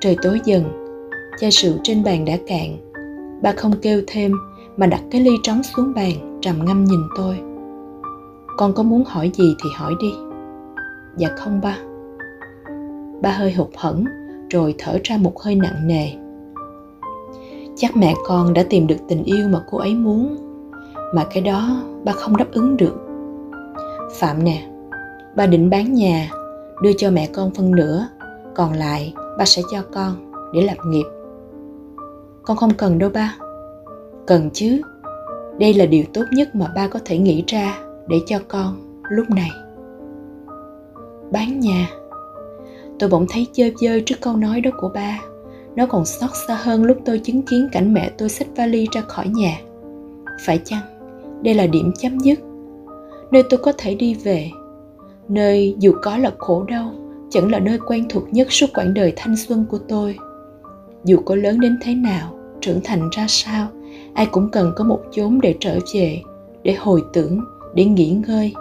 Trời 0.01 0.17
tối 0.23 0.41
dần, 0.45 0.65
chai 1.41 1.51
rượu 1.51 1.75
trên 1.83 2.05
bàn 2.05 2.25
đã 2.25 2.39
cạn. 2.47 2.77
Ba 3.43 3.53
không 3.53 3.73
kêu 3.83 4.03
thêm, 4.07 4.33
mà 4.77 4.87
đặt 4.87 5.03
cái 5.11 5.21
ly 5.21 5.31
trống 5.43 5.63
xuống 5.63 5.93
bàn, 5.95 6.39
trầm 6.41 6.65
ngâm 6.65 6.85
nhìn 6.85 7.01
tôi. 7.17 7.37
Con 8.57 8.73
có 8.73 8.83
muốn 8.83 9.05
hỏi 9.07 9.31
gì 9.35 9.55
thì 9.63 9.71
hỏi 9.77 9.95
đi 10.01 10.26
dạ 11.17 11.29
không 11.37 11.61
ba. 11.61 11.79
Ba 13.23 13.31
hơi 13.31 13.53
hụt 13.53 13.69
hẫng, 13.77 14.05
rồi 14.51 14.75
thở 14.79 14.99
ra 15.05 15.17
một 15.17 15.43
hơi 15.43 15.55
nặng 15.55 15.87
nề. 15.87 16.09
Chắc 17.77 17.97
mẹ 17.97 18.15
con 18.27 18.53
đã 18.53 18.65
tìm 18.71 18.87
được 18.87 18.97
tình 19.09 19.25
yêu 19.25 19.49
mà 19.49 19.61
cô 19.71 19.79
ấy 19.79 19.95
muốn, 19.95 20.37
mà 21.15 21.25
cái 21.31 21.43
đó 21.43 21.83
ba 22.05 22.13
không 22.13 22.37
đáp 22.37 22.47
ứng 22.53 22.77
được. 22.77 22.97
Phạm 24.13 24.45
nè, 24.45 24.69
ba 25.37 25.47
định 25.47 25.71
bán 25.71 25.95
nhà, 25.95 26.31
đưa 26.83 26.93
cho 26.99 27.11
mẹ 27.11 27.27
con 27.27 27.51
phân 27.55 27.71
nửa, 27.71 28.07
còn 28.55 28.73
lại 28.73 29.15
ba 29.39 29.45
sẽ 29.45 29.63
cho 29.73 29.83
con 29.93 30.33
để 30.55 30.63
lập 30.63 30.77
nghiệp. 30.87 31.07
Con 32.43 32.57
không 32.57 32.75
cần 32.79 32.99
đâu 32.99 33.11
ba. 33.11 33.37
Cần 34.27 34.51
chứ. 34.53 34.81
Đây 35.59 35.75
là 35.75 35.87
điều 35.87 36.05
tốt 36.15 36.23
nhất 36.33 36.55
mà 36.55 36.67
ba 36.75 36.89
có 36.89 37.01
thể 37.05 37.19
nghĩ 37.19 37.45
ra 37.47 37.79
để 38.09 38.21
cho 38.27 38.39
con 38.49 39.01
lúc 39.11 39.31
này 39.31 39.51
bán 41.31 41.61
nhà. 41.61 41.91
Tôi 42.99 43.11
bỗng 43.11 43.27
thấy 43.29 43.47
chơi 43.53 43.75
chơi 43.81 44.01
trước 44.01 44.21
câu 44.21 44.37
nói 44.37 44.61
đó 44.61 44.71
của 44.81 44.89
ba. 44.89 45.21
Nó 45.77 45.87
còn 45.87 46.05
xót 46.05 46.31
xa 46.49 46.55
hơn 46.55 46.85
lúc 46.85 46.97
tôi 47.05 47.19
chứng 47.19 47.43
kiến 47.43 47.69
cảnh 47.73 47.95
mẹ 47.95 48.11
tôi 48.19 48.29
xách 48.29 48.49
vali 48.57 48.87
ra 48.93 49.01
khỏi 49.01 49.29
nhà. 49.29 49.61
Phải 50.45 50.61
chăng 50.65 50.83
đây 51.43 51.55
là 51.55 51.67
điểm 51.67 51.93
chấm 51.99 52.19
dứt? 52.19 52.39
Nơi 53.31 53.43
tôi 53.51 53.61
có 53.63 53.73
thể 53.79 53.95
đi 53.95 54.15
về. 54.15 54.51
Nơi 55.29 55.77
dù 55.79 55.93
có 56.03 56.17
là 56.17 56.33
khổ 56.39 56.65
đau, 56.69 56.95
chẳng 57.31 57.51
là 57.51 57.59
nơi 57.59 57.79
quen 57.87 58.05
thuộc 58.09 58.23
nhất 58.33 58.53
suốt 58.53 58.67
quãng 58.75 58.95
đời 58.95 59.13
thanh 59.17 59.37
xuân 59.37 59.65
của 59.71 59.79
tôi. 59.89 60.17
Dù 61.05 61.19
có 61.25 61.35
lớn 61.35 61.61
đến 61.61 61.79
thế 61.83 61.95
nào, 61.95 62.35
trưởng 62.61 62.81
thành 62.85 63.11
ra 63.11 63.27
sao, 63.29 63.69
ai 64.15 64.27
cũng 64.27 64.51
cần 64.51 64.73
có 64.77 64.85
một 64.85 65.01
chốn 65.13 65.41
để 65.41 65.55
trở 65.61 65.79
về, 65.95 66.23
để 66.63 66.75
hồi 66.75 67.03
tưởng, 67.13 67.41
để 67.75 67.85
nghỉ 67.85 68.11
ngơi. 68.27 68.55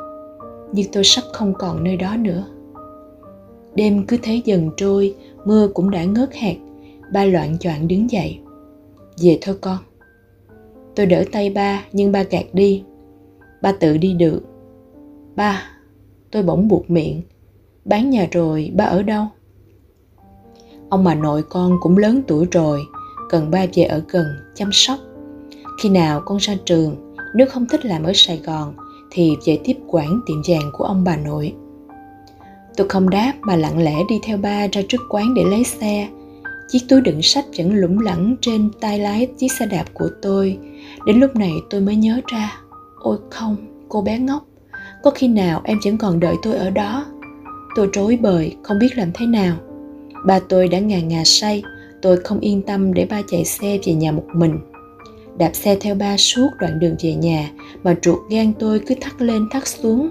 Nhưng 0.72 0.92
tôi 0.92 1.04
sắp 1.04 1.24
không 1.34 1.54
còn 1.54 1.84
nơi 1.84 1.98
đó 1.98 2.16
nữa 2.18 2.44
đêm 3.76 4.06
cứ 4.07 4.18
thế 4.23 4.41
dần 4.45 4.69
trôi, 4.77 5.15
mưa 5.45 5.68
cũng 5.73 5.89
đã 5.89 6.03
ngớt 6.03 6.35
hạt. 6.35 6.56
Ba 7.14 7.26
loạn 7.26 7.57
choạng 7.60 7.88
đứng 7.88 8.11
dậy. 8.11 8.39
Về 9.18 9.38
thôi 9.41 9.56
con. 9.61 9.77
Tôi 10.95 11.06
đỡ 11.06 11.23
tay 11.31 11.49
ba, 11.49 11.85
nhưng 11.91 12.11
ba 12.11 12.23
gạt 12.23 12.45
đi. 12.53 12.84
Ba 13.61 13.72
tự 13.72 13.97
đi 13.97 14.14
được. 14.14 14.41
Ba, 15.35 15.69
tôi 16.31 16.43
bỗng 16.43 16.68
buộc 16.68 16.89
miệng. 16.89 17.22
Bán 17.85 18.10
nhà 18.10 18.27
rồi, 18.31 18.72
ba 18.76 18.85
ở 18.85 19.03
đâu? 19.03 19.26
Ông 20.89 21.03
bà 21.03 21.15
nội 21.15 21.43
con 21.49 21.77
cũng 21.81 21.97
lớn 21.97 22.22
tuổi 22.27 22.47
rồi, 22.52 22.81
cần 23.30 23.52
ba 23.52 23.65
về 23.73 23.84
ở 23.84 24.03
gần 24.10 24.26
chăm 24.56 24.69
sóc. 24.72 24.99
Khi 25.81 25.89
nào 25.89 26.22
con 26.26 26.38
ra 26.38 26.56
trường, 26.65 27.14
nếu 27.35 27.47
không 27.47 27.65
thích 27.68 27.85
làm 27.85 28.03
ở 28.03 28.11
sài 28.15 28.38
gòn, 28.38 28.73
thì 29.11 29.35
về 29.45 29.60
tiếp 29.64 29.77
quản 29.88 30.22
tiệm 30.26 30.38
vàng 30.47 30.72
của 30.73 30.84
ông 30.84 31.03
bà 31.03 31.18
nội 31.18 31.53
tôi 32.77 32.89
không 32.89 33.10
đáp 33.10 33.34
mà 33.41 33.56
lặng 33.56 33.77
lẽ 33.77 33.95
đi 34.10 34.19
theo 34.23 34.38
ba 34.38 34.68
ra 34.72 34.81
trước 34.88 35.02
quán 35.10 35.34
để 35.34 35.43
lấy 35.43 35.64
xe. 35.64 36.07
Chiếc 36.68 36.80
túi 36.89 37.02
đựng 37.02 37.22
sách 37.22 37.45
vẫn 37.57 37.76
lủng 37.76 37.99
lẳng 37.99 38.35
trên 38.41 38.69
tay 38.80 38.99
lái 38.99 39.27
chiếc 39.38 39.52
xe 39.60 39.65
đạp 39.65 39.85
của 39.93 40.10
tôi. 40.22 40.57
Đến 41.06 41.19
lúc 41.19 41.35
này 41.35 41.52
tôi 41.69 41.81
mới 41.81 41.95
nhớ 41.95 42.22
ra, 42.27 42.57
ôi 42.99 43.18
không, 43.30 43.56
cô 43.89 44.02
bé 44.02 44.19
ngốc, 44.19 44.45
có 45.03 45.11
khi 45.11 45.27
nào 45.27 45.61
em 45.64 45.80
vẫn 45.85 45.97
còn 45.97 46.19
đợi 46.19 46.35
tôi 46.43 46.56
ở 46.56 46.69
đó? 46.69 47.06
Tôi 47.76 47.89
trối 47.93 48.18
bời, 48.22 48.56
không 48.64 48.80
biết 48.80 48.97
làm 48.97 49.11
thế 49.14 49.26
nào. 49.26 49.56
Ba 50.26 50.39
tôi 50.39 50.68
đã 50.68 50.80
ngà 50.80 50.99
ngà 50.99 51.23
say, 51.26 51.64
tôi 52.02 52.18
không 52.23 52.39
yên 52.39 52.61
tâm 52.61 52.93
để 52.93 53.06
ba 53.06 53.22
chạy 53.31 53.45
xe 53.45 53.77
về 53.85 53.93
nhà 53.93 54.11
một 54.11 54.26
mình. 54.34 54.60
Đạp 55.38 55.52
xe 55.53 55.77
theo 55.81 55.95
ba 55.95 56.18
suốt 56.18 56.49
đoạn 56.60 56.80
đường 56.80 56.95
về 57.03 57.14
nhà, 57.14 57.52
mà 57.84 57.95
ruột 58.03 58.19
gan 58.30 58.53
tôi 58.60 58.80
cứ 58.80 58.95
thắt 59.02 59.22
lên 59.22 59.49
thắt 59.52 59.68
xuống 59.68 60.10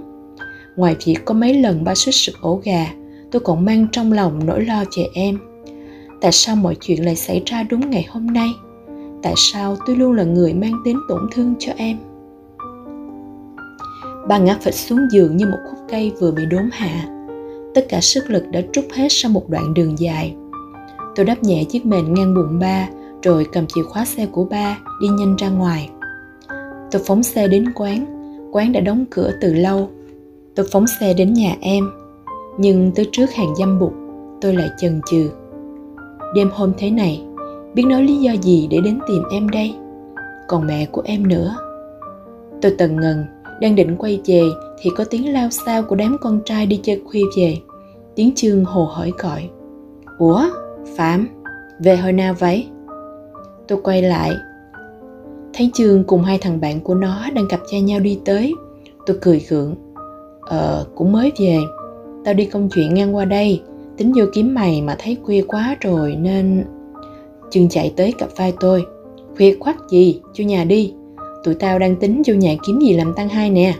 ngoài 0.76 0.96
việc 1.04 1.16
có 1.24 1.34
mấy 1.34 1.54
lần 1.54 1.84
ba 1.84 1.94
suýt 1.94 2.12
sụp 2.12 2.34
ổ 2.40 2.60
gà, 2.64 2.86
tôi 3.30 3.40
còn 3.40 3.64
mang 3.64 3.86
trong 3.92 4.12
lòng 4.12 4.46
nỗi 4.46 4.64
lo 4.64 4.84
về 4.96 5.06
em. 5.14 5.38
Tại 6.20 6.32
sao 6.32 6.56
mọi 6.56 6.76
chuyện 6.80 7.04
lại 7.04 7.16
xảy 7.16 7.42
ra 7.46 7.62
đúng 7.62 7.90
ngày 7.90 8.06
hôm 8.10 8.26
nay? 8.26 8.48
Tại 9.22 9.34
sao 9.36 9.76
tôi 9.86 9.96
luôn 9.96 10.12
là 10.12 10.24
người 10.24 10.54
mang 10.54 10.82
đến 10.84 10.96
tổn 11.08 11.28
thương 11.32 11.54
cho 11.58 11.72
em? 11.76 11.96
Ba 14.28 14.38
ngã 14.38 14.58
phịch 14.62 14.74
xuống 14.74 15.00
giường 15.10 15.36
như 15.36 15.46
một 15.46 15.58
khúc 15.70 15.78
cây 15.88 16.12
vừa 16.20 16.30
bị 16.30 16.42
đốn 16.46 16.68
hạ. 16.72 17.08
Tất 17.74 17.86
cả 17.88 18.00
sức 18.00 18.30
lực 18.30 18.44
đã 18.50 18.60
trút 18.72 18.84
hết 18.92 19.08
sau 19.10 19.30
một 19.30 19.48
đoạn 19.48 19.74
đường 19.74 19.98
dài. 19.98 20.34
Tôi 21.14 21.26
đắp 21.26 21.42
nhẹ 21.42 21.64
chiếc 21.64 21.86
mền 21.86 22.14
ngang 22.14 22.34
bụng 22.34 22.58
ba, 22.58 22.88
rồi 23.22 23.46
cầm 23.52 23.66
chìa 23.66 23.82
khóa 23.82 24.04
xe 24.04 24.26
của 24.26 24.44
ba 24.44 24.78
đi 25.00 25.08
nhanh 25.08 25.36
ra 25.36 25.48
ngoài. 25.48 25.90
Tôi 26.90 27.02
phóng 27.06 27.22
xe 27.22 27.48
đến 27.48 27.72
quán. 27.74 28.06
Quán 28.52 28.72
đã 28.72 28.80
đóng 28.80 29.04
cửa 29.10 29.32
từ 29.40 29.54
lâu. 29.54 29.90
Tôi 30.54 30.66
phóng 30.72 30.86
xe 30.86 31.14
đến 31.14 31.32
nhà 31.32 31.56
em, 31.60 31.90
nhưng 32.58 32.92
tới 32.94 33.08
trước 33.12 33.30
hàng 33.30 33.56
dâm 33.56 33.78
bụt, 33.78 33.92
tôi 34.40 34.54
lại 34.54 34.68
chần 34.78 35.00
chừ. 35.10 35.30
Đêm 36.34 36.50
hôm 36.52 36.72
thế 36.78 36.90
này, 36.90 37.22
biết 37.74 37.82
nói 37.86 38.02
lý 38.02 38.16
do 38.16 38.32
gì 38.32 38.68
để 38.70 38.80
đến 38.84 38.98
tìm 39.08 39.22
em 39.30 39.48
đây? 39.48 39.74
Còn 40.48 40.66
mẹ 40.66 40.86
của 40.86 41.02
em 41.04 41.28
nữa. 41.28 41.56
Tôi 42.62 42.74
tần 42.78 42.96
ngần, 42.96 43.24
đang 43.60 43.74
định 43.74 43.96
quay 43.96 44.20
về 44.26 44.42
thì 44.78 44.90
có 44.96 45.04
tiếng 45.10 45.32
lao 45.32 45.50
sao 45.50 45.82
của 45.82 45.96
đám 45.96 46.16
con 46.20 46.40
trai 46.44 46.66
đi 46.66 46.80
chơi 46.82 47.02
khuya 47.06 47.24
về. 47.36 47.58
Tiếng 48.14 48.32
chương 48.36 48.64
hồ 48.64 48.84
hỏi 48.84 49.12
gọi. 49.18 49.48
Ủa, 50.18 50.42
Phạm, 50.96 51.28
về 51.78 51.96
hồi 51.96 52.12
nào 52.12 52.34
vậy? 52.38 52.68
Tôi 53.68 53.78
quay 53.82 54.02
lại, 54.02 54.32
thấy 55.54 55.70
Trương 55.74 56.04
cùng 56.04 56.22
hai 56.22 56.38
thằng 56.38 56.60
bạn 56.60 56.80
của 56.80 56.94
nó 56.94 57.30
đang 57.34 57.48
cặp 57.48 57.60
cha 57.70 57.78
nhau 57.78 58.00
đi 58.00 58.20
tới. 58.24 58.54
Tôi 59.06 59.18
cười 59.20 59.46
gượng. 59.48 59.74
Ờ, 60.46 60.86
cũng 60.94 61.12
mới 61.12 61.32
về. 61.38 61.58
Tao 62.24 62.34
đi 62.34 62.44
công 62.44 62.68
chuyện 62.74 62.94
ngang 62.94 63.16
qua 63.16 63.24
đây, 63.24 63.62
tính 63.96 64.12
vô 64.16 64.24
kiếm 64.32 64.54
mày 64.54 64.82
mà 64.82 64.96
thấy 64.98 65.16
khuya 65.22 65.42
quá 65.48 65.76
rồi 65.80 66.16
nên... 66.16 66.64
Trương 67.50 67.68
chạy 67.68 67.92
tới 67.96 68.12
cặp 68.18 68.28
vai 68.36 68.52
tôi. 68.60 68.86
Khuya 69.36 69.56
khoắt 69.60 69.76
gì, 69.90 70.20
cho 70.34 70.44
nhà 70.44 70.64
đi. 70.64 70.94
Tụi 71.44 71.54
tao 71.54 71.78
đang 71.78 71.96
tính 71.96 72.22
vô 72.26 72.34
nhà 72.34 72.54
kiếm 72.66 72.78
gì 72.80 72.92
làm 72.92 73.14
tăng 73.14 73.28
hai 73.28 73.50
nè. 73.50 73.74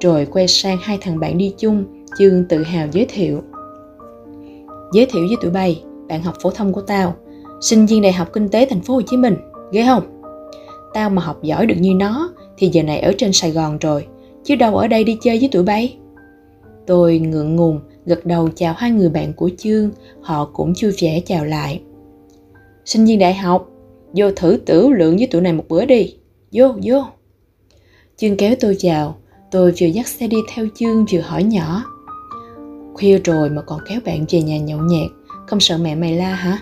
Rồi 0.00 0.26
quay 0.26 0.48
sang 0.48 0.78
hai 0.82 0.98
thằng 1.00 1.20
bạn 1.20 1.38
đi 1.38 1.54
chung, 1.58 1.84
Chương 2.18 2.44
tự 2.48 2.62
hào 2.62 2.86
giới 2.92 3.06
thiệu. 3.08 3.40
Giới 4.92 5.06
thiệu 5.06 5.26
với 5.28 5.36
tụi 5.42 5.50
bay, 5.50 5.82
bạn 6.08 6.22
học 6.22 6.34
phổ 6.42 6.50
thông 6.50 6.72
của 6.72 6.80
tao, 6.80 7.14
sinh 7.60 7.86
viên 7.86 8.02
Đại 8.02 8.12
học 8.12 8.28
Kinh 8.32 8.48
tế 8.48 8.66
Thành 8.70 8.80
phố 8.80 8.94
Hồ 8.94 9.02
Chí 9.02 9.16
Minh, 9.16 9.36
ghê 9.72 9.84
không? 9.86 10.02
Tao 10.94 11.10
mà 11.10 11.22
học 11.22 11.42
giỏi 11.42 11.66
được 11.66 11.74
như 11.78 11.94
nó 11.94 12.32
thì 12.56 12.68
giờ 12.72 12.82
này 12.82 13.00
ở 13.00 13.12
trên 13.18 13.32
Sài 13.32 13.50
Gòn 13.50 13.78
rồi, 13.78 14.06
chứ 14.44 14.54
đâu 14.54 14.76
ở 14.76 14.88
đây 14.88 15.04
đi 15.04 15.16
chơi 15.22 15.38
với 15.38 15.48
tụi 15.52 15.62
bay. 15.62 15.96
Tôi 16.86 17.18
ngượng 17.18 17.56
ngùng 17.56 17.80
gật 18.06 18.26
đầu 18.26 18.48
chào 18.54 18.74
hai 18.76 18.90
người 18.90 19.08
bạn 19.08 19.32
của 19.32 19.50
Chương, 19.58 19.90
họ 20.20 20.44
cũng 20.52 20.72
vui 20.82 20.92
vẻ 21.00 21.20
chào 21.26 21.44
lại. 21.44 21.80
Sinh 22.84 23.04
viên 23.04 23.18
đại 23.18 23.34
học, 23.34 23.68
vô 24.14 24.30
thử 24.36 24.58
tử 24.66 24.88
lượng 24.88 25.16
với 25.16 25.26
tụi 25.26 25.40
này 25.40 25.52
một 25.52 25.64
bữa 25.68 25.84
đi, 25.84 26.14
vô 26.52 26.74
vô. 26.82 27.04
Chương 28.16 28.36
kéo 28.36 28.54
tôi 28.60 28.76
chào, 28.78 29.16
tôi 29.50 29.72
vừa 29.80 29.86
dắt 29.86 30.08
xe 30.08 30.26
đi 30.26 30.36
theo 30.54 30.66
Chương 30.74 31.04
vừa 31.12 31.20
hỏi 31.20 31.44
nhỏ. 31.44 31.84
Khuya 32.94 33.18
rồi 33.18 33.50
mà 33.50 33.62
còn 33.62 33.80
kéo 33.88 34.00
bạn 34.04 34.24
về 34.30 34.42
nhà 34.42 34.58
nhậu 34.58 34.78
nhẹt, 34.78 35.10
không 35.46 35.60
sợ 35.60 35.78
mẹ 35.78 35.94
mày 35.94 36.16
la 36.16 36.34
hả? 36.34 36.58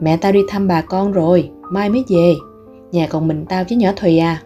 Mẹ 0.00 0.16
tao 0.16 0.32
đi 0.32 0.40
thăm 0.48 0.68
bà 0.68 0.82
con 0.82 1.12
rồi, 1.12 1.50
mai 1.70 1.90
mới 1.90 2.04
về. 2.08 2.34
Nhà 2.92 3.06
còn 3.06 3.28
mình 3.28 3.44
tao 3.48 3.64
với 3.68 3.78
nhỏ 3.78 3.92
Thùy 3.96 4.18
à? 4.18 4.42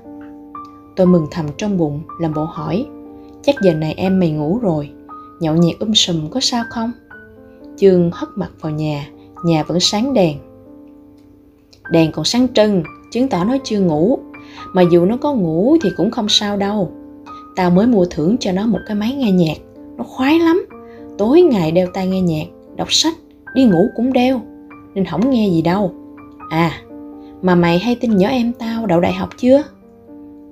Tôi 0.97 1.07
mừng 1.07 1.27
thầm 1.31 1.47
trong 1.59 1.79
bụng, 1.79 2.01
làm 2.21 2.35
bộ 2.35 2.45
hỏi. 2.45 2.87
Chắc 3.43 3.55
giờ 3.63 3.75
này 3.75 3.95
em 3.97 4.21
mày 4.21 4.31
ngủ 4.31 4.59
rồi, 4.63 4.91
nhậu 5.41 5.57
nhẹt 5.57 5.79
um 5.79 5.93
sùm 5.93 6.29
có 6.29 6.41
sao 6.41 6.65
không? 6.71 6.93
Chương 7.77 8.11
hất 8.13 8.29
mặt 8.37 8.51
vào 8.61 8.73
nhà, 8.73 9.09
nhà 9.45 9.63
vẫn 9.63 9.81
sáng 9.81 10.15
đèn. 10.15 10.39
Đèn 11.91 12.13
còn 12.13 12.25
sáng 12.25 12.47
trưng, 12.55 12.83
chứng 13.13 13.29
tỏ 13.29 13.45
nó 13.45 13.57
chưa 13.65 13.81
ngủ. 13.81 14.19
Mà 14.73 14.83
dù 14.83 15.05
nó 15.05 15.17
có 15.17 15.35
ngủ 15.35 15.77
thì 15.83 15.91
cũng 15.97 16.11
không 16.11 16.29
sao 16.29 16.57
đâu. 16.57 16.93
Tao 17.57 17.71
mới 17.71 17.87
mua 17.87 18.05
thưởng 18.05 18.37
cho 18.41 18.53
nó 18.53 18.67
một 18.67 18.79
cái 18.87 18.97
máy 18.97 19.15
nghe 19.15 19.33
nhạc, 19.33 19.57
nó 19.97 20.05
khoái 20.05 20.39
lắm. 20.39 20.67
Tối 21.19 21.43
ngày 21.43 21.71
đeo 21.71 21.87
tai 21.95 22.07
nghe 22.07 22.21
nhạc, 22.21 22.47
đọc 22.77 22.93
sách, 22.93 23.15
đi 23.55 23.65
ngủ 23.65 23.87
cũng 23.97 24.13
đeo, 24.13 24.41
nên 24.95 25.05
không 25.05 25.31
nghe 25.31 25.49
gì 25.49 25.63
đâu. 25.63 25.95
À, 26.51 26.73
mà 27.43 27.55
mày 27.55 27.79
hay 27.79 27.95
tin 27.95 28.17
nhỏ 28.17 28.29
em 28.29 28.53
tao 28.53 28.87
đậu 28.87 29.01
đại 29.01 29.13
học 29.13 29.29
chưa? 29.37 29.63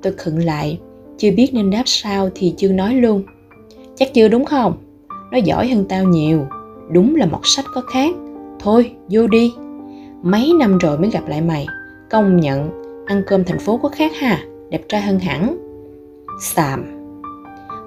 Tôi 0.02 0.12
khựng 0.12 0.38
lại, 0.38 0.78
chưa 1.18 1.30
biết 1.30 1.50
nên 1.54 1.70
đáp 1.70 1.82
sao 1.86 2.30
thì 2.34 2.54
chưa 2.56 2.72
nói 2.72 2.94
luôn. 2.94 3.22
Chắc 3.96 4.14
chưa 4.14 4.28
đúng 4.28 4.44
không? 4.44 4.76
Nó 5.32 5.38
giỏi 5.38 5.68
hơn 5.68 5.84
tao 5.88 6.04
nhiều, 6.04 6.46
đúng 6.90 7.16
là 7.16 7.26
một 7.26 7.40
sách 7.42 7.64
có 7.74 7.80
khác. 7.80 8.14
Thôi, 8.60 8.92
vô 9.08 9.26
đi. 9.26 9.54
Mấy 10.22 10.52
năm 10.58 10.78
rồi 10.78 10.98
mới 10.98 11.10
gặp 11.10 11.28
lại 11.28 11.40
mày, 11.40 11.66
công 12.10 12.40
nhận 12.40 12.70
ăn 13.06 13.22
cơm 13.26 13.44
thành 13.44 13.58
phố 13.58 13.76
có 13.76 13.88
khác 13.88 14.12
ha, 14.16 14.44
đẹp 14.70 14.82
trai 14.88 15.00
hơn 15.00 15.18
hẳn. 15.18 15.56
Xàm. 16.40 16.84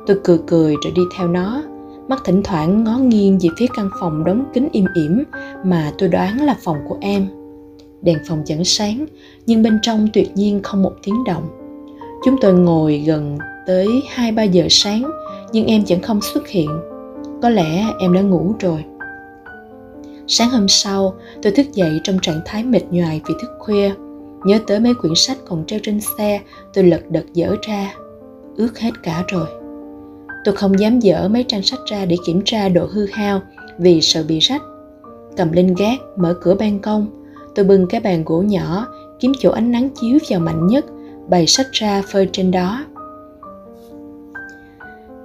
Tôi 0.07 0.19
cười 0.23 0.39
cười 0.47 0.75
rồi 0.83 0.93
đi 0.95 1.01
theo 1.17 1.27
nó, 1.27 1.63
mắt 2.07 2.21
thỉnh 2.25 2.41
thoảng 2.43 2.83
ngó 2.83 2.97
nghiêng 2.97 3.39
về 3.41 3.49
phía 3.57 3.67
căn 3.75 3.89
phòng 3.99 4.23
đóng 4.23 4.45
kính 4.53 4.69
im 4.71 4.85
ỉm 4.93 5.23
mà 5.65 5.91
tôi 5.97 6.09
đoán 6.09 6.41
là 6.41 6.57
phòng 6.63 6.77
của 6.87 6.97
em 7.01 7.27
đèn 8.01 8.17
phòng 8.27 8.43
vẫn 8.49 8.63
sáng 8.63 9.05
nhưng 9.45 9.63
bên 9.63 9.79
trong 9.81 10.07
tuyệt 10.13 10.31
nhiên 10.35 10.59
không 10.63 10.83
một 10.83 10.93
tiếng 11.03 11.23
động 11.23 11.60
chúng 12.25 12.35
tôi 12.41 12.53
ngồi 12.53 12.97
gần 13.07 13.37
tới 13.67 13.87
hai 14.09 14.31
ba 14.31 14.43
giờ 14.43 14.67
sáng, 14.69 15.11
nhưng 15.51 15.65
em 15.65 15.83
vẫn 15.89 16.01
không 16.01 16.21
xuất 16.21 16.47
hiện. 16.47 16.69
Có 17.41 17.49
lẽ 17.49 17.85
em 17.99 18.13
đã 18.13 18.21
ngủ 18.21 18.55
rồi. 18.59 18.83
Sáng 20.27 20.49
hôm 20.49 20.67
sau, 20.67 21.13
tôi 21.41 21.51
thức 21.51 21.65
dậy 21.73 21.99
trong 22.03 22.19
trạng 22.21 22.41
thái 22.45 22.63
mệt 22.63 22.83
nhoài 22.91 23.21
vì 23.27 23.33
thức 23.41 23.51
khuya. 23.59 23.91
Nhớ 24.45 24.59
tới 24.67 24.79
mấy 24.79 24.93
quyển 24.93 25.13
sách 25.15 25.37
còn 25.47 25.65
treo 25.65 25.79
trên 25.83 25.99
xe, 26.17 26.41
tôi 26.73 26.83
lật 26.83 27.01
đật 27.09 27.25
dở 27.33 27.55
ra. 27.67 27.93
Ướt 28.57 28.79
hết 28.79 28.91
cả 29.03 29.23
rồi. 29.27 29.47
Tôi 30.45 30.55
không 30.55 30.79
dám 30.79 30.99
dở 30.99 31.27
mấy 31.27 31.43
trang 31.43 31.63
sách 31.63 31.79
ra 31.85 32.05
để 32.05 32.15
kiểm 32.25 32.41
tra 32.45 32.69
độ 32.69 32.87
hư 32.91 33.05
hao 33.11 33.41
vì 33.77 34.01
sợ 34.01 34.23
bị 34.27 34.39
rách. 34.39 34.61
Cầm 35.37 35.51
lên 35.51 35.75
gác, 35.77 35.99
mở 36.17 36.33
cửa 36.41 36.55
ban 36.55 36.79
công. 36.79 37.07
Tôi 37.55 37.65
bưng 37.65 37.87
cái 37.87 38.01
bàn 38.01 38.23
gỗ 38.25 38.41
nhỏ, 38.41 38.87
kiếm 39.19 39.31
chỗ 39.39 39.51
ánh 39.51 39.71
nắng 39.71 39.89
chiếu 39.89 40.19
vào 40.29 40.39
mạnh 40.39 40.67
nhất 40.67 40.85
bày 41.29 41.47
sách 41.47 41.67
ra 41.71 42.03
phơi 42.11 42.29
trên 42.31 42.51
đó. 42.51 42.85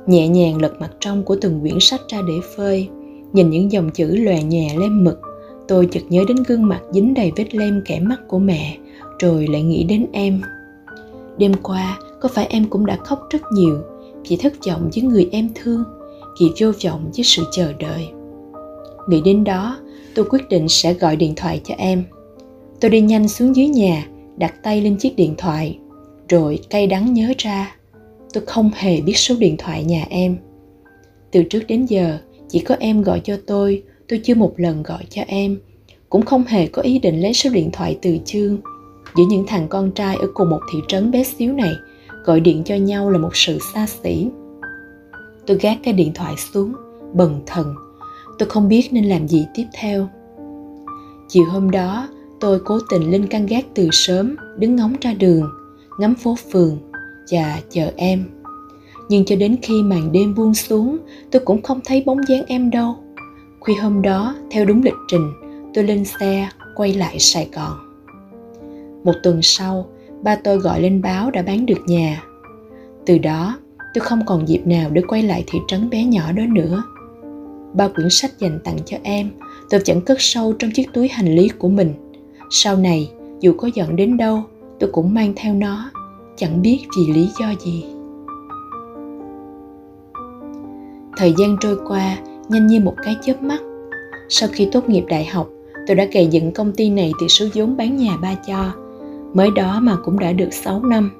Nhẹ 0.06 0.28
nhàng 0.28 0.62
lật 0.62 0.72
mặt 0.80 0.90
trong 1.00 1.22
của 1.22 1.36
từng 1.40 1.60
quyển 1.60 1.80
sách 1.80 2.00
ra 2.08 2.22
để 2.28 2.34
phơi, 2.56 2.88
nhìn 3.32 3.50
những 3.50 3.72
dòng 3.72 3.90
chữ 3.90 4.16
lòe 4.16 4.42
nhòe 4.42 4.76
lem 4.78 5.04
mực. 5.04 5.20
Tôi 5.68 5.88
chợt 5.92 6.02
nhớ 6.08 6.24
đến 6.28 6.36
gương 6.48 6.68
mặt 6.68 6.80
dính 6.90 7.14
đầy 7.14 7.32
vết 7.36 7.54
lem 7.54 7.82
kẻ 7.84 8.00
mắt 8.00 8.28
của 8.28 8.38
mẹ, 8.38 8.78
rồi 9.18 9.46
lại 9.46 9.62
nghĩ 9.62 9.84
đến 9.84 10.06
em. 10.12 10.42
Đêm 11.38 11.52
qua, 11.62 11.98
có 12.20 12.28
phải 12.28 12.46
em 12.46 12.64
cũng 12.70 12.86
đã 12.86 12.96
khóc 12.96 13.26
rất 13.30 13.42
nhiều 13.52 13.78
vì 14.28 14.36
thất 14.36 14.52
vọng 14.66 14.90
với 14.94 15.02
người 15.02 15.28
em 15.32 15.48
thương, 15.54 15.84
vì 16.40 16.46
vô 16.60 16.72
vọng 16.84 17.10
với 17.16 17.24
sự 17.24 17.42
chờ 17.52 17.72
đợi? 17.78 18.08
Nghĩ 19.08 19.20
đến 19.20 19.44
đó, 19.44 19.78
tôi 20.14 20.24
quyết 20.24 20.48
định 20.50 20.68
sẽ 20.68 20.94
gọi 20.94 21.16
điện 21.16 21.32
thoại 21.36 21.60
cho 21.64 21.74
em. 21.78 22.04
Tôi 22.80 22.90
đi 22.90 23.00
nhanh 23.00 23.28
xuống 23.28 23.56
dưới 23.56 23.68
nhà, 23.68 24.06
đặt 24.36 24.54
tay 24.62 24.80
lên 24.80 24.96
chiếc 24.96 25.16
điện 25.16 25.34
thoại 25.38 25.78
rồi 26.28 26.58
cay 26.70 26.86
đắng 26.86 27.14
nhớ 27.14 27.32
ra, 27.38 27.76
tôi 28.32 28.46
không 28.46 28.70
hề 28.74 29.00
biết 29.00 29.16
số 29.16 29.34
điện 29.38 29.56
thoại 29.58 29.84
nhà 29.84 30.04
em. 30.10 30.36
Từ 31.30 31.42
trước 31.42 31.62
đến 31.68 31.86
giờ, 31.86 32.18
chỉ 32.48 32.58
có 32.60 32.76
em 32.80 33.02
gọi 33.02 33.20
cho 33.24 33.36
tôi 33.46 33.82
tôi 34.08 34.20
chưa 34.24 34.34
một 34.34 34.54
lần 34.56 34.82
gọi 34.82 35.04
cho 35.10 35.22
em. 35.26 35.58
Cũng 36.08 36.22
không 36.22 36.44
hề 36.44 36.66
có 36.66 36.82
ý 36.82 36.98
định 36.98 37.20
lấy 37.20 37.34
số 37.34 37.50
điện 37.50 37.70
thoại 37.72 37.98
từ 38.02 38.18
chương. 38.24 38.58
Giữa 39.16 39.24
những 39.28 39.44
thằng 39.46 39.66
con 39.68 39.90
trai 39.90 40.16
ở 40.16 40.28
cùng 40.34 40.50
một 40.50 40.60
thị 40.72 40.78
trấn 40.88 41.10
bé 41.10 41.24
xíu 41.24 41.52
này, 41.52 41.72
gọi 42.24 42.40
điện 42.40 42.62
cho 42.64 42.74
nhau 42.74 43.10
là 43.10 43.18
một 43.18 43.36
sự 43.36 43.58
xa 43.74 43.86
xỉ. 43.86 44.28
Tôi 45.46 45.58
gác 45.60 45.78
cái 45.82 45.94
điện 45.94 46.12
thoại 46.14 46.34
xuống, 46.52 46.72
bần 47.14 47.40
thần. 47.46 47.74
Tôi 48.38 48.48
không 48.48 48.68
biết 48.68 48.88
nên 48.92 49.04
làm 49.04 49.28
gì 49.28 49.46
tiếp 49.54 49.66
theo. 49.80 50.08
Chiều 51.28 51.44
hôm 51.44 51.70
đó, 51.70 52.08
tôi 52.40 52.60
cố 52.64 52.78
tình 52.90 53.10
lên 53.10 53.26
căn 53.26 53.46
gác 53.46 53.64
từ 53.74 53.88
sớm, 53.92 54.36
đứng 54.58 54.76
ngóng 54.76 54.94
ra 55.00 55.14
đường 55.14 55.50
ngắm 55.98 56.14
phố 56.14 56.36
phường 56.52 56.78
và 57.30 57.60
chờ 57.70 57.90
em. 57.96 58.24
Nhưng 59.08 59.24
cho 59.24 59.36
đến 59.36 59.56
khi 59.62 59.82
màn 59.82 60.12
đêm 60.12 60.34
buông 60.34 60.54
xuống, 60.54 60.98
tôi 61.30 61.42
cũng 61.44 61.62
không 61.62 61.80
thấy 61.84 62.02
bóng 62.06 62.28
dáng 62.28 62.42
em 62.46 62.70
đâu. 62.70 62.96
Khuya 63.60 63.74
hôm 63.74 64.02
đó, 64.02 64.36
theo 64.50 64.64
đúng 64.64 64.82
lịch 64.82 64.94
trình, 65.08 65.32
tôi 65.74 65.84
lên 65.84 66.04
xe 66.04 66.48
quay 66.74 66.94
lại 66.94 67.18
sài 67.18 67.48
gòn. 67.54 67.72
Một 69.04 69.12
tuần 69.22 69.42
sau, 69.42 69.88
ba 70.22 70.36
tôi 70.36 70.58
gọi 70.58 70.80
lên 70.80 71.02
báo 71.02 71.30
đã 71.30 71.42
bán 71.42 71.66
được 71.66 71.78
nhà. 71.86 72.22
Từ 73.06 73.18
đó, 73.18 73.58
tôi 73.94 74.04
không 74.04 74.26
còn 74.26 74.48
dịp 74.48 74.66
nào 74.66 74.90
để 74.90 75.02
quay 75.08 75.22
lại 75.22 75.44
thị 75.46 75.58
trấn 75.68 75.90
bé 75.90 76.04
nhỏ 76.04 76.32
đó 76.32 76.42
nữa. 76.48 76.82
Ba 77.74 77.88
quyển 77.88 78.10
sách 78.10 78.38
dành 78.38 78.58
tặng 78.64 78.78
cho 78.86 78.96
em, 79.02 79.30
tôi 79.70 79.80
vẫn 79.86 80.00
cất 80.00 80.16
sâu 80.20 80.52
trong 80.52 80.70
chiếc 80.70 80.92
túi 80.92 81.08
hành 81.08 81.34
lý 81.34 81.48
của 81.48 81.68
mình. 81.68 81.94
Sau 82.50 82.76
này, 82.76 83.10
dù 83.40 83.52
có 83.58 83.70
giận 83.74 83.96
đến 83.96 84.16
đâu 84.16 84.44
tôi 84.80 84.90
cũng 84.92 85.14
mang 85.14 85.32
theo 85.36 85.54
nó, 85.54 85.90
chẳng 86.36 86.62
biết 86.62 86.78
vì 86.96 87.12
lý 87.12 87.28
do 87.40 87.46
gì. 87.64 87.84
Thời 91.16 91.34
gian 91.38 91.56
trôi 91.60 91.78
qua 91.88 92.16
nhanh 92.48 92.66
như 92.66 92.80
một 92.80 92.94
cái 93.02 93.16
chớp 93.22 93.42
mắt. 93.42 93.60
Sau 94.28 94.48
khi 94.52 94.68
tốt 94.72 94.88
nghiệp 94.88 95.04
đại 95.08 95.24
học, 95.24 95.48
tôi 95.86 95.96
đã 95.96 96.04
gầy 96.12 96.26
dựng 96.26 96.52
công 96.52 96.72
ty 96.72 96.90
này 96.90 97.12
từ 97.20 97.28
số 97.28 97.46
vốn 97.54 97.76
bán 97.76 97.96
nhà 97.96 98.16
ba 98.16 98.34
cho. 98.46 98.72
Mới 99.34 99.50
đó 99.50 99.80
mà 99.82 99.96
cũng 100.04 100.18
đã 100.18 100.32
được 100.32 100.52
6 100.52 100.82
năm. 100.82 101.10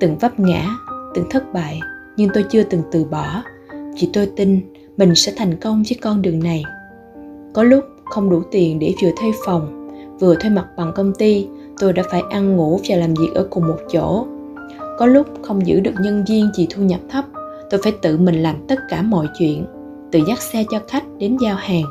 Từng 0.00 0.18
vấp 0.18 0.40
ngã, 0.40 0.76
từng 1.14 1.24
thất 1.30 1.52
bại, 1.52 1.80
nhưng 2.16 2.30
tôi 2.34 2.44
chưa 2.50 2.62
từng 2.62 2.82
từ 2.92 3.04
bỏ. 3.04 3.42
Vì 4.00 4.08
tôi 4.12 4.26
tin 4.36 4.60
mình 4.96 5.14
sẽ 5.14 5.32
thành 5.36 5.56
công 5.56 5.82
với 5.88 5.98
con 6.02 6.22
đường 6.22 6.42
này. 6.42 6.64
Có 7.54 7.62
lúc 7.62 7.84
không 8.04 8.30
đủ 8.30 8.42
tiền 8.50 8.78
để 8.78 8.94
vừa 9.02 9.10
thuê 9.20 9.32
phòng, 9.44 9.90
vừa 10.20 10.34
thuê 10.34 10.50
mặt 10.50 10.66
bằng 10.76 10.92
công 10.96 11.12
ty 11.14 11.48
tôi 11.80 11.92
đã 11.92 12.02
phải 12.10 12.22
ăn 12.30 12.56
ngủ 12.56 12.80
và 12.88 12.96
làm 12.96 13.14
việc 13.14 13.30
ở 13.34 13.46
cùng 13.50 13.66
một 13.66 13.78
chỗ. 13.92 14.26
Có 14.98 15.06
lúc 15.06 15.26
không 15.42 15.66
giữ 15.66 15.80
được 15.80 15.94
nhân 16.00 16.24
viên 16.28 16.50
vì 16.58 16.66
thu 16.70 16.82
nhập 16.82 17.00
thấp, 17.10 17.24
tôi 17.70 17.80
phải 17.82 17.92
tự 18.02 18.18
mình 18.18 18.42
làm 18.42 18.56
tất 18.68 18.78
cả 18.88 19.02
mọi 19.02 19.26
chuyện, 19.38 19.66
tự 20.12 20.20
dắt 20.28 20.38
xe 20.38 20.64
cho 20.70 20.80
khách 20.88 21.04
đến 21.18 21.36
giao 21.42 21.56
hàng. 21.56 21.84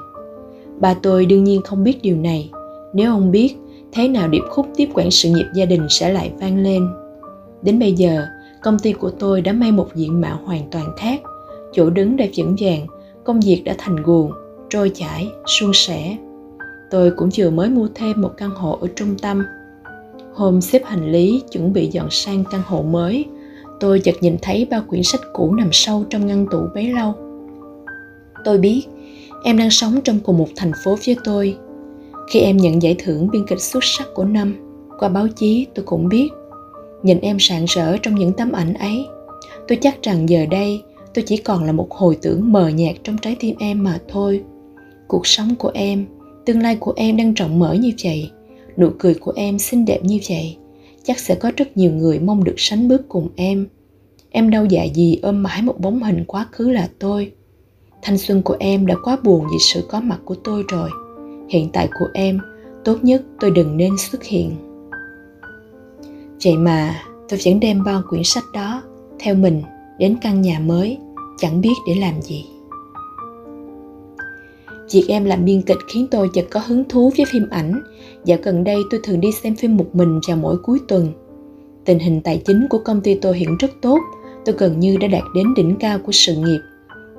Ba 0.80 0.94
tôi 0.94 1.26
đương 1.26 1.44
nhiên 1.44 1.62
không 1.62 1.84
biết 1.84 2.02
điều 2.02 2.18
này. 2.18 2.52
Nếu 2.94 3.12
ông 3.12 3.32
biết, 3.32 3.56
thế 3.92 4.08
nào 4.08 4.28
điệp 4.28 4.44
khúc 4.50 4.68
tiếp 4.76 4.90
quản 4.94 5.12
sự 5.12 5.30
nghiệp 5.30 5.48
gia 5.54 5.66
đình 5.66 5.88
sẽ 5.90 6.14
lại 6.14 6.32
vang 6.40 6.58
lên? 6.64 6.88
Đến 7.62 7.80
bây 7.80 7.94
giờ, 7.94 8.26
công 8.62 8.80
ty 8.80 8.94
của 8.94 9.10
tôi 9.10 9.42
đã 9.42 9.54
may 9.54 9.72
một 9.72 9.88
diện 9.96 10.22
mạo 10.22 10.40
hoàn 10.46 10.62
toàn 10.72 10.86
khác. 10.98 11.22
Chỗ 11.74 11.90
đứng 11.90 12.18
đã 12.18 12.26
vững 12.36 12.56
vàng, 12.60 12.88
công 13.24 13.40
việc 13.40 13.62
đã 13.66 13.76
thành 13.78 13.96
guồng, 13.96 14.32
trôi 14.70 14.92
chảy, 14.96 15.32
suôn 15.60 15.72
sẻ. 15.74 16.18
Tôi 16.92 17.12
cũng 17.12 17.30
vừa 17.38 17.50
mới 17.50 17.70
mua 17.70 17.88
thêm 17.96 18.22
một 18.22 18.32
căn 18.38 18.50
hộ 18.50 18.78
ở 18.82 18.88
trung 18.96 19.16
tâm 19.22 19.44
hôm 20.34 20.62
xếp 20.62 20.82
hành 20.86 21.12
lý, 21.12 21.44
chuẩn 21.52 21.74
bị 21.74 21.88
dọn 21.88 22.08
sang 22.12 22.44
căn 22.52 22.62
hộ 22.66 22.82
mới, 22.82 23.26
tôi 23.80 24.00
chợt 24.00 24.16
nhìn 24.22 24.38
thấy 24.42 24.68
ba 24.72 24.80
quyển 24.80 25.04
sách 25.04 25.22
cũ 25.34 25.54
nằm 25.54 25.70
sâu 25.72 26.06
trong 26.10 26.28
ngăn 26.28 26.46
tủ 26.52 26.60
bấy 26.76 26.88
lâu. 26.88 27.14
Tôi 28.46 28.58
biết, 28.58 28.84
em 29.44 29.58
đang 29.58 29.70
sống 29.70 30.02
trong 30.04 30.20
cùng 30.20 30.38
một 30.38 30.48
thành 30.56 30.72
phố 30.84 30.98
với 31.06 31.18
tôi. 31.24 31.58
Khi 32.30 32.40
em 32.40 32.58
nhận 32.58 32.82
giải 32.82 32.96
thưởng 33.00 33.30
biên 33.32 33.46
kịch 33.48 33.62
xuất 33.62 33.84
sắc 33.84 34.08
của 34.14 34.24
năm, 34.24 34.56
qua 35.00 35.10
báo 35.10 35.28
chí 35.28 35.68
tôi 35.76 35.86
cũng 35.86 36.10
biết. 36.10 36.30
Nhìn 37.04 37.20
em 37.20 37.38
sạng 37.40 37.66
rỡ 37.66 37.98
trong 37.98 38.16
những 38.16 38.34
tấm 38.34 38.52
ảnh 38.52 38.74
ấy, 38.74 39.08
tôi 39.68 39.78
chắc 39.82 40.04
rằng 40.04 40.30
giờ 40.30 40.46
đây 40.46 40.82
tôi 41.14 41.24
chỉ 41.28 41.38
còn 41.38 41.64
là 41.64 41.72
một 41.72 41.92
hồi 41.92 42.18
tưởng 42.22 42.52
mờ 42.52 42.68
nhạt 42.68 42.96
trong 43.04 43.18
trái 43.18 43.36
tim 43.40 43.56
em 43.60 43.84
mà 43.84 44.00
thôi. 44.08 44.44
Cuộc 45.08 45.28
sống 45.28 45.56
của 45.56 45.72
em, 45.74 46.06
tương 46.46 46.62
lai 46.62 46.76
của 46.76 46.94
em 46.96 47.18
đang 47.18 47.34
rộng 47.34 47.60
mở 47.60 47.74
như 47.74 47.92
vậy 48.04 48.32
nụ 48.80 48.90
cười 49.00 49.14
của 49.14 49.34
em 49.36 49.60
xinh 49.60 49.86
đẹp 49.86 50.00
như 50.04 50.20
vậy, 50.30 50.58
chắc 51.04 51.20
sẽ 51.20 51.36
có 51.36 51.52
rất 51.58 51.78
nhiều 51.78 51.92
người 51.92 52.20
mong 52.20 52.44
được 52.44 52.56
sánh 52.58 52.88
bước 52.88 53.02
cùng 53.10 53.30
em. 53.36 53.68
Em 54.30 54.50
đâu 54.50 54.66
dạ 54.66 54.84
gì 54.84 55.20
ôm 55.22 55.44
mãi 55.44 55.62
một 55.62 55.80
bóng 55.80 56.04
hình 56.04 56.24
quá 56.28 56.48
khứ 56.52 56.72
là 56.72 56.90
tôi. 57.00 57.32
Thanh 58.02 58.18
xuân 58.18 58.42
của 58.42 58.56
em 58.60 58.86
đã 58.86 58.96
quá 59.04 59.18
buồn 59.24 59.46
vì 59.52 59.58
sự 59.60 59.84
có 59.90 60.02
mặt 60.02 60.20
của 60.26 60.36
tôi 60.36 60.64
rồi. 60.68 60.90
Hiện 61.50 61.70
tại 61.74 61.90
của 62.00 62.08
em, 62.14 62.40
tốt 62.86 62.98
nhất 63.02 63.22
tôi 63.40 63.52
đừng 63.52 63.78
nên 63.78 63.98
xuất 63.98 64.24
hiện. 64.24 64.56
Vậy 66.44 66.58
mà, 66.58 67.02
tôi 67.30 67.40
vẫn 67.46 67.60
đem 67.60 67.84
bao 67.84 68.02
quyển 68.10 68.24
sách 68.24 68.44
đó 68.54 68.84
theo 69.20 69.36
mình 69.36 69.62
đến 70.00 70.16
căn 70.22 70.42
nhà 70.42 70.60
mới, 70.60 70.98
chẳng 71.38 71.62
biết 71.62 71.74
để 71.88 71.96
làm 71.96 72.22
gì. 72.22 72.46
Việc 74.92 75.06
em 75.08 75.26
làm 75.26 75.46
biên 75.46 75.62
kịch 75.62 75.78
khiến 75.88 76.08
tôi 76.12 76.30
chợt 76.34 76.46
có 76.50 76.62
hứng 76.68 76.84
thú 76.90 77.12
với 77.18 77.26
phim 77.26 77.50
ảnh. 77.50 77.82
Dạo 78.26 78.38
gần 78.44 78.64
đây 78.64 78.78
tôi 78.90 79.00
thường 79.04 79.22
đi 79.22 79.32
xem 79.32 79.56
phim 79.56 79.78
một 79.78 79.96
mình 79.96 80.20
vào 80.28 80.38
mỗi 80.38 80.58
cuối 80.58 80.80
tuần. 80.88 81.08
Tình 81.86 82.00
hình 82.00 82.22
tài 82.22 82.42
chính 82.46 82.68
của 82.70 82.80
công 82.80 83.02
ty 83.02 83.14
tôi 83.14 83.38
hiện 83.38 83.58
rất 83.60 83.72
tốt, 83.82 84.00
tôi 84.46 84.56
gần 84.58 84.80
như 84.80 84.98
đã 84.98 85.08
đạt 85.08 85.24
đến 85.36 85.54
đỉnh 85.54 85.76
cao 85.80 86.00
của 86.00 86.12
sự 86.12 86.36
nghiệp. 86.36 86.60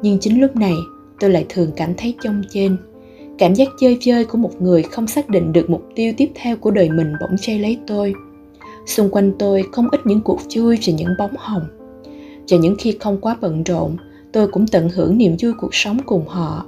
Nhưng 0.02 0.18
chính 0.18 0.40
lúc 0.40 0.56
này, 0.56 0.74
tôi 1.20 1.30
lại 1.30 1.47
thường 1.48 1.70
cảm 1.76 1.94
thấy 1.97 2.14
chông 2.22 2.42
trên. 2.51 2.76
Cảm 3.38 3.55
giác 3.55 3.68
chơi 3.80 3.98
chơi 4.01 4.24
của 4.24 4.38
một 4.38 4.62
người 4.62 4.82
không 4.82 5.06
xác 5.06 5.28
định 5.28 5.52
được 5.52 5.70
mục 5.70 5.82
tiêu 5.94 6.12
tiếp 6.16 6.30
theo 6.34 6.56
của 6.56 6.70
đời 6.70 6.90
mình 6.90 7.12
bỗng 7.20 7.36
chay 7.40 7.59
lấy 7.59 7.78
tôi. 7.86 8.14
Xung 8.86 9.10
quanh 9.10 9.32
tôi 9.38 9.64
không 9.72 9.88
ít 9.90 10.01
những 10.05 10.20
cuộc 10.20 10.40
vui 10.56 10.78
và 10.86 10.92
những 10.92 11.14
bóng 11.18 11.34
hồng. 11.38 11.66
Và 12.48 12.56
những 12.56 12.74
khi 12.78 12.97
không 13.01 13.20
quá 13.20 13.36
bận 13.40 13.62
rộn, 13.62 13.97
tôi 14.32 14.47
cũng 14.47 14.66
tận 14.66 14.88
hưởng 14.88 15.18
niềm 15.18 15.36
vui 15.40 15.52
cuộc 15.59 15.74
sống 15.74 15.98
cùng 16.06 16.24
họ 16.28 16.66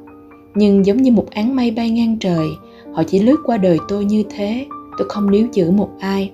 nhưng 0.54 0.86
giống 0.86 0.96
như 0.96 1.12
một 1.12 1.30
áng 1.30 1.56
mây 1.56 1.70
bay 1.70 1.90
ngang 1.90 2.16
trời, 2.20 2.48
họ 2.92 3.02
chỉ 3.02 3.18
lướt 3.18 3.36
qua 3.44 3.56
đời 3.56 3.78
tôi 3.88 4.04
như 4.04 4.22
thế, 4.30 4.66
tôi 4.98 5.08
không 5.08 5.30
níu 5.30 5.46
giữ 5.52 5.70
một 5.70 5.90
ai. 6.00 6.32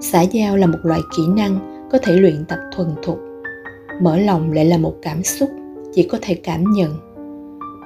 Xã 0.00 0.22
giao 0.22 0.56
là 0.56 0.66
một 0.66 0.78
loại 0.82 1.00
kỹ 1.16 1.22
năng 1.36 1.86
có 1.92 1.98
thể 2.02 2.12
luyện 2.12 2.44
tập 2.48 2.58
thuần 2.76 2.88
thục. 3.02 3.20
Mở 4.02 4.18
lòng 4.18 4.52
lại 4.52 4.64
là 4.64 4.78
một 4.78 4.94
cảm 5.02 5.22
xúc, 5.22 5.50
chỉ 5.94 6.02
có 6.02 6.18
thể 6.22 6.34
cảm 6.34 6.64
nhận. 6.72 6.94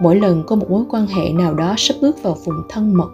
Mỗi 0.00 0.16
lần 0.16 0.42
có 0.46 0.56
một 0.56 0.70
mối 0.70 0.84
quan 0.90 1.06
hệ 1.06 1.32
nào 1.32 1.54
đó 1.54 1.74
sắp 1.76 1.94
bước 2.00 2.22
vào 2.22 2.36
vùng 2.44 2.62
thân 2.68 2.94
mật, 2.94 3.10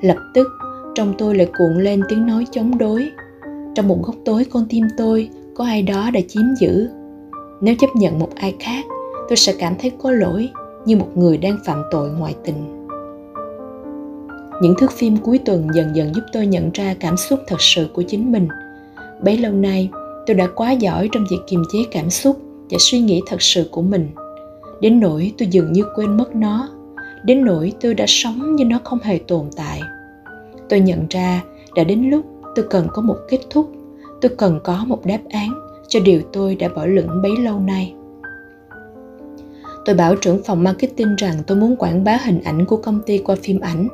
lập 0.00 0.16
tức 0.34 0.48
trong 0.94 1.14
tôi 1.18 1.34
lại 1.34 1.48
cuộn 1.58 1.84
lên 1.84 2.02
tiếng 2.08 2.26
nói 2.26 2.46
chống 2.50 2.78
đối. 2.78 3.08
Trong 3.74 3.88
một 3.88 3.98
góc 4.02 4.14
tối 4.24 4.44
con 4.50 4.66
tim 4.68 4.84
tôi 4.96 5.30
có 5.54 5.64
ai 5.64 5.82
đó 5.82 6.10
đã 6.10 6.20
chiếm 6.28 6.42
giữ. 6.60 6.88
Nếu 7.60 7.74
chấp 7.78 7.86
nhận 7.96 8.18
một 8.18 8.28
ai 8.34 8.54
khác, 8.60 8.84
tôi 9.28 9.36
sẽ 9.36 9.54
cảm 9.58 9.74
thấy 9.78 9.92
có 9.98 10.10
lỗi 10.10 10.48
như 10.86 10.96
một 10.96 11.08
người 11.14 11.38
đang 11.38 11.58
phạm 11.64 11.82
tội 11.90 12.10
ngoại 12.10 12.34
tình. 12.44 12.86
Những 14.62 14.74
thước 14.78 14.92
phim 14.92 15.16
cuối 15.16 15.38
tuần 15.44 15.68
dần 15.74 15.96
dần 15.96 16.14
giúp 16.14 16.22
tôi 16.32 16.46
nhận 16.46 16.70
ra 16.74 16.94
cảm 17.00 17.16
xúc 17.16 17.40
thật 17.46 17.60
sự 17.60 17.88
của 17.94 18.02
chính 18.02 18.32
mình. 18.32 18.48
Bấy 19.24 19.36
lâu 19.36 19.52
nay, 19.52 19.90
tôi 20.26 20.34
đã 20.34 20.46
quá 20.54 20.72
giỏi 20.72 21.08
trong 21.12 21.24
việc 21.30 21.38
kiềm 21.46 21.62
chế 21.72 21.78
cảm 21.90 22.10
xúc 22.10 22.36
và 22.70 22.78
suy 22.80 23.00
nghĩ 23.00 23.20
thật 23.26 23.42
sự 23.42 23.68
của 23.70 23.82
mình. 23.82 24.08
Đến 24.80 25.00
nỗi 25.00 25.32
tôi 25.38 25.48
dường 25.48 25.72
như 25.72 25.84
quên 25.94 26.16
mất 26.16 26.36
nó. 26.36 26.68
Đến 27.24 27.44
nỗi 27.44 27.72
tôi 27.80 27.94
đã 27.94 28.04
sống 28.08 28.56
như 28.56 28.64
nó 28.64 28.78
không 28.84 28.98
hề 29.02 29.18
tồn 29.18 29.46
tại. 29.56 29.80
Tôi 30.68 30.80
nhận 30.80 31.06
ra 31.10 31.42
đã 31.76 31.84
đến 31.84 32.10
lúc 32.10 32.26
tôi 32.54 32.66
cần 32.70 32.86
có 32.92 33.02
một 33.02 33.16
kết 33.28 33.40
thúc. 33.50 33.70
Tôi 34.20 34.30
cần 34.38 34.60
có 34.64 34.84
một 34.86 35.06
đáp 35.06 35.20
án 35.30 35.50
cho 35.88 36.00
điều 36.00 36.20
tôi 36.32 36.54
đã 36.54 36.68
bỏ 36.68 36.86
lửng 36.86 37.22
bấy 37.22 37.36
lâu 37.36 37.60
nay. 37.60 37.94
Tôi 39.86 39.94
bảo 39.94 40.16
trưởng 40.16 40.42
phòng 40.42 40.64
marketing 40.64 41.16
rằng 41.16 41.42
tôi 41.46 41.56
muốn 41.56 41.76
quảng 41.76 42.04
bá 42.04 42.18
hình 42.24 42.40
ảnh 42.44 42.64
của 42.64 42.76
công 42.76 43.00
ty 43.06 43.18
qua 43.18 43.36
phim 43.42 43.60
ảnh 43.60 43.88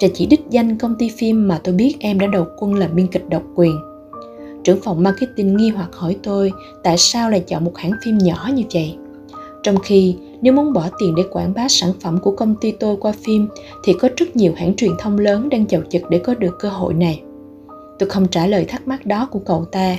và 0.00 0.08
chỉ 0.14 0.26
đích 0.26 0.40
danh 0.50 0.78
công 0.78 0.94
ty 0.94 1.08
phim 1.08 1.48
mà 1.48 1.60
tôi 1.64 1.74
biết 1.74 1.96
em 2.00 2.18
đã 2.18 2.26
đầu 2.26 2.46
quân 2.58 2.74
làm 2.74 2.94
biên 2.94 3.06
kịch 3.06 3.28
độc 3.28 3.42
quyền. 3.54 3.80
Trưởng 4.64 4.80
phòng 4.80 5.02
marketing 5.02 5.56
nghi 5.56 5.68
hoặc 5.68 5.88
hỏi 5.92 6.16
tôi 6.22 6.52
tại 6.82 6.98
sao 6.98 7.30
lại 7.30 7.40
chọn 7.40 7.64
một 7.64 7.76
hãng 7.76 7.92
phim 8.04 8.18
nhỏ 8.18 8.50
như 8.54 8.62
vậy. 8.74 8.96
Trong 9.62 9.78
khi 9.78 10.16
nếu 10.40 10.52
muốn 10.52 10.72
bỏ 10.72 10.88
tiền 10.98 11.14
để 11.14 11.22
quảng 11.30 11.54
bá 11.54 11.68
sản 11.68 11.92
phẩm 12.00 12.18
của 12.18 12.30
công 12.30 12.54
ty 12.60 12.70
tôi 12.70 12.96
qua 12.96 13.12
phim 13.24 13.48
thì 13.84 13.92
có 14.00 14.08
rất 14.16 14.36
nhiều 14.36 14.52
hãng 14.56 14.74
truyền 14.76 14.92
thông 14.98 15.18
lớn 15.18 15.48
đang 15.48 15.66
chào 15.66 15.80
chực 15.90 16.10
để 16.10 16.18
có 16.18 16.34
được 16.34 16.58
cơ 16.58 16.68
hội 16.68 16.94
này. 16.94 17.22
Tôi 17.98 18.08
không 18.08 18.28
trả 18.28 18.46
lời 18.46 18.64
thắc 18.64 18.88
mắc 18.88 19.06
đó 19.06 19.28
của 19.30 19.38
cậu 19.38 19.64
ta, 19.64 19.96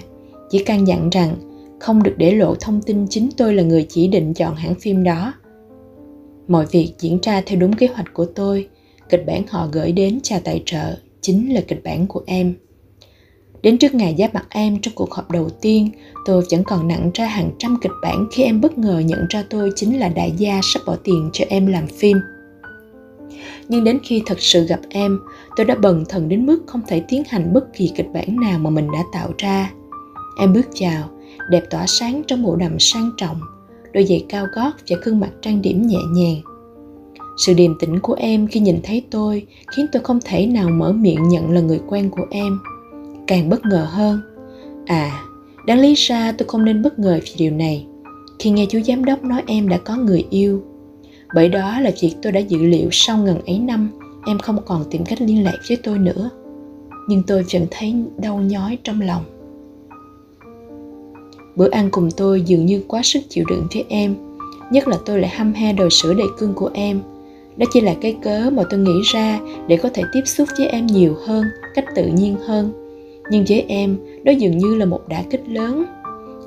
chỉ 0.49 0.64
căn 0.64 0.88
dặn 0.88 1.10
rằng 1.10 1.36
không 1.84 2.03
được 2.03 2.14
để 2.18 2.31
lộ 2.31 2.55
thông 2.55 2.81
tin 2.81 3.07
chính 3.10 3.30
tôi 3.38 3.53
là 3.53 3.64
người 3.64 3.85
chỉ 3.89 4.07
định 4.07 4.34
chọn 4.34 4.55
hãng 4.55 4.76
phim 4.76 5.03
đó. 5.03 5.34
Mọi 6.47 6.65
việc 6.72 6.93
diễn 6.99 7.19
ra 7.22 7.41
theo 7.45 7.60
đúng 7.60 7.73
kế 7.73 7.88
hoạch 7.88 8.14
của 8.14 8.26
tôi. 8.26 8.68
Kịch 9.10 9.26
bản 9.26 9.41
họ 9.49 9.68
gửi 9.72 9.91
đến 9.91 10.19
chào 10.23 10.39
tài 10.43 10.64
trợ 10.65 10.95
chính 11.22 11.53
là 11.53 11.61
kịch 11.68 11.84
bản 11.84 12.07
của 12.07 12.22
em. 12.26 12.53
Đến 13.61 13.77
trước 13.77 13.93
ngày 13.93 14.15
giáp 14.18 14.34
mặt 14.34 14.45
em 14.49 14.80
trong 14.81 14.93
cuộc 14.95 15.14
họp 15.14 15.31
đầu 15.31 15.49
tiên, 15.49 15.89
tôi 16.26 16.43
vẫn 16.51 16.64
còn 16.64 16.88
nặng 16.88 17.11
ra 17.14 17.26
hàng 17.26 17.51
trăm 17.60 17.77
kịch 17.81 17.91
bản 18.01 18.27
khi 18.31 18.43
em 18.43 18.61
bất 18.61 18.77
ngờ 18.77 18.99
nhận 19.05 19.26
ra 19.30 19.43
tôi 19.49 19.72
chính 19.76 19.99
là 19.99 20.10
đại 20.10 20.34
gia 20.38 20.60
sắp 20.64 20.80
bỏ 20.88 20.95
tiền 21.03 21.30
cho 21.34 21.45
em 21.49 21.65
làm 21.68 21.88
phim. 21.88 22.18
Nhưng 23.68 23.84
đến 23.84 23.99
khi 24.03 24.23
thật 24.26 24.39
sự 24.39 24.65
gặp 24.65 24.80
em, 24.89 25.19
tôi 25.55 25.65
đã 25.65 25.76
bần 25.76 26.03
thần 26.10 26.30
đến 26.30 26.45
mức 26.45 26.64
không 26.68 26.81
thể 26.88 27.03
tiến 27.07 27.23
hành 27.30 27.53
bất 27.53 27.73
kỳ 27.73 27.91
kịch 27.95 28.07
bản 28.14 28.39
nào 28.39 28.60
mà 28.60 28.69
mình 28.69 28.88
đã 28.91 28.99
tạo 29.14 29.31
ra. 29.38 29.72
Em 30.39 30.53
bước 30.53 30.68
chào 30.73 31.12
đẹp 31.49 31.70
tỏa 31.70 31.88
sáng 31.88 32.22
trong 32.28 32.44
bộ 32.44 32.56
đầm 32.56 32.80
sang 32.80 33.11
trọng, 33.18 33.41
đôi 33.94 34.06
giày 34.06 34.26
cao 34.30 34.48
gót 34.56 34.72
và 34.90 34.98
gương 35.03 35.20
mặt 35.20 35.32
trang 35.41 35.61
điểm 35.61 35.82
nhẹ 35.82 35.99
nhàng. 36.11 36.41
Sự 37.38 37.53
điềm 37.53 37.80
tĩnh 37.80 37.99
của 37.99 38.14
em 38.14 38.48
khi 38.48 38.60
nhìn 38.60 38.80
thấy 38.84 39.03
tôi 39.11 39.45
khiến 39.76 39.86
tôi 39.91 40.02
không 40.02 40.20
thể 40.26 40.45
nào 40.45 40.70
mở 40.70 40.91
miệng 40.91 41.28
nhận 41.28 41.52
là 41.52 41.61
người 41.61 41.82
quen 41.88 42.10
của 42.10 42.26
em. 42.32 42.60
Càng 43.28 43.49
bất 43.49 43.65
ngờ 43.65 43.88
hơn 43.90 44.22
à 44.86 45.24
đáng 45.65 45.80
lý 45.80 45.94
ra 45.94 46.32
tôi 46.32 46.48
không 46.48 46.65
nên 46.65 46.82
bất 46.82 46.99
ngờ 46.99 47.20
vì 47.24 47.32
điều 47.38 47.52
này. 47.52 47.86
Khi 48.40 48.49
nghe 48.49 48.65
chú 48.70 48.80
giám 48.80 49.06
đốc 49.06 49.24
nói 49.24 49.44
em 49.48 49.70
đã 49.70 49.78
có 49.78 49.95
người 49.95 50.26
yêu, 50.30 50.64
bởi 51.36 51.49
đó 51.49 51.80
là 51.80 51.91
việc 52.02 52.15
tôi 52.22 52.32
đã 52.32 52.40
dự 52.40 52.57
liệu 52.57 52.90
sau 52.91 53.18
ngần 53.18 53.41
ấy 53.45 53.60
năm, 53.60 53.90
em 54.26 54.40
không 54.40 54.57
còn 54.65 54.84
tìm 54.91 55.06
cách 55.06 55.22
liên 55.22 55.44
lạc 55.44 55.57
với 55.68 55.78
tôi 55.84 55.99
nữa. 55.99 56.30
Nhưng 57.07 57.24
tôi 57.28 57.45
vẫn 57.53 57.68
thấy 57.72 57.95
đau 58.18 58.38
nhói 58.38 58.78
trong 58.84 59.02
lòng 59.02 59.24
bữa 61.56 61.70
ăn 61.70 61.90
cùng 61.92 62.10
tôi 62.18 62.42
dường 62.42 62.66
như 62.66 62.84
quá 62.88 63.02
sức 63.04 63.20
chịu 63.30 63.46
đựng 63.50 63.68
với 63.74 63.86
em. 63.90 64.16
Nhất 64.72 64.88
là 64.88 64.98
tôi 65.06 65.20
lại 65.20 65.30
hăm 65.30 65.54
he 65.54 65.74
đòi 65.74 65.90
sữa 65.90 66.14
đầy 66.14 66.28
cưng 66.40 66.54
của 66.54 66.70
em. 66.74 67.00
Đó 67.58 67.66
chỉ 67.74 67.82
là 67.82 67.94
cái 68.02 68.18
cớ 68.24 68.50
mà 68.50 68.64
tôi 68.70 68.80
nghĩ 68.80 69.02
ra 69.14 69.40
để 69.68 69.78
có 69.78 69.90
thể 69.94 70.04
tiếp 70.14 70.22
xúc 70.26 70.50
với 70.58 70.68
em 70.68 70.86
nhiều 70.86 71.16
hơn, 71.26 71.46
cách 71.76 71.86
tự 71.96 72.08
nhiên 72.08 72.36
hơn. 72.46 72.72
Nhưng 73.32 73.46
với 73.50 73.66
em, 73.68 73.98
đó 74.24 74.32
dường 74.32 74.58
như 74.58 74.76
là 74.76 74.86
một 74.86 75.08
đả 75.08 75.24
kích 75.30 75.50
lớn. 75.50 75.86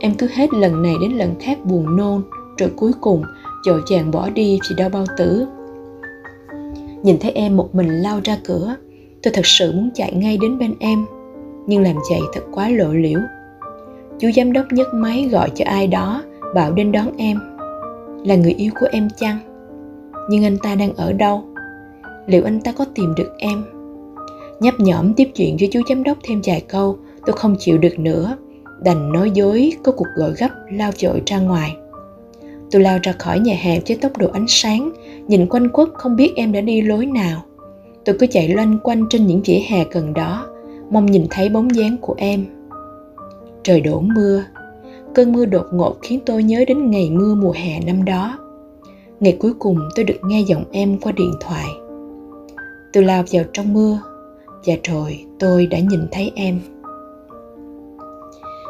Em 0.01 0.15
cứ 0.15 0.29
hết 0.35 0.55
lần 0.55 0.83
này 0.83 0.95
đến 1.01 1.13
lần 1.13 1.35
khác 1.41 1.65
buồn 1.65 1.97
nôn, 1.97 2.23
rồi 2.59 2.71
cuối 2.77 2.93
cùng 3.01 3.23
dội 3.65 3.83
chàng 3.87 4.11
bỏ 4.11 4.31
đi 4.31 4.59
vì 4.71 4.77
đau 4.77 4.89
bao 4.89 5.05
tử. 5.17 5.47
Nhìn 7.03 7.19
thấy 7.19 7.31
em 7.31 7.57
một 7.57 7.75
mình 7.75 7.89
lao 7.89 8.21
ra 8.25 8.39
cửa, 8.45 8.77
tôi 9.23 9.33
thật 9.35 9.47
sự 9.47 9.73
muốn 9.73 9.91
chạy 9.95 10.13
ngay 10.13 10.39
đến 10.43 10.59
bên 10.59 10.75
em. 10.79 11.07
Nhưng 11.67 11.83
làm 11.83 11.97
vậy 12.11 12.21
thật 12.35 12.41
quá 12.53 12.69
lộ 12.69 12.93
liễu 12.93 13.19
chú 14.19 14.31
giám 14.37 14.53
đốc 14.53 14.73
nhấc 14.73 14.95
máy 14.95 15.29
gọi 15.33 15.51
cho 15.55 15.65
ai 15.65 15.87
đó, 15.87 16.23
bảo 16.55 16.73
đến 16.73 16.93
đón 16.93 17.17
em. 17.17 17.39
Là 18.25 18.35
người 18.35 18.53
yêu 18.53 18.71
của 18.81 18.87
em 18.93 19.09
chăng? 19.17 19.39
Nhưng 20.31 20.45
anh 20.45 20.59
ta 20.59 20.75
đang 20.75 20.95
ở 20.97 21.13
đâu? 21.13 21.45
Liệu 22.27 22.45
anh 22.45 22.61
ta 22.61 22.73
có 22.73 22.85
tìm 22.95 23.15
được 23.15 23.33
em? 23.39 23.65
Nhấp 24.61 24.75
nhõm 24.79 25.15
tiếp 25.15 25.29
chuyện 25.35 25.57
với 25.61 25.69
chú 25.73 25.81
giám 25.89 26.03
đốc 26.03 26.19
thêm 26.23 26.41
vài 26.45 26.61
câu, 26.69 26.99
tôi 27.27 27.37
không 27.37 27.57
chịu 27.59 27.79
được 27.79 27.99
nữa. 27.99 28.37
Đành 28.85 29.13
nói 29.13 29.31
dối, 29.31 29.73
có 29.85 29.93
cuộc 29.93 30.07
gọi 30.17 30.33
gấp, 30.39 30.51
lao 30.71 30.91
dội 30.97 31.23
ra 31.27 31.39
ngoài. 31.39 31.77
Tôi 32.71 32.83
lao 32.83 32.99
ra 33.03 33.13
khỏi 33.13 33.41
nhà 33.41 33.57
hàng 33.61 33.81
với 33.89 33.97
tốc 33.97 34.17
độ 34.19 34.29
ánh 34.33 34.47
sáng, 34.49 34.91
nhìn 35.29 35.47
quanh 35.47 35.69
quất 35.69 35.89
không 35.95 36.17
biết 36.17 36.33
em 36.37 36.53
đã 36.53 36.61
đi 36.61 36.83
lối 36.83 37.07
nào. 37.07 37.43
Tôi 38.05 38.17
cứ 38.19 38.27
chạy 38.27 38.49
loanh 38.49 38.79
quanh 38.83 39.07
trên 39.11 39.27
những 39.27 39.43
vỉa 39.45 39.59
hè 39.69 39.85
gần 39.93 40.13
đó, 40.13 40.47
mong 40.91 41.07
nhìn 41.07 41.27
thấy 41.31 41.49
bóng 41.49 41.75
dáng 41.75 41.97
của 42.01 42.15
em 42.19 42.45
trời 43.67 43.81
đổ 43.81 44.01
mưa. 44.01 44.45
Cơn 45.15 45.33
mưa 45.33 45.45
đột 45.45 45.67
ngột 45.73 45.97
khiến 46.03 46.21
tôi 46.27 46.43
nhớ 46.43 46.65
đến 46.69 46.91
ngày 46.91 47.11
mưa 47.11 47.35
mùa 47.35 47.53
hè 47.53 47.81
năm 47.87 48.05
đó. 48.05 48.39
Ngày 49.21 49.37
cuối 49.41 49.55
cùng 49.59 49.79
tôi 49.97 50.05
được 50.05 50.17
nghe 50.27 50.41
giọng 50.41 50.65
em 50.73 50.99
qua 50.99 51.13
điện 51.13 51.33
thoại. 51.41 51.67
Tôi 52.93 53.05
lao 53.05 53.25
vào 53.33 53.45
trong 53.53 53.73
mưa, 53.73 54.01
và 54.67 54.75
rồi 54.85 55.25
tôi 55.39 55.67
đã 55.67 55.79
nhìn 55.79 56.01
thấy 56.13 56.33
em. 56.35 56.61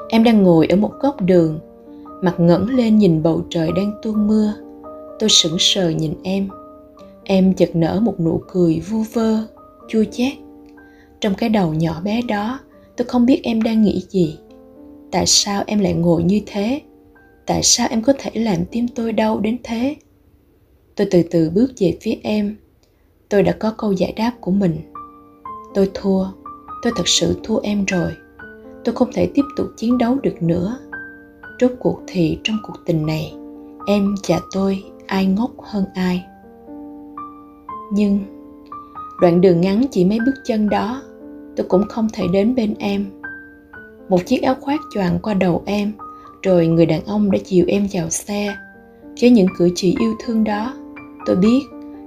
Em 0.08 0.24
đang 0.24 0.42
ngồi 0.42 0.66
ở 0.66 0.76
một 0.76 0.92
góc 1.00 1.20
đường, 1.20 1.58
mặt 2.22 2.40
ngẩng 2.40 2.68
lên 2.68 2.98
nhìn 2.98 3.22
bầu 3.22 3.42
trời 3.50 3.70
đang 3.76 3.92
tuôn 4.02 4.26
mưa. 4.26 4.52
Tôi 5.18 5.28
sững 5.28 5.56
sờ 5.58 5.88
nhìn 5.88 6.14
em. 6.22 6.48
Em 7.24 7.54
chợt 7.54 7.76
nở 7.76 8.00
một 8.02 8.20
nụ 8.20 8.40
cười 8.48 8.82
vu 8.90 9.04
vơ, 9.12 9.38
chua 9.88 10.04
chát. 10.12 10.32
Trong 11.20 11.34
cái 11.34 11.48
đầu 11.48 11.74
nhỏ 11.74 12.00
bé 12.04 12.20
đó, 12.28 12.58
tôi 12.96 13.04
không 13.04 13.26
biết 13.26 13.40
em 13.42 13.62
đang 13.62 13.82
nghĩ 13.82 14.04
gì 14.08 14.38
tại 15.16 15.26
sao 15.26 15.62
em 15.66 15.78
lại 15.78 15.92
ngồi 15.92 16.22
như 16.22 16.40
thế? 16.46 16.80
Tại 17.46 17.62
sao 17.62 17.88
em 17.90 18.02
có 18.02 18.12
thể 18.18 18.30
làm 18.34 18.64
tim 18.70 18.88
tôi 18.88 19.12
đau 19.12 19.40
đến 19.40 19.56
thế? 19.64 19.96
Tôi 20.94 21.08
từ 21.10 21.22
từ 21.30 21.50
bước 21.50 21.72
về 21.78 21.98
phía 22.00 22.14
em. 22.22 22.56
Tôi 23.28 23.42
đã 23.42 23.52
có 23.52 23.74
câu 23.78 23.92
giải 23.92 24.12
đáp 24.16 24.32
của 24.40 24.50
mình. 24.50 24.92
Tôi 25.74 25.90
thua. 25.94 26.26
Tôi 26.82 26.92
thật 26.96 27.08
sự 27.08 27.38
thua 27.42 27.58
em 27.58 27.84
rồi. 27.84 28.12
Tôi 28.84 28.94
không 28.94 29.12
thể 29.12 29.30
tiếp 29.34 29.42
tục 29.56 29.66
chiến 29.76 29.98
đấu 29.98 30.16
được 30.22 30.42
nữa. 30.42 30.78
Rốt 31.60 31.70
cuộc 31.80 32.00
thì 32.06 32.38
trong 32.44 32.56
cuộc 32.62 32.76
tình 32.86 33.06
này, 33.06 33.34
em 33.86 34.14
và 34.28 34.40
tôi 34.52 34.84
ai 35.06 35.26
ngốc 35.26 35.50
hơn 35.62 35.84
ai? 35.94 36.24
Nhưng 37.92 38.20
đoạn 39.20 39.40
đường 39.40 39.60
ngắn 39.60 39.86
chỉ 39.90 40.04
mấy 40.04 40.18
bước 40.26 40.34
chân 40.44 40.68
đó, 40.68 41.02
tôi 41.56 41.66
cũng 41.68 41.88
không 41.88 42.08
thể 42.12 42.24
đến 42.32 42.54
bên 42.54 42.74
em 42.78 43.15
một 44.08 44.26
chiếc 44.26 44.42
áo 44.42 44.54
khoác 44.60 44.80
choàng 44.94 45.18
qua 45.22 45.34
đầu 45.34 45.62
em, 45.66 45.92
rồi 46.42 46.66
người 46.66 46.86
đàn 46.86 47.04
ông 47.04 47.30
đã 47.30 47.38
chiều 47.44 47.64
em 47.68 47.86
vào 47.92 48.10
xe. 48.10 48.56
Với 49.20 49.30
những 49.30 49.46
cử 49.58 49.70
chỉ 49.74 49.96
yêu 50.00 50.14
thương 50.24 50.44
đó, 50.44 50.74
tôi 51.26 51.36
biết 51.36 51.60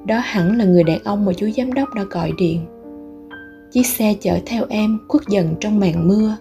đó 0.06 0.20
hẳn 0.24 0.58
là 0.58 0.66
người 0.66 0.84
đàn 0.84 1.04
ông 1.04 1.26
mà 1.26 1.34
chú 1.34 1.50
giám 1.58 1.74
đốc 1.74 1.94
đã 1.94 2.04
gọi 2.04 2.32
điện. 2.38 2.66
Chiếc 3.72 3.86
xe 3.86 4.14
chở 4.22 4.40
theo 4.46 4.66
em 4.70 5.00
khuất 5.08 5.24
dần 5.30 5.56
trong 5.60 5.80
màn 5.80 6.08
mưa, 6.08 6.38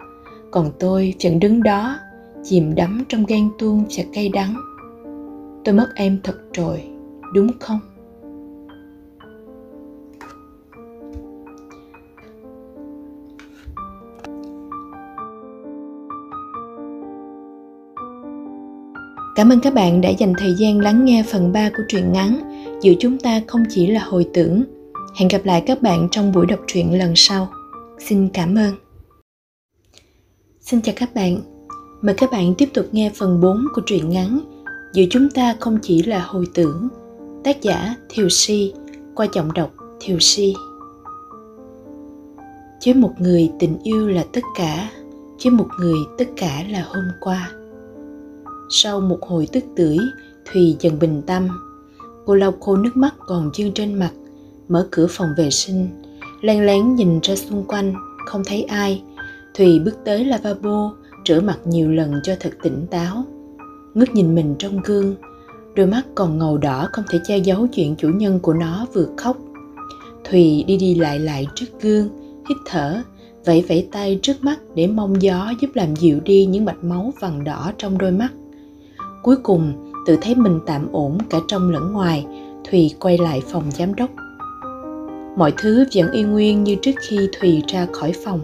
còn 0.51 0.72
tôi 0.78 1.14
vẫn 1.22 1.40
đứng 1.40 1.62
đó, 1.62 1.98
chìm 2.44 2.74
đắm 2.74 3.05
trong 3.09 3.24
ghen 3.28 3.51
tuông 3.59 3.85
và 3.97 4.05
cay 4.12 4.28
đắng. 4.28 4.55
Tôi 5.64 5.74
mất 5.74 5.89
em 5.94 6.18
thật 6.24 6.36
rồi, 6.55 6.82
đúng 7.35 7.51
không? 7.60 7.80
Cảm 19.39 19.52
ơn 19.52 19.60
các 19.60 19.74
bạn 19.74 20.01
đã 20.01 20.09
dành 20.09 20.32
thời 20.39 20.55
gian 20.55 20.81
lắng 20.81 21.05
nghe 21.05 21.24
phần 21.32 21.52
3 21.52 21.70
của 21.77 21.82
truyện 21.89 22.12
ngắn 22.12 22.40
Giữa 22.82 22.93
chúng 23.01 23.19
ta 23.19 23.40
không 23.47 23.62
chỉ 23.70 23.86
là 23.86 24.01
hồi 24.01 24.28
tưởng. 24.35 24.65
Hẹn 25.16 25.28
gặp 25.28 25.40
lại 25.44 25.62
các 25.66 25.82
bạn 25.82 26.09
trong 26.10 26.32
buổi 26.32 26.47
đọc 26.47 26.60
truyện 26.66 26.98
lần 26.98 27.12
sau. 27.16 27.48
Xin 27.98 28.28
cảm 28.28 28.55
ơn. 28.55 28.74
Xin 30.60 30.81
chào 30.81 30.94
các 30.98 31.15
bạn. 31.15 31.40
Mời 32.02 32.15
các 32.15 32.31
bạn 32.31 32.55
tiếp 32.59 32.69
tục 32.74 32.86
nghe 32.93 33.10
phần 33.15 33.40
4 33.40 33.65
của 33.74 33.82
truyện 33.86 34.09
ngắn 34.09 34.40
Giữa 34.94 35.05
chúng 35.10 35.31
ta 35.31 35.56
không 35.60 35.78
chỉ 35.82 36.02
là 36.02 36.20
hồi 36.20 36.47
tưởng. 36.55 36.89
Tác 37.44 37.62
giả 37.62 37.94
Thiều 38.09 38.28
Si 38.28 38.73
qua 39.15 39.27
giọng 39.32 39.52
đọc 39.52 39.70
Thiều 40.01 40.19
Si. 40.19 40.55
Với 42.85 42.94
một 42.94 43.12
người 43.19 43.51
tình 43.59 43.78
yêu 43.82 44.09
là 44.09 44.24
tất 44.32 44.44
cả, 44.56 44.90
với 45.44 45.51
một 45.51 45.69
người 45.81 45.98
tất 46.19 46.28
cả 46.36 46.65
là 46.70 46.86
hôm 46.89 47.05
qua 47.20 47.52
sau 48.70 49.00
một 49.00 49.18
hồi 49.22 49.48
tức 49.52 49.64
tưởi, 49.76 49.98
Thùy 50.52 50.76
dần 50.80 50.98
bình 50.98 51.22
tâm. 51.26 51.48
Cô 52.26 52.34
lau 52.34 52.52
khô 52.60 52.76
nước 52.76 52.96
mắt 52.96 53.14
còn 53.26 53.50
dương 53.54 53.72
trên 53.72 53.94
mặt, 53.94 54.10
mở 54.68 54.88
cửa 54.90 55.06
phòng 55.10 55.28
vệ 55.36 55.50
sinh, 55.50 55.88
len 56.40 56.66
lén 56.66 56.94
nhìn 56.94 57.20
ra 57.22 57.36
xung 57.36 57.64
quanh, 57.64 57.94
không 58.26 58.42
thấy 58.44 58.62
ai. 58.62 59.02
Thùy 59.54 59.78
bước 59.78 59.96
tới 60.04 60.24
lavabo, 60.24 60.92
rửa 61.24 61.40
mặt 61.40 61.58
nhiều 61.64 61.90
lần 61.90 62.14
cho 62.22 62.34
thật 62.40 62.50
tỉnh 62.62 62.86
táo. 62.90 63.24
Ngước 63.94 64.14
nhìn 64.14 64.34
mình 64.34 64.54
trong 64.58 64.80
gương, 64.84 65.14
đôi 65.74 65.86
mắt 65.86 66.02
còn 66.14 66.38
ngầu 66.38 66.58
đỏ 66.58 66.88
không 66.92 67.04
thể 67.10 67.20
che 67.26 67.38
giấu 67.38 67.66
chuyện 67.66 67.96
chủ 67.96 68.08
nhân 68.08 68.40
của 68.40 68.54
nó 68.54 68.86
vừa 68.92 69.06
khóc. 69.16 69.36
Thùy 70.24 70.64
đi 70.66 70.76
đi 70.76 70.94
lại 70.94 71.18
lại 71.18 71.46
trước 71.54 71.66
gương, 71.80 72.08
hít 72.48 72.58
thở, 72.66 73.02
vẫy 73.44 73.64
vẫy 73.68 73.88
tay 73.92 74.18
trước 74.22 74.44
mắt 74.44 74.58
để 74.74 74.86
mong 74.86 75.22
gió 75.22 75.52
giúp 75.60 75.68
làm 75.74 75.96
dịu 75.96 76.20
đi 76.20 76.46
những 76.46 76.64
mạch 76.64 76.84
máu 76.84 77.12
vàng 77.20 77.44
đỏ 77.44 77.72
trong 77.78 77.98
đôi 77.98 78.10
mắt 78.10 78.28
cuối 79.22 79.36
cùng, 79.42 79.92
tự 80.06 80.18
thấy 80.20 80.34
mình 80.34 80.60
tạm 80.66 80.88
ổn 80.92 81.18
cả 81.30 81.38
trong 81.48 81.70
lẫn 81.70 81.92
ngoài, 81.92 82.26
thùy 82.70 82.94
quay 83.00 83.18
lại 83.18 83.42
phòng 83.52 83.70
giám 83.70 83.94
đốc. 83.94 84.10
Mọi 85.36 85.52
thứ 85.56 85.84
vẫn 85.94 86.10
y 86.12 86.22
nguyên 86.22 86.64
như 86.64 86.76
trước 86.82 86.92
khi 87.08 87.28
thùy 87.40 87.62
ra 87.68 87.86
khỏi 87.92 88.12
phòng. 88.24 88.40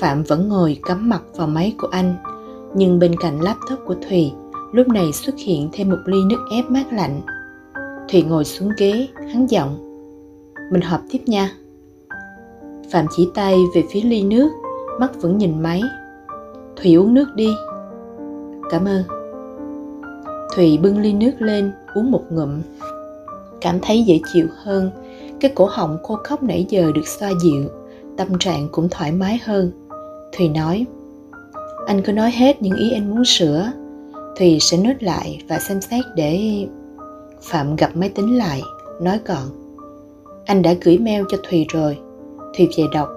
Phạm 0.00 0.22
vẫn 0.22 0.48
ngồi 0.48 0.78
cắm 0.82 1.08
mặt 1.08 1.22
vào 1.36 1.46
máy 1.46 1.74
của 1.78 1.88
anh, 1.90 2.14
nhưng 2.74 2.98
bên 2.98 3.16
cạnh 3.20 3.40
laptop 3.40 3.78
của 3.86 3.94
thùy, 4.08 4.32
lúc 4.72 4.88
này 4.88 5.12
xuất 5.12 5.34
hiện 5.38 5.68
thêm 5.72 5.90
một 5.90 5.98
ly 6.04 6.18
nước 6.24 6.46
ép 6.50 6.70
mát 6.70 6.92
lạnh. 6.92 7.20
Thùy 8.08 8.22
ngồi 8.22 8.44
xuống 8.44 8.70
ghế, 8.78 9.08
hắn 9.32 9.46
giọng, 9.46 9.76
mình 10.72 10.82
họp 10.82 11.00
tiếp 11.10 11.20
nha. 11.26 11.50
Phạm 12.90 13.06
chỉ 13.16 13.28
tay 13.34 13.58
về 13.74 13.84
phía 13.90 14.00
ly 14.00 14.22
nước, 14.22 14.50
mắt 15.00 15.22
vẫn 15.22 15.38
nhìn 15.38 15.62
máy. 15.62 15.82
Thùy 16.76 16.94
uống 16.94 17.14
nước 17.14 17.34
đi. 17.34 17.48
Cảm 18.70 18.84
ơn. 18.84 19.23
Thùy 20.54 20.78
bưng 20.82 20.98
ly 20.98 21.12
nước 21.12 21.32
lên, 21.38 21.72
uống 21.94 22.10
một 22.10 22.22
ngụm. 22.30 22.62
Cảm 23.60 23.78
thấy 23.82 24.02
dễ 24.02 24.20
chịu 24.32 24.46
hơn. 24.64 24.90
Cái 25.40 25.52
cổ 25.54 25.68
họng 25.70 25.98
khô 26.02 26.18
khóc 26.24 26.42
nãy 26.42 26.66
giờ 26.68 26.92
được 26.94 27.08
xoa 27.08 27.30
dịu, 27.42 27.64
Tâm 28.16 28.38
trạng 28.38 28.68
cũng 28.72 28.88
thoải 28.90 29.12
mái 29.12 29.40
hơn. 29.44 29.70
Thùy 30.32 30.48
nói, 30.48 30.86
Anh 31.86 32.02
cứ 32.02 32.12
nói 32.12 32.30
hết 32.30 32.62
những 32.62 32.76
ý 32.76 32.92
anh 32.92 33.10
muốn 33.10 33.24
sửa. 33.24 33.72
Thùy 34.38 34.58
sẽ 34.60 34.76
nốt 34.76 34.92
lại 35.00 35.38
và 35.48 35.58
xem 35.58 35.80
xét 35.80 36.04
để 36.16 36.66
Phạm 37.42 37.76
gặp 37.76 37.96
máy 37.96 38.08
tính 38.08 38.38
lại, 38.38 38.62
Nói 39.00 39.20
gọn. 39.26 39.48
Anh 40.44 40.62
đã 40.62 40.74
gửi 40.82 40.98
mail 40.98 41.22
cho 41.28 41.38
Thùy 41.48 41.66
rồi. 41.72 41.98
Thùy 42.56 42.68
về 42.78 42.84
đọc, 42.92 43.08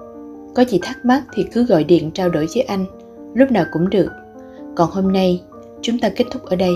Có 0.54 0.64
gì 0.64 0.78
thắc 0.82 1.04
mắc 1.04 1.22
thì 1.34 1.44
cứ 1.52 1.64
gọi 1.64 1.84
điện 1.84 2.10
trao 2.14 2.28
đổi 2.28 2.46
với 2.54 2.62
anh, 2.62 2.84
Lúc 3.34 3.50
nào 3.50 3.64
cũng 3.72 3.90
được. 3.90 4.08
Còn 4.76 4.90
hôm 4.90 5.12
nay, 5.12 5.42
chúng 5.82 5.98
ta 5.98 6.08
kết 6.08 6.24
thúc 6.30 6.44
ở 6.44 6.56
đây. 6.56 6.72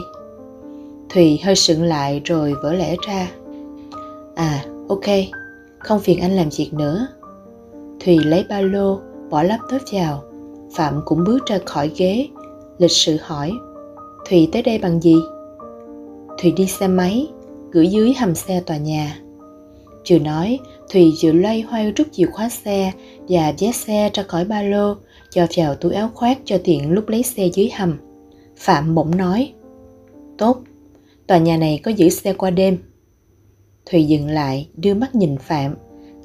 Thùy 1.15 1.41
hơi 1.45 1.57
sững 1.57 1.83
lại 1.83 2.21
rồi 2.25 2.55
vỡ 2.63 2.73
lẽ 2.73 2.97
ra. 3.07 3.31
À, 4.35 4.65
ok, 4.89 5.05
không 5.79 6.01
phiền 6.01 6.21
anh 6.21 6.33
làm 6.33 6.49
việc 6.57 6.71
nữa. 6.73 7.07
Thùy 8.05 8.19
lấy 8.19 8.45
ba 8.49 8.61
lô, 8.61 9.01
bỏ 9.31 9.43
laptop 9.43 9.83
vào. 9.93 10.23
Phạm 10.75 11.03
cũng 11.05 11.25
bước 11.25 11.47
ra 11.47 11.59
khỏi 11.67 11.91
ghế, 11.97 12.29
lịch 12.79 12.91
sự 12.91 13.17
hỏi. 13.21 13.53
Thùy 14.29 14.49
tới 14.53 14.63
đây 14.63 14.79
bằng 14.79 15.01
gì? 15.01 15.17
Thùy 16.39 16.53
đi 16.57 16.67
xe 16.67 16.89
máy, 16.89 17.29
gửi 17.71 17.89
dưới 17.89 18.13
hầm 18.13 18.35
xe 18.35 18.61
tòa 18.67 18.77
nhà. 18.77 19.19
Chưa 20.05 20.19
nói, 20.19 20.59
Thùy 20.93 21.13
vừa 21.23 21.33
loay 21.33 21.61
hoay 21.61 21.93
rút 21.93 22.07
chìa 22.13 22.27
khóa 22.27 22.49
xe 22.49 22.93
và 23.29 23.53
vé 23.59 23.73
xe 23.73 24.11
ra 24.15 24.23
khỏi 24.23 24.45
ba 24.45 24.63
lô, 24.63 24.95
cho 25.31 25.47
vào 25.57 25.75
túi 25.75 25.93
áo 25.93 26.11
khoác 26.15 26.39
cho 26.45 26.59
tiện 26.65 26.91
lúc 26.91 27.09
lấy 27.09 27.23
xe 27.23 27.47
dưới 27.47 27.71
hầm. 27.77 27.99
Phạm 28.57 28.95
bỗng 28.95 29.17
nói, 29.17 29.53
Tốt, 30.39 30.63
Tòa 31.27 31.39
nhà 31.39 31.57
này 31.57 31.81
có 31.85 31.91
giữ 31.91 32.09
xe 32.09 32.33
qua 32.33 32.51
đêm. 32.51 32.79
Thùy 33.91 34.05
dừng 34.05 34.29
lại, 34.29 34.69
đưa 34.77 34.95
mắt 34.95 35.15
nhìn 35.15 35.39
Phạm. 35.39 35.75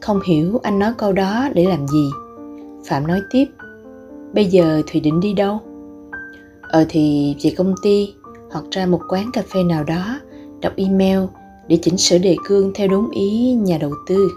Không 0.02 0.20
hiểu 0.28 0.60
anh 0.64 0.80
nói 0.80 0.94
câu 0.98 1.14
đó 1.14 1.50
để 1.54 1.66
làm 1.66 1.88
gì. 1.88 2.10
Phạm 2.86 3.08
nói 3.08 3.22
tiếp. 3.32 3.46
Bây 4.34 4.46
giờ 4.46 4.82
Thùy 4.88 5.02
định 5.02 5.20
đi 5.20 5.34
đâu? 5.34 5.60
Ờ 6.62 6.86
thì 6.90 7.36
về 7.44 7.54
công 7.58 7.76
ty 7.84 8.14
hoặc 8.52 8.66
ra 8.72 8.86
một 8.86 9.00
quán 9.10 9.30
cà 9.34 9.44
phê 9.54 9.64
nào 9.64 9.84
đó, 9.84 10.20
đọc 10.62 10.74
email 10.76 11.20
để 11.68 11.80
chỉnh 11.82 11.98
sửa 11.98 12.18
đề 12.18 12.36
cương 12.46 12.72
theo 12.76 12.88
đúng 12.88 13.12
ý 13.12 13.54
nhà 13.54 13.78
đầu 13.78 13.94
tư. 14.08 14.30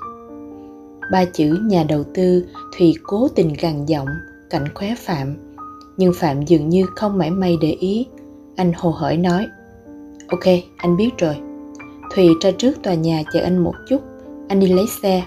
Ba 1.13 1.25
chữ 1.25 1.59
nhà 1.63 1.85
đầu 1.89 2.05
tư 2.15 2.45
Thùy 2.79 2.95
cố 3.03 3.29
tình 3.29 3.53
gằn 3.61 3.87
giọng 3.87 4.09
cạnh 4.51 4.65
khóe 4.75 4.95
Phạm. 4.99 5.37
Nhưng 5.97 6.13
Phạm 6.15 6.43
dường 6.43 6.69
như 6.69 6.87
không 6.97 7.19
mảy 7.19 7.31
may 7.31 7.57
để 7.63 7.71
ý. 7.71 8.07
Anh 8.57 8.73
hồ 8.77 8.91
hởi 8.91 9.17
nói 9.17 9.47
Ok, 10.31 10.45
anh 10.77 10.97
biết 10.97 11.11
rồi. 11.19 11.37
Thùy 12.15 12.29
ra 12.41 12.51
trước 12.51 12.83
tòa 12.83 12.95
nhà 12.95 13.23
chờ 13.33 13.41
anh 13.41 13.59
một 13.59 13.75
chút, 13.89 14.01
anh 14.49 14.61
đi 14.61 14.67
lấy 14.67 14.87
xe. 15.03 15.23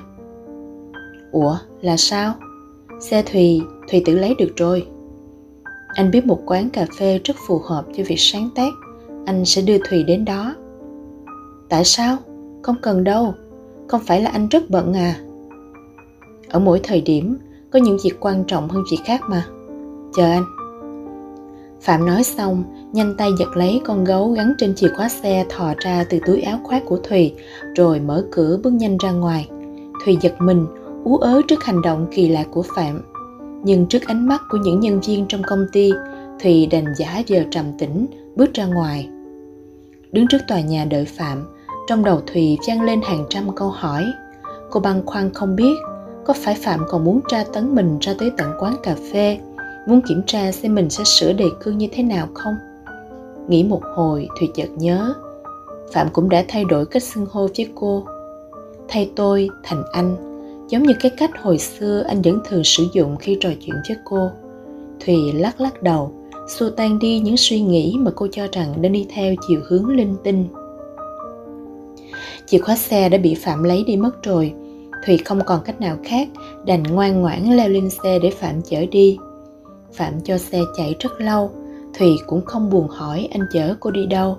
Ủa, 1.31 1.57
là 1.81 1.97
sao? 1.97 2.33
Xe 2.99 3.23
Thùy, 3.23 3.61
Thùy 3.91 4.01
tự 4.05 4.15
lấy 4.15 4.35
được 4.39 4.57
rồi. 4.57 4.87
Anh 5.87 6.11
biết 6.11 6.25
một 6.25 6.39
quán 6.45 6.69
cà 6.69 6.85
phê 6.99 7.19
rất 7.23 7.33
phù 7.47 7.61
hợp 7.65 7.85
cho 7.93 8.03
việc 8.07 8.19
sáng 8.19 8.49
tác. 8.55 8.73
Anh 9.25 9.45
sẽ 9.45 9.61
đưa 9.61 9.77
Thùy 9.89 10.03
đến 10.03 10.25
đó. 10.25 10.55
Tại 11.69 11.83
sao? 11.85 12.17
Không 12.61 12.75
cần 12.81 13.03
đâu. 13.03 13.33
Không 13.87 14.01
phải 14.05 14.21
là 14.21 14.29
anh 14.29 14.47
rất 14.47 14.69
bận 14.69 14.93
à? 14.93 15.15
Ở 16.49 16.59
mỗi 16.59 16.79
thời 16.83 17.01
điểm, 17.01 17.37
có 17.71 17.79
những 17.79 17.97
việc 18.03 18.19
quan 18.19 18.43
trọng 18.47 18.69
hơn 18.69 18.83
việc 18.91 18.99
khác 19.05 19.21
mà. 19.29 19.45
Chờ 20.13 20.23
anh. 20.23 20.43
Phạm 21.81 22.05
nói 22.05 22.23
xong, 22.23 22.63
nhanh 22.93 23.17
tay 23.17 23.31
giật 23.39 23.57
lấy 23.57 23.81
con 23.85 24.03
gấu 24.03 24.31
gắn 24.31 24.53
trên 24.57 24.75
chìa 24.75 24.89
khóa 24.95 25.09
xe 25.09 25.45
thò 25.49 25.73
ra 25.79 26.05
từ 26.09 26.19
túi 26.25 26.41
áo 26.41 26.59
khoác 26.63 26.83
của 26.85 26.97
Thùy, 26.97 27.33
rồi 27.75 27.99
mở 27.99 28.25
cửa 28.31 28.59
bước 28.63 28.73
nhanh 28.73 28.97
ra 28.97 29.11
ngoài. 29.11 29.49
Thùy 30.05 30.17
giật 30.21 30.33
mình, 30.39 30.65
ú 31.03 31.17
ớ 31.17 31.41
trước 31.47 31.63
hành 31.63 31.81
động 31.81 32.07
kỳ 32.11 32.29
lạ 32.29 32.43
của 32.51 32.63
Phạm. 32.75 33.01
Nhưng 33.63 33.85
trước 33.85 34.01
ánh 34.05 34.27
mắt 34.27 34.41
của 34.49 34.57
những 34.57 34.79
nhân 34.79 34.99
viên 34.99 35.25
trong 35.29 35.43
công 35.43 35.65
ty, 35.71 35.91
Thùy 36.43 36.65
đành 36.65 36.85
giả 36.97 37.23
giờ 37.27 37.43
trầm 37.51 37.65
tĩnh, 37.79 38.05
bước 38.35 38.53
ra 38.53 38.65
ngoài. 38.65 39.09
Đứng 40.11 40.27
trước 40.27 40.41
tòa 40.47 40.59
nhà 40.61 40.85
đợi 40.85 41.05
Phạm, 41.05 41.45
trong 41.87 42.03
đầu 42.03 42.21
Thùy 42.33 42.57
vang 42.67 42.81
lên 42.81 43.01
hàng 43.01 43.25
trăm 43.29 43.55
câu 43.55 43.69
hỏi. 43.69 44.03
Cô 44.71 44.79
băn 44.79 45.05
khoăn 45.05 45.33
không 45.33 45.55
biết 45.55 45.73
có 46.25 46.33
phải 46.33 46.55
Phạm 46.55 46.79
còn 46.89 47.03
muốn 47.03 47.19
tra 47.27 47.43
tấn 47.53 47.75
mình 47.75 47.97
ra 48.01 48.13
tới 48.19 48.31
tận 48.37 48.51
quán 48.59 48.75
cà 48.83 48.95
phê, 49.11 49.39
muốn 49.87 50.01
kiểm 50.01 50.21
tra 50.27 50.51
xem 50.51 50.75
mình 50.75 50.89
sẽ 50.89 51.03
sửa 51.03 51.33
đề 51.33 51.45
cương 51.63 51.77
như 51.77 51.87
thế 51.91 52.03
nào 52.03 52.27
không? 52.33 52.53
Nghĩ 53.47 53.63
một 53.63 53.81
hồi, 53.95 54.27
Thùy 54.39 54.49
chợt 54.55 54.69
nhớ, 54.75 55.13
Phạm 55.91 56.07
cũng 56.13 56.29
đã 56.29 56.45
thay 56.47 56.65
đổi 56.65 56.85
cách 56.85 57.03
xưng 57.03 57.25
hô 57.31 57.47
với 57.57 57.69
cô. 57.75 58.03
Thay 58.87 59.11
tôi 59.15 59.49
thành 59.63 59.83
anh, 59.91 60.15
giống 60.69 60.83
như 60.83 60.93
cái 60.99 61.11
cách 61.17 61.31
hồi 61.41 61.57
xưa 61.57 62.03
anh 62.07 62.21
vẫn 62.21 62.39
thường 62.49 62.63
sử 62.63 62.87
dụng 62.93 63.17
khi 63.17 63.37
trò 63.39 63.49
chuyện 63.65 63.75
với 63.87 63.97
cô. 64.05 64.29
Thùy 65.05 65.15
lắc 65.33 65.61
lắc 65.61 65.83
đầu, 65.83 66.11
xua 66.47 66.69
tan 66.69 66.99
đi 66.99 67.19
những 67.19 67.37
suy 67.37 67.61
nghĩ 67.61 67.95
mà 67.99 68.11
cô 68.15 68.27
cho 68.31 68.47
rằng 68.51 68.73
nên 68.81 68.93
đi 68.93 69.07
theo 69.09 69.35
chiều 69.47 69.61
hướng 69.67 69.89
linh 69.89 70.15
tinh. 70.23 70.47
Chìa 72.45 72.57
khóa 72.57 72.75
xe 72.75 73.09
đã 73.09 73.17
bị 73.17 73.35
Phạm 73.35 73.63
lấy 73.63 73.83
đi 73.87 73.97
mất 73.97 74.23
rồi, 74.23 74.53
Thùy 75.05 75.17
không 75.17 75.39
còn 75.45 75.61
cách 75.65 75.81
nào 75.81 75.97
khác, 76.03 76.27
đành 76.65 76.83
ngoan 76.83 77.21
ngoãn 77.21 77.43
leo 77.43 77.69
lên 77.69 77.89
xe 77.89 78.19
để 78.19 78.29
Phạm 78.29 78.61
chở 78.61 78.85
đi. 78.91 79.17
Phạm 79.93 80.13
cho 80.23 80.37
xe 80.37 80.59
chạy 80.77 80.95
rất 80.99 81.21
lâu, 81.21 81.51
Thùy 81.97 82.17
cũng 82.27 82.45
không 82.45 82.69
buồn 82.69 82.87
hỏi 82.87 83.27
anh 83.31 83.47
chở 83.51 83.75
cô 83.79 83.91
đi 83.91 84.05
đâu. 84.05 84.37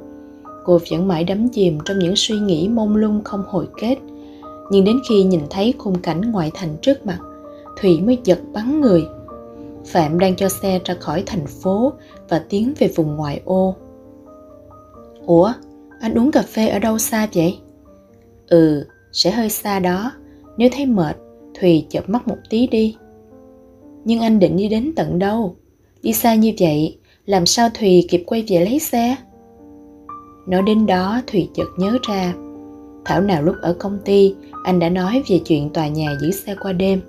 Cô 0.64 0.78
vẫn 0.90 1.08
mãi 1.08 1.24
đắm 1.24 1.48
chìm 1.48 1.78
trong 1.84 1.98
những 1.98 2.16
suy 2.16 2.38
nghĩ 2.38 2.68
mông 2.68 2.96
lung 2.96 3.24
không 3.24 3.44
hồi 3.48 3.68
kết. 3.80 3.96
Nhưng 4.70 4.84
đến 4.84 5.00
khi 5.08 5.22
nhìn 5.22 5.40
thấy 5.50 5.74
khung 5.78 5.98
cảnh 5.98 6.20
ngoại 6.20 6.50
thành 6.54 6.76
trước 6.82 7.06
mặt, 7.06 7.18
Thùy 7.80 8.00
mới 8.00 8.18
giật 8.24 8.38
bắn 8.52 8.80
người. 8.80 9.06
Phạm 9.84 10.18
đang 10.18 10.36
cho 10.36 10.48
xe 10.48 10.80
ra 10.84 10.94
khỏi 10.94 11.22
thành 11.26 11.46
phố 11.46 11.92
và 12.28 12.44
tiến 12.48 12.74
về 12.78 12.88
vùng 12.96 13.16
ngoại 13.16 13.40
ô. 13.44 13.74
Ủa, 15.26 15.52
anh 16.00 16.14
uống 16.14 16.30
cà 16.30 16.42
phê 16.42 16.68
ở 16.68 16.78
đâu 16.78 16.98
xa 16.98 17.28
vậy? 17.34 17.58
Ừ, 18.48 18.86
sẽ 19.12 19.30
hơi 19.30 19.50
xa 19.50 19.78
đó, 19.78 20.12
nếu 20.56 20.68
thấy 20.72 20.86
mệt, 20.86 21.16
Thùy 21.60 21.86
chợp 21.90 22.08
mắt 22.08 22.28
một 22.28 22.36
tí 22.50 22.66
đi. 22.66 22.96
Nhưng 24.04 24.20
anh 24.20 24.38
định 24.38 24.56
đi 24.56 24.68
đến 24.68 24.92
tận 24.96 25.18
đâu? 25.18 25.56
Đi 26.02 26.12
xa 26.12 26.34
như 26.34 26.52
vậy, 26.58 26.98
làm 27.26 27.46
sao 27.46 27.68
Thùy 27.74 28.06
kịp 28.08 28.22
quay 28.26 28.44
về 28.48 28.64
lấy 28.64 28.78
xe? 28.78 29.16
Nói 30.46 30.62
đến 30.62 30.86
đó, 30.86 31.20
Thùy 31.26 31.50
chợt 31.54 31.68
nhớ 31.78 31.98
ra. 32.08 32.34
Thảo 33.04 33.20
nào 33.20 33.42
lúc 33.42 33.56
ở 33.62 33.76
công 33.78 33.98
ty, 34.04 34.34
anh 34.64 34.78
đã 34.78 34.88
nói 34.88 35.22
về 35.28 35.40
chuyện 35.44 35.70
tòa 35.70 35.88
nhà 35.88 36.16
giữ 36.20 36.30
xe 36.30 36.54
qua 36.60 36.72
đêm. 36.72 37.00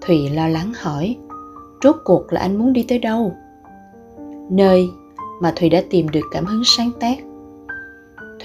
Thùy 0.00 0.28
lo 0.28 0.48
lắng 0.48 0.72
hỏi, 0.76 1.16
Rốt 1.84 1.96
cuộc 2.04 2.32
là 2.32 2.40
anh 2.40 2.58
muốn 2.58 2.72
đi 2.72 2.84
tới 2.88 2.98
đâu? 2.98 3.36
Nơi 4.50 4.88
mà 5.40 5.52
Thùy 5.56 5.68
đã 5.68 5.82
tìm 5.90 6.08
được 6.08 6.24
cảm 6.32 6.44
hứng 6.44 6.62
sáng 6.64 6.90
tác. 7.00 7.18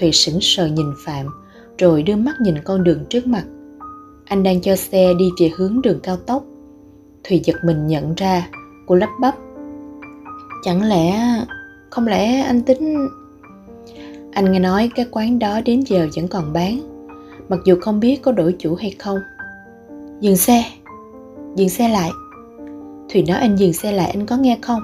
Thùy 0.00 0.12
sững 0.12 0.38
sờ 0.40 0.66
nhìn 0.66 0.92
Phạm, 1.04 1.26
Rồi 1.78 2.02
đưa 2.02 2.16
mắt 2.16 2.34
nhìn 2.40 2.54
con 2.64 2.84
đường 2.84 3.04
trước 3.10 3.26
mặt. 3.26 3.44
Anh 4.24 4.42
đang 4.42 4.60
cho 4.60 4.76
xe 4.76 5.14
đi 5.18 5.30
về 5.40 5.50
hướng 5.56 5.82
đường 5.82 6.00
cao 6.02 6.16
tốc. 6.16 6.44
Thùy 7.24 7.40
giật 7.44 7.56
mình 7.64 7.86
nhận 7.86 8.14
ra, 8.14 8.48
cô 8.86 8.94
lắp 8.94 9.10
bắp 9.20 9.34
chẳng 10.62 10.82
lẽ 10.82 11.20
không 11.90 12.06
lẽ 12.06 12.40
anh 12.40 12.62
tính 12.62 13.08
anh 14.36 14.52
nghe 14.52 14.58
nói 14.58 14.90
cái 14.94 15.06
quán 15.10 15.38
đó 15.38 15.60
đến 15.64 15.80
giờ 15.86 16.08
vẫn 16.16 16.28
còn 16.28 16.52
bán. 16.52 16.80
Mặc 17.48 17.58
dù 17.64 17.76
không 17.80 18.00
biết 18.00 18.22
có 18.22 18.32
đổi 18.32 18.56
chủ 18.58 18.74
hay 18.74 18.94
không. 18.98 19.18
Dừng 20.20 20.36
xe. 20.36 20.64
Dừng 21.56 21.68
xe 21.68 21.88
lại. 21.88 22.10
Thùy 23.08 23.22
nói 23.22 23.36
anh 23.36 23.56
dừng 23.56 23.72
xe 23.72 23.92
lại 23.92 24.10
anh 24.10 24.26
có 24.26 24.36
nghe 24.36 24.58
không? 24.62 24.80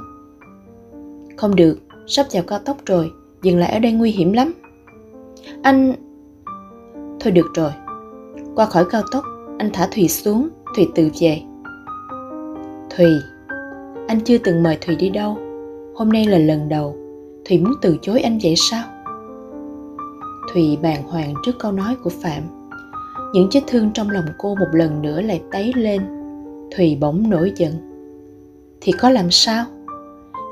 Không 1.36 1.56
được. 1.56 1.78
Sắp 2.06 2.26
vào 2.32 2.42
cao 2.42 2.58
tốc 2.58 2.76
rồi. 2.86 3.12
Dừng 3.42 3.58
lại 3.58 3.72
ở 3.72 3.78
đây 3.78 3.92
nguy 3.92 4.10
hiểm 4.10 4.32
lắm. 4.32 4.52
Anh 5.62 5.94
thôi 7.20 7.32
được 7.32 7.46
rồi. 7.54 7.72
Qua 8.54 8.66
khỏi 8.66 8.84
cao 8.90 9.02
tốc 9.12 9.24
anh 9.58 9.70
thả 9.72 9.88
Thùy 9.94 10.08
xuống, 10.08 10.48
Thùy 10.76 10.88
tự 10.94 11.10
về. 11.20 11.42
Thùy, 12.96 13.06
anh 14.08 14.20
chưa 14.24 14.38
từng 14.38 14.62
mời 14.62 14.78
Thùy 14.80 14.96
đi 14.96 15.10
đâu. 15.10 15.38
Hôm 15.94 16.09
nay 16.09 16.27
là 16.27 16.39
lần 16.39 16.69
đầu, 16.69 16.97
Thùy 17.48 17.59
muốn 17.59 17.73
từ 17.82 17.97
chối 18.02 18.20
anh 18.20 18.39
vậy 18.43 18.55
sao? 18.70 18.85
Thùy 20.52 20.78
bàng 20.82 21.02
hoàng 21.02 21.35
trước 21.44 21.52
câu 21.59 21.73
nói 21.73 21.97
của 22.05 22.10
Phạm. 22.10 22.43
Những 23.32 23.48
vết 23.52 23.60
thương 23.66 23.90
trong 23.94 24.10
lòng 24.10 24.24
cô 24.39 24.55
một 24.55 24.69
lần 24.73 25.02
nữa 25.02 25.20
lại 25.20 25.43
tấy 25.52 25.73
lên. 25.77 26.02
Thùy 26.77 26.98
bỗng 27.01 27.31
nổi 27.31 27.52
giận. 27.56 27.73
Thì 28.81 28.93
có 28.93 29.10
làm 29.10 29.31
sao? 29.31 29.64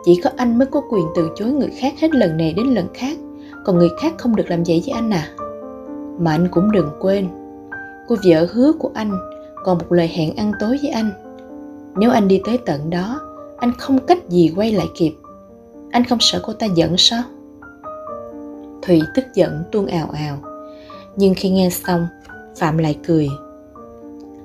Chỉ 0.04 0.20
có 0.24 0.30
anh 0.36 0.58
mới 0.58 0.66
có 0.66 0.82
quyền 0.90 1.04
từ 1.16 1.28
chối 1.36 1.52
người 1.52 1.70
khác 1.78 1.94
hết 2.00 2.14
lần 2.14 2.36
này 2.36 2.52
đến 2.56 2.66
lần 2.66 2.86
khác, 2.94 3.18
còn 3.64 3.78
người 3.78 3.90
khác 4.00 4.14
không 4.18 4.36
được 4.36 4.50
làm 4.50 4.62
vậy 4.66 4.82
với 4.86 4.94
anh 4.94 5.10
à? 5.10 5.28
Mà 6.18 6.30
anh 6.30 6.48
cũng 6.50 6.72
đừng 6.72 6.88
quên, 7.00 7.28
cô 8.08 8.16
vợ 8.24 8.46
hứa 8.52 8.72
của 8.72 8.90
anh 8.94 9.12
còn 9.64 9.78
một 9.78 9.92
lời 9.92 10.08
hẹn 10.08 10.36
ăn 10.36 10.52
tối 10.60 10.78
với 10.82 10.90
anh 10.90 11.10
nếu 11.96 12.10
anh 12.10 12.28
đi 12.28 12.40
tới 12.44 12.58
tận 12.58 12.90
đó 12.90 13.20
anh 13.58 13.72
không 13.78 13.98
cách 14.06 14.28
gì 14.28 14.52
quay 14.56 14.72
lại 14.72 14.86
kịp 14.94 15.12
anh 15.90 16.04
không 16.04 16.18
sợ 16.20 16.40
cô 16.42 16.52
ta 16.52 16.66
giận 16.66 16.94
sao? 16.98 17.22
Thủy 18.82 19.02
tức 19.14 19.24
giận 19.34 19.62
tuôn 19.72 19.86
ào 19.86 20.10
ào. 20.12 20.38
Nhưng 21.16 21.34
khi 21.36 21.50
nghe 21.50 21.70
xong, 21.70 22.06
phạm 22.56 22.78
lại 22.78 22.98
cười. 23.06 23.28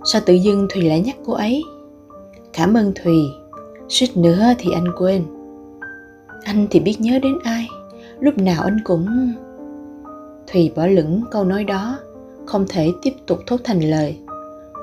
Sao 0.03 0.21
tự 0.25 0.33
dưng 0.33 0.67
thùy 0.73 0.83
lại 0.83 1.01
nhắc 1.01 1.15
cô 1.25 1.33
ấy? 1.33 1.63
Cảm 2.53 2.73
ơn 2.73 2.93
thùy. 3.03 3.15
Suýt 3.89 4.17
nữa 4.17 4.43
thì 4.57 4.71
anh 4.73 4.87
quên. 4.97 5.23
Anh 6.43 6.67
thì 6.71 6.79
biết 6.79 7.01
nhớ 7.01 7.19
đến 7.19 7.37
ai. 7.43 7.67
Lúc 8.19 8.37
nào 8.37 8.63
anh 8.63 8.77
cũng 8.83 9.33
thùy 10.47 10.71
bỏ 10.75 10.85
lửng 10.85 11.23
câu 11.31 11.43
nói 11.43 11.63
đó, 11.63 11.99
không 12.45 12.65
thể 12.69 12.91
tiếp 13.01 13.13
tục 13.27 13.39
thốt 13.47 13.57
thành 13.63 13.79
lời. 13.79 14.17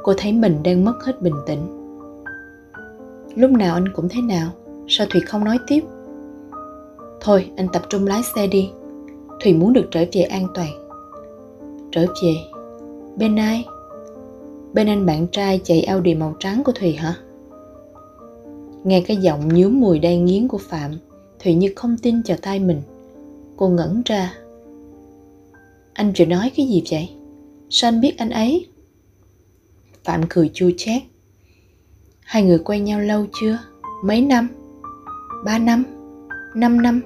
Cô 0.02 0.12
thấy 0.16 0.32
mình 0.32 0.62
đang 0.62 0.84
mất 0.84 1.04
hết 1.04 1.22
bình 1.22 1.34
tĩnh. 1.46 1.78
Lúc 3.34 3.50
nào 3.50 3.74
anh 3.74 3.92
cũng 3.94 4.08
thế 4.08 4.20
nào? 4.20 4.50
Sao 4.88 5.06
thùy 5.10 5.20
không 5.20 5.44
nói 5.44 5.58
tiếp? 5.66 5.80
Thôi, 7.24 7.50
anh 7.56 7.68
tập 7.72 7.82
trung 7.88 8.06
lái 8.06 8.22
xe 8.36 8.46
đi 8.46 8.70
thùy 9.40 9.54
muốn 9.54 9.72
được 9.72 9.88
trở 9.90 10.04
về 10.12 10.22
an 10.22 10.46
toàn 10.54 10.88
trở 11.92 12.06
về 12.22 12.34
bên 13.16 13.36
ai 13.36 13.64
bên 14.72 14.86
anh 14.86 15.06
bạn 15.06 15.26
trai 15.32 15.60
chạy 15.64 15.82
audi 15.82 16.14
màu 16.14 16.34
trắng 16.38 16.62
của 16.64 16.72
thùy 16.72 16.92
hả 16.92 17.14
nghe 18.84 19.02
cái 19.06 19.16
giọng 19.16 19.48
nhúm 19.48 19.80
mùi 19.80 19.98
đay 19.98 20.18
nghiến 20.18 20.48
của 20.48 20.58
phạm, 20.58 20.90
thùy 21.44 21.54
như 21.54 21.72
không 21.76 21.96
tin 22.02 22.22
vào 22.28 22.38
tay 22.42 22.58
mình 22.58 22.82
cô 23.56 23.68
ngẩn 23.68 24.02
ra 24.04 24.34
anh 25.92 26.12
vừa 26.18 26.24
nói 26.24 26.50
cái 26.56 26.66
gì 26.66 26.82
vậy 26.90 27.08
Sao 27.74 27.88
anh 27.88 28.00
biết 28.00 28.18
anh 28.18 28.30
ấy? 28.30 28.68
Phạm 30.04 30.20
cười 30.28 30.50
chua 30.54 30.70
chát. 30.76 31.02
Hai 32.20 32.42
người 32.42 32.58
quen 32.58 32.84
nhau 32.84 33.00
lâu 33.00 33.26
chưa? 33.40 33.58
Mấy 34.04 34.20
năm? 34.20 34.48
Ba 35.44 35.58
năm? 35.58 35.84
Năm 36.54 36.82
năm? 36.82 37.00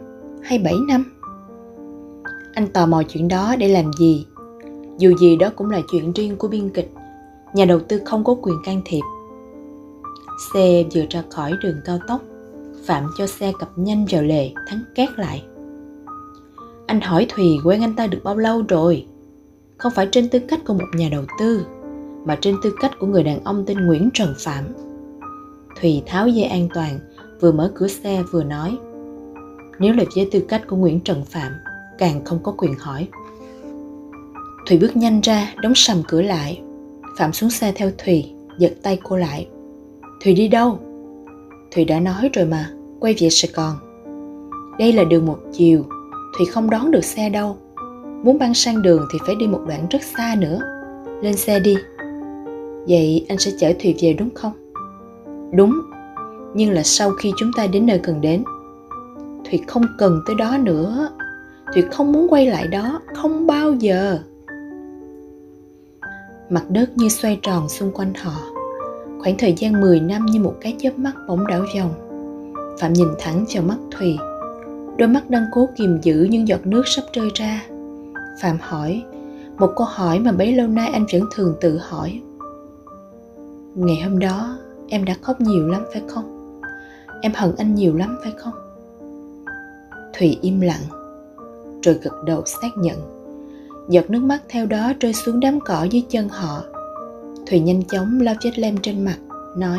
Hay 0.46 0.58
bảy 0.58 0.74
năm? 0.88 1.04
Anh 2.54 2.66
tò 2.72 2.86
mò 2.86 3.02
chuyện 3.08 3.28
đó 3.28 3.56
để 3.58 3.68
làm 3.68 3.92
gì? 3.92 4.26
Dù 4.98 5.16
gì 5.16 5.36
đó 5.36 5.50
cũng 5.56 5.70
là 5.70 5.80
chuyện 5.92 6.12
riêng 6.12 6.36
của 6.36 6.48
biên 6.48 6.70
kịch. 6.70 6.92
Nhà 7.54 7.64
đầu 7.64 7.80
tư 7.80 8.00
không 8.04 8.24
có 8.24 8.36
quyền 8.42 8.56
can 8.64 8.82
thiệp. 8.84 9.02
Xe 10.54 10.84
vừa 10.94 11.04
ra 11.10 11.22
khỏi 11.30 11.52
đường 11.62 11.76
cao 11.84 11.98
tốc. 12.08 12.20
Phạm 12.84 13.06
cho 13.18 13.26
xe 13.26 13.52
cập 13.58 13.78
nhanh 13.78 14.06
vào 14.10 14.22
lề, 14.22 14.50
thắng 14.66 14.80
két 14.94 15.08
lại. 15.16 15.44
Anh 16.86 17.00
hỏi 17.00 17.26
Thùy 17.28 17.58
quen 17.64 17.80
anh 17.80 17.96
ta 17.96 18.06
được 18.06 18.20
bao 18.24 18.36
lâu 18.36 18.62
rồi? 18.68 19.06
không 19.78 19.92
phải 19.92 20.08
trên 20.12 20.28
tư 20.28 20.38
cách 20.38 20.60
của 20.66 20.74
một 20.74 20.88
nhà 20.94 21.08
đầu 21.12 21.24
tư 21.38 21.66
mà 22.24 22.38
trên 22.40 22.56
tư 22.62 22.74
cách 22.80 22.92
của 22.98 23.06
người 23.06 23.22
đàn 23.22 23.44
ông 23.44 23.64
tên 23.66 23.86
Nguyễn 23.86 24.10
Trần 24.14 24.34
Phạm. 24.38 24.64
Thùy 25.80 26.02
tháo 26.06 26.28
dây 26.28 26.44
an 26.44 26.68
toàn, 26.74 26.98
vừa 27.40 27.52
mở 27.52 27.72
cửa 27.74 27.88
xe 27.88 28.22
vừa 28.32 28.44
nói 28.44 28.78
nếu 29.78 29.94
là 29.94 30.04
với 30.16 30.28
tư 30.32 30.44
cách 30.48 30.62
của 30.68 30.76
Nguyễn 30.76 31.00
Trần 31.00 31.24
Phạm, 31.24 31.52
càng 31.98 32.24
không 32.24 32.38
có 32.42 32.52
quyền 32.52 32.74
hỏi. 32.74 33.08
Thùy 34.66 34.78
bước 34.78 34.96
nhanh 34.96 35.20
ra, 35.20 35.54
đóng 35.62 35.74
sầm 35.74 36.02
cửa 36.08 36.22
lại. 36.22 36.60
Phạm 37.18 37.32
xuống 37.32 37.50
xe 37.50 37.72
theo 37.76 37.90
Thùy, 38.04 38.32
giật 38.58 38.72
tay 38.82 38.98
cô 39.02 39.16
lại. 39.16 39.48
Thùy 40.24 40.34
đi 40.34 40.48
đâu? 40.48 40.78
Thùy 41.74 41.84
đã 41.84 42.00
nói 42.00 42.30
rồi 42.32 42.46
mà, 42.46 42.70
quay 43.00 43.14
về 43.18 43.28
Sài 43.30 43.50
Gòn. 43.54 43.76
Đây 44.78 44.92
là 44.92 45.04
đường 45.04 45.26
một 45.26 45.38
chiều, 45.52 45.84
Thùy 46.36 46.46
không 46.46 46.70
đón 46.70 46.90
được 46.90 47.04
xe 47.04 47.30
đâu. 47.30 47.56
Muốn 48.24 48.38
băng 48.38 48.54
sang 48.54 48.82
đường 48.82 49.06
thì 49.12 49.18
phải 49.26 49.34
đi 49.34 49.46
một 49.46 49.60
đoạn 49.68 49.86
rất 49.90 50.02
xa 50.16 50.36
nữa. 50.38 50.60
Lên 51.22 51.36
xe 51.36 51.60
đi. 51.60 51.76
Vậy 52.88 53.26
anh 53.28 53.38
sẽ 53.38 53.50
chở 53.58 53.72
Thùy 53.82 53.94
về 54.00 54.12
đúng 54.12 54.30
không? 54.34 54.52
Đúng, 55.52 55.80
nhưng 56.54 56.70
là 56.70 56.82
sau 56.82 57.10
khi 57.10 57.32
chúng 57.36 57.50
ta 57.56 57.66
đến 57.66 57.86
nơi 57.86 58.00
cần 58.02 58.20
đến. 58.20 58.44
Thùy 59.50 59.60
không 59.66 59.82
cần 59.98 60.20
tới 60.26 60.36
đó 60.36 60.56
nữa. 60.58 61.08
Thùy 61.74 61.82
không 61.82 62.12
muốn 62.12 62.26
quay 62.30 62.46
lại 62.46 62.66
đó, 62.66 63.00
không 63.14 63.46
bao 63.46 63.72
giờ. 63.72 64.18
Mặt 66.50 66.64
đất 66.68 66.96
như 66.96 67.08
xoay 67.08 67.38
tròn 67.42 67.68
xung 67.68 67.92
quanh 67.92 68.14
họ. 68.14 68.40
Khoảng 69.22 69.36
thời 69.38 69.54
gian 69.56 69.80
10 69.80 70.00
năm 70.00 70.26
như 70.26 70.40
một 70.40 70.54
cái 70.60 70.76
chớp 70.78 70.98
mắt 70.98 71.12
bỗng 71.28 71.46
đảo 71.46 71.64
vòng. 71.76 71.94
Phạm 72.80 72.92
nhìn 72.92 73.08
thẳng 73.18 73.44
vào 73.54 73.62
mắt 73.62 73.76
Thùy. 73.90 74.18
Đôi 74.98 75.08
mắt 75.08 75.30
đang 75.30 75.44
cố 75.52 75.68
kìm 75.76 75.98
giữ 76.02 76.26
những 76.30 76.48
giọt 76.48 76.66
nước 76.66 76.82
sắp 76.86 77.02
rơi 77.12 77.30
ra. 77.34 77.62
Phạm 78.40 78.56
hỏi, 78.60 79.04
một 79.58 79.72
câu 79.76 79.86
hỏi 79.90 80.18
mà 80.18 80.32
bấy 80.32 80.52
lâu 80.52 80.68
nay 80.68 80.90
anh 80.92 81.06
vẫn 81.12 81.22
thường 81.34 81.54
tự 81.60 81.78
hỏi. 81.78 82.20
Ngày 83.74 84.00
hôm 84.02 84.18
đó, 84.18 84.58
em 84.88 85.04
đã 85.04 85.14
khóc 85.22 85.40
nhiều 85.40 85.68
lắm 85.68 85.82
phải 85.92 86.02
không? 86.08 86.60
Em 87.22 87.32
hận 87.34 87.54
anh 87.58 87.74
nhiều 87.74 87.96
lắm 87.96 88.18
phải 88.22 88.32
không? 88.38 88.65
Thùy 90.18 90.38
im 90.42 90.60
lặng, 90.60 90.82
rồi 91.82 91.98
gật 92.02 92.24
đầu 92.24 92.42
xác 92.46 92.68
nhận. 92.76 92.96
Giọt 93.88 94.10
nước 94.10 94.22
mắt 94.22 94.42
theo 94.48 94.66
đó 94.66 94.92
rơi 95.00 95.12
xuống 95.12 95.40
đám 95.40 95.60
cỏ 95.60 95.86
dưới 95.90 96.04
chân 96.08 96.28
họ. 96.28 96.62
Thùy 97.46 97.60
nhanh 97.60 97.82
chóng 97.82 98.20
lau 98.20 98.34
vết 98.44 98.58
lem 98.58 98.76
trên 98.82 99.04
mặt, 99.04 99.18
nói 99.56 99.78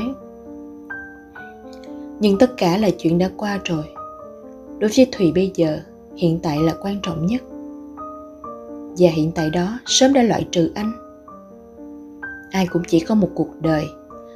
Nhưng 2.19 2.37
tất 2.37 2.51
cả 2.57 2.77
là 2.77 2.89
chuyện 2.97 3.17
đã 3.17 3.29
qua 3.37 3.59
rồi. 3.63 3.83
Đối 4.79 4.89
với 4.97 5.07
Thùy 5.11 5.31
bây 5.35 5.51
giờ, 5.55 5.79
hiện 6.15 6.39
tại 6.43 6.59
là 6.59 6.73
quan 6.81 6.99
trọng 7.03 7.25
nhất. 7.25 7.41
Và 8.97 9.09
hiện 9.09 9.31
tại 9.35 9.49
đó 9.49 9.79
sớm 9.85 10.13
đã 10.13 10.23
loại 10.23 10.47
trừ 10.51 10.71
anh. 10.75 10.91
Ai 12.51 12.67
cũng 12.67 12.81
chỉ 12.87 12.99
có 12.99 13.15
một 13.15 13.29
cuộc 13.35 13.49
đời, 13.61 13.85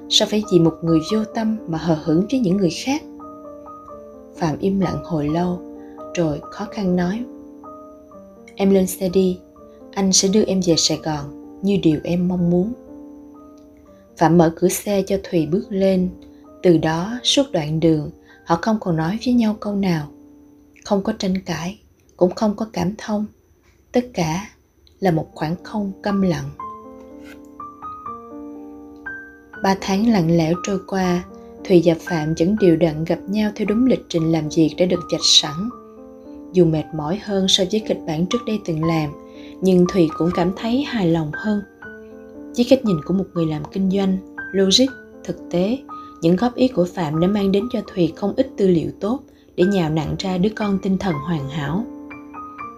sao 0.09 0.27
phải 0.31 0.43
vì 0.51 0.59
một 0.59 0.77
người 0.81 0.99
vô 1.13 1.19
tâm 1.35 1.57
mà 1.67 1.77
hờ 1.77 1.97
hững 2.03 2.25
với 2.31 2.39
những 2.39 2.57
người 2.57 2.71
khác? 2.85 3.01
Phạm 4.35 4.57
im 4.59 4.79
lặng 4.79 5.03
hồi 5.03 5.27
lâu, 5.27 5.70
rồi 6.15 6.39
khó 6.51 6.65
khăn 6.65 6.95
nói 6.95 7.25
Em 8.55 8.69
lên 8.69 8.87
xe 8.87 9.09
đi, 9.09 9.39
anh 9.91 10.13
sẽ 10.13 10.27
đưa 10.27 10.43
em 10.43 10.59
về 10.65 10.75
Sài 10.77 10.97
Gòn 10.97 11.59
như 11.61 11.77
điều 11.83 11.99
em 12.03 12.27
mong 12.27 12.49
muốn. 12.49 12.73
Phạm 14.17 14.37
mở 14.37 14.53
cửa 14.55 14.69
xe 14.69 15.03
cho 15.07 15.17
Thùy 15.23 15.45
bước 15.45 15.65
lên. 15.69 16.09
Từ 16.63 16.77
đó 16.77 17.19
suốt 17.23 17.43
đoạn 17.51 17.79
đường 17.79 18.11
họ 18.45 18.59
không 18.61 18.77
còn 18.79 18.95
nói 18.95 19.19
với 19.25 19.33
nhau 19.33 19.55
câu 19.59 19.75
nào. 19.75 20.07
Không 20.85 21.03
có 21.03 21.13
tranh 21.19 21.41
cãi, 21.45 21.79
cũng 22.17 22.35
không 22.35 22.55
có 22.55 22.67
cảm 22.73 22.93
thông. 22.97 23.25
Tất 23.91 24.05
cả 24.13 24.49
là 24.99 25.11
một 25.11 25.27
khoảng 25.33 25.55
không 25.63 25.91
câm 26.01 26.21
lặng. 26.21 26.49
Ba 29.63 29.75
tháng 29.81 30.09
lặng 30.09 30.37
lẽo 30.37 30.53
trôi 30.63 30.79
qua, 30.87 31.23
Thùy 31.65 31.81
và 31.85 31.93
Phạm 31.99 32.33
vẫn 32.39 32.55
đều 32.61 32.75
đặn 32.75 33.05
gặp 33.05 33.19
nhau 33.27 33.51
theo 33.55 33.65
đúng 33.65 33.85
lịch 33.85 34.05
trình 34.09 34.31
làm 34.31 34.49
việc 34.55 34.75
đã 34.77 34.85
được 34.85 35.01
dạch 35.11 35.21
sẵn. 35.23 35.69
Dù 36.53 36.65
mệt 36.65 36.83
mỏi 36.95 37.19
hơn 37.23 37.47
so 37.47 37.63
với 37.71 37.81
kịch 37.87 37.99
bản 38.07 38.25
trước 38.25 38.37
đây 38.47 38.59
từng 38.65 38.83
làm, 38.83 39.09
nhưng 39.61 39.85
Thùy 39.93 40.09
cũng 40.17 40.29
cảm 40.35 40.51
thấy 40.57 40.83
hài 40.83 41.07
lòng 41.07 41.31
hơn. 41.33 41.61
Với 42.55 42.65
cách 42.69 42.85
nhìn 42.85 42.97
của 43.05 43.13
một 43.13 43.25
người 43.33 43.45
làm 43.45 43.63
kinh 43.71 43.91
doanh, 43.91 44.17
logic, 44.51 44.87
thực 45.23 45.37
tế, 45.51 45.77
những 46.21 46.35
góp 46.35 46.55
ý 46.55 46.67
của 46.67 46.87
Phạm 46.93 47.19
đã 47.19 47.27
mang 47.27 47.51
đến 47.51 47.63
cho 47.73 47.81
Thùy 47.93 48.13
không 48.15 48.33
ít 48.37 48.47
tư 48.57 48.67
liệu 48.67 48.91
tốt 48.99 49.19
để 49.55 49.63
nhào 49.63 49.89
nặng 49.89 50.15
ra 50.19 50.37
đứa 50.37 50.49
con 50.55 50.79
tinh 50.81 50.97
thần 50.97 51.13
hoàn 51.27 51.49
hảo. 51.49 51.85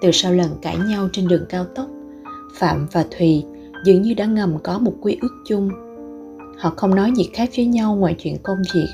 Từ 0.01 0.11
sau 0.11 0.33
lần 0.33 0.49
cãi 0.61 0.77
nhau 0.77 1.09
trên 1.13 1.27
đường 1.27 1.45
cao 1.49 1.65
tốc, 1.75 1.87
Phạm 2.55 2.87
và 2.91 3.05
Thùy 3.17 3.43
dường 3.85 4.01
như 4.01 4.13
đã 4.13 4.25
ngầm 4.25 4.57
có 4.63 4.79
một 4.79 4.93
quy 5.01 5.17
ước 5.21 5.43
chung. 5.45 5.69
Họ 6.57 6.73
không 6.77 6.95
nói 6.95 7.11
gì 7.15 7.29
khác 7.33 7.49
với 7.55 7.65
nhau 7.65 7.95
ngoài 7.95 8.15
chuyện 8.19 8.37
công 8.43 8.57
việc. 8.73 8.87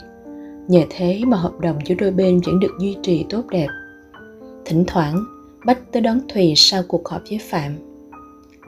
Nhờ 0.68 0.81
thế 0.89 1.22
mà 1.27 1.38
hợp 1.38 1.60
đồng 1.60 1.77
giữa 1.85 1.95
đôi 1.95 2.11
bên 2.11 2.41
vẫn 2.45 2.60
được 2.60 2.72
duy 2.80 2.97
trì 3.03 3.26
tốt 3.30 3.43
đẹp. 3.51 3.68
Thỉnh 4.70 4.84
thoảng, 4.88 5.26
Bách 5.66 5.91
tới 5.91 6.02
đón 6.02 6.20
Thùy 6.34 6.54
sau 6.56 6.84
cuộc 6.88 7.08
họp 7.08 7.22
với 7.30 7.40
Phạm. 7.50 7.76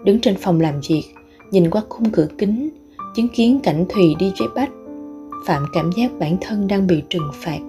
Đứng 0.06 0.20
trên 0.20 0.36
phòng 0.36 0.62
làm 0.62 0.80
việc, 0.90 1.04
nhìn 1.52 1.70
qua 1.70 1.82
khung 1.90 2.12
cửa 2.12 2.28
kính, 2.38 2.70
chứng 3.16 3.28
kiến 3.28 3.60
cảnh 3.64 3.86
Thùy 3.90 4.16
đi 4.20 4.32
với 4.40 4.48
Bách. 4.56 4.70
Phạm 5.46 5.66
cảm 5.74 5.90
giác 5.98 6.12
bản 6.20 6.38
thân 6.42 6.68
đang 6.68 6.88
bị 6.88 7.04
trừng 7.10 7.32
phạt. 7.34 7.60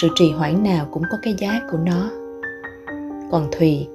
Sự 0.00 0.08
trì 0.14 0.30
hoãn 0.30 0.62
nào 0.62 0.88
cũng 0.90 1.02
có 1.10 1.18
cái 1.22 1.34
giá 1.38 1.60
của 1.70 1.78
nó. 1.78 2.10
Còn 3.30 3.48
Thùy, 3.58 3.86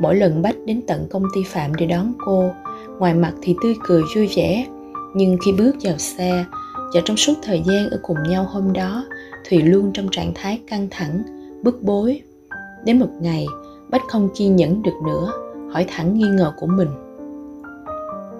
mỗi 0.00 0.16
lần 0.16 0.42
Bách 0.42 0.56
đến 0.64 0.80
tận 0.86 1.06
công 1.10 1.24
ty 1.34 1.42
Phạm 1.46 1.74
để 1.74 1.86
đón 1.86 2.12
cô, 2.24 2.50
ngoài 2.98 3.14
mặt 3.14 3.32
thì 3.42 3.54
tươi 3.62 3.74
cười 3.84 4.02
vui 4.14 4.28
vẻ, 4.36 4.66
nhưng 5.14 5.36
khi 5.44 5.52
bước 5.52 5.76
vào 5.82 5.98
xe 5.98 6.44
và 6.94 7.00
trong 7.04 7.16
suốt 7.16 7.34
thời 7.42 7.62
gian 7.66 7.90
ở 7.90 8.00
cùng 8.02 8.22
nhau 8.28 8.44
hôm 8.44 8.72
đó, 8.72 9.04
Thùy 9.48 9.62
luôn 9.62 9.90
trong 9.94 10.08
trạng 10.10 10.32
thái 10.34 10.60
căng 10.66 10.88
thẳng, 10.90 11.22
bức 11.62 11.82
bối. 11.82 12.22
Đến 12.84 12.98
một 12.98 13.10
ngày, 13.20 13.46
Bách 13.90 14.02
không 14.08 14.28
kiên 14.34 14.56
nhẫn 14.56 14.82
được 14.82 14.94
nữa, 15.06 15.32
hỏi 15.72 15.84
thẳng 15.88 16.14
nghi 16.14 16.28
ngờ 16.28 16.52
của 16.56 16.66
mình. 16.66 16.88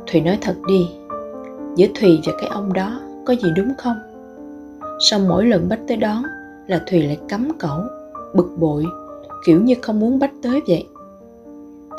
Thùy 0.06 0.20
nói 0.20 0.38
thật 0.40 0.54
đi, 0.68 0.88
giữa 1.76 1.86
Thùy 2.00 2.20
và 2.26 2.32
cái 2.40 2.50
ông 2.50 2.72
đó 2.72 3.00
có 3.26 3.34
gì 3.34 3.50
đúng 3.56 3.72
không? 3.78 3.96
Sau 5.10 5.20
mỗi 5.20 5.46
lần 5.46 5.68
Bách 5.68 5.80
tới 5.88 5.96
đón 5.96 6.22
là 6.66 6.80
Thùy 6.86 7.02
lại 7.02 7.18
cấm 7.28 7.48
cẩu, 7.58 7.80
bực 8.34 8.50
bội, 8.58 8.84
kiểu 9.46 9.60
như 9.60 9.74
không 9.82 10.00
muốn 10.00 10.18
Bách 10.18 10.32
tới 10.42 10.62
vậy. 10.68 10.88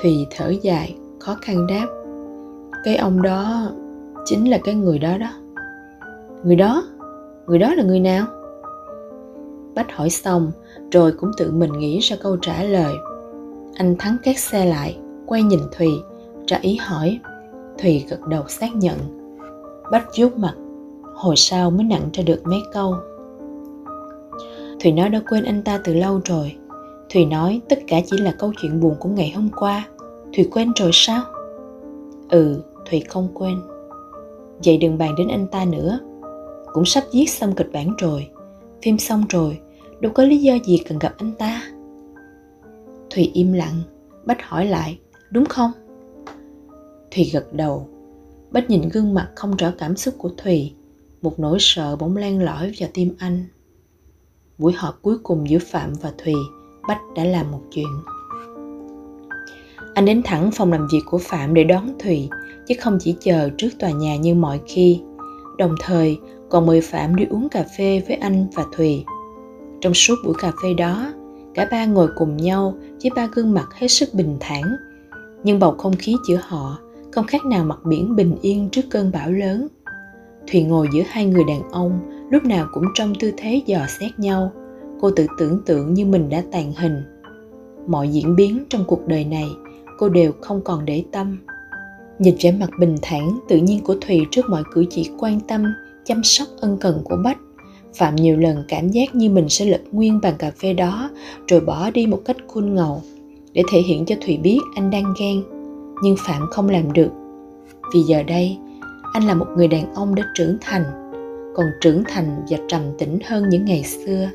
Thùy 0.02 0.28
thở 0.38 0.54
dài, 0.62 0.96
khó 1.20 1.36
khăn 1.42 1.68
đáp. 1.68 1.88
Cái 2.84 2.96
ông 2.96 3.22
đó 3.22 3.72
chính 4.26 4.50
là 4.50 4.58
cái 4.64 4.76
người 4.76 5.00
đó 5.00 5.18
đó. 5.18 5.30
Người 6.44 6.56
đó? 6.56 6.84
Người 7.48 7.60
đó 7.60 7.74
là 7.74 7.84
người 7.84 8.00
nào? 8.00 8.26
Bách 9.76 9.92
hỏi 9.92 10.10
xong, 10.10 10.52
rồi 10.92 11.12
cũng 11.12 11.32
tự 11.38 11.52
mình 11.52 11.72
nghĩ 11.72 12.00
ra 12.00 12.18
câu 12.22 12.38
trả 12.38 12.64
lời. 12.64 12.94
Anh 13.76 13.96
thắng 14.00 14.18
két 14.24 14.40
xe 14.40 14.66
lại, 14.66 14.98
quay 15.26 15.44
nhìn 15.44 15.60
thùy 15.78 15.88
ra 16.48 16.58
ý 16.62 16.76
hỏi. 16.76 17.20
Thùy 17.78 18.06
gật 18.10 18.28
đầu 18.28 18.44
xác 18.48 18.76
nhận. 18.76 18.98
Bách 19.92 20.06
vuốt 20.18 20.38
mặt, 20.38 20.54
hồi 21.16 21.36
sau 21.36 21.72
mới 21.72 21.84
nặng 21.84 22.10
ra 22.14 22.24
được 22.24 22.42
mấy 22.44 22.60
câu. 22.74 22.96
Thùy 24.80 24.92
nói 24.92 25.10
đã 25.10 25.22
quên 25.30 25.44
anh 25.44 25.64
ta 25.64 25.80
từ 25.84 25.94
lâu 25.94 26.22
rồi. 26.26 26.56
Thùy 27.10 27.26
nói, 27.26 27.62
tất 27.70 27.80
cả 27.88 28.02
chỉ 28.06 28.18
là 28.18 28.32
câu 28.32 28.54
chuyện 28.62 28.80
buồn 28.80 28.96
của 29.00 29.10
ngày 29.10 29.32
hôm 29.36 29.50
qua. 29.56 29.88
Thùy 30.36 30.50
quên 30.52 30.72
rồi 30.76 30.90
sao? 30.94 31.22
Ừ 32.30 32.62
thùy 32.90 33.04
không 33.10 33.28
quên. 33.34 33.62
Vậy 34.66 34.78
đừng 34.78 34.98
bàn 34.98 35.16
đến 35.18 35.28
anh 35.28 35.48
ta 35.48 35.66
nữa. 35.66 36.00
Cũng 36.74 36.86
sắp 36.86 37.04
viết 37.14 37.30
xong 37.30 37.56
kịch 37.56 37.70
bản 37.74 37.94
rồi. 37.98 38.28
Phim 38.82 38.98
xong 38.98 39.24
rồi 39.30 39.60
đâu 40.02 40.12
có 40.16 40.24
lý 40.24 40.38
do 40.38 40.54
gì 40.66 40.78
cần 40.90 41.00
gặp 41.00 41.14
anh 41.18 41.34
ta. 41.40 41.62
Thùy 43.10 43.32
im 43.34 43.54
lặng, 43.54 43.82
bách 44.26 44.44
hỏi 44.44 44.66
lại, 44.66 45.00
đúng 45.32 45.46
không? 45.46 45.72
Thùy 47.12 47.30
gật 47.34 47.54
đầu. 47.54 47.90
Bách 48.52 48.70
nhìn 48.70 48.90
gương 48.94 49.14
mặt 49.14 49.30
không 49.36 49.56
rõ 49.56 49.72
cảm 49.78 49.96
xúc 49.96 50.16
của 50.18 50.30
thùy, 50.38 50.74
một 51.22 51.40
nỗi 51.40 51.58
sợ 51.60 51.96
bỗng 51.96 52.18
len 52.18 52.44
lỏi 52.46 52.72
vào 52.80 52.90
tim 52.94 53.16
anh. 53.20 53.46
Buổi 54.58 54.74
họp 54.74 55.02
cuối 55.02 55.18
cùng 55.24 55.50
giữa 55.50 55.60
phạm 55.60 55.94
và 56.02 56.14
thùy, 56.24 56.34
bách 56.88 57.02
đã 57.16 57.24
làm 57.24 57.52
một 57.52 57.62
chuyện. 57.72 57.88
Anh 59.94 60.06
đến 60.06 60.22
thẳng 60.26 60.50
phòng 60.54 60.72
làm 60.72 60.88
việc 60.92 61.02
của 61.06 61.18
phạm 61.18 61.54
để 61.54 61.64
đón 61.64 61.94
thùy, 62.00 62.30
chứ 62.68 62.76
không 62.80 62.98
chỉ 63.02 63.16
chờ 63.20 63.50
trước 63.58 63.70
tòa 63.80 63.92
nhà 63.92 64.16
như 64.16 64.36
mọi 64.36 64.60
khi. 64.68 65.02
Đồng 65.58 65.76
thời, 65.80 66.18
còn 66.50 66.66
mời 66.66 66.82
phạm 66.82 67.16
đi 67.16 67.26
uống 67.30 67.50
cà 67.50 67.66
phê 67.78 68.02
với 68.08 68.16
anh 68.16 68.48
và 68.54 68.66
thùy 68.78 69.04
trong 69.82 69.94
suốt 69.94 70.16
buổi 70.26 70.34
cà 70.40 70.52
phê 70.64 70.74
đó, 70.74 71.14
cả 71.54 71.68
ba 71.72 71.86
ngồi 71.86 72.08
cùng 72.16 72.38
nhau 72.38 72.74
với 73.04 73.12
ba 73.16 73.28
gương 73.34 73.54
mặt 73.54 73.68
hết 73.74 73.88
sức 73.88 74.10
bình 74.14 74.38
thản. 74.40 74.64
Nhưng 75.44 75.60
bầu 75.60 75.72
không 75.78 75.96
khí 75.96 76.16
giữa 76.28 76.40
họ 76.48 76.78
không 77.12 77.26
khác 77.26 77.46
nào 77.46 77.66
mặt 77.66 77.80
biển 77.86 78.16
bình 78.16 78.36
yên 78.42 78.70
trước 78.70 78.82
cơn 78.90 79.12
bão 79.12 79.32
lớn. 79.32 79.68
Thùy 80.52 80.64
ngồi 80.64 80.88
giữa 80.94 81.04
hai 81.08 81.26
người 81.26 81.44
đàn 81.44 81.70
ông, 81.72 82.00
lúc 82.32 82.44
nào 82.44 82.68
cũng 82.74 82.84
trong 82.94 83.14
tư 83.20 83.32
thế 83.38 83.62
dò 83.66 83.80
xét 84.00 84.20
nhau. 84.20 84.52
Cô 85.02 85.12
tự 85.12 85.28
tưởng 85.38 85.62
tượng 85.66 85.94
như 85.94 86.06
mình 86.06 86.30
đã 86.30 86.44
tàn 86.52 86.74
hình. 86.74 87.04
Mọi 87.88 88.10
diễn 88.10 88.36
biến 88.36 88.66
trong 88.70 88.84
cuộc 88.88 89.08
đời 89.08 89.26
này, 89.26 89.50
cô 89.98 90.10
đều 90.10 90.32
không 90.42 90.62
còn 90.64 90.86
để 90.86 91.04
tâm. 91.12 91.38
Nhìn 92.20 92.36
vẻ 92.42 92.52
mặt 92.52 92.70
bình 92.80 92.96
thản 93.02 93.40
tự 93.48 93.58
nhiên 93.58 93.84
của 93.84 93.96
thùy 94.02 94.26
trước 94.32 94.50
mọi 94.50 94.64
cử 94.74 94.86
chỉ 94.90 95.12
quan 95.20 95.40
tâm, 95.40 95.66
chăm 96.06 96.24
sóc 96.24 96.48
ân 96.60 96.78
cần 96.78 97.02
của 97.04 97.18
bách 97.24 97.38
Phạm 97.96 98.16
nhiều 98.16 98.38
lần 98.38 98.64
cảm 98.68 98.90
giác 98.90 99.16
như 99.16 99.30
mình 99.30 99.50
sẽ 99.50 99.66
lật 99.66 99.82
nguyên 99.92 100.20
bàn 100.22 100.34
cà 100.40 100.52
phê 100.52 100.74
đó 100.74 101.10
rồi 101.48 101.60
bỏ 101.60 101.92
đi 101.92 102.08
một 102.08 102.22
cách 102.26 102.38
khôn 102.48 102.76
ngầu 102.76 103.02
để 103.54 103.64
thể 103.72 103.82
hiện 103.82 104.06
cho 104.06 104.16
Thùy 104.26 104.38
biết 104.38 104.60
anh 104.76 104.90
đang 104.92 105.14
ghen. 105.20 105.44
Nhưng 106.04 106.16
Phạm 106.20 106.42
không 106.52 106.70
làm 106.70 106.94
được. 106.94 107.12
Vì 107.94 108.00
giờ 108.00 108.24
đây, 108.24 108.58
anh 109.14 109.24
là 109.24 109.34
một 109.34 109.48
người 109.58 109.68
đàn 109.68 109.94
ông 109.94 110.16
đã 110.16 110.24
trưởng 110.36 110.58
thành, 110.62 110.84
còn 111.56 111.66
trưởng 111.82 112.04
thành 112.08 112.46
và 112.50 112.58
trầm 112.68 112.82
tĩnh 112.98 113.20
hơn 113.26 113.50
những 113.50 113.66
ngày 113.66 113.84
xưa. 113.84 114.30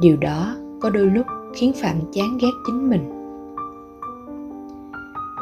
điều 0.00 0.16
đó 0.16 0.56
có 0.80 0.90
đôi 0.90 1.06
lúc 1.06 1.26
khiến 1.54 1.72
phạm 1.72 1.96
chán 2.12 2.38
ghét 2.42 2.50
chính 2.66 2.90
mình 2.90 3.24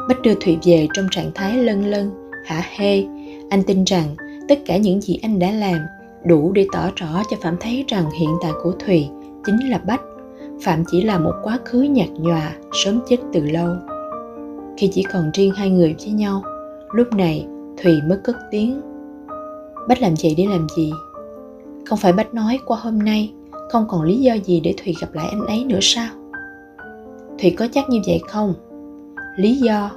bách 0.07 0.21
đưa 0.21 0.33
thụy 0.33 0.57
về 0.63 0.87
trong 0.93 1.07
trạng 1.11 1.31
thái 1.35 1.57
lân 1.57 1.85
lân 1.85 2.11
hả 2.45 2.61
hê 2.75 3.03
anh 3.49 3.63
tin 3.67 3.83
rằng 3.83 4.15
tất 4.49 4.59
cả 4.65 4.77
những 4.77 5.01
gì 5.01 5.19
anh 5.21 5.39
đã 5.39 5.51
làm 5.51 5.77
đủ 6.25 6.51
để 6.51 6.67
tỏ 6.71 6.89
rõ 6.95 7.23
cho 7.29 7.37
phạm 7.41 7.55
thấy 7.59 7.85
rằng 7.87 8.11
hiện 8.19 8.29
tại 8.41 8.51
của 8.63 8.71
thùy 8.71 9.09
chính 9.45 9.69
là 9.69 9.77
bách. 9.77 10.01
Phạm 10.61 10.83
chỉ 10.91 11.01
là 11.01 11.19
một 11.19 11.33
quá 11.43 11.59
khứ 11.65 11.81
nhạt 11.81 12.09
nhòa, 12.09 12.55
sớm 12.71 12.99
chết 13.07 13.17
từ 13.33 13.41
lâu. 13.41 13.75
Khi 14.77 14.89
chỉ 14.93 15.03
còn 15.03 15.31
riêng 15.33 15.51
hai 15.51 15.69
người 15.69 15.95
với 15.99 16.11
nhau, 16.11 16.43
lúc 16.91 17.13
này 17.13 17.47
thùy 17.83 17.93
mới 18.07 18.17
cất 18.17 18.35
tiếng. 18.51 18.81
Bách 19.87 20.01
làm 20.01 20.13
vậy 20.23 20.33
để 20.37 20.45
làm 20.49 20.67
gì? 20.75 20.91
Không 21.85 21.99
phải 21.99 22.13
bách 22.13 22.33
nói 22.33 22.59
qua 22.65 22.77
hôm 22.81 22.99
nay, 22.99 23.33
không 23.71 23.85
còn 23.89 24.01
lý 24.01 24.17
do 24.17 24.33
gì 24.33 24.59
để 24.59 24.73
thùy 24.83 24.95
gặp 25.01 25.13
lại 25.13 25.27
anh 25.31 25.45
ấy 25.45 25.65
nữa 25.65 25.79
sao? 25.81 26.09
Thùy 27.39 27.55
có 27.57 27.67
chắc 27.71 27.89
như 27.89 27.99
vậy 28.07 28.21
không? 28.27 28.53
Lý 29.37 29.55
do? 29.55 29.91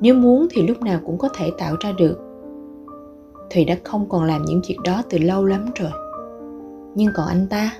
Nếu 0.00 0.14
muốn 0.14 0.46
thì 0.50 0.62
lúc 0.62 0.82
nào 0.82 1.00
cũng 1.06 1.18
có 1.18 1.28
thể 1.28 1.50
tạo 1.58 1.76
ra 1.80 1.92
được 1.92 2.29
thùy 3.50 3.64
đã 3.64 3.76
không 3.84 4.08
còn 4.08 4.24
làm 4.24 4.44
những 4.44 4.60
việc 4.68 4.76
đó 4.84 5.02
từ 5.10 5.18
lâu 5.18 5.44
lắm 5.44 5.66
rồi. 5.74 5.90
Nhưng 6.94 7.12
còn 7.14 7.26
anh 7.26 7.46
ta? 7.50 7.72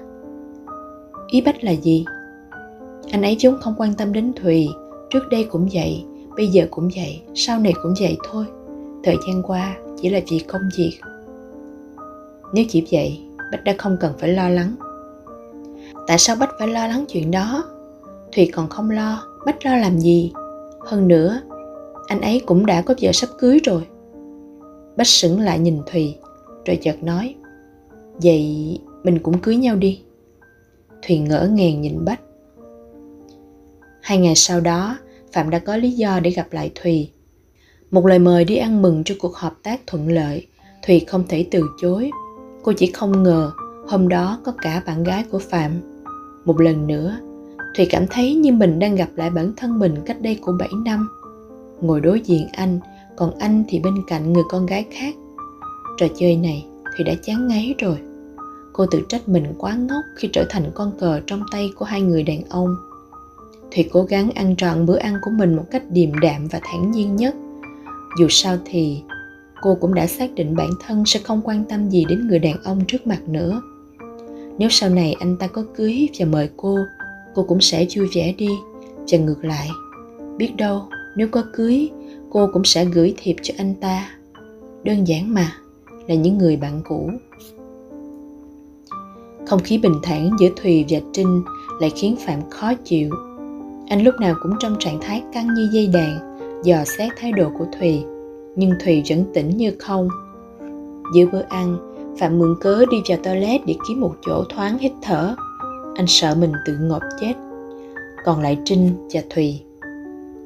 Ý 1.29 1.41
bách 1.41 1.65
là 1.65 1.73
gì? 1.73 2.05
Anh 3.11 3.23
ấy 3.23 3.37
vốn 3.43 3.57
không 3.61 3.75
quan 3.79 3.95
tâm 3.95 4.13
đến 4.13 4.33
thùy. 4.43 4.69
Trước 5.11 5.29
đây 5.31 5.45
cũng 5.45 5.69
vậy, 5.73 6.05
bây 6.37 6.47
giờ 6.47 6.67
cũng 6.71 6.89
vậy, 6.97 7.23
sau 7.35 7.59
này 7.59 7.73
cũng 7.83 7.95
vậy 8.01 8.17
thôi. 8.25 8.47
Thời 9.05 9.17
gian 9.27 9.43
qua, 9.43 9.77
chỉ 10.01 10.09
là 10.09 10.21
vì 10.31 10.39
công 10.39 10.63
việc. 10.77 10.99
Nếu 12.53 12.65
chỉ 12.69 12.87
vậy, 12.93 13.21
bách 13.53 13.65
đã 13.65 13.75
không 13.79 13.97
cần 14.01 14.13
phải 14.19 14.29
lo 14.29 14.49
lắng. 14.49 14.75
Tại 16.07 16.19
sao 16.19 16.37
bách 16.37 16.51
phải 16.59 16.69
lo 16.69 16.87
lắng 16.87 17.05
chuyện 17.09 17.31
đó? 17.31 17.65
Thùy 18.33 18.51
còn 18.53 18.69
không 18.69 18.91
lo. 18.91 19.23
Bách 19.47 19.67
lo 19.67 19.77
làm 19.77 19.99
gì? 19.99 20.33
Hơn 20.81 21.09
nữa, 21.09 21.41
anh 22.07 22.21
ấy 22.21 22.43
cũng 22.47 22.67
đã 22.67 22.83
có 22.83 22.95
vợ 23.01 23.13
sắp 23.13 23.29
cưới 23.39 23.61
rồi 23.65 23.87
bách 25.01 25.07
sững 25.07 25.41
lại 25.41 25.59
nhìn 25.59 25.79
thùy, 25.87 26.17
rồi 26.65 26.79
chợt 26.83 27.03
nói, 27.03 27.35
vậy 28.23 28.79
mình 29.03 29.19
cũng 29.19 29.39
cưới 29.39 29.57
nhau 29.57 29.77
đi. 29.77 30.03
Thùy 31.07 31.19
ngỡ 31.19 31.49
ngàng 31.53 31.81
nhìn 31.81 32.05
bách. 32.05 32.21
Hai 34.03 34.19
ngày 34.19 34.35
sau 34.37 34.61
đó, 34.61 34.99
phạm 35.33 35.51
đã 35.51 35.59
có 35.59 35.77
lý 35.77 35.91
do 35.91 36.21
để 36.21 36.31
gặp 36.31 36.53
lại 36.53 36.71
thùy. 36.75 37.11
Một 37.91 38.07
lời 38.07 38.19
mời 38.19 38.45
đi 38.45 38.57
ăn 38.57 38.83
mừng 38.83 39.05
cho 39.05 39.15
cuộc 39.19 39.37
hợp 39.37 39.55
tác 39.63 39.81
thuận 39.87 40.09
lợi, 40.09 40.47
thùy 40.87 41.05
không 41.09 41.25
thể 41.29 41.47
từ 41.51 41.63
chối. 41.81 42.11
Cô 42.63 42.73
chỉ 42.73 42.87
không 42.87 43.23
ngờ 43.23 43.53
hôm 43.89 44.09
đó 44.09 44.41
có 44.45 44.53
cả 44.63 44.83
bạn 44.87 45.05
gái 45.05 45.25
của 45.31 45.39
phạm. 45.39 45.81
Một 46.45 46.61
lần 46.61 46.87
nữa, 46.87 47.17
thùy 47.77 47.87
cảm 47.91 48.07
thấy 48.11 48.35
như 48.35 48.53
mình 48.53 48.79
đang 48.79 48.95
gặp 48.95 49.09
lại 49.17 49.31
bản 49.31 49.53
thân 49.57 49.79
mình 49.79 49.95
cách 50.07 50.21
đây 50.21 50.39
của 50.43 50.53
7 50.59 50.69
năm. 50.85 51.09
Ngồi 51.81 52.01
đối 52.01 52.21
diện 52.21 52.47
anh 52.53 52.81
còn 53.16 53.39
anh 53.39 53.65
thì 53.69 53.78
bên 53.78 53.95
cạnh 54.07 54.32
người 54.32 54.43
con 54.49 54.66
gái 54.66 54.87
khác. 54.91 55.15
Trò 55.97 56.07
chơi 56.16 56.37
này 56.37 56.66
thì 56.97 57.05
đã 57.05 57.15
chán 57.23 57.49
ngấy 57.49 57.74
rồi. 57.78 57.97
Cô 58.73 58.87
tự 58.91 59.03
trách 59.09 59.28
mình 59.28 59.45
quá 59.59 59.74
ngốc 59.74 60.05
khi 60.16 60.28
trở 60.32 60.45
thành 60.51 60.70
con 60.74 60.93
cờ 60.99 61.20
trong 61.27 61.43
tay 61.53 61.70
của 61.77 61.85
hai 61.85 62.01
người 62.01 62.23
đàn 62.23 62.43
ông. 62.49 62.77
Thùy 63.74 63.89
cố 63.93 64.03
gắng 64.03 64.31
ăn 64.31 64.57
trọn 64.57 64.87
bữa 64.87 64.99
ăn 64.99 65.15
của 65.23 65.31
mình 65.31 65.57
một 65.57 65.65
cách 65.70 65.82
điềm 65.91 66.20
đạm 66.20 66.47
và 66.49 66.61
thản 66.62 66.91
nhiên 66.91 67.16
nhất. 67.16 67.35
Dù 68.19 68.27
sao 68.31 68.57
thì, 68.65 69.03
cô 69.62 69.74
cũng 69.74 69.95
đã 69.95 70.07
xác 70.07 70.35
định 70.35 70.57
bản 70.57 70.70
thân 70.87 71.05
sẽ 71.07 71.20
không 71.24 71.41
quan 71.45 71.65
tâm 71.65 71.89
gì 71.89 72.05
đến 72.09 72.28
người 72.28 72.39
đàn 72.39 72.62
ông 72.62 72.85
trước 72.89 73.07
mặt 73.07 73.28
nữa. 73.28 73.62
Nếu 74.59 74.69
sau 74.69 74.91
này 74.91 75.16
anh 75.20 75.37
ta 75.37 75.47
có 75.47 75.65
cưới 75.77 76.09
và 76.19 76.27
mời 76.27 76.51
cô 76.57 76.78
cô 77.35 77.43
cũng 77.43 77.61
sẽ 77.61 77.87
vui 77.97 78.09
vẻ 78.15 78.35
đi. 78.39 78.49
Và 79.12 79.19
ngược 79.19 79.45
lại, 79.45 79.69
biết 80.37 80.57
đâu, 80.57 80.82
nếu 81.16 81.28
có 81.28 81.45
cưới 81.53 81.91
cô 82.31 82.48
cũng 82.52 82.65
sẽ 82.65 82.85
gửi 82.85 83.15
thiệp 83.16 83.36
cho 83.43 83.55
anh 83.59 83.74
ta. 83.81 84.09
Đơn 84.85 85.09
giản 85.09 85.35
mà, 85.35 85.52
là 86.07 86.15
những 86.15 86.39
người 86.39 86.57
bạn 86.57 86.81
cũ. 86.85 87.11
Không 89.47 89.61
khí 89.61 89.78
bình 89.78 89.94
thản 90.02 90.31
giữa 90.40 90.48
thùy 90.57 90.85
và 90.89 90.98
trinh 91.12 91.43
lại 91.81 91.90
khiến 91.97 92.16
phạm 92.27 92.51
khó 92.51 92.74
chịu. 92.74 93.11
Anh 93.89 94.02
lúc 94.02 94.15
nào 94.20 94.35
cũng 94.43 94.52
trong 94.61 94.77
trạng 94.78 94.98
thái 95.01 95.23
căng 95.32 95.55
như 95.55 95.69
dây 95.73 95.86
đàn, 95.86 96.39
dò 96.65 96.85
xét 96.98 97.12
thái 97.16 97.32
độ 97.32 97.51
của 97.59 97.66
thùy, 97.78 98.02
nhưng 98.57 98.73
thùy 98.85 99.02
vẫn 99.09 99.24
tỉnh 99.35 99.57
như 99.57 99.73
không. 99.78 100.09
Giữa 101.15 101.27
bữa 101.32 101.43
ăn, 101.48 101.77
phạm 102.19 102.39
mượn 102.39 102.55
cớ 102.61 102.85
đi 102.90 102.97
vào 103.09 103.19
toilet 103.23 103.61
để 103.66 103.74
kiếm 103.89 104.01
một 104.01 104.15
chỗ 104.27 104.44
thoáng 104.48 104.78
hít 104.78 104.93
thở. 105.02 105.35
Anh 105.97 106.07
sợ 106.07 106.35
mình 106.35 106.52
tự 106.66 106.77
ngộp 106.81 107.02
chết. 107.20 107.35
Còn 108.24 108.40
lại 108.40 108.59
trinh 108.65 109.09
và 109.12 109.20
thùy. 109.31 109.61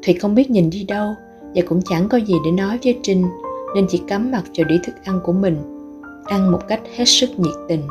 Thùy 0.03 0.15
không 0.15 0.35
biết 0.35 0.51
nhìn 0.51 0.71
đi 0.71 0.85
đâu 0.85 1.15
và 1.55 1.63
cũng 1.69 1.83
chẳng 1.83 2.09
có 2.09 2.19
gì 2.19 2.35
để 2.45 2.51
nói 2.51 2.79
với 2.85 2.99
trinh, 3.03 3.27
nên 3.75 3.87
chỉ 3.89 4.03
cắm 4.09 4.31
mặt 4.31 4.43
vào 4.57 4.65
đĩa 4.69 4.79
thức 4.85 4.95
ăn 5.05 5.21
của 5.25 5.33
mình, 5.33 5.57
ăn 6.25 6.53
một 6.53 6.69
cách 6.69 6.81
hết 6.97 7.05
sức 7.05 7.31
nhiệt 7.37 7.55
tình. 7.69 7.83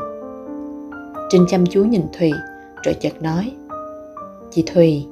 Trinh 1.30 1.46
chăm 1.50 1.66
chú 1.66 1.84
nhìn 1.84 2.02
thùy, 2.20 2.32
rồi 2.84 2.96
chợt 3.02 3.22
nói, 3.22 3.52
chị 4.52 4.64
thùy, 4.74 5.06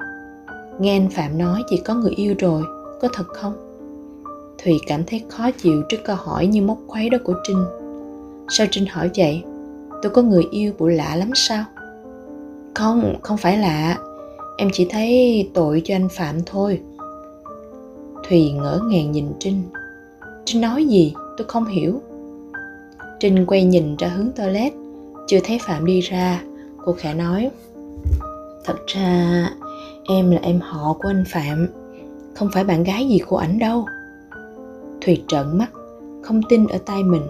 nghe 0.80 0.96
anh 0.96 1.10
phạm 1.10 1.38
nói 1.38 1.62
chị 1.70 1.82
có 1.86 1.94
người 1.94 2.12
yêu 2.12 2.36
rồi, 2.40 2.64
có 3.02 3.08
thật 3.14 3.28
không? 3.28 3.54
Thùy 4.64 4.80
cảm 4.88 5.04
thấy 5.08 5.24
khó 5.30 5.52
chịu 5.52 5.84
trước 5.90 5.98
câu 6.06 6.16
hỏi 6.16 6.48
như 6.48 6.62
móc 6.62 6.78
khuấy 6.88 7.10
đó 7.10 7.18
của 7.24 7.34
trinh. 7.44 7.66
Sao 8.50 8.68
trinh 8.72 8.86
hỏi 8.86 9.10
vậy? 9.18 9.44
Tôi 10.02 10.12
có 10.12 10.22
người 10.22 10.44
yêu 10.52 10.74
bộ 10.80 10.88
lạ 10.88 11.16
lắm 11.16 11.30
sao? 11.36 11.64
Không 12.76 13.16
không 13.22 13.38
phải 13.38 13.58
lạ. 13.58 13.98
Em 14.58 14.70
chỉ 14.74 14.88
thấy 14.90 15.50
tội 15.54 15.82
cho 15.86 15.96
anh 15.96 16.08
phạm 16.10 16.36
thôi 16.46 16.80
thùy 18.32 18.52
ngỡ 18.52 18.80
ngàng 18.84 19.12
nhìn 19.12 19.26
trinh. 19.40 19.64
Trinh 20.46 20.62
nói 20.62 20.86
gì? 20.86 21.14
Tôi 21.38 21.48
không 21.48 21.66
hiểu. 21.66 22.02
Trinh 23.20 23.46
quay 23.46 23.64
nhìn 23.64 23.96
ra 23.96 24.08
hướng 24.08 24.32
toilet, 24.36 24.74
chưa 25.28 25.40
thấy 25.44 25.60
phạm 25.62 25.86
đi 25.86 26.02
ra. 26.02 26.44
Cô 26.86 26.94
khẽ 26.94 27.14
nói, 27.14 27.52
thật 28.66 28.76
ra 28.88 29.50
em 30.10 30.32
là 30.32 30.40
em 30.42 30.60
họ 30.60 30.94
của 30.94 31.10
anh 31.10 31.24
phạm, 31.28 31.68
không 32.36 32.50
phải 32.54 32.64
bạn 32.64 32.84
gái 32.84 33.08
gì 33.08 33.20
của 33.20 33.38
ảnh 33.38 33.60
đâu. 33.60 33.86
Thùy 35.02 35.24
trợn 35.28 35.58
mắt, 35.58 35.72
không 36.24 36.42
tin 36.50 36.68
ở 36.68 36.78
tay 36.86 37.04
mình, 37.04 37.24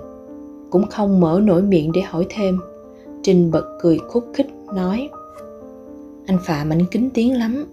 cũng 0.69 0.87
không 0.87 1.19
mở 1.19 1.39
nổi 1.43 1.61
miệng 1.61 1.91
để 1.91 2.01
hỏi 2.01 2.25
thêm. 2.29 2.59
Trinh 3.23 3.51
bật 3.51 3.77
cười 3.81 3.97
khúc 3.97 4.25
khích, 4.33 4.47
nói, 4.75 5.09
anh 6.27 6.37
phạm 6.45 6.69
ảnh 6.69 6.85
kính 6.91 7.09
tiếng 7.13 7.37
lắm 7.37 7.65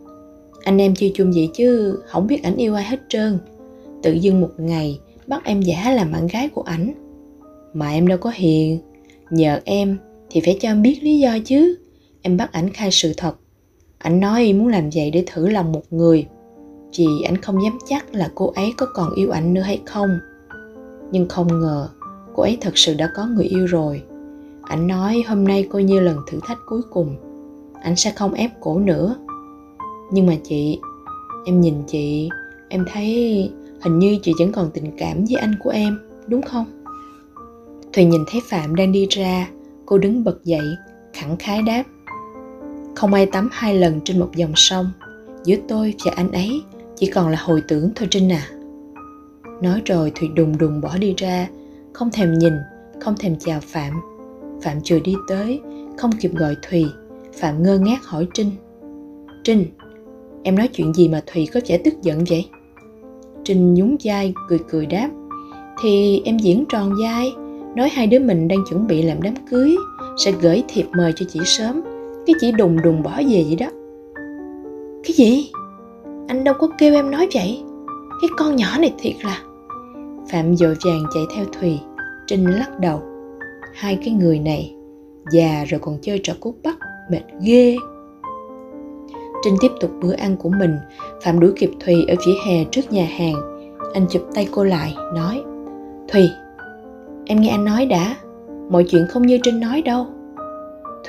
anh 0.65 0.79
em 0.79 0.95
chiêu 0.95 1.11
chung 1.15 1.33
vậy 1.35 1.51
chứ 1.55 1.99
không 2.07 2.27
biết 2.27 2.43
ảnh 2.43 2.57
yêu 2.57 2.75
ai 2.75 2.85
hết 2.85 2.99
trơn. 3.09 3.39
Tự 4.03 4.13
dưng 4.13 4.41
một 4.41 4.51
ngày, 4.59 5.01
bắt 5.27 5.45
em 5.45 5.61
giả 5.61 5.91
làm 5.91 6.13
bạn 6.13 6.27
gái 6.27 6.49
của 6.49 6.63
ảnh. 6.63 6.93
Mà 7.73 7.91
em 7.91 8.07
đâu 8.07 8.19
có 8.19 8.31
hiền. 8.35 8.79
Nhờ 9.31 9.61
em 9.65 9.99
thì 10.31 10.41
phải 10.45 10.59
cho 10.61 10.69
em 10.69 10.83
biết 10.83 10.99
lý 11.03 11.19
do 11.19 11.39
chứ. 11.45 11.79
Em 12.23 12.37
bắt 12.37 12.53
ảnh 12.53 12.73
khai 12.73 12.91
sự 12.93 13.13
thật. 13.17 13.37
Ảnh 13.99 14.21
nói 14.21 14.53
muốn 14.53 14.69
làm 14.69 14.91
vậy 14.95 15.11
để 15.11 15.25
thử 15.27 15.49
lòng 15.49 15.73
một 15.73 15.83
người. 15.91 16.27
Vì 16.99 17.07
ảnh 17.25 17.37
không 17.37 17.63
dám 17.63 17.79
chắc 17.89 18.15
là 18.15 18.31
cô 18.35 18.53
ấy 18.57 18.73
có 18.77 18.87
còn 18.95 19.15
yêu 19.15 19.31
ảnh 19.31 19.55
nữa 19.55 19.61
hay 19.61 19.81
không. 19.87 20.19
Nhưng 21.13 21.29
không 21.29 21.61
ngờ, 21.61 21.89
cô 22.35 22.43
ấy 22.43 22.59
thật 22.61 22.79
sự 22.79 22.95
đã 22.95 23.11
có 23.15 23.27
người 23.27 23.45
yêu 23.45 23.67
rồi. 23.67 24.03
Ảnh 24.63 24.87
nói 24.87 25.23
hôm 25.27 25.45
nay 25.45 25.67
coi 25.71 25.83
như 25.83 26.01
lần 26.01 26.17
thử 26.31 26.41
thách 26.47 26.59
cuối 26.67 26.83
cùng. 26.91 27.17
Ảnh 27.83 27.97
sẽ 27.97 28.11
không 28.11 28.35
ép 28.35 28.51
cổ 28.61 28.79
nữa 28.79 29.17
nhưng 30.11 30.27
mà 30.27 30.35
chị, 30.45 30.81
em 31.45 31.61
nhìn 31.61 31.75
chị, 31.87 32.29
em 32.69 32.85
thấy 32.93 33.51
hình 33.81 33.99
như 33.99 34.19
chị 34.23 34.33
vẫn 34.39 34.53
còn 34.53 34.71
tình 34.75 34.91
cảm 34.99 35.25
với 35.25 35.37
anh 35.41 35.55
của 35.61 35.71
em, 35.71 35.99
đúng 36.27 36.43
không? 36.43 36.65
Thùy 37.93 38.05
nhìn 38.05 38.21
thấy 38.31 38.41
phạm 38.51 38.75
đang 38.75 38.93
đi 38.93 39.07
ra, 39.11 39.49
cô 39.87 39.99
đứng 39.99 40.25
bật 40.25 40.45
dậy, 40.45 40.67
khẳng 41.13 41.37
khái 41.37 41.63
đáp, 41.63 41.85
không 42.95 43.15
ai 43.15 43.27
tắm 43.27 43.49
hai 43.53 43.75
lần 43.75 44.01
trên 44.05 44.21
một 44.21 44.31
dòng 44.37 44.53
sông, 44.55 44.91
giữa 45.45 45.57
tôi 45.69 45.95
và 46.05 46.13
anh 46.17 46.33
ấy 46.33 46.63
chỉ 46.97 47.07
còn 47.07 47.29
là 47.29 47.39
hồi 47.41 47.63
tưởng 47.69 47.91
thôi 47.95 48.09
trinh 48.11 48.33
à. 48.33 48.49
Nói 49.63 49.83
rồi 49.85 50.13
thùy 50.15 50.29
đùng 50.29 50.59
đùng 50.59 50.81
bỏ 50.81 50.99
đi 50.99 51.15
ra, 51.17 51.49
không 51.93 52.11
thèm 52.11 52.39
nhìn, 52.39 52.53
không 53.01 53.15
thèm 53.19 53.37
chào 53.39 53.61
phạm. 53.61 53.93
Phạm 54.63 54.77
chưa 54.85 55.01
đi 55.01 55.15
tới, 55.29 55.61
không 55.97 56.11
kịp 56.21 56.35
gọi 56.35 56.57
thùy, 56.69 56.87
phạm 57.41 57.63
ngơ 57.63 57.79
ngác 57.79 58.05
hỏi 58.05 58.27
trinh 58.35 58.51
trinh 59.49 59.67
em 60.49 60.57
nói 60.57 60.69
chuyện 60.69 60.95
gì 60.95 61.09
mà 61.09 61.23
thùy 61.27 61.49
có 61.55 61.61
vẻ 61.67 61.79
tức 61.79 61.95
giận 62.03 62.25
vậy? 62.29 62.49
Trinh 63.45 63.75
nhún 63.75 63.97
vai, 64.05 64.35
cười 64.49 64.59
cười 64.71 64.87
đáp, 64.87 65.11
thì 65.83 66.23
em 66.25 66.39
diễn 66.39 66.65
tròn 66.69 66.93
vai, 67.03 67.33
nói 67.77 67.89
hai 67.89 68.07
đứa 68.07 68.19
mình 68.19 68.49
đang 68.49 68.59
chuẩn 68.71 68.87
bị 68.87 69.03
làm 69.03 69.23
đám 69.23 69.35
cưới, 69.51 69.77
sẽ 70.25 70.33
gửi 70.41 70.63
thiệp 70.69 70.87
mời 70.97 71.13
cho 71.17 71.27
chị 71.29 71.41
sớm. 71.45 71.83
Cái 72.27 72.35
chị 72.41 72.53
đùng 72.53 72.83
đùng 72.83 73.03
bỏ 73.03 73.17
về 73.17 73.45
vậy 73.47 73.57
đó. 73.61 73.67
Cái 75.05 75.13
gì? 75.13 75.51
Anh 76.29 76.45
đâu 76.45 76.55
có 76.59 76.69
kêu 76.79 76.95
em 76.95 77.11
nói 77.11 77.29
vậy? 77.35 77.63
Cái 78.23 78.29
con 78.37 78.57
nhỏ 78.57 78.79
này 78.79 78.95
thiệt 78.99 79.15
là. 79.25 79.43
Phạm 80.31 80.57
dội 80.57 80.75
vàng 80.85 81.03
chạy 81.15 81.23
theo 81.37 81.45
thùy. 81.61 81.79
Trinh 82.27 82.45
lắc 82.45 82.81
đầu, 82.81 83.03
hai 83.75 83.99
cái 84.05 84.15
người 84.15 84.39
này 84.39 84.75
già 85.33 85.65
rồi 85.69 85.81
còn 85.81 85.99
chơi 86.03 86.21
trò 86.23 86.33
cút 86.41 86.55
bắt, 86.65 86.79
mệt 87.11 87.23
ghê. 87.41 87.77
Trinh 89.49 89.57
tiếp 89.61 89.73
tục 89.81 89.91
bữa 90.03 90.13
ăn 90.13 90.37
của 90.37 90.49
mình. 90.49 90.79
Phạm 91.23 91.41
đuổi 91.41 91.53
kịp 91.57 91.71
Thùy 91.81 92.05
ở 92.09 92.15
vỉa 92.27 92.33
hè 92.47 92.65
trước 92.65 92.93
nhà 92.93 93.09
hàng. 93.19 93.35
Anh 93.95 94.07
chụp 94.11 94.23
tay 94.35 94.49
cô 94.53 94.65
lại, 94.65 94.95
nói 95.15 95.43
Thùy, 96.09 96.31
em 97.27 97.41
nghe 97.41 97.49
anh 97.49 97.65
nói 97.65 97.87
đã. 97.87 98.17
Mọi 98.71 98.85
chuyện 98.89 99.07
không 99.11 99.27
như 99.27 99.39
Trinh 99.43 99.61
nói 99.61 99.83
đâu. 99.83 100.07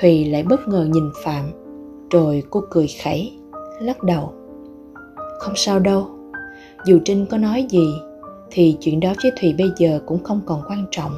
Thùy 0.00 0.24
lại 0.24 0.42
bất 0.42 0.68
ngờ 0.68 0.86
nhìn 0.90 1.10
Phạm 1.24 1.50
Rồi 2.10 2.42
cô 2.50 2.62
cười 2.70 2.86
khẩy, 3.04 3.32
lắc 3.80 4.02
đầu 4.02 4.32
Không 5.38 5.54
sao 5.56 5.78
đâu. 5.78 6.06
Dù 6.86 6.98
Trinh 7.04 7.26
có 7.30 7.38
nói 7.38 7.66
gì 7.70 7.94
Thì 8.50 8.76
chuyện 8.80 9.00
đó 9.00 9.12
với 9.22 9.32
Thùy 9.40 9.54
bây 9.58 9.70
giờ 9.76 10.00
cũng 10.06 10.24
không 10.24 10.40
còn 10.46 10.62
quan 10.68 10.86
trọng. 10.90 11.12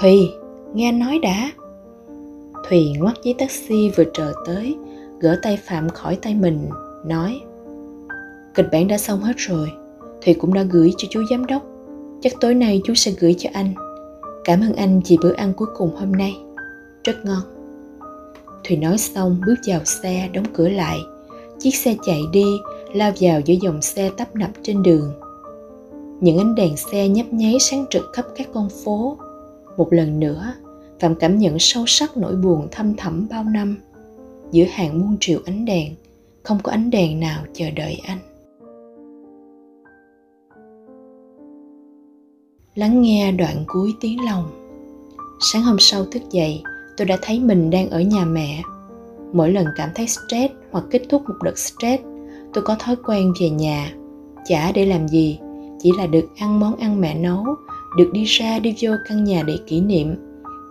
Thùy, 0.00 0.30
nghe 0.74 0.88
anh 0.88 0.98
nói 0.98 1.18
đã. 1.22 1.50
Thùy 2.68 2.92
ngoắt 2.98 3.22
chiếc 3.22 3.38
taxi 3.38 3.90
vừa 3.96 4.04
chờ 4.14 4.32
tới 4.46 4.76
Gỡ 5.20 5.38
tay 5.42 5.56
Phạm 5.56 5.88
khỏi 5.88 6.18
tay 6.22 6.34
mình, 6.34 6.68
Nói, 7.04 7.40
Kịch 8.54 8.66
bản 8.72 8.88
đã 8.88 8.98
xong 8.98 9.20
hết 9.20 9.36
rồi 9.36 9.72
Thùy 10.24 10.34
cũng 10.34 10.54
đã 10.54 10.62
gửi 10.62 10.92
cho 10.96 11.08
chú 11.10 11.22
giám 11.30 11.46
đốc. 11.46 11.62
Chắc 12.20 12.32
tối 12.40 12.54
nay 12.54 12.80
chú 12.84 12.94
sẽ 12.94 13.12
gửi 13.20 13.34
cho 13.38 13.50
anh. 13.52 13.74
Cảm 14.44 14.60
ơn 14.60 14.72
anh 14.72 15.00
vì 15.06 15.18
bữa 15.22 15.32
ăn 15.32 15.52
cuối 15.56 15.68
cùng 15.76 15.96
hôm 15.96 16.12
nay. 16.12 16.36
Rất 17.04 17.24
ngon. 17.24 17.42
Thùy 18.64 18.76
nói 18.76 18.98
xong, 18.98 19.40
bước 19.46 19.54
vào 19.66 19.84
xe, 19.84 20.28
đóng 20.32 20.44
cửa 20.52 20.68
lại. 20.68 20.98
Chiếc 21.58 21.74
xe 21.74 21.96
chạy 22.02 22.20
đi, 22.32 22.44
lao 22.94 23.12
vào 23.20 23.40
giữa 23.40 23.54
dòng 23.62 23.82
xe 23.82 24.10
tấp 24.16 24.36
nập 24.36 24.50
trên 24.62 24.82
đường. 24.82 25.12
Những 26.20 26.38
ánh 26.38 26.54
đèn 26.54 26.76
xe 26.76 27.08
nhấp 27.08 27.32
nháy 27.32 27.56
sáng 27.60 27.84
trực 27.90 28.04
khắp 28.12 28.24
các 28.36 28.48
con 28.54 28.68
phố. 28.84 29.18
Một 29.76 29.92
lần 29.92 30.20
nữa, 30.20 30.52
phạm 31.00 31.14
cảm 31.14 31.38
nhận 31.38 31.58
sâu 31.58 31.84
sắc 31.86 32.16
nỗi 32.16 32.36
buồn 32.36 32.68
thâm 32.70 32.94
thẳm 32.96 33.26
bao 33.30 33.44
năm 33.44 33.76
giữa 34.52 34.64
hàng 34.64 35.00
muôn 35.00 35.16
triệu 35.20 35.40
ánh 35.46 35.64
đèn, 35.64 35.94
không 36.42 36.58
có 36.62 36.72
ánh 36.72 36.90
đèn 36.90 37.20
nào 37.20 37.44
chờ 37.52 37.70
đợi 37.70 38.00
anh. 38.06 38.18
Lắng 42.74 43.02
nghe 43.02 43.32
đoạn 43.32 43.64
cuối 43.66 43.94
tiếng 44.00 44.24
lòng. 44.24 44.44
Sáng 45.40 45.62
hôm 45.62 45.76
sau 45.78 46.04
thức 46.04 46.22
dậy, 46.30 46.62
tôi 46.96 47.06
đã 47.06 47.18
thấy 47.22 47.40
mình 47.40 47.70
đang 47.70 47.90
ở 47.90 48.00
nhà 48.00 48.24
mẹ. 48.24 48.62
Mỗi 49.32 49.52
lần 49.52 49.66
cảm 49.76 49.88
thấy 49.94 50.06
stress 50.06 50.54
hoặc 50.70 50.84
kết 50.90 51.02
thúc 51.08 51.22
một 51.28 51.34
đợt 51.44 51.58
stress, 51.58 52.02
tôi 52.52 52.64
có 52.64 52.76
thói 52.78 52.96
quen 52.96 53.32
về 53.40 53.50
nhà. 53.50 53.94
Chả 54.44 54.72
để 54.72 54.86
làm 54.86 55.08
gì, 55.08 55.38
chỉ 55.82 55.90
là 55.98 56.06
được 56.06 56.28
ăn 56.36 56.60
món 56.60 56.76
ăn 56.76 57.00
mẹ 57.00 57.14
nấu, 57.14 57.44
được 57.96 58.10
đi 58.12 58.24
ra 58.24 58.58
đi 58.58 58.74
vô 58.80 58.90
căn 59.08 59.24
nhà 59.24 59.42
để 59.42 59.58
kỷ 59.66 59.80
niệm. 59.80 60.14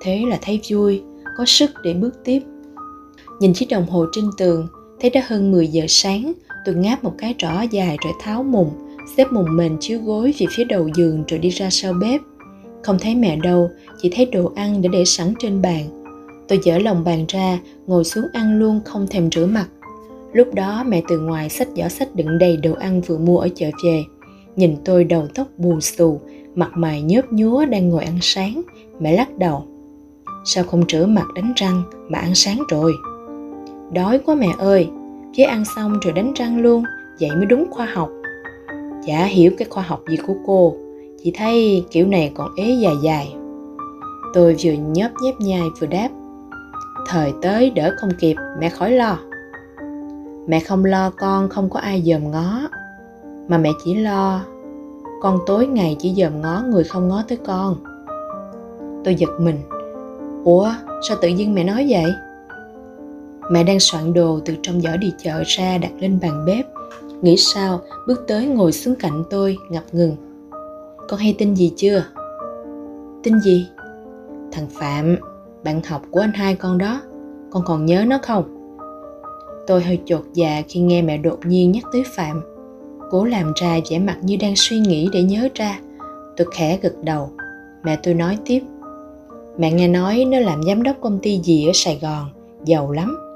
Thế 0.01 0.23
là 0.27 0.39
thấy 0.41 0.61
vui, 0.69 1.01
có 1.37 1.45
sức 1.47 1.71
để 1.83 1.93
bước 1.93 2.23
tiếp 2.23 2.39
nhìn 3.39 3.53
chiếc 3.53 3.65
đồng 3.69 3.85
hồ 3.85 4.05
trên 4.11 4.25
tường, 4.37 4.67
thấy 4.99 5.09
đã 5.09 5.21
hơn 5.27 5.51
10 5.51 5.67
giờ 5.67 5.85
sáng, 5.87 6.33
tôi 6.65 6.75
ngáp 6.75 7.03
một 7.03 7.13
cái 7.17 7.35
rõ 7.39 7.61
dài 7.61 7.97
rồi 8.03 8.13
tháo 8.19 8.43
mùng, 8.43 8.69
xếp 9.17 9.27
mùng 9.31 9.55
mền 9.55 9.77
chiếu 9.79 9.99
gối 9.99 10.33
về 10.39 10.45
phía 10.49 10.63
đầu 10.63 10.89
giường 10.95 11.23
rồi 11.27 11.39
đi 11.39 11.49
ra 11.49 11.69
sau 11.69 11.93
bếp. 11.93 12.21
Không 12.83 12.99
thấy 12.99 13.15
mẹ 13.15 13.35
đâu, 13.35 13.69
chỉ 14.01 14.09
thấy 14.15 14.25
đồ 14.25 14.51
ăn 14.55 14.81
đã 14.81 14.89
để 14.93 15.05
sẵn 15.05 15.33
trên 15.39 15.61
bàn. 15.61 15.85
Tôi 16.47 16.59
dở 16.63 16.77
lòng 16.77 17.03
bàn 17.03 17.25
ra, 17.27 17.59
ngồi 17.87 18.03
xuống 18.03 18.25
ăn 18.33 18.59
luôn 18.59 18.81
không 18.85 19.07
thèm 19.07 19.31
rửa 19.31 19.45
mặt. 19.45 19.67
Lúc 20.33 20.53
đó 20.53 20.83
mẹ 20.87 21.01
từ 21.07 21.19
ngoài 21.19 21.49
xách 21.49 21.67
giỏ 21.75 21.87
sách 21.89 22.15
đựng 22.15 22.37
đầy 22.37 22.57
đồ 22.57 22.73
ăn 22.73 23.01
vừa 23.01 23.17
mua 23.17 23.39
ở 23.39 23.49
chợ 23.55 23.69
về. 23.83 24.03
Nhìn 24.55 24.75
tôi 24.85 25.03
đầu 25.03 25.27
tóc 25.35 25.47
bù 25.57 25.79
xù, 25.79 26.21
mặt 26.55 26.71
mày 26.75 27.01
nhớp 27.01 27.25
nhúa 27.31 27.65
đang 27.65 27.89
ngồi 27.89 28.03
ăn 28.03 28.17
sáng, 28.21 28.61
mẹ 28.99 29.11
lắc 29.11 29.37
đầu. 29.37 29.65
Sao 30.45 30.63
không 30.63 30.83
rửa 30.89 31.05
mặt 31.05 31.25
đánh 31.35 31.53
răng 31.55 31.83
mà 32.09 32.19
ăn 32.19 32.35
sáng 32.35 32.59
rồi? 32.69 32.93
Đói 33.93 34.19
quá 34.25 34.35
mẹ 34.35 34.47
ơi. 34.59 34.89
Chứ 35.33 35.43
ăn 35.43 35.63
xong 35.75 35.99
rồi 35.99 36.13
đánh 36.13 36.33
răng 36.33 36.61
luôn, 36.61 36.83
vậy 37.19 37.29
mới 37.35 37.45
đúng 37.45 37.71
khoa 37.71 37.85
học. 37.85 38.09
Chả 39.05 39.25
hiểu 39.25 39.51
cái 39.57 39.67
khoa 39.69 39.83
học 39.83 40.01
gì 40.09 40.17
của 40.27 40.35
cô. 40.45 40.75
Chỉ 41.23 41.31
thấy 41.35 41.85
kiểu 41.91 42.07
này 42.07 42.31
còn 42.35 42.55
ế 42.55 42.71
dài 42.71 42.95
dài. 43.03 43.35
Tôi 44.33 44.55
vừa 44.63 44.71
nhớp 44.71 45.09
nhép 45.21 45.35
nhai 45.39 45.67
vừa 45.79 45.87
đáp. 45.87 46.09
Thời 47.07 47.33
tới 47.41 47.69
đỡ 47.69 47.95
không 47.97 48.09
kịp, 48.19 48.35
mẹ 48.59 48.69
khỏi 48.69 48.91
lo. 48.91 49.17
Mẹ 50.47 50.59
không 50.59 50.85
lo 50.85 51.11
con 51.17 51.49
không 51.49 51.69
có 51.69 51.79
ai 51.79 52.01
dòm 52.05 52.31
ngó. 52.31 52.69
Mà 53.47 53.57
mẹ 53.57 53.69
chỉ 53.83 53.95
lo, 53.95 54.41
con 55.21 55.39
tối 55.45 55.67
ngày 55.67 55.95
chỉ 55.99 56.13
dòm 56.17 56.41
ngó 56.41 56.63
người 56.69 56.83
không 56.83 57.07
ngó 57.07 57.23
tới 57.27 57.37
con. 57.45 57.75
Tôi 59.03 59.15
giật 59.15 59.29
mình. 59.39 59.55
Ủa, 60.43 60.71
sao 61.07 61.17
tự 61.21 61.27
nhiên 61.27 61.55
mẹ 61.55 61.63
nói 61.63 61.85
vậy? 61.89 62.11
Mẹ 63.51 63.63
đang 63.63 63.79
soạn 63.79 64.13
đồ 64.13 64.39
từ 64.45 64.55
trong 64.61 64.81
giỏ 64.81 64.97
đi 64.97 65.13
chợ 65.23 65.43
ra 65.45 65.77
đặt 65.77 65.91
lên 65.99 66.19
bàn 66.21 66.45
bếp. 66.45 66.65
Nghĩ 67.21 67.37
sao, 67.37 67.81
bước 68.07 68.23
tới 68.27 68.45
ngồi 68.45 68.71
xuống 68.71 68.95
cạnh 68.95 69.23
tôi, 69.29 69.57
ngập 69.69 69.83
ngừng. 69.91 70.15
Con 71.07 71.19
hay 71.19 71.35
tin 71.37 71.55
gì 71.55 71.73
chưa? 71.75 72.05
Tin 73.23 73.39
gì? 73.39 73.67
Thằng 74.51 74.67
phạm, 74.69 75.15
bạn 75.63 75.81
học 75.87 76.01
của 76.11 76.19
anh 76.19 76.31
hai 76.33 76.55
con 76.55 76.77
đó. 76.77 77.01
Con 77.51 77.63
còn 77.65 77.85
nhớ 77.85 78.05
nó 78.07 78.19
không? 78.23 78.55
Tôi 79.67 79.81
hơi 79.81 79.99
chột 80.05 80.21
dạ 80.33 80.61
khi 80.67 80.79
nghe 80.79 81.01
mẹ 81.01 81.17
đột 81.17 81.39
nhiên 81.45 81.71
nhắc 81.71 81.83
tới 81.91 82.03
phạm. 82.15 82.41
Cố 83.11 83.25
làm 83.25 83.53
ra 83.61 83.79
vẻ 83.89 83.99
mặt 83.99 84.17
như 84.21 84.37
đang 84.41 84.53
suy 84.55 84.79
nghĩ 84.79 85.09
để 85.13 85.23
nhớ 85.23 85.47
ra. 85.55 85.79
Tôi 86.37 86.47
khẽ 86.55 86.79
gật 86.81 86.93
đầu. 87.03 87.31
Mẹ 87.83 87.99
tôi 88.03 88.13
nói 88.13 88.37
tiếp. 88.45 88.61
Mẹ 89.57 89.71
nghe 89.71 89.87
nói 89.87 90.25
nó 90.25 90.39
làm 90.39 90.63
giám 90.63 90.83
đốc 90.83 90.95
công 91.01 91.19
ty 91.19 91.39
gì 91.43 91.67
ở 91.67 91.71
sài 91.73 91.99
gòn, 92.01 92.25
giàu 92.65 92.91
lắm 92.91 93.28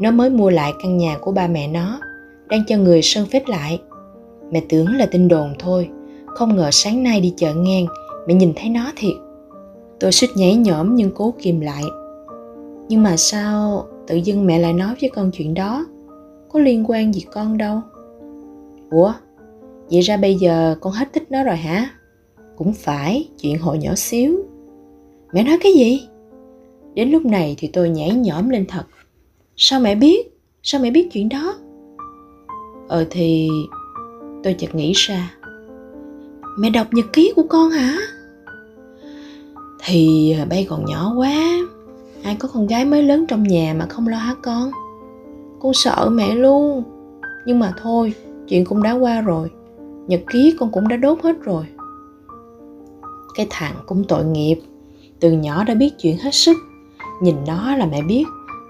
nó 0.00 0.10
mới 0.10 0.30
mua 0.30 0.50
lại 0.50 0.72
căn 0.82 0.96
nhà 0.96 1.18
của 1.20 1.32
ba 1.32 1.46
mẹ 1.46 1.68
nó, 1.68 2.00
đang 2.48 2.60
cho 2.66 2.76
người 2.76 3.02
sơn 3.02 3.26
phết 3.32 3.48
lại. 3.48 3.82
Mẹ 4.50 4.62
tưởng 4.68 4.96
là 4.96 5.06
tin 5.06 5.28
đồn 5.28 5.52
thôi, 5.58 5.88
không 6.26 6.56
ngờ 6.56 6.70
sáng 6.72 7.02
nay 7.02 7.20
đi 7.20 7.34
chợ 7.36 7.54
ngang, 7.54 7.86
mẹ 8.26 8.34
nhìn 8.34 8.52
thấy 8.56 8.68
nó 8.68 8.92
thiệt. 8.96 9.14
Tôi 10.00 10.12
suýt 10.12 10.28
nhảy 10.36 10.56
nhõm 10.56 10.96
nhưng 10.96 11.10
cố 11.14 11.34
kìm 11.38 11.60
lại. 11.60 11.82
Nhưng 12.88 13.02
mà 13.02 13.16
sao 13.16 13.86
tự 14.06 14.16
dưng 14.16 14.46
mẹ 14.46 14.58
lại 14.58 14.72
nói 14.72 14.94
với 15.00 15.10
con 15.10 15.30
chuyện 15.30 15.54
đó? 15.54 15.86
Có 16.48 16.60
liên 16.60 16.84
quan 16.88 17.14
gì 17.14 17.24
con 17.32 17.58
đâu? 17.58 17.80
Ủa, 18.90 19.12
vậy 19.90 20.00
ra 20.00 20.16
bây 20.16 20.34
giờ 20.34 20.76
con 20.80 20.92
hết 20.92 21.12
thích 21.12 21.30
nó 21.30 21.44
rồi 21.44 21.56
hả? 21.56 21.90
Cũng 22.56 22.72
phải, 22.72 23.28
chuyện 23.40 23.58
hồi 23.58 23.78
nhỏ 23.78 23.94
xíu. 23.94 24.36
Mẹ 25.32 25.44
nói 25.44 25.58
cái 25.62 25.72
gì? 25.72 26.08
Đến 26.94 27.10
lúc 27.10 27.24
này 27.24 27.54
thì 27.58 27.68
tôi 27.72 27.88
nhảy 27.88 28.10
nhõm 28.10 28.48
lên 28.48 28.66
thật 28.68 28.82
sao 29.56 29.80
mẹ 29.80 29.94
biết? 29.94 30.38
Sao 30.62 30.80
mẹ 30.80 30.90
biết 30.90 31.08
chuyện 31.12 31.28
đó? 31.28 31.54
Ờ 32.88 33.06
thì 33.10 33.48
tôi 34.42 34.54
chợt 34.54 34.74
nghĩ 34.74 34.92
ra. 34.96 35.30
Mẹ 36.58 36.70
đọc 36.70 36.86
nhật 36.92 37.06
ký 37.12 37.32
của 37.36 37.42
con 37.48 37.70
hả? 37.70 37.96
Thì 39.84 40.32
ờ, 40.38 40.46
bay 40.50 40.66
còn 40.70 40.84
nhỏ 40.84 41.14
quá. 41.16 41.58
Ai 42.22 42.36
có 42.38 42.48
con 42.54 42.66
gái 42.66 42.84
mới 42.84 43.02
lớn 43.02 43.24
trong 43.28 43.42
nhà 43.42 43.74
mà 43.78 43.86
không 43.86 44.08
lo 44.08 44.16
hả 44.16 44.34
con? 44.42 44.70
Con 45.60 45.74
sợ 45.74 46.08
mẹ 46.12 46.34
luôn. 46.34 46.82
Nhưng 47.46 47.58
mà 47.58 47.72
thôi, 47.82 48.14
chuyện 48.48 48.64
cũng 48.64 48.82
đã 48.82 48.92
qua 48.92 49.20
rồi. 49.20 49.50
Nhật 50.06 50.20
ký 50.32 50.54
con 50.58 50.70
cũng 50.70 50.88
đã 50.88 50.96
đốt 50.96 51.18
hết 51.22 51.36
rồi. 51.42 51.64
Cái 53.34 53.46
thằng 53.50 53.74
cũng 53.86 54.04
tội 54.08 54.24
nghiệp. 54.24 54.56
Từ 55.20 55.32
nhỏ 55.32 55.64
đã 55.64 55.74
biết 55.74 55.94
chuyện 55.98 56.18
hết 56.18 56.34
sức. 56.34 56.56
Nhìn 57.22 57.36
nó 57.46 57.76
là 57.76 57.86
mẹ 57.86 58.02
biết 58.02 58.24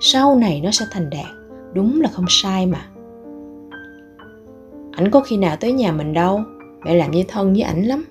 sau 0.07 0.37
này 0.37 0.61
nó 0.65 0.71
sẽ 0.71 0.87
thành 0.91 1.11
đạt. 1.11 1.27
Đúng 1.75 2.01
là 2.01 2.09
không 2.13 2.25
sai 2.29 2.67
mà. 2.67 2.87
Ảnh 4.93 5.11
có 5.11 5.21
khi 5.21 5.37
nào 5.37 5.57
tới 5.61 5.73
nhà 5.73 5.93
mình 5.93 6.13
đâu. 6.13 6.41
Mẹ 6.85 6.95
làm 6.95 7.11
như 7.11 7.25
thân 7.29 7.53
với 7.53 7.63
ảnh 7.63 7.83
lắm. 7.83 8.05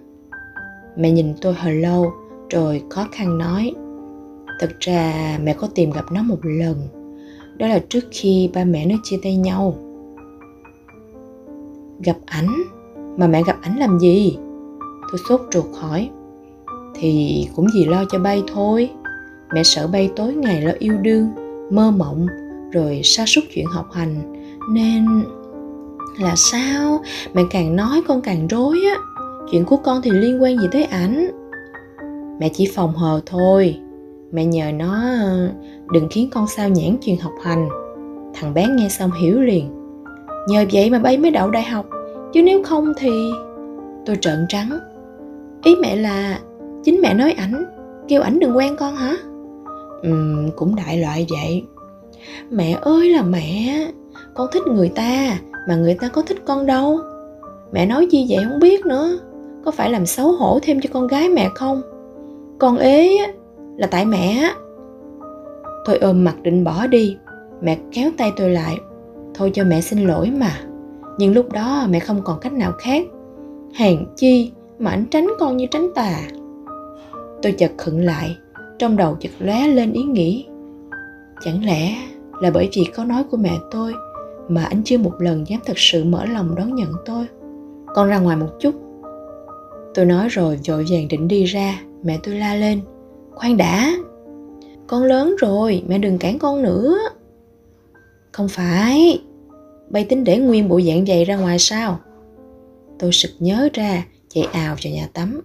Mẹ 0.97 1.11
nhìn 1.11 1.33
tôi 1.41 1.53
hồi 1.53 1.73
lâu, 1.73 2.13
rồi 2.49 2.83
khó 2.89 3.07
khăn 3.11 3.37
nói. 3.37 3.73
Thật 4.59 4.69
ra 4.79 5.37
mẹ 5.43 5.53
có 5.53 5.67
tìm 5.75 5.91
gặp 5.91 6.05
nó 6.11 6.23
một 6.23 6.39
lần. 6.43 6.75
Đó 7.57 7.67
là 7.67 7.79
trước 7.89 8.03
khi 8.11 8.49
ba 8.53 8.63
mẹ 8.63 8.85
nó 8.85 8.95
chia 9.03 9.17
tay 9.23 9.35
nhau. 9.35 9.75
Gặp 12.03 12.17
ảnh? 12.25 12.63
Mà 13.17 13.27
mẹ 13.27 13.43
gặp 13.47 13.57
ảnh 13.61 13.77
làm 13.77 13.99
gì? 13.99 14.37
Tôi 15.11 15.19
sốt 15.29 15.41
ruột 15.51 15.65
hỏi. 15.79 16.09
Thì 16.95 17.47
cũng 17.55 17.67
vì 17.75 17.85
lo 17.85 18.05
cho 18.09 18.19
bay 18.19 18.43
thôi. 18.53 18.89
Mẹ 19.53 19.63
sợ 19.63 19.87
bay 19.87 20.11
tối 20.15 20.33
ngày 20.33 20.61
lo 20.61 20.71
yêu 20.79 20.97
đương 20.97 21.42
mơ 21.75 21.91
mộng, 21.91 22.27
rồi 22.71 23.01
sa 23.03 23.25
sút 23.25 23.43
chuyện 23.53 23.65
học 23.65 23.91
hành. 23.91 24.15
Nên 24.73 25.05
là 26.19 26.33
sao? 26.35 27.01
Mẹ 27.33 27.41
càng 27.49 27.75
nói 27.75 28.01
con 28.07 28.21
càng 28.21 28.47
rối 28.47 28.79
á. 28.95 29.01
Chuyện 29.51 29.65
của 29.65 29.77
con 29.77 30.01
thì 30.01 30.11
liên 30.11 30.43
quan 30.43 30.57
gì 30.57 30.67
tới 30.71 30.83
ảnh? 30.83 31.27
Mẹ 32.39 32.49
chỉ 32.53 32.71
phòng 32.75 32.93
hờ 32.93 33.21
thôi. 33.25 33.79
Mẹ 34.31 34.45
nhờ 34.45 34.71
nó, 34.71 35.03
đừng 35.93 36.07
khiến 36.11 36.29
con 36.33 36.47
sao 36.47 36.69
nhãn 36.69 36.97
chuyện 37.01 37.17
học 37.19 37.33
hành. 37.43 37.69
Thằng 38.33 38.53
bé 38.53 38.67
nghe 38.67 38.89
xong 38.89 39.11
hiểu 39.11 39.41
liền. 39.41 39.69
Nhờ 40.47 40.65
vậy 40.73 40.89
mà 40.89 40.99
bay 40.99 41.17
mới 41.17 41.31
đậu 41.31 41.51
đại 41.51 41.63
học, 41.63 41.85
chứ 42.33 42.43
nếu 42.43 42.63
không 42.63 42.93
thì 42.97 43.31
tôi 44.05 44.15
trợn 44.21 44.45
trắng. 44.49 44.79
Ý 45.63 45.75
mẹ 45.75 45.95
là, 45.95 46.39
chính 46.83 47.01
mẹ 47.01 47.13
nói 47.13 47.31
ảnh, 47.31 47.65
kêu 48.07 48.21
ảnh 48.21 48.39
đừng 48.39 48.57
quen 48.57 48.75
con 48.79 48.95
hả? 48.95 49.15
Ừ, 50.03 50.35
cũng 50.55 50.75
đại 50.75 50.97
loại 50.97 51.25
vậy. 51.29 51.63
Mẹ 52.49 52.77
ơi 52.81 53.09
là 53.09 53.21
mẹ 53.21 53.77
con 54.33 54.47
thích 54.51 54.63
người 54.67 54.89
ta 54.89 55.37
mà 55.67 55.75
người 55.75 55.93
ta 55.93 56.07
có 56.07 56.21
thích 56.21 56.37
con 56.45 56.65
đâu. 56.65 56.99
Mẹ 57.71 57.85
nói 57.85 58.07
chi 58.11 58.25
vậy 58.29 58.45
không 58.49 58.59
biết 58.59 58.85
nữa. 58.85 59.19
Có 59.65 59.71
phải 59.71 59.91
làm 59.91 60.05
xấu 60.05 60.31
hổ 60.31 60.59
thêm 60.61 60.81
cho 60.81 60.89
con 60.93 61.07
gái 61.07 61.29
mẹ 61.29 61.49
không? 61.55 61.81
Con 62.59 62.77
ế 62.77 63.17
là 63.77 63.87
tại 63.87 64.05
mẹ 64.05 64.53
tôi 65.85 65.97
ôm 65.97 66.23
mặt 66.23 66.35
định 66.43 66.63
bỏ 66.63 66.87
đi. 66.87 67.17
Mẹ 67.61 67.77
kéo 67.91 68.11
tay 68.17 68.31
tôi 68.37 68.49
lại. 68.49 68.77
Thôi 69.33 69.51
cho 69.53 69.63
mẹ 69.63 69.81
xin 69.81 69.99
lỗi 69.99 70.31
mà. 70.31 70.51
Nhưng 71.17 71.33
lúc 71.33 71.51
đó 71.51 71.85
mẹ 71.89 71.99
không 71.99 72.21
còn 72.23 72.39
cách 72.39 72.53
nào 72.53 72.71
khác. 72.79 73.05
Hèn 73.75 74.05
chi 74.15 74.51
mà 74.79 74.91
anh 74.91 75.05
tránh 75.11 75.27
con 75.39 75.57
như 75.57 75.65
tránh 75.71 75.87
tà. 75.95 76.15
Tôi 77.41 77.51
chợt 77.51 77.71
khựng 77.77 77.99
lại 77.99 78.37
trong 78.79 78.97
đầu 78.97 79.17
chợt 79.19 79.31
lóe 79.39 79.67
lên 79.67 79.93
ý 79.93 80.03
nghĩ. 80.03 80.45
Chẳng 81.41 81.65
lẽ 81.65 81.95
là 82.41 82.51
bởi 82.51 82.69
vì 82.75 82.83
có 82.95 83.05
nói 83.05 83.23
của 83.23 83.37
mẹ 83.37 83.53
tôi 83.71 83.93
mà 84.47 84.63
anh 84.63 84.81
chưa 84.83 84.97
một 84.97 85.13
lần 85.19 85.47
dám 85.47 85.59
thật 85.65 85.77
sự 85.77 86.03
mở 86.03 86.25
lòng 86.25 86.55
đón 86.55 86.75
nhận 86.75 86.93
tôi? 87.05 87.25
Con 87.95 88.09
ra 88.09 88.19
ngoài 88.19 88.37
một 88.37 88.49
chút. 88.59 88.75
Tôi 89.93 90.05
nói 90.05 90.29
rồi 90.29 90.59
vội 90.67 90.85
vàng 90.89 91.07
định 91.07 91.27
đi 91.27 91.43
ra, 91.43 91.81
mẹ 92.03 92.19
tôi 92.23 92.35
la 92.35 92.55
lên. 92.55 92.81
Khoan 93.31 93.57
đã, 93.57 93.93
con 94.87 95.03
lớn 95.03 95.35
rồi, 95.39 95.83
mẹ 95.87 95.97
đừng 95.97 96.17
cản 96.17 96.39
con 96.39 96.63
nữa. 96.63 96.97
Không 98.31 98.47
phải, 98.49 99.21
bay 99.89 100.05
tính 100.05 100.23
để 100.23 100.37
nguyên 100.37 100.69
bộ 100.69 100.81
dạng 100.81 101.05
vậy 101.05 101.25
ra 101.25 101.35
ngoài 101.35 101.59
sao? 101.59 101.99
Tôi 102.99 103.11
sực 103.11 103.31
nhớ 103.39 103.69
ra, 103.73 104.05
chạy 104.29 104.43
ào 104.43 104.75
vào 104.83 104.93
nhà 104.93 105.07
tắm. 105.13 105.41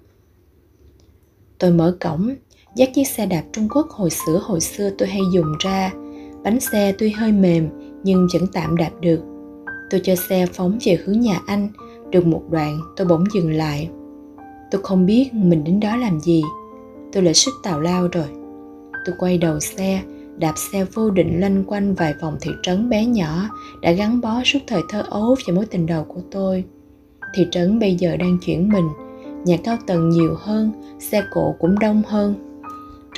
Tôi 1.59 1.71
mở 1.71 1.97
cổng 2.01 2.35
dắt 2.79 2.91
chiếc 2.95 3.09
xe 3.09 3.27
đạp 3.27 3.43
trung 3.53 3.69
quốc 3.75 3.91
hồi 3.91 4.11
xưa 4.11 4.41
hồi 4.43 4.61
xưa 4.61 4.91
tôi 4.99 5.09
hay 5.09 5.21
dùng 5.33 5.53
ra. 5.59 5.93
Bánh 6.45 6.61
xe 6.61 6.93
tuy 6.99 7.11
hơi 7.11 7.33
mềm, 7.33 7.69
nhưng 8.03 8.27
vẫn 8.35 8.47
tạm 8.53 8.77
đạp 8.77 8.91
được. 9.01 9.21
Tôi 9.91 10.01
cho 10.05 10.15
xe 10.15 10.47
phóng 10.53 10.79
về 10.85 10.99
hướng 11.05 11.21
nhà 11.21 11.41
anh, 11.47 11.69
được 12.11 12.27
một 12.27 12.43
đoạn 12.51 12.81
tôi 12.97 13.07
bỗng 13.07 13.25
dừng 13.35 13.53
lại. 13.53 13.91
Tôi 14.71 14.83
không 14.83 15.07
biết 15.07 15.35
mình 15.35 15.65
đến 15.65 15.81
đó 15.81 15.97
làm 15.97 16.21
gì. 16.21 16.43
Tôi 17.13 17.23
lại 17.23 17.35
sức 17.35 17.55
tào 17.63 17.81
lao 17.81 18.09
rồi. 18.13 18.27
Tôi 19.07 19.15
quay 19.19 19.39
đầu 19.39 19.61
xe, 19.61 20.03
đạp 20.37 20.55
xe 20.73 20.85
vô 20.95 21.11
định 21.11 21.41
lanh 21.41 21.65
quanh 21.65 21.95
vài 21.95 22.15
vòng 22.23 22.37
thị 22.41 22.51
trấn 22.63 22.89
bé 22.89 23.05
nhỏ 23.05 23.49
đã 23.81 23.93
gắn 23.93 24.21
bó 24.21 24.43
suốt 24.45 24.59
thời 24.67 24.83
thơ 24.89 25.03
ấu 25.11 25.37
và 25.47 25.55
mối 25.55 25.67
tình 25.67 25.87
đầu 25.87 26.05
của 26.05 26.21
tôi. 26.31 26.65
Thị 27.35 27.47
trấn 27.51 27.79
bây 27.79 27.95
giờ 27.95 28.17
đang 28.17 28.39
chuyển 28.39 28.69
mình, 28.69 28.89
nhà 29.45 29.57
cao 29.65 29.77
tầng 29.87 30.09
nhiều 30.09 30.35
hơn, 30.39 30.73
xe 30.99 31.23
cộ 31.31 31.55
cũng 31.59 31.79
đông 31.79 32.03
hơn 32.07 32.48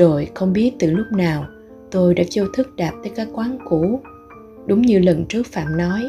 rồi 0.01 0.29
không 0.35 0.53
biết 0.53 0.73
từ 0.79 0.91
lúc 0.91 1.07
nào 1.13 1.45
tôi 1.91 2.15
đã 2.15 2.25
vô 2.35 2.45
thức 2.55 2.77
đạp 2.77 2.93
tới 3.03 3.13
cái 3.17 3.27
quán 3.33 3.59
cũ. 3.65 4.01
Đúng 4.67 4.83
như 4.83 4.99
lần 4.99 5.25
trước 5.29 5.47
phạm 5.47 5.77
nói, 5.77 6.03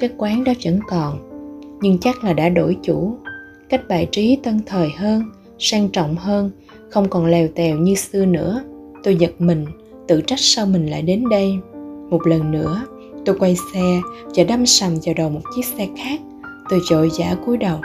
cái 0.00 0.10
quán 0.16 0.44
đó 0.44 0.52
vẫn 0.64 0.80
còn, 0.88 1.30
nhưng 1.80 1.98
chắc 1.98 2.24
là 2.24 2.32
đã 2.32 2.48
đổi 2.48 2.76
chủ. 2.82 3.16
Cách 3.68 3.80
bài 3.88 4.08
trí 4.12 4.38
tân 4.42 4.60
thời 4.66 4.88
hơn, 4.90 5.22
sang 5.58 5.88
trọng 5.88 6.16
hơn, 6.16 6.50
không 6.90 7.08
còn 7.08 7.26
lèo 7.26 7.48
tèo 7.54 7.78
như 7.78 7.94
xưa 7.94 8.24
nữa. 8.24 8.62
Tôi 9.02 9.16
giật 9.16 9.32
mình, 9.38 9.66
tự 10.08 10.20
trách 10.20 10.40
sao 10.40 10.66
mình 10.66 10.86
lại 10.86 11.02
đến 11.02 11.24
đây. 11.30 11.54
Một 12.10 12.26
lần 12.26 12.50
nữa, 12.50 12.86
tôi 13.24 13.38
quay 13.38 13.56
xe 13.74 14.00
và 14.36 14.44
đâm 14.44 14.66
sầm 14.66 14.94
vào 15.04 15.14
đầu 15.14 15.30
một 15.30 15.40
chiếc 15.56 15.64
xe 15.64 15.88
khác. 15.96 16.20
Tôi 16.70 16.80
chội 16.88 17.10
giả 17.18 17.36
cúi 17.46 17.56
đầu. 17.56 17.78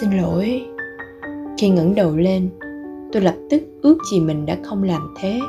Xin 0.00 0.10
lỗi. 0.10 0.62
Khi 1.58 1.68
ngẩng 1.68 1.94
đầu 1.94 2.16
lên 2.16 2.50
tôi 3.12 3.22
lập 3.22 3.34
tức 3.50 3.62
ước 3.82 3.98
gì 4.12 4.20
mình 4.20 4.46
đã 4.46 4.56
không 4.62 4.82
làm 4.82 5.14
thế. 5.16 5.40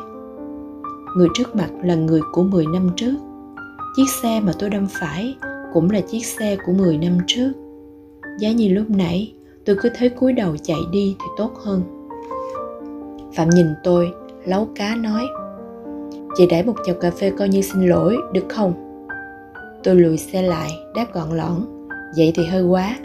Người 1.16 1.28
trước 1.34 1.56
mặt 1.56 1.70
là 1.84 1.96
người 1.96 2.22
của 2.32 2.44
10 2.44 2.66
năm 2.66 2.90
trước. 2.96 3.16
Chiếc 3.96 4.10
xe 4.22 4.40
mà 4.40 4.52
tôi 4.60 4.70
đâm 4.70 4.88
phải 4.90 5.36
cũng 5.74 5.92
là 5.92 6.02
chiếc 6.02 6.26
xe 6.26 6.58
của 6.66 6.72
10 6.72 6.98
năm 6.98 7.18
trước. 7.28 7.52
Giá 8.40 8.52
như 8.52 8.70
lúc 8.70 8.90
nãy, 8.90 9.34
tôi 9.66 9.76
cứ 9.82 9.90
thế 9.96 10.10
cúi 10.10 10.34
đầu 10.34 10.58
chạy 10.64 10.80
đi 10.92 11.16
thì 11.20 11.26
tốt 11.38 11.52
hơn. 11.64 11.82
Phạm 13.34 13.50
nhìn 13.50 13.68
tôi, 13.84 14.14
lấu 14.46 14.68
cá 14.76 14.96
nói, 14.96 15.24
chị 16.36 16.48
để 16.50 16.64
một 16.64 16.76
chầu 16.86 16.96
cà 16.96 17.12
phê 17.12 17.32
coi 17.38 17.50
như 17.50 17.62
xin 17.62 17.88
lỗi, 17.88 18.18
được 18.34 18.46
không? 18.50 18.74
Tôi 19.84 19.96
lùi 19.96 20.18
xe 20.18 20.42
lại, 20.42 20.72
đáp 20.96 21.06
gọn 21.14 21.38
lõn, 21.38 21.88
vậy 22.18 22.32
thì 22.36 22.46
hơi 22.46 22.64
quá. 22.64 22.98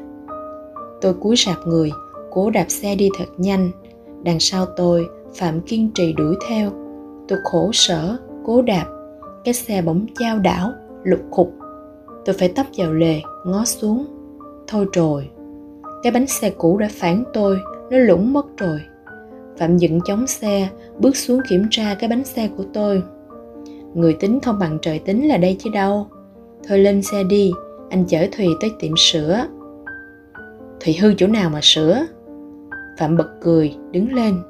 Tôi 1.00 1.14
cúi 1.14 1.36
sạp 1.36 1.66
người, 1.66 1.90
cố 2.30 2.50
đạp 2.50 2.66
xe 2.68 2.94
đi 2.94 3.08
thật 3.18 3.28
nhanh 3.36 3.70
đằng 4.22 4.40
sau 4.40 4.66
tôi, 4.76 5.08
phạm 5.34 5.60
kiên 5.60 5.90
trì 5.94 6.12
đuổi 6.12 6.34
theo. 6.48 6.70
Tôi 7.28 7.38
khổ 7.44 7.70
sở, 7.72 8.16
cố 8.44 8.62
đạp. 8.62 8.86
Cái 9.44 9.54
xe 9.54 9.82
bỗng 9.82 10.06
chao 10.18 10.38
đảo, 10.38 10.72
lục 11.04 11.20
khục. 11.30 11.52
Tôi 12.24 12.36
phải 12.38 12.48
tấp 12.48 12.66
vào 12.76 12.92
lề, 12.92 13.20
ngó 13.44 13.64
xuống. 13.64 14.06
Thôi 14.66 14.86
rồi, 14.92 15.30
cái 16.02 16.12
bánh 16.12 16.26
xe 16.26 16.50
cũ 16.50 16.78
đã 16.78 16.88
phản 16.90 17.24
tôi, 17.32 17.58
nó 17.90 17.98
lũng 17.98 18.32
mất 18.32 18.46
rồi. 18.58 18.80
Phạm 19.58 19.76
dựng 19.76 20.00
chống 20.04 20.26
xe, 20.26 20.68
bước 20.98 21.16
xuống 21.16 21.40
kiểm 21.48 21.66
tra 21.70 21.94
cái 21.94 22.08
bánh 22.08 22.24
xe 22.24 22.48
của 22.56 22.64
tôi. 22.72 23.02
Người 23.94 24.16
tính 24.20 24.40
không 24.40 24.58
bằng 24.58 24.78
trời 24.82 24.98
tính 24.98 25.28
là 25.28 25.36
đây 25.36 25.56
chứ 25.58 25.70
đâu. 25.72 26.06
Thôi 26.68 26.78
lên 26.78 27.02
xe 27.02 27.24
đi, 27.24 27.52
anh 27.90 28.04
chở 28.08 28.26
thùy 28.36 28.46
tới 28.60 28.70
tiệm 28.80 28.92
sửa 28.96 29.46
thùy 30.80 30.94
hư 31.00 31.14
chỗ 31.14 31.26
nào 31.26 31.50
mà 31.50 31.60
sửa? 31.62 32.06
Phạm 32.98 33.16
bật 33.16 33.28
cười, 33.40 33.74
đứng 33.92 34.14
lên. 34.14 34.42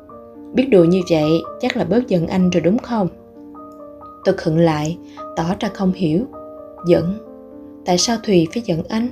Biết 0.55 0.69
đùa 0.71 0.85
như 0.85 1.01
vậy, 1.11 1.31
chắc 1.61 1.77
là 1.77 1.85
bớt 1.85 2.09
giận 2.09 2.27
anh 2.27 2.51
rồi 2.51 2.61
đúng 2.61 2.79
không? 2.79 3.09
Tôi 4.25 4.35
khựng 4.37 4.59
lại, 4.59 4.99
tỏ 5.37 5.55
ra 5.61 5.69
không 5.75 5.93
hiểu. 5.93 6.25
Giận? 6.87 7.19
Tại 7.85 7.99
sao 7.99 8.17
thùy 8.23 8.47
phải 8.55 8.63
giận 8.67 8.83
anh? 8.89 9.09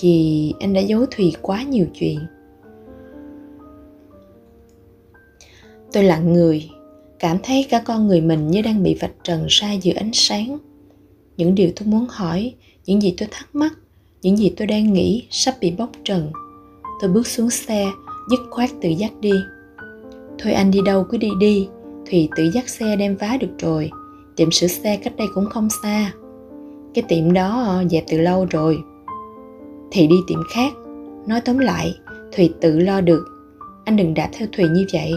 Vì 0.00 0.54
anh 0.60 0.72
đã 0.72 0.80
giấu 0.80 1.06
thùy 1.10 1.32
quá 1.42 1.62
nhiều 1.62 1.86
chuyện. 1.94 2.18
Tôi 5.92 6.04
lặng 6.04 6.32
người, 6.32 6.70
cảm 7.18 7.36
thấy 7.42 7.66
cả 7.70 7.82
con 7.84 8.06
người 8.06 8.20
mình 8.20 8.48
như 8.48 8.62
đang 8.62 8.82
bị 8.82 8.96
vạch 9.00 9.14
trần 9.24 9.46
ra 9.48 9.72
giữa 9.72 9.94
ánh 9.96 10.10
sáng. 10.12 10.58
Những 11.36 11.54
điều 11.54 11.70
tôi 11.76 11.88
muốn 11.88 12.06
hỏi, 12.10 12.54
những 12.86 13.02
gì 13.02 13.14
tôi 13.18 13.28
thắc 13.30 13.54
mắc, 13.54 13.72
những 14.22 14.36
gì 14.36 14.54
tôi 14.56 14.66
đang 14.66 14.92
nghĩ 14.92 15.26
sắp 15.30 15.54
bị 15.60 15.70
bóc 15.70 15.90
trần. 16.04 16.30
Tôi 17.00 17.10
bước 17.10 17.26
xuống 17.26 17.50
xe 17.50 17.86
dứt 18.30 18.40
khoát 18.50 18.70
tự 18.82 18.88
dắt 18.88 19.12
đi. 19.20 19.32
Thôi 20.38 20.52
anh 20.52 20.70
đi 20.70 20.80
đâu 20.84 21.04
cứ 21.04 21.18
đi 21.18 21.30
đi 21.40 21.68
thùy 22.10 22.28
tự 22.36 22.44
dắt 22.54 22.68
xe 22.68 22.96
đem 22.96 23.16
vá 23.16 23.36
được 23.40 23.58
rồi. 23.58 23.90
Tiệm 24.36 24.50
sửa 24.50 24.66
xe 24.66 24.96
cách 24.96 25.16
đây 25.16 25.28
cũng 25.34 25.46
không 25.50 25.68
xa. 25.82 26.12
Cái 26.94 27.04
tiệm 27.08 27.32
đó 27.32 27.62
ờ, 27.66 27.84
dẹp 27.90 28.04
từ 28.08 28.18
lâu 28.18 28.46
rồi. 28.50 28.78
Thì 29.90 30.06
đi 30.06 30.16
tiệm 30.26 30.38
khác. 30.50 30.72
Nói 31.26 31.40
tóm 31.40 31.58
lại, 31.58 31.98
thùy 32.36 32.54
tự 32.60 32.78
lo 32.78 33.00
được. 33.00 33.24
Anh 33.84 33.96
đừng 33.96 34.14
đạp 34.14 34.28
theo 34.32 34.48
thùy 34.52 34.68
như 34.68 34.86
vậy. 34.92 35.12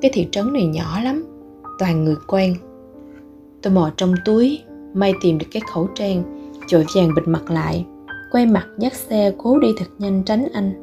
Cái 0.00 0.10
thị 0.14 0.28
trấn 0.30 0.52
này 0.52 0.66
nhỏ 0.66 1.00
lắm, 1.00 1.24
toàn 1.78 2.04
người 2.04 2.16
quen. 2.26 2.54
Tôi 3.62 3.72
mò 3.72 3.90
trong 3.96 4.14
túi, 4.24 4.58
may 4.94 5.12
tìm 5.20 5.38
được 5.38 5.46
cái 5.52 5.62
khẩu 5.72 5.88
trang 5.94 6.22
chội 6.66 6.84
vàng 6.94 7.14
bịt 7.14 7.28
mặt 7.28 7.50
lại. 7.50 7.86
Quay 8.32 8.46
mặt 8.46 8.66
dắt 8.78 8.94
xe 8.94 9.32
cố 9.38 9.58
đi 9.58 9.68
thật 9.76 9.86
nhanh 9.98 10.22
tránh 10.26 10.48
anh. 10.52 10.82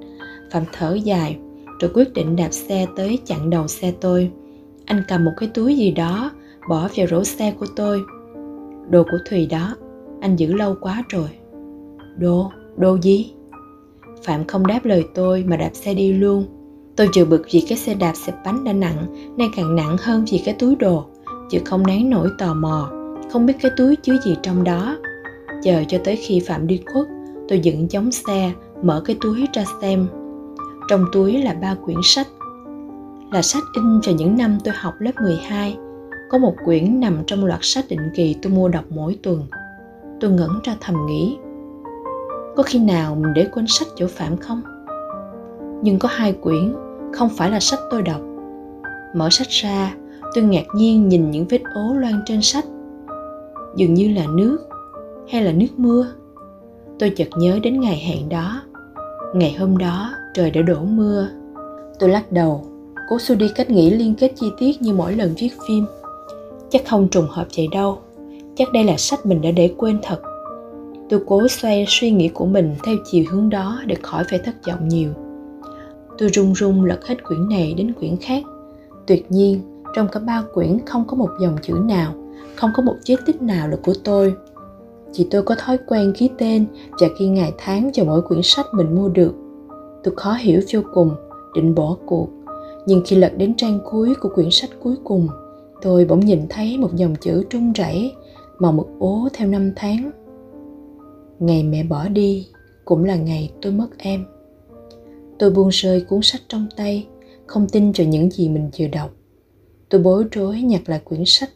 Phạm 0.51 0.63
thở 0.73 0.93
dài 0.93 1.37
rồi 1.79 1.91
quyết 1.93 2.13
định 2.13 2.35
đạp 2.35 2.49
xe 2.51 2.85
tới 2.95 3.19
chặn 3.25 3.49
đầu 3.49 3.67
xe 3.67 3.93
tôi. 4.01 4.31
Anh 4.85 5.03
cầm 5.07 5.25
một 5.25 5.31
cái 5.37 5.49
túi 5.53 5.75
gì 5.75 5.91
đó, 5.91 6.31
bỏ 6.69 6.87
vào 6.95 7.07
rổ 7.07 7.23
xe 7.23 7.53
của 7.59 7.65
tôi. 7.75 8.01
Đồ 8.89 9.03
của 9.03 9.17
thùy 9.29 9.45
đó, 9.45 9.75
anh 10.21 10.35
giữ 10.35 10.53
lâu 10.53 10.75
quá 10.81 11.03
rồi. 11.09 11.29
Đồ 12.17 12.51
đồ 12.77 12.97
gì? 13.01 13.33
Phạm 14.23 14.47
không 14.47 14.67
đáp 14.67 14.85
lời 14.85 15.05
tôi 15.15 15.43
mà 15.47 15.57
đạp 15.57 15.71
xe 15.73 15.93
đi 15.93 16.13
luôn. 16.13 16.45
Tôi 16.95 17.09
vừa 17.15 17.25
bực 17.25 17.41
vì 17.51 17.63
cái 17.69 17.77
xe 17.77 17.93
đạp 17.93 18.13
xẹp 18.25 18.35
bánh 18.45 18.63
đã 18.63 18.73
nặng, 18.73 19.05
nay 19.37 19.49
càng 19.55 19.75
nặng 19.75 19.95
hơn 19.99 20.25
vì 20.31 20.41
cái 20.45 20.55
túi 20.59 20.75
đồ. 20.75 21.05
Chứ 21.51 21.59
không 21.65 21.87
nén 21.87 22.09
nổi 22.09 22.29
tò 22.37 22.53
mò, 22.53 22.91
không 23.31 23.45
biết 23.45 23.53
cái 23.61 23.71
túi 23.77 23.95
chứa 23.95 24.17
gì 24.25 24.35
trong 24.43 24.63
đó. 24.63 24.97
Chờ 25.63 25.83
cho 25.87 25.97
tới 26.03 26.15
khi 26.15 26.39
phạm 26.39 26.67
đi 26.67 26.81
khuất, 26.85 27.07
tôi 27.47 27.59
dựng 27.59 27.87
chống 27.87 28.11
xe, 28.11 28.51
mở 28.83 29.01
cái 29.05 29.17
túi 29.21 29.45
ra 29.53 29.63
xem 29.81 30.07
trong 30.89 31.05
túi 31.11 31.41
là 31.43 31.53
ba 31.61 31.75
quyển 31.85 31.97
sách. 32.03 32.27
Là 33.31 33.41
sách 33.41 33.63
in 33.73 33.99
vào 33.99 34.15
những 34.15 34.37
năm 34.37 34.57
tôi 34.63 34.73
học 34.77 34.93
lớp 34.99 35.11
12 35.21 35.77
có 36.29 36.37
một 36.37 36.55
quyển 36.65 36.99
nằm 36.99 37.17
trong 37.27 37.45
loạt 37.45 37.59
sách 37.61 37.85
định 37.89 38.09
kỳ 38.15 38.35
tôi 38.41 38.53
mua 38.53 38.67
đọc 38.67 38.83
mỗi 38.89 39.19
tuần. 39.23 39.43
Tôi 40.19 40.31
ngẩn 40.31 40.49
ra 40.63 40.75
thầm 40.81 40.95
nghĩ, 41.07 41.37
có 42.55 42.63
khi 42.63 42.79
nào 42.79 43.15
mình 43.15 43.33
để 43.33 43.47
quên 43.51 43.65
sách 43.67 43.87
chỗ 43.95 44.07
phạm 44.07 44.37
không? 44.37 44.61
Nhưng 45.81 45.99
có 45.99 46.09
hai 46.11 46.33
quyển 46.33 46.75
không 47.13 47.29
phải 47.29 47.51
là 47.51 47.59
sách 47.59 47.79
tôi 47.91 48.01
đọc. 48.01 48.21
Mở 49.15 49.29
sách 49.31 49.47
ra, 49.49 49.95
tôi 50.35 50.43
ngạc 50.43 50.65
nhiên 50.75 51.09
nhìn 51.09 51.31
những 51.31 51.45
vết 51.49 51.61
ố 51.73 51.93
loang 51.93 52.21
trên 52.25 52.41
sách. 52.41 52.65
Dường 53.75 53.93
như 53.93 54.13
là 54.13 54.25
nước, 54.27 54.57
hay 55.31 55.43
là 55.43 55.51
nước 55.51 55.67
mưa. 55.77 56.07
Tôi 56.99 57.09
chợt 57.09 57.27
nhớ 57.37 57.59
đến 57.63 57.79
ngày 57.79 57.97
hẹn 57.97 58.29
đó. 58.29 58.61
Ngày 59.33 59.55
hôm 59.59 59.77
đó 59.77 60.18
trời 60.33 60.51
đã 60.51 60.61
đổ 60.61 60.79
mưa. 60.83 61.27
Tôi 61.99 62.09
lắc 62.09 62.31
đầu, 62.31 62.65
cố 63.09 63.19
xua 63.19 63.35
đi 63.35 63.49
cách 63.55 63.69
nghĩ 63.69 63.89
liên 63.89 64.15
kết 64.15 64.33
chi 64.35 64.51
tiết 64.57 64.81
như 64.81 64.93
mỗi 64.93 65.15
lần 65.15 65.33
viết 65.37 65.49
phim. 65.67 65.85
Chắc 66.69 66.81
không 66.87 67.07
trùng 67.07 67.27
hợp 67.29 67.47
vậy 67.57 67.67
đâu, 67.71 67.99
chắc 68.55 68.73
đây 68.73 68.83
là 68.83 68.97
sách 68.97 69.25
mình 69.25 69.41
đã 69.41 69.51
để 69.51 69.73
quên 69.77 69.99
thật. 70.03 70.21
Tôi 71.09 71.19
cố 71.27 71.47
xoay 71.47 71.85
suy 71.87 72.11
nghĩ 72.11 72.27
của 72.27 72.45
mình 72.45 72.75
theo 72.83 72.95
chiều 73.11 73.23
hướng 73.31 73.49
đó 73.49 73.81
để 73.85 73.95
khỏi 74.01 74.23
phải 74.29 74.39
thất 74.39 74.55
vọng 74.67 74.87
nhiều. 74.87 75.11
Tôi 76.17 76.29
run 76.29 76.53
run 76.53 76.83
lật 76.83 77.05
hết 77.05 77.23
quyển 77.23 77.49
này 77.49 77.73
đến 77.77 77.93
quyển 77.93 78.17
khác. 78.21 78.43
Tuyệt 79.07 79.31
nhiên, 79.31 79.61
trong 79.95 80.07
cả 80.11 80.19
ba 80.19 80.43
quyển 80.53 80.79
không 80.85 81.03
có 81.07 81.17
một 81.17 81.29
dòng 81.41 81.55
chữ 81.61 81.73
nào, 81.73 82.13
không 82.55 82.71
có 82.75 82.83
một 82.83 82.95
chi 83.03 83.15
tích 83.25 83.41
nào 83.41 83.67
là 83.67 83.77
của 83.83 83.93
tôi. 84.03 84.33
Chỉ 85.11 85.27
tôi 85.31 85.43
có 85.43 85.55
thói 85.55 85.77
quen 85.87 86.13
ký 86.17 86.29
tên 86.37 86.65
và 87.01 87.07
ghi 87.19 87.27
ngày 87.27 87.53
tháng 87.57 87.89
cho 87.93 88.03
mỗi 88.03 88.21
quyển 88.21 88.41
sách 88.43 88.65
mình 88.73 88.95
mua 88.95 89.09
được 89.09 89.33
tôi 90.03 90.13
khó 90.17 90.33
hiểu 90.33 90.61
vô 90.73 90.81
cùng, 90.93 91.15
định 91.55 91.75
bỏ 91.75 91.97
cuộc. 92.05 92.29
Nhưng 92.85 93.01
khi 93.05 93.15
lật 93.15 93.33
đến 93.37 93.53
trang 93.57 93.79
cuối 93.91 94.15
của 94.21 94.29
quyển 94.35 94.47
sách 94.51 94.69
cuối 94.83 94.95
cùng, 95.03 95.27
tôi 95.81 96.05
bỗng 96.05 96.19
nhìn 96.19 96.41
thấy 96.49 96.77
một 96.77 96.95
dòng 96.95 97.15
chữ 97.15 97.43
trung 97.49 97.73
rẩy 97.73 98.11
màu 98.59 98.71
mực 98.71 98.87
ố 98.99 99.27
theo 99.33 99.47
năm 99.47 99.71
tháng. 99.75 100.11
Ngày 101.39 101.63
mẹ 101.63 101.83
bỏ 101.83 102.07
đi, 102.07 102.47
cũng 102.85 103.03
là 103.03 103.15
ngày 103.15 103.51
tôi 103.61 103.73
mất 103.73 103.87
em. 103.97 104.25
Tôi 105.39 105.51
buông 105.51 105.69
rơi 105.69 106.01
cuốn 106.01 106.19
sách 106.21 106.41
trong 106.47 106.67
tay, 106.77 107.07
không 107.45 107.67
tin 107.67 107.93
cho 107.93 108.03
những 108.03 108.31
gì 108.31 108.49
mình 108.49 108.69
vừa 108.79 108.87
đọc. 108.87 109.09
Tôi 109.89 110.01
bối 110.01 110.25
rối 110.31 110.61
nhặt 110.61 110.81
lại 110.85 111.01
quyển 111.03 111.23
sách, 111.25 111.49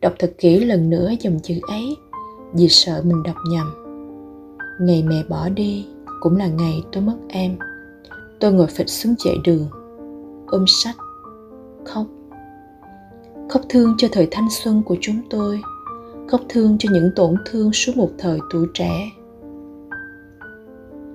đọc 0.00 0.12
thật 0.18 0.32
kỹ 0.38 0.60
lần 0.60 0.90
nữa 0.90 1.12
dòng 1.20 1.38
chữ 1.42 1.54
ấy, 1.68 1.96
vì 2.54 2.68
sợ 2.68 3.02
mình 3.04 3.22
đọc 3.22 3.36
nhầm. 3.50 3.66
Ngày 4.80 5.02
mẹ 5.02 5.22
bỏ 5.28 5.48
đi, 5.48 5.86
cũng 6.20 6.36
là 6.36 6.46
ngày 6.46 6.82
tôi 6.92 7.02
mất 7.02 7.16
em 7.28 7.58
tôi 8.40 8.52
ngồi 8.52 8.66
phịch 8.66 8.88
xuống 8.88 9.14
chạy 9.18 9.36
đường, 9.44 9.66
ôm 10.46 10.64
sách, 10.66 10.96
khóc. 11.84 12.06
Khóc 13.48 13.62
thương 13.68 13.94
cho 13.98 14.08
thời 14.12 14.28
thanh 14.30 14.48
xuân 14.50 14.82
của 14.82 14.96
chúng 15.00 15.20
tôi, 15.30 15.60
khóc 16.28 16.40
thương 16.48 16.76
cho 16.78 16.88
những 16.92 17.10
tổn 17.16 17.34
thương 17.44 17.72
suốt 17.72 17.96
một 17.96 18.10
thời 18.18 18.38
tuổi 18.50 18.66
trẻ. 18.74 19.10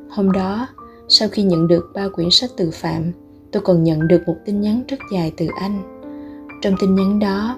Hôm 0.10 0.32
đó, 0.32 0.68
sau 1.08 1.28
khi 1.32 1.44
nhận 1.44 1.68
được 1.68 1.92
ba 1.94 2.08
quyển 2.10 2.30
sách 2.32 2.50
từ 2.58 2.70
phạm, 2.74 3.12
tôi 3.52 3.64
còn 3.64 3.84
nhận 3.84 4.08
được 4.08 4.22
một 4.28 4.36
tin 4.46 4.62
nhắn 4.62 4.84
rất 4.88 4.98
dài 5.12 5.34
từ 5.38 5.48
anh. 5.62 6.00
Trong 6.62 6.74
tin 6.80 6.96
nhắn 6.96 7.20
đó, 7.20 7.58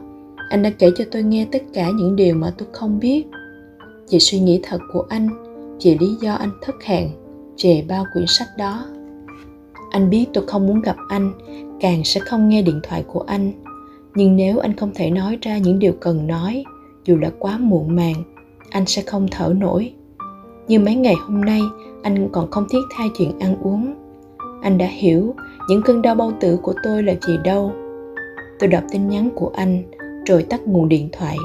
anh 0.50 0.64
đã 0.64 0.70
kể 0.70 0.92
cho 0.98 1.06
tôi 1.12 1.24
nghe 1.24 1.48
tất 1.52 1.64
cả 1.74 1.90
những 1.90 2.16
điều 2.16 2.36
mà 2.36 2.54
tôi 2.58 2.68
không 2.72 3.00
biết. 3.00 3.26
Về 4.10 4.20
suy 4.20 4.40
nghĩ 4.40 4.60
thật 4.64 4.80
của 4.94 5.06
anh 5.10 5.30
về 5.84 5.98
lý 6.00 6.16
do 6.22 6.34
anh 6.34 6.52
thất 6.62 6.76
hẹn 6.84 7.10
về 7.64 7.86
bao 7.90 8.06
quyển 8.14 8.26
sách 8.28 8.48
đó 8.58 8.86
anh 9.96 10.10
biết 10.10 10.26
tôi 10.34 10.44
không 10.48 10.68
muốn 10.68 10.82
gặp 10.82 10.96
anh, 11.08 11.32
càng 11.80 12.04
sẽ 12.04 12.20
không 12.20 12.50
nghe 12.50 12.62
điện 12.62 12.80
thoại 12.84 13.04
của 13.08 13.24
anh. 13.28 13.52
Nhưng 14.16 14.36
nếu 14.36 14.60
anh 14.60 14.76
không 14.76 14.92
thể 14.96 15.10
nói 15.10 15.38
ra 15.42 15.58
những 15.58 15.80
điều 15.80 15.94
cần 16.00 16.28
nói, 16.28 16.64
dù 17.06 17.18
là 17.18 17.32
quá 17.40 17.58
muộn 17.58 17.96
màng, 17.96 18.16
anh 18.70 18.86
sẽ 18.86 19.02
không 19.02 19.28
thở 19.32 19.54
nổi. 19.58 19.94
Như 20.68 20.80
mấy 20.80 20.96
ngày 20.96 21.16
hôm 21.28 21.42
nay, 21.42 21.62
anh 22.04 22.30
còn 22.32 22.52
không 22.52 22.66
thiết 22.70 22.80
tha 22.92 23.04
chuyện 23.18 23.40
ăn 23.40 23.56
uống. 23.64 23.94
Anh 24.62 24.78
đã 24.78 24.86
hiểu 24.86 25.36
những 25.70 25.82
cơn 25.82 26.02
đau 26.02 26.16
bao 26.16 26.34
tử 26.40 26.58
của 26.62 26.74
tôi 26.84 27.04
là 27.04 27.14
gì 27.28 27.38
đâu. 27.44 27.72
Tôi 28.60 28.68
đọc 28.68 28.84
tin 28.92 29.10
nhắn 29.10 29.30
của 29.36 29.52
anh, 29.56 29.84
rồi 30.26 30.44
tắt 30.44 30.68
nguồn 30.68 30.90
điện 30.90 31.10
thoại, 31.12 31.38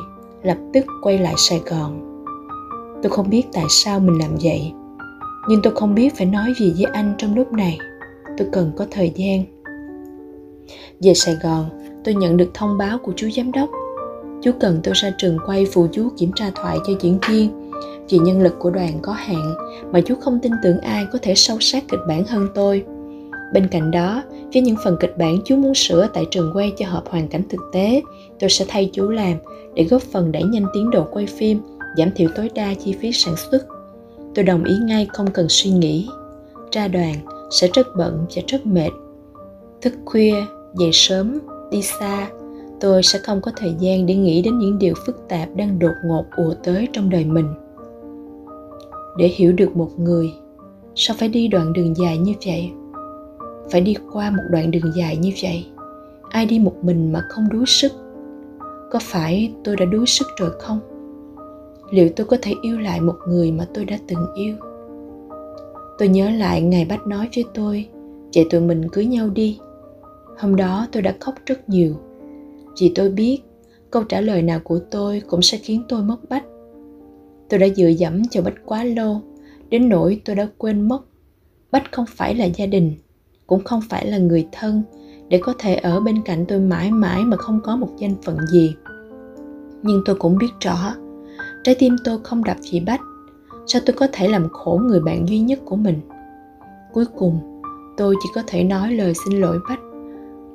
lập 0.42 0.58
tức 0.72 0.84
quay 1.02 1.18
lại 1.18 1.34
sài 1.36 1.60
gòn. 1.66 2.24
Tôi 3.02 3.10
không 3.10 3.30
biết 3.30 3.42
tại 3.52 3.64
sao 3.68 4.00
mình 4.00 4.18
làm 4.18 4.30
vậy, 4.42 4.72
nhưng 5.48 5.62
tôi 5.62 5.74
không 5.76 5.94
biết 5.94 6.16
phải 6.16 6.26
nói 6.26 6.52
gì 6.60 6.74
với 6.76 6.92
anh 6.92 7.14
trong 7.18 7.34
lúc 7.34 7.52
này 7.52 7.78
tôi 8.40 8.48
cần 8.52 8.72
có 8.76 8.86
thời 8.90 9.12
gian. 9.16 9.44
Về 11.00 11.14
sài 11.14 11.34
gòn, 11.42 11.64
tôi 12.04 12.14
nhận 12.14 12.36
được 12.36 12.50
thông 12.54 12.78
báo 12.78 12.98
của 12.98 13.12
chú 13.16 13.28
giám 13.36 13.52
đốc. 13.52 13.70
Chú 14.42 14.50
cần 14.60 14.80
tôi 14.82 14.94
ra 14.96 15.12
trường 15.18 15.38
quay 15.46 15.66
phụ 15.72 15.86
chú 15.92 16.08
kiểm 16.16 16.30
tra 16.34 16.50
thoại 16.54 16.78
cho 16.86 16.92
diễn 17.00 17.18
viên. 17.28 17.70
Vì 18.08 18.18
nhân 18.18 18.40
lực 18.40 18.54
của 18.58 18.70
đoàn 18.70 18.98
có 19.02 19.12
hạn 19.12 19.54
mà 19.92 20.00
chú 20.00 20.14
không 20.20 20.38
tin 20.42 20.52
tưởng 20.62 20.78
ai 20.78 21.06
có 21.12 21.18
thể 21.22 21.34
sâu 21.34 21.56
sát 21.60 21.84
kịch 21.88 22.00
bản 22.08 22.24
hơn 22.26 22.48
tôi. 22.54 22.84
Bên 23.52 23.68
cạnh 23.68 23.90
đó, 23.90 24.22
với 24.52 24.62
những 24.62 24.76
phần 24.84 24.96
kịch 25.00 25.18
bản 25.18 25.38
chú 25.44 25.56
muốn 25.56 25.74
sửa 25.74 26.08
tại 26.14 26.24
trường 26.30 26.50
quay 26.54 26.72
cho 26.78 26.86
hợp 26.86 27.04
hoàn 27.06 27.28
cảnh 27.28 27.42
thực 27.48 27.60
tế, 27.72 28.02
tôi 28.38 28.50
sẽ 28.50 28.64
thay 28.68 28.90
chú 28.92 29.08
làm 29.08 29.34
để 29.74 29.84
góp 29.84 30.02
phần 30.02 30.32
đẩy 30.32 30.42
nhanh 30.42 30.64
tiến 30.74 30.90
độ 30.90 31.06
quay 31.10 31.26
phim, 31.26 31.60
giảm 31.96 32.10
thiểu 32.16 32.30
tối 32.36 32.50
đa 32.54 32.74
chi 32.74 32.94
phí 33.00 33.12
sản 33.12 33.34
xuất. 33.36 33.66
Tôi 34.34 34.44
đồng 34.44 34.64
ý 34.64 34.74
ngay 34.82 35.08
không 35.12 35.30
cần 35.30 35.46
suy 35.48 35.70
nghĩ. 35.70 36.08
Ra 36.72 36.88
đoàn 36.88 37.14
sẽ 37.50 37.68
rất 37.74 37.86
bận 37.96 38.26
và 38.36 38.42
rất 38.46 38.66
mệt. 38.66 38.90
Thức 39.80 39.92
khuya, 40.04 40.34
dậy 40.74 40.90
sớm, 40.92 41.38
đi 41.70 41.82
xa, 41.82 42.28
tôi 42.80 43.02
sẽ 43.02 43.18
không 43.18 43.40
có 43.40 43.52
thời 43.56 43.74
gian 43.78 44.06
để 44.06 44.14
nghĩ 44.14 44.42
đến 44.42 44.58
những 44.58 44.78
điều 44.78 44.94
phức 45.06 45.28
tạp 45.28 45.48
đang 45.56 45.78
đột 45.78 45.94
ngột 46.04 46.24
ùa 46.36 46.54
tới 46.64 46.88
trong 46.92 47.10
đời 47.10 47.24
mình. 47.24 47.46
Để 49.18 49.28
hiểu 49.28 49.52
được 49.52 49.76
một 49.76 49.90
người, 49.98 50.32
sao 50.94 51.16
phải 51.18 51.28
đi 51.28 51.48
đoạn 51.48 51.72
đường 51.72 51.94
dài 51.96 52.18
như 52.18 52.34
vậy? 52.46 52.70
Phải 53.70 53.80
đi 53.80 53.94
qua 54.12 54.30
một 54.30 54.42
đoạn 54.50 54.70
đường 54.70 54.92
dài 54.94 55.16
như 55.16 55.32
vậy? 55.42 55.66
Ai 56.30 56.46
đi 56.46 56.58
một 56.58 56.74
mình 56.82 57.12
mà 57.12 57.20
không 57.28 57.48
đuối 57.50 57.64
sức? 57.66 57.92
Có 58.90 58.98
phải 59.02 59.52
tôi 59.64 59.76
đã 59.76 59.84
đuối 59.84 60.06
sức 60.06 60.26
rồi 60.36 60.50
không? 60.58 60.80
Liệu 61.90 62.08
tôi 62.16 62.26
có 62.26 62.36
thể 62.42 62.54
yêu 62.62 62.78
lại 62.78 63.00
một 63.00 63.16
người 63.28 63.52
mà 63.52 63.66
tôi 63.74 63.84
đã 63.84 63.98
từng 64.08 64.26
yêu? 64.34 64.54
Tôi 66.00 66.08
nhớ 66.08 66.30
lại 66.30 66.62
ngày 66.62 66.84
bách 66.84 67.06
nói 67.06 67.28
với 67.34 67.44
tôi 67.54 67.88
chạy 68.30 68.46
tụi 68.50 68.60
mình 68.60 68.88
cưới 68.88 69.06
nhau 69.06 69.30
đi. 69.30 69.58
Hôm 70.38 70.56
đó 70.56 70.86
tôi 70.92 71.02
đã 71.02 71.14
khóc 71.20 71.34
rất 71.46 71.68
nhiều. 71.68 71.94
Vì 72.80 72.92
tôi 72.94 73.10
biết 73.10 73.40
câu 73.90 74.04
trả 74.04 74.20
lời 74.20 74.42
nào 74.42 74.60
của 74.64 74.78
tôi 74.90 75.22
cũng 75.26 75.42
sẽ 75.42 75.58
khiến 75.58 75.82
tôi 75.88 76.02
mất 76.02 76.28
bách. 76.28 76.44
Tôi 77.48 77.60
đã 77.60 77.66
dựa 77.76 77.88
dẫm 77.88 78.22
cho 78.30 78.42
bách 78.42 78.54
quá 78.64 78.84
lâu, 78.84 79.20
đến 79.70 79.88
nỗi 79.88 80.20
tôi 80.24 80.36
đã 80.36 80.48
quên 80.58 80.88
mất. 80.88 81.02
Bách 81.70 81.92
không 81.92 82.06
phải 82.08 82.34
là 82.34 82.44
gia 82.44 82.66
đình, 82.66 82.94
cũng 83.46 83.64
không 83.64 83.80
phải 83.88 84.06
là 84.06 84.18
người 84.18 84.48
thân 84.52 84.82
để 85.28 85.38
có 85.42 85.54
thể 85.58 85.74
ở 85.74 86.00
bên 86.00 86.22
cạnh 86.24 86.44
tôi 86.48 86.58
mãi 86.58 86.90
mãi 86.90 87.24
mà 87.24 87.36
không 87.36 87.60
có 87.64 87.76
một 87.76 87.88
danh 87.98 88.14
phận 88.22 88.36
gì. 88.46 88.74
Nhưng 89.82 90.02
tôi 90.04 90.16
cũng 90.16 90.38
biết 90.38 90.50
rõ, 90.60 90.94
trái 91.64 91.74
tim 91.78 91.96
tôi 92.04 92.18
không 92.24 92.44
đập 92.44 92.56
vì 92.70 92.80
bách 92.80 93.00
sao 93.72 93.82
tôi 93.86 93.94
có 93.94 94.06
thể 94.12 94.28
làm 94.28 94.48
khổ 94.48 94.80
người 94.84 95.00
bạn 95.00 95.28
duy 95.28 95.38
nhất 95.38 95.58
của 95.64 95.76
mình? 95.76 96.00
Cuối 96.92 97.04
cùng, 97.16 97.60
tôi 97.96 98.14
chỉ 98.22 98.28
có 98.34 98.42
thể 98.46 98.64
nói 98.64 98.92
lời 98.92 99.12
xin 99.24 99.40
lỗi 99.40 99.58
bách. 99.68 99.80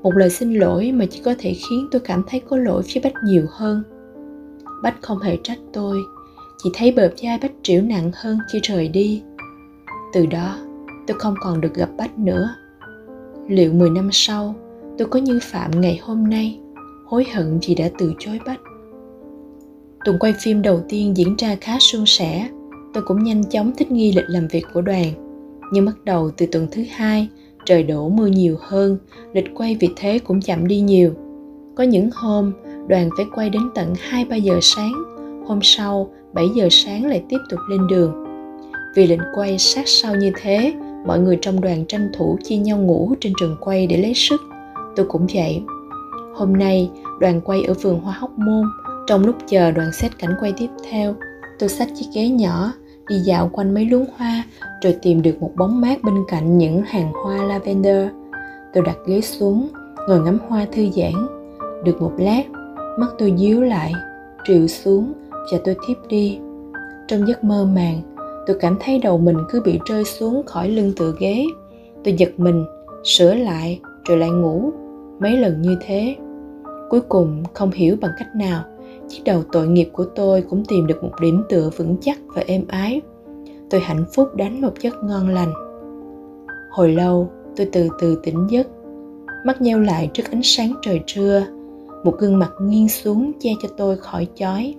Một 0.03 0.15
lời 0.15 0.29
xin 0.29 0.53
lỗi 0.53 0.91
mà 0.91 1.05
chỉ 1.05 1.21
có 1.25 1.35
thể 1.39 1.53
khiến 1.53 1.87
tôi 1.91 2.01
cảm 2.01 2.23
thấy 2.27 2.39
có 2.39 2.57
lỗi 2.57 2.83
với 2.93 3.03
bách 3.03 3.13
nhiều 3.23 3.45
hơn. 3.49 3.83
Bách 4.83 4.95
không 5.01 5.19
hề 5.19 5.37
trách 5.43 5.57
tôi, 5.73 5.97
chỉ 6.63 6.69
thấy 6.73 6.91
bờ 6.91 7.09
vai 7.21 7.39
bách 7.41 7.51
triểu 7.63 7.81
nặng 7.81 8.11
hơn 8.13 8.37
khi 8.51 8.59
rời 8.63 8.87
đi. 8.87 9.23
Từ 10.13 10.25
đó, 10.25 10.57
tôi 11.07 11.19
không 11.19 11.35
còn 11.41 11.61
được 11.61 11.73
gặp 11.73 11.89
bách 11.97 12.19
nữa. 12.19 12.55
Liệu 13.47 13.73
10 13.73 13.89
năm 13.89 14.09
sau, 14.11 14.55
tôi 14.97 15.07
có 15.07 15.19
như 15.19 15.39
phạm 15.41 15.81
ngày 15.81 15.99
hôm 16.03 16.29
nay, 16.29 16.59
hối 17.05 17.25
hận 17.33 17.59
vì 17.67 17.75
đã 17.75 17.89
từ 17.97 18.13
chối 18.19 18.39
bách? 18.45 18.59
Tuần 20.05 20.19
quay 20.19 20.33
phim 20.39 20.61
đầu 20.61 20.81
tiên 20.89 21.17
diễn 21.17 21.35
ra 21.35 21.55
khá 21.61 21.79
suôn 21.79 22.05
sẻ 22.05 22.49
tôi 22.95 23.03
cũng 23.03 23.23
nhanh 23.23 23.43
chóng 23.43 23.71
thích 23.77 23.91
nghi 23.91 24.11
lịch 24.11 24.25
làm 24.27 24.47
việc 24.47 24.65
của 24.73 24.81
đoàn. 24.81 25.05
Nhưng 25.71 25.85
bắt 25.85 25.95
đầu 26.03 26.31
từ 26.37 26.45
tuần 26.45 26.67
thứ 26.71 26.83
hai, 26.91 27.27
trời 27.65 27.83
đổ 27.83 28.09
mưa 28.09 28.27
nhiều 28.27 28.57
hơn, 28.61 28.97
lịch 29.33 29.45
quay 29.55 29.77
vì 29.79 29.89
thế 29.95 30.19
cũng 30.19 30.41
chậm 30.41 30.67
đi 30.67 30.79
nhiều. 30.79 31.11
Có 31.75 31.83
những 31.83 32.09
hôm, 32.13 32.51
đoàn 32.87 33.09
phải 33.17 33.25
quay 33.35 33.49
đến 33.49 33.61
tận 33.75 33.93
2-3 34.11 34.37
giờ 34.37 34.59
sáng, 34.61 34.93
hôm 35.47 35.59
sau 35.61 36.09
7 36.33 36.45
giờ 36.55 36.67
sáng 36.71 37.05
lại 37.05 37.23
tiếp 37.29 37.37
tục 37.49 37.59
lên 37.69 37.87
đường. 37.87 38.13
Vì 38.95 39.07
lịch 39.07 39.19
quay 39.35 39.59
sát 39.59 39.87
sao 39.87 40.15
như 40.15 40.31
thế, 40.41 40.73
mọi 41.05 41.19
người 41.19 41.37
trong 41.41 41.61
đoàn 41.61 41.85
tranh 41.87 42.11
thủ 42.17 42.37
chia 42.43 42.57
nhau 42.57 42.77
ngủ 42.77 43.13
trên 43.19 43.33
trường 43.39 43.57
quay 43.59 43.87
để 43.87 43.97
lấy 43.97 44.13
sức. 44.13 44.41
Tôi 44.95 45.05
cũng 45.09 45.27
vậy. 45.33 45.61
Hôm 46.35 46.53
nay, 46.53 46.89
đoàn 47.19 47.41
quay 47.41 47.63
ở 47.63 47.73
vườn 47.73 47.99
hoa 47.99 48.13
hóc 48.13 48.31
môn, 48.37 48.65
trong 49.07 49.25
lúc 49.25 49.35
chờ 49.47 49.71
đoàn 49.71 49.91
xét 49.93 50.17
cảnh 50.19 50.31
quay 50.39 50.53
tiếp 50.57 50.69
theo, 50.89 51.15
tôi 51.59 51.69
xách 51.69 51.89
chiếc 51.95 52.05
ghế 52.13 52.29
nhỏ 52.29 52.71
đi 53.09 53.15
dạo 53.15 53.49
quanh 53.53 53.73
mấy 53.73 53.85
luống 53.85 54.05
hoa, 54.17 54.43
rồi 54.81 54.97
tìm 55.01 55.21
được 55.21 55.41
một 55.41 55.51
bóng 55.55 55.81
mát 55.81 56.03
bên 56.03 56.15
cạnh 56.27 56.57
những 56.57 56.81
hàng 56.81 57.13
hoa 57.13 57.43
lavender. 57.43 58.07
Tôi 58.73 58.83
đặt 58.85 58.97
ghế 59.05 59.21
xuống, 59.21 59.67
ngồi 60.09 60.19
ngắm 60.19 60.39
hoa 60.47 60.65
thư 60.71 60.87
giãn. 60.95 61.27
Được 61.83 62.01
một 62.01 62.13
lát, 62.17 62.43
mắt 62.99 63.07
tôi 63.17 63.33
díu 63.37 63.61
lại 63.61 63.93
triệu 64.45 64.67
xuống 64.67 65.13
và 65.51 65.57
tôi 65.65 65.75
thiếp 65.87 65.97
đi. 66.07 66.39
Trong 67.07 67.27
giấc 67.27 67.43
mơ 67.43 67.67
màng, 67.75 68.01
tôi 68.47 68.57
cảm 68.59 68.77
thấy 68.79 68.99
đầu 68.99 69.17
mình 69.17 69.37
cứ 69.49 69.61
bị 69.65 69.79
rơi 69.85 70.03
xuống 70.03 70.43
khỏi 70.45 70.69
lưng 70.69 70.91
tựa 70.97 71.13
ghế. 71.19 71.45
Tôi 72.03 72.13
giật 72.13 72.29
mình, 72.37 72.65
sửa 73.03 73.33
lại, 73.33 73.79
rồi 74.07 74.17
lại 74.17 74.29
ngủ. 74.29 74.71
Mấy 75.19 75.37
lần 75.37 75.61
như 75.61 75.77
thế, 75.81 76.15
cuối 76.89 77.01
cùng 77.01 77.43
không 77.53 77.71
hiểu 77.71 77.97
bằng 78.01 78.11
cách 78.17 78.35
nào 78.35 78.63
chiếc 79.09 79.21
đầu 79.25 79.43
tội 79.51 79.67
nghiệp 79.67 79.89
của 79.93 80.05
tôi 80.15 80.41
cũng 80.41 80.63
tìm 80.67 80.87
được 80.87 81.03
một 81.03 81.11
điểm 81.21 81.43
tựa 81.49 81.69
vững 81.77 81.97
chắc 82.01 82.19
và 82.35 82.43
êm 82.47 82.65
ái. 82.67 83.01
Tôi 83.69 83.81
hạnh 83.81 84.05
phúc 84.15 84.35
đánh 84.35 84.61
một 84.61 84.71
giấc 84.79 85.03
ngon 85.03 85.29
lành. 85.29 85.53
Hồi 86.71 86.91
lâu, 86.91 87.29
tôi 87.55 87.69
từ 87.71 87.89
từ 87.99 88.19
tỉnh 88.23 88.47
giấc. 88.49 88.67
Mắt 89.45 89.61
nheo 89.61 89.79
lại 89.79 90.09
trước 90.13 90.23
ánh 90.31 90.43
sáng 90.43 90.73
trời 90.81 91.01
trưa. 91.05 91.45
Một 92.03 92.17
gương 92.19 92.39
mặt 92.39 92.51
nghiêng 92.61 92.89
xuống 92.89 93.31
che 93.39 93.49
cho 93.61 93.69
tôi 93.77 93.97
khỏi 93.97 94.27
chói. 94.35 94.75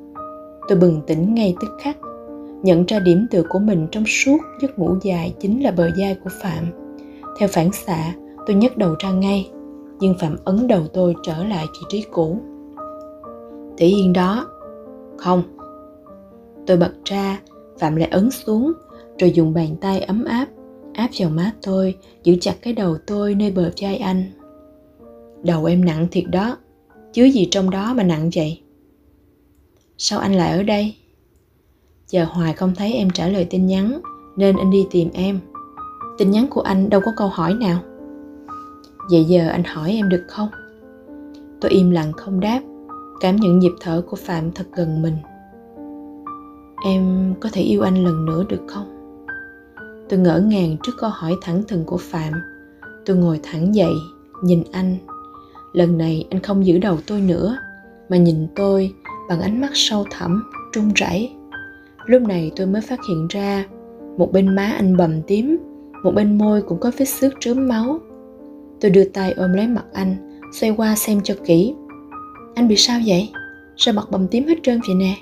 Tôi 0.69 0.79
bừng 0.79 1.01
tỉnh 1.07 1.35
ngay 1.35 1.57
tức 1.61 1.69
khắc. 1.81 1.97
Nhận 2.63 2.85
ra 2.87 2.99
điểm 2.99 3.27
tựa 3.31 3.43
của 3.49 3.59
mình 3.59 3.87
trong 3.91 4.05
suốt 4.07 4.39
giấc 4.63 4.79
ngủ 4.79 4.97
dài 5.03 5.35
chính 5.41 5.63
là 5.63 5.71
bờ 5.71 5.91
vai 5.99 6.17
của 6.25 6.31
phạm. 6.43 6.65
Theo 7.39 7.49
phản 7.49 7.73
xạ, 7.73 8.15
tôi 8.47 8.57
nhấc 8.57 8.77
đầu 8.77 8.95
ra 8.99 9.11
ngay, 9.11 9.51
nhưng 10.01 10.15
phạm 10.21 10.37
ấn 10.45 10.67
đầu 10.67 10.83
tôi 10.93 11.15
trở 11.23 11.45
lại 11.45 11.67
vị 11.73 11.87
trí 11.89 12.05
cũ 12.11 12.39
thể 13.79 13.87
yên 13.87 14.13
đó. 14.13 14.47
Không. 15.17 15.43
Tôi 16.67 16.77
bật 16.77 16.93
ra 17.05 17.41
phạm 17.79 17.97
lại 17.97 18.09
ấn 18.09 18.31
xuống, 18.31 18.73
rồi 19.19 19.31
dùng 19.31 19.55
bàn 19.55 19.77
tay 19.81 20.01
ấm 20.01 20.25
áp 20.25 20.47
áp 20.97 21.11
vào 21.19 21.31
má 21.31 21.53
tôi, 21.63 21.97
giữ 22.23 22.37
chặt 22.41 22.55
cái 22.63 22.73
đầu 22.73 22.97
tôi 23.07 23.35
nơi 23.35 23.51
bờ 23.51 23.71
vai 23.81 23.97
anh. 23.97 24.25
Đầu 25.43 25.65
em 25.65 25.85
nặng 25.85 26.07
thiệt 26.11 26.25
đó. 26.31 26.57
Chứa 27.13 27.25
gì 27.25 27.49
trong 27.51 27.71
đó 27.71 27.95
mà 27.95 28.03
nặng 28.03 28.31
vậy? 28.35 28.61
Sao 29.99 30.19
anh 30.19 30.35
lại 30.35 30.53
ở 30.53 30.63
đây? 30.63 30.95
Chờ 32.07 32.25
hoài 32.25 32.53
không 32.53 32.75
thấy 32.75 32.93
em 32.93 33.11
trả 33.11 33.29
lời 33.29 33.47
tin 33.51 33.67
nhắn, 33.67 34.01
nên 34.37 34.57
anh 34.57 34.71
đi 34.71 34.87
tìm 34.91 35.11
em. 35.15 35.41
Tin 36.19 36.31
nhắn 36.31 36.47
của 36.51 36.61
anh 36.61 36.91
đâu 36.91 37.01
có 37.05 37.13
câu 37.17 37.29
hỏi 37.29 37.55
nào. 37.55 37.81
Vậy 39.11 39.25
giờ 39.25 39.49
anh 39.49 39.65
hỏi 39.65 39.93
em 39.93 40.09
được 40.09 40.25
không? 40.29 40.49
Tôi 41.61 41.71
im 41.71 41.91
lặng 41.91 42.13
không 42.13 42.41
đáp 42.41 42.61
cảm 43.21 43.37
nhận 43.37 43.59
nhịp 43.59 43.73
thở 43.81 44.03
của 44.11 44.17
phạm 44.17 44.53
thật 44.53 44.65
gần 44.75 45.03
mình. 45.03 45.17
Em 46.85 47.35
có 47.41 47.49
thể 47.53 47.63
yêu 47.63 47.83
anh 47.83 48.05
lần 48.05 48.27
nữa 48.27 48.45
được 48.49 48.63
không? 48.67 48.93
Tôi 50.09 50.19
ngỡ 50.19 50.41
ngàng 50.41 50.77
trước 50.83 50.93
câu 50.99 51.11
hỏi 51.11 51.37
thẳng 51.43 51.63
thừng 51.69 51.85
của 51.85 51.99
phạm. 51.99 52.33
Tôi 53.05 53.17
ngồi 53.17 53.41
thẳng 53.43 53.75
dậy, 53.75 53.95
nhìn 54.43 54.63
anh. 54.73 54.97
Lần 55.73 55.99
này 55.99 56.27
anh 56.31 56.43
không 56.43 56.67
giữ 56.67 56.79
đầu 56.79 56.99
tôi 57.07 57.21
nữa, 57.21 57.59
mà 58.09 58.17
nhìn 58.17 58.47
tôi 58.57 58.95
bằng 59.29 59.41
ánh 59.41 59.61
mắt 59.61 59.71
sâu 59.75 60.05
thẳm, 60.11 60.51
trung 60.73 60.93
rẩy 60.95 61.37
lúc 62.07 62.23
này 62.23 62.53
tôi 62.57 62.67
mới 62.67 62.83
phát 62.83 62.99
hiện 63.09 63.27
ra, 63.29 63.65
một 64.17 64.33
bên 64.33 64.55
má 64.55 64.73
anh 64.77 64.97
bầm 64.97 65.23
tím, 65.23 65.57
một 66.03 66.11
bên 66.15 66.39
môi 66.39 66.63
cũng 66.63 66.81
có 66.81 66.91
vết 66.99 67.05
xước 67.05 67.33
trớm 67.41 67.69
máu. 67.69 67.99
Tôi 68.81 68.91
đưa 68.91 69.05
tay 69.05 69.33
ôm 69.33 69.53
lấy 69.53 69.67
mặt 69.67 69.85
anh, 69.93 70.41
xoay 70.53 70.75
qua 70.77 70.97
xem 70.97 71.21
cho 71.25 71.35
kỹ 71.45 71.75
anh 72.57 72.69
bị 72.69 72.77
sao 72.77 73.01
vậy? 73.07 73.31
Sao 73.77 73.95
mặt 73.95 74.05
bầm 74.11 74.29
tím 74.29 74.47
hết 74.47 74.55
trơn 74.63 74.81
vậy 74.87 74.97
nè? 74.97 75.15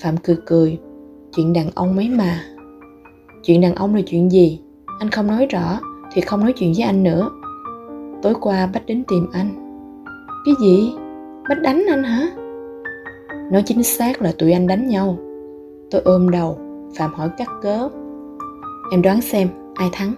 Phạm 0.00 0.16
cười 0.16 0.36
cười. 0.46 0.78
Chuyện 1.36 1.52
đàn 1.52 1.70
ông 1.74 1.96
mấy 1.96 2.08
mà. 2.08 2.44
Chuyện 3.44 3.60
đàn 3.60 3.74
ông 3.74 3.94
là 3.94 4.00
chuyện 4.06 4.30
gì? 4.30 4.60
Anh 4.98 5.10
không 5.10 5.26
nói 5.26 5.46
rõ, 5.46 5.80
thì 6.12 6.20
không 6.20 6.40
nói 6.40 6.52
chuyện 6.52 6.72
với 6.76 6.82
anh 6.86 7.02
nữa. 7.02 7.30
Tối 8.22 8.34
qua 8.40 8.66
bách 8.66 8.86
đến 8.86 9.04
tìm 9.08 9.26
anh. 9.32 9.50
Cái 10.44 10.54
gì? 10.60 10.92
Bách 11.48 11.62
đánh 11.62 11.84
anh 11.88 12.02
hả? 12.02 12.26
Nói 13.52 13.62
chính 13.66 13.82
xác 13.82 14.22
là 14.22 14.32
tụi 14.38 14.52
anh 14.52 14.66
đánh 14.66 14.88
nhau. 14.88 15.18
Tôi 15.90 16.02
ôm 16.04 16.30
đầu, 16.30 16.58
phạm 16.96 17.14
hỏi 17.14 17.28
cắt 17.38 17.48
cớ. 17.62 17.88
Em 18.92 19.02
đoán 19.02 19.20
xem, 19.20 19.48
ai 19.74 19.88
thắng? 19.92 20.14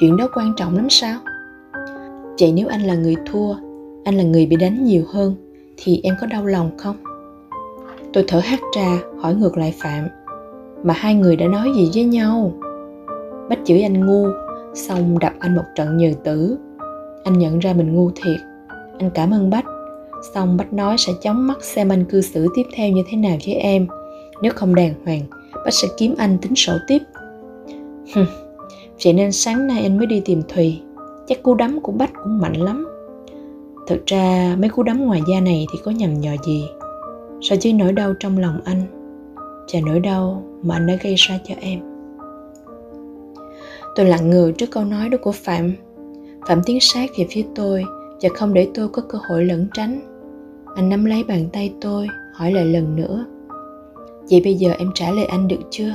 Chuyện 0.00 0.16
đó 0.16 0.28
quan 0.34 0.52
trọng 0.56 0.76
lắm 0.76 0.86
sao? 0.90 1.18
Vậy 2.40 2.52
nếu 2.52 2.68
anh 2.68 2.80
là 2.80 2.94
người 2.94 3.16
thua 3.26 3.54
anh 4.06 4.14
là 4.14 4.24
người 4.24 4.46
bị 4.46 4.56
đánh 4.56 4.84
nhiều 4.84 5.04
hơn, 5.08 5.34
thì 5.76 6.00
em 6.02 6.14
có 6.20 6.26
đau 6.26 6.46
lòng 6.46 6.70
không? 6.78 6.96
Tôi 8.12 8.24
thở 8.28 8.38
hắt 8.38 8.60
ra, 8.76 8.98
hỏi 9.20 9.34
ngược 9.34 9.56
lại 9.56 9.74
phạm. 9.78 10.08
Mà 10.82 10.94
hai 10.96 11.14
người 11.14 11.36
đã 11.36 11.46
nói 11.46 11.72
gì 11.76 11.90
với 11.94 12.04
nhau? 12.04 12.52
Bách 13.48 13.58
chửi 13.64 13.82
anh 13.82 14.06
ngu, 14.06 14.26
xong 14.74 15.18
đập 15.18 15.32
anh 15.38 15.56
một 15.56 15.62
trận 15.74 15.96
nhừ 15.96 16.12
tử. 16.24 16.58
Anh 17.24 17.38
nhận 17.38 17.58
ra 17.58 17.72
mình 17.72 17.94
ngu 17.94 18.10
thiệt. 18.10 18.40
Anh 18.98 19.10
cảm 19.14 19.30
ơn 19.30 19.50
bách. 19.50 19.64
Xong 20.34 20.56
bách 20.56 20.72
nói 20.72 20.96
sẽ 20.98 21.12
chóng 21.22 21.46
mắt 21.46 21.64
xem 21.64 21.88
anh 21.88 22.04
cư 22.04 22.20
xử 22.20 22.46
tiếp 22.56 22.64
theo 22.74 22.90
như 22.90 23.02
thế 23.10 23.16
nào 23.16 23.36
với 23.46 23.54
em. 23.54 23.86
Nếu 24.42 24.52
không 24.54 24.74
đàng 24.74 24.94
hoàng, 25.04 25.22
bách 25.52 25.74
sẽ 25.74 25.88
kiếm 25.96 26.14
anh 26.18 26.38
tính 26.42 26.54
sổ 26.54 26.72
tiếp. 26.86 27.02
Vậy 29.04 29.12
nên 29.12 29.32
sáng 29.32 29.66
nay 29.66 29.82
anh 29.82 29.96
mới 29.96 30.06
đi 30.06 30.20
tìm 30.20 30.42
thùy. 30.48 30.80
Chắc 31.26 31.42
cú 31.42 31.54
đấm 31.54 31.80
của 31.80 31.92
bách 31.92 32.10
cũng 32.22 32.38
mạnh 32.38 32.56
lắm 32.56 32.88
thực 33.86 34.06
ra, 34.06 34.56
mấy 34.58 34.70
cú 34.70 34.82
đấm 34.82 35.06
ngoài 35.06 35.20
da 35.28 35.40
này 35.40 35.66
thì 35.72 35.78
có 35.84 35.90
nhầm 35.90 36.20
nhò 36.20 36.30
gì? 36.46 36.68
So 37.40 37.56
với 37.62 37.72
nỗi 37.72 37.92
đau 37.92 38.14
trong 38.20 38.38
lòng 38.38 38.60
anh 38.64 38.82
Chà 39.66 39.78
nỗi 39.86 40.00
đau 40.00 40.42
mà 40.62 40.74
anh 40.74 40.86
đã 40.86 40.94
gây 41.02 41.14
ra 41.14 41.38
cho 41.44 41.54
em? 41.60 41.80
Tôi 43.94 44.06
lặng 44.06 44.30
người 44.30 44.52
trước 44.52 44.70
câu 44.70 44.84
nói 44.84 45.08
đó 45.08 45.18
của 45.22 45.32
phạm. 45.32 45.72
Phạm 46.46 46.62
tiến 46.66 46.78
sát 46.80 47.10
về 47.18 47.26
phía 47.30 47.44
tôi 47.54 47.84
và 48.22 48.28
không 48.34 48.54
để 48.54 48.68
tôi 48.74 48.88
có 48.88 49.02
cơ 49.08 49.18
hội 49.28 49.44
lẩn 49.44 49.68
tránh. 49.74 50.00
Anh 50.74 50.88
nắm 50.88 51.04
lấy 51.04 51.24
bàn 51.24 51.48
tay 51.52 51.74
tôi, 51.80 52.08
hỏi 52.34 52.52
lại 52.52 52.64
lần 52.64 52.96
nữa. 52.96 53.26
Vậy 54.30 54.40
bây 54.44 54.54
giờ 54.54 54.72
em 54.78 54.90
trả 54.94 55.10
lời 55.10 55.24
anh 55.24 55.48
được 55.48 55.60
chưa? 55.70 55.94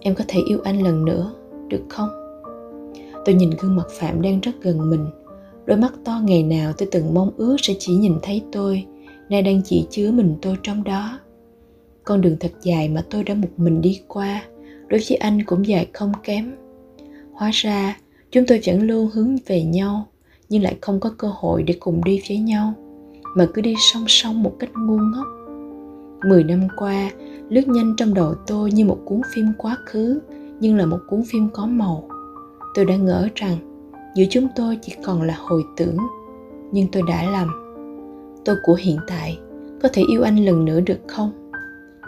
Em 0.00 0.14
có 0.14 0.24
thể 0.28 0.40
yêu 0.46 0.58
anh 0.64 0.82
lần 0.82 1.04
nữa, 1.04 1.32
được 1.68 1.82
không? 1.88 2.08
Tôi 3.24 3.34
nhìn 3.34 3.50
gương 3.60 3.76
mặt 3.76 3.86
phạm 3.90 4.22
đang 4.22 4.40
rất 4.40 4.52
gần 4.62 4.90
mình 4.90 5.06
đôi 5.70 5.78
mắt 5.78 5.92
to 6.04 6.20
ngày 6.24 6.42
nào 6.42 6.72
tôi 6.78 6.88
từng 6.92 7.14
mong 7.14 7.30
ước 7.36 7.56
sẽ 7.62 7.74
chỉ 7.78 7.94
nhìn 7.94 8.14
thấy 8.22 8.42
tôi, 8.52 8.86
nay 9.28 9.42
đang 9.42 9.62
chỉ 9.64 9.86
chứa 9.90 10.10
mình 10.10 10.36
tôi 10.42 10.56
trong 10.62 10.84
đó. 10.84 11.18
Con 12.04 12.20
đường 12.20 12.36
thật 12.40 12.52
dài 12.62 12.88
mà 12.88 13.04
tôi 13.10 13.24
đã 13.24 13.34
một 13.34 13.48
mình 13.56 13.80
đi 13.80 14.00
qua 14.08 14.42
đối 14.88 15.00
với 15.08 15.16
anh 15.16 15.44
cũng 15.44 15.66
dài 15.66 15.88
không 15.92 16.12
kém. 16.24 16.52
Hóa 17.32 17.50
ra, 17.52 17.96
chúng 18.30 18.46
tôi 18.46 18.60
vẫn 18.66 18.82
luôn 18.82 19.10
hướng 19.12 19.36
về 19.46 19.62
nhau, 19.62 20.06
nhưng 20.48 20.62
lại 20.62 20.76
không 20.80 21.00
có 21.00 21.14
cơ 21.18 21.32
hội 21.34 21.62
để 21.62 21.74
cùng 21.80 22.04
đi 22.04 22.22
với 22.28 22.38
nhau, 22.38 22.74
mà 23.36 23.46
cứ 23.54 23.62
đi 23.62 23.74
song 23.92 24.04
song 24.08 24.42
một 24.42 24.56
cách 24.58 24.70
ngu 24.78 24.96
ngốc. 24.96 25.26
Mười 26.28 26.44
năm 26.44 26.68
qua, 26.76 27.10
lướt 27.48 27.68
nhanh 27.68 27.94
trong 27.96 28.14
đầu 28.14 28.34
tôi 28.46 28.72
như 28.72 28.84
một 28.84 28.98
cuốn 29.04 29.20
phim 29.34 29.46
quá 29.58 29.76
khứ, 29.86 30.20
nhưng 30.60 30.76
là 30.76 30.86
một 30.86 30.98
cuốn 31.08 31.22
phim 31.32 31.48
có 31.52 31.66
màu. 31.66 32.08
Tôi 32.74 32.84
đã 32.84 32.96
ngỡ 32.96 33.28
rằng 33.34 33.56
giữa 34.14 34.24
chúng 34.30 34.48
tôi 34.56 34.78
chỉ 34.82 34.92
còn 35.04 35.22
là 35.22 35.36
hồi 35.38 35.62
tưởng, 35.76 35.96
nhưng 36.72 36.86
tôi 36.92 37.02
đã 37.08 37.30
lầm. 37.30 37.48
Tôi 38.44 38.56
của 38.62 38.74
hiện 38.74 38.96
tại 39.06 39.38
có 39.82 39.88
thể 39.92 40.02
yêu 40.08 40.22
anh 40.22 40.44
lần 40.44 40.64
nữa 40.64 40.80
được 40.80 40.98
không? 41.06 41.32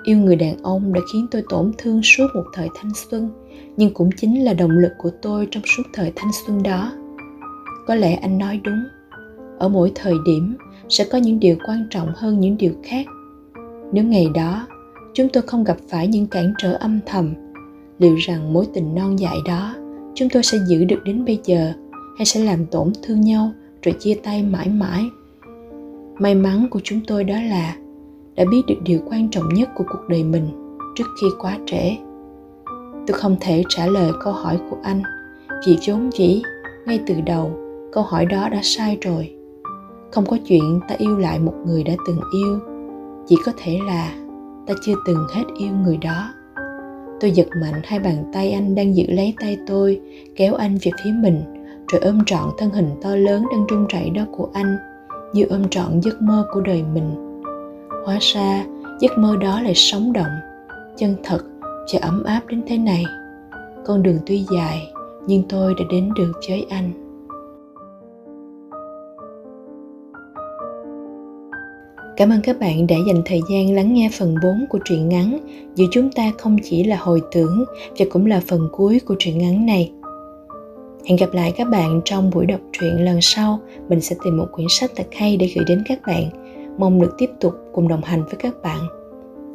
Yêu 0.05 0.19
người 0.19 0.37
đàn 0.37 0.63
ông 0.63 0.93
đã 0.93 1.01
khiến 1.13 1.27
tôi 1.31 1.43
tổn 1.49 1.73
thương 1.79 2.01
suốt 2.03 2.27
một 2.35 2.45
thời 2.53 2.69
thanh 2.75 2.93
xuân, 2.95 3.31
nhưng 3.77 3.95
cũng 3.95 4.11
chính 4.17 4.45
là 4.45 4.55
động 4.55 4.71
lực 4.71 4.93
của 4.99 5.11
tôi 5.23 5.49
trong 5.51 5.63
suốt 5.77 5.83
thời 5.93 6.13
thanh 6.17 6.31
xuân 6.47 6.63
đó. 6.63 6.93
Có 7.87 7.95
lẽ 7.95 8.15
anh 8.15 8.39
nói 8.39 8.61
đúng. 8.65 8.85
Ở 9.59 9.69
mỗi 9.69 9.93
thời 9.95 10.15
điểm 10.25 10.57
sẽ 10.89 11.05
có 11.05 11.19
những 11.19 11.41
điều 11.41 11.57
quan 11.67 11.87
trọng 11.91 12.13
hơn 12.17 12.41
những 12.41 12.57
điều 12.57 12.73
khác. 12.83 13.07
Nếu 13.93 14.05
ngày 14.05 14.27
đó 14.35 14.67
chúng 15.15 15.29
tôi 15.29 15.43
không 15.43 15.65
gặp 15.65 15.77
phải 15.89 16.09
những 16.09 16.27
cản 16.27 16.53
trở 16.59 16.73
âm 16.73 17.01
thầm, 17.07 17.35
liệu 17.99 18.17
rằng 18.17 18.53
mối 18.53 18.67
tình 18.75 18.95
non 18.95 19.19
dại 19.19 19.37
đó 19.47 19.75
chúng 20.15 20.29
tôi 20.29 20.43
sẽ 20.43 20.59
giữ 20.69 20.85
được 20.85 21.05
đến 21.05 21.25
bây 21.25 21.41
giờ? 21.45 21.73
Hay 22.17 22.27
sẽ 22.27 22.41
làm 22.41 22.67
tổn 22.67 22.93
thương 23.03 23.21
nhau, 23.21 23.53
rồi 23.83 23.95
chia 23.99 24.15
tay 24.15 24.43
mãi 24.43 24.69
mãi. 24.69 25.11
May 26.19 26.35
mắn 26.35 26.67
của 26.71 26.81
chúng 26.85 27.01
tôi 27.07 27.25
đó 27.25 27.35
là 27.35 27.77
đã 28.35 28.45
biết 28.51 28.63
được 28.67 28.83
điều 28.85 29.01
quan 29.07 29.31
trọng 29.31 29.49
nhất 29.49 29.69
của 29.75 29.85
cuộc 29.93 30.09
đời 30.09 30.25
mình 30.25 30.49
trước 30.97 31.05
khi 31.21 31.27
quá 31.41 31.59
trễ. 31.67 31.97
Tôi 33.07 33.19
không 33.19 33.37
thể 33.41 33.63
trả 33.69 33.87
lời 33.87 34.13
câu 34.25 34.33
hỏi 34.33 34.59
của 34.71 34.77
anh, 34.83 35.03
vì 35.67 35.77
vốn 35.87 36.11
dĩ, 36.13 36.43
ngay 36.87 37.01
từ 37.07 37.15
đầu, 37.27 37.59
câu 37.93 38.03
hỏi 38.03 38.27
đó 38.27 38.49
đã 38.49 38.61
sai 38.63 38.99
rồi. 39.01 39.35
Không 40.11 40.27
có 40.27 40.39
chuyện 40.47 40.81
ta 40.89 40.95
yêu 40.99 41.19
lại 41.19 41.39
một 41.39 41.55
người 41.67 41.85
đã 41.85 41.95
từng 42.07 42.21
yêu, 42.35 42.59
chỉ 43.27 43.37
có 43.45 43.53
thể 43.57 43.79
là 43.87 44.15
ta 44.67 44.75
chưa 44.83 44.95
từng 45.07 45.27
hết 45.33 45.45
yêu 45.59 45.73
người 45.85 45.97
đó. 45.97 46.29
Tôi 47.21 47.31
giật 47.31 47.49
mạnh 47.61 47.81
hai 47.85 47.99
bàn 47.99 48.31
tay 48.33 48.53
anh 48.53 48.75
đang 48.75 48.97
giữ 48.97 49.05
lấy 49.09 49.35
tay 49.41 49.59
tôi, 49.67 50.01
kéo 50.37 50.55
anh 50.55 50.79
về 50.83 50.91
phía 51.05 51.11
mình 51.23 51.43
rồi 51.89 52.01
ôm 52.01 52.25
trọn 52.27 52.51
thân 52.59 52.71
hình 52.71 52.91
to 53.03 53.17
lớn 53.17 53.45
đang 53.53 53.67
run 53.67 53.87
rẩy 53.87 54.11
đó 54.11 54.23
của 54.33 54.49
anh, 54.53 54.77
như 55.33 55.45
ôm 55.51 55.69
trọn 55.69 56.01
giấc 56.01 56.23
mơ 56.23 56.47
của 56.53 56.61
đời 56.61 56.83
mình. 56.95 57.41
Hóa 58.05 58.19
ra, 58.21 58.65
giấc 59.01 59.19
mơ 59.19 59.37
đó 59.41 59.61
lại 59.61 59.75
sống 59.75 60.13
động, 60.13 60.33
chân 60.97 61.17
thật 61.25 61.41
và 61.93 61.99
ấm 62.03 62.25
áp 62.25 62.41
đến 62.47 62.63
thế 62.67 62.79
này. 62.79 63.05
Con 63.87 64.03
đường 64.03 64.19
tuy 64.27 64.45
dài, 64.55 64.93
nhưng 65.27 65.43
tôi 65.49 65.75
đã 65.79 65.85
đến 65.91 66.11
được 66.17 66.33
với 66.49 66.67
anh. 66.71 66.93
Cảm 72.17 72.31
ơn 72.31 72.41
các 72.43 72.61
bạn 72.61 72.87
đã 72.87 72.97
dành 73.07 73.23
thời 73.25 73.41
gian 73.51 73.75
lắng 73.75 73.95
nghe 73.95 74.11
phần 74.19 74.35
4 74.43 74.67
của 74.71 74.79
truyện 74.85 75.09
ngắn. 75.09 75.39
Giữa 75.75 75.87
chúng 75.91 76.11
ta 76.13 76.33
không 76.39 76.57
chỉ 76.63 76.85
là 76.85 76.97
hồi 76.97 77.23
tưởng 77.33 77.65
và 77.99 78.07
cũng 78.11 78.27
là 78.27 78.43
phần 78.47 78.69
cuối 78.73 79.01
của 79.07 79.15
truyện 79.19 79.39
ngắn 79.39 79.67
này. 79.67 79.93
Hẹn 81.07 81.17
gặp 81.17 81.33
lại 81.33 81.53
các 81.57 81.69
bạn 81.69 82.01
trong 82.05 82.31
buổi 82.31 82.47
đọc 82.47 82.61
truyện 82.73 83.05
lần 83.05 83.19
sau. 83.21 83.61
Mình 83.89 84.01
sẽ 84.01 84.17
tìm 84.25 84.37
một 84.37 84.47
quyển 84.53 84.67
sách 84.71 84.91
thật 84.97 85.07
hay 85.13 85.37
để 85.37 85.53
gửi 85.57 85.65
đến 85.69 85.83
các 85.87 85.99
bạn. 86.07 86.25
Mong 86.79 87.01
được 87.01 87.15
tiếp 87.19 87.31
tục 87.41 87.55
cùng 87.73 87.89
đồng 87.89 88.03
hành 88.03 88.25
với 88.25 88.35
các 88.39 88.55
bạn. 88.63 88.81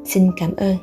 Xin 0.05 0.31
cảm 0.37 0.55
ơn. 0.55 0.75